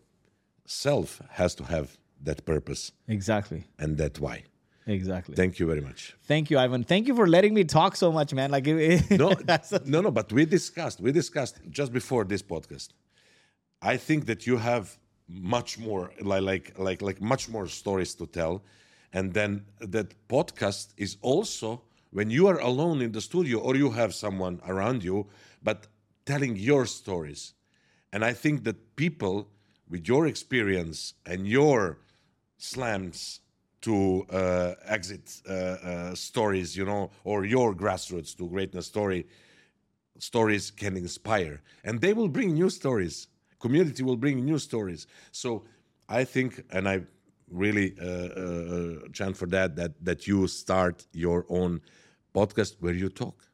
self 0.67 1.23
has 1.31 1.55
to 1.55 1.65
have 1.65 1.97
that 2.23 2.45
purpose. 2.45 2.93
Exactly. 3.09 3.65
And 3.79 3.97
that 3.99 4.19
why. 4.21 4.45
Exactly. 4.87 5.35
Thank 5.35 5.59
you 5.59 5.67
very 5.67 5.81
much. 5.81 6.15
Thank 6.25 6.49
you, 6.51 6.59
Ivan. 6.59 6.85
Thank 6.85 7.09
you 7.09 7.15
for 7.17 7.27
letting 7.27 7.55
me 7.55 7.65
talk 7.65 7.97
so 7.97 8.13
much, 8.13 8.33
man. 8.33 8.51
Like, 8.51 8.67
no, 8.67 9.35
no, 9.85 10.01
no. 10.01 10.11
But 10.13 10.33
we 10.33 10.45
discussed. 10.45 11.01
We 11.01 11.11
discussed 11.11 11.61
just 11.71 11.93
before 11.93 12.25
this 12.25 12.43
podcast. 12.43 12.91
I 13.83 13.97
think 13.97 14.27
that 14.27 14.47
you 14.47 14.57
have 14.59 14.97
much 15.29 15.77
more, 15.77 16.13
like, 16.21 16.43
like, 16.43 16.79
like, 16.79 17.03
like, 17.03 17.21
much 17.21 17.49
more 17.49 17.67
stories 17.67 18.15
to 18.15 18.27
tell, 18.27 18.63
and 19.13 19.35
then 19.35 19.67
that 19.81 20.15
podcast 20.29 20.95
is 20.97 21.17
also 21.21 21.83
when 22.11 22.31
you 22.31 22.47
are 22.47 22.59
alone 22.61 23.03
in 23.03 23.11
the 23.13 23.21
studio 23.21 23.59
or 23.59 23.75
you 23.75 23.91
have 23.91 24.15
someone 24.15 24.61
around 24.69 25.03
you, 25.03 25.27
but 25.63 25.89
telling 26.25 26.57
your 26.57 26.87
stories. 26.87 27.55
And 28.13 28.25
I 28.25 28.33
think 28.33 28.65
that 28.65 28.97
people 28.97 29.49
with 29.89 30.07
your 30.09 30.27
experience 30.27 31.15
and 31.27 31.47
your 31.47 31.99
slams 32.59 33.41
to 33.83 34.25
uh, 34.31 34.75
exit 34.87 35.41
uh, 35.49 35.53
uh, 35.53 36.15
stories, 36.15 36.77
you 36.77 36.85
know, 36.85 37.11
or 37.25 37.45
your 37.45 37.75
grassroots 37.75 38.37
to 38.37 38.49
greatness 38.49 38.87
story 38.87 39.27
stories 40.19 40.71
can 40.71 40.97
inspire, 40.97 41.61
and 41.85 42.01
they 42.01 42.13
will 42.13 42.29
bring 42.29 42.55
new 42.55 42.71
stories. 42.71 43.29
Community 43.61 44.03
will 44.03 44.17
bring 44.17 44.45
new 44.45 44.59
stories. 44.59 45.07
So 45.33 45.65
I 46.09 46.25
think, 46.25 46.63
and 46.71 46.89
I 46.89 47.03
really 47.51 47.95
uh, 48.01 48.07
uh, 48.07 49.09
chant 49.13 49.37
for 49.37 49.47
that 49.47 49.77
that 49.77 49.93
that 50.05 50.27
you 50.27 50.47
start 50.47 51.07
your 51.13 51.47
own 51.49 51.81
podcast 52.35 52.77
where 52.81 52.95
you 52.95 53.09
talk, 53.09 53.47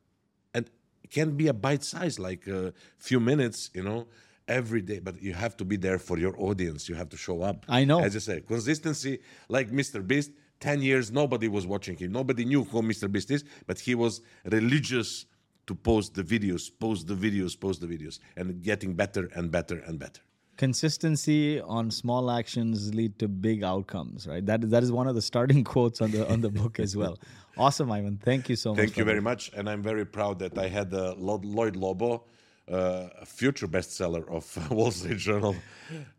and 0.55 0.67
it 1.03 1.11
can 1.11 1.37
be 1.37 1.49
a 1.49 1.55
bite 1.55 1.85
size, 1.85 2.19
like 2.19 2.47
a 2.47 2.73
few 2.99 3.21
minutes, 3.21 3.71
you 3.75 3.83
know 3.83 4.07
every 4.49 4.83
day, 4.83 4.99
but 4.99 5.23
you 5.23 5.33
have 5.35 5.57
to 5.59 5.65
be 5.65 5.77
there 5.77 5.99
for 5.99 6.19
your 6.19 6.35
audience. 6.41 6.89
You 6.89 6.95
have 6.95 7.09
to 7.11 7.17
show 7.17 7.43
up. 7.43 7.65
I 7.69 7.85
know. 7.85 8.01
As 8.01 8.15
you 8.15 8.21
say, 8.21 8.41
consistency, 8.41 9.21
like 9.49 9.71
Mr. 9.71 10.07
Beast, 10.07 10.31
10 10.61 10.83
years, 10.83 11.11
nobody 11.11 11.49
was 11.49 11.67
watching 11.67 11.97
him. 11.97 12.13
Nobody 12.13 12.45
knew 12.45 12.65
who 12.65 12.83
Mr. 12.83 13.11
Beast 13.11 13.31
is, 13.31 13.45
but 13.67 13.79
he 13.81 13.95
was 13.95 14.21
religious 14.45 15.27
to 15.67 15.75
post 15.75 16.15
the 16.15 16.23
videos, 16.23 16.71
post 16.79 17.07
the 17.07 17.15
videos, 17.15 17.59
post 17.59 17.81
the 17.81 17.87
videos, 17.87 18.19
and 18.37 18.63
getting 18.63 18.95
better 18.95 19.29
and 19.35 19.51
better 19.51 19.79
and 19.87 19.99
better. 19.99 20.21
consistency 20.59 21.61
on 21.63 21.91
small 21.91 22.31
actions 22.31 22.95
lead 22.95 23.13
to 23.19 23.27
big 23.27 23.65
outcomes 23.65 24.27
right 24.33 24.45
that 24.51 24.61
that 24.73 24.83
is 24.87 24.91
one 25.01 25.07
of 25.11 25.15
the 25.19 25.23
starting 25.23 25.63
quotes 25.73 25.99
on 26.05 26.11
the 26.11 26.23
on 26.33 26.41
the 26.47 26.51
book 26.51 26.75
as 26.87 26.93
well 27.01 27.15
awesome 27.67 27.91
ivan 27.91 28.19
thank 28.29 28.43
you 28.51 28.57
so 28.65 28.69
much 28.71 28.79
Thank 28.83 28.97
you 29.01 29.05
very 29.13 29.21
much, 29.31 29.43
and 29.57 29.65
I'm 29.71 29.83
very 29.83 30.07
proud 30.17 30.35
that 30.45 30.55
I 30.67 30.69
had 30.79 30.89
uh, 30.95 31.15
Lloyed 31.17 31.77
Lobo, 31.85 32.25
uh, 32.71 33.09
a 33.21 33.27
future 33.27 33.67
bestseller 33.69 34.29
of 34.29 34.71
Wall 34.71 34.91
Street 34.91 35.19
Journal 35.19 35.55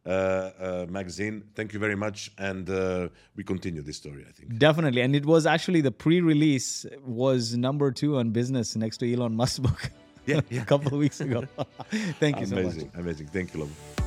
uh, 0.05 0.09
uh, 0.09 0.85
magazine. 0.89 1.43
Thank 1.55 1.73
you 1.73 1.79
very 1.79 1.95
much, 1.95 2.31
and 2.37 2.69
uh, 2.69 3.07
we 3.35 3.43
continue 3.43 3.81
this 3.81 3.97
story. 3.97 4.25
I 4.27 4.31
think. 4.31 4.57
definitely 4.57 5.01
and 5.01 5.15
it 5.15 5.25
was 5.25 5.45
actually 5.45 5.81
the 5.81 5.91
pre-release 5.91 6.85
was 7.05 7.55
number 7.57 7.91
two 7.91 8.17
on 8.17 8.31
business 8.31 8.75
next 8.75 8.97
to 8.97 9.11
elon 9.11 9.35
musk's 9.35 9.59
book 9.59 9.89
Yeah, 10.25 10.41
yeah. 10.49 10.61
a 10.61 10.65
couple 10.65 10.87
of 10.93 10.99
weeks 10.99 11.19
ago 11.21 11.43
thank 12.19 12.39
you 12.39 12.45
so 12.45 12.55
much 12.55 12.63
Amazing, 12.65 12.91
amazing. 12.95 13.27
Thank 13.27 13.53
you, 13.53 13.61
Lobo. 13.61 14.02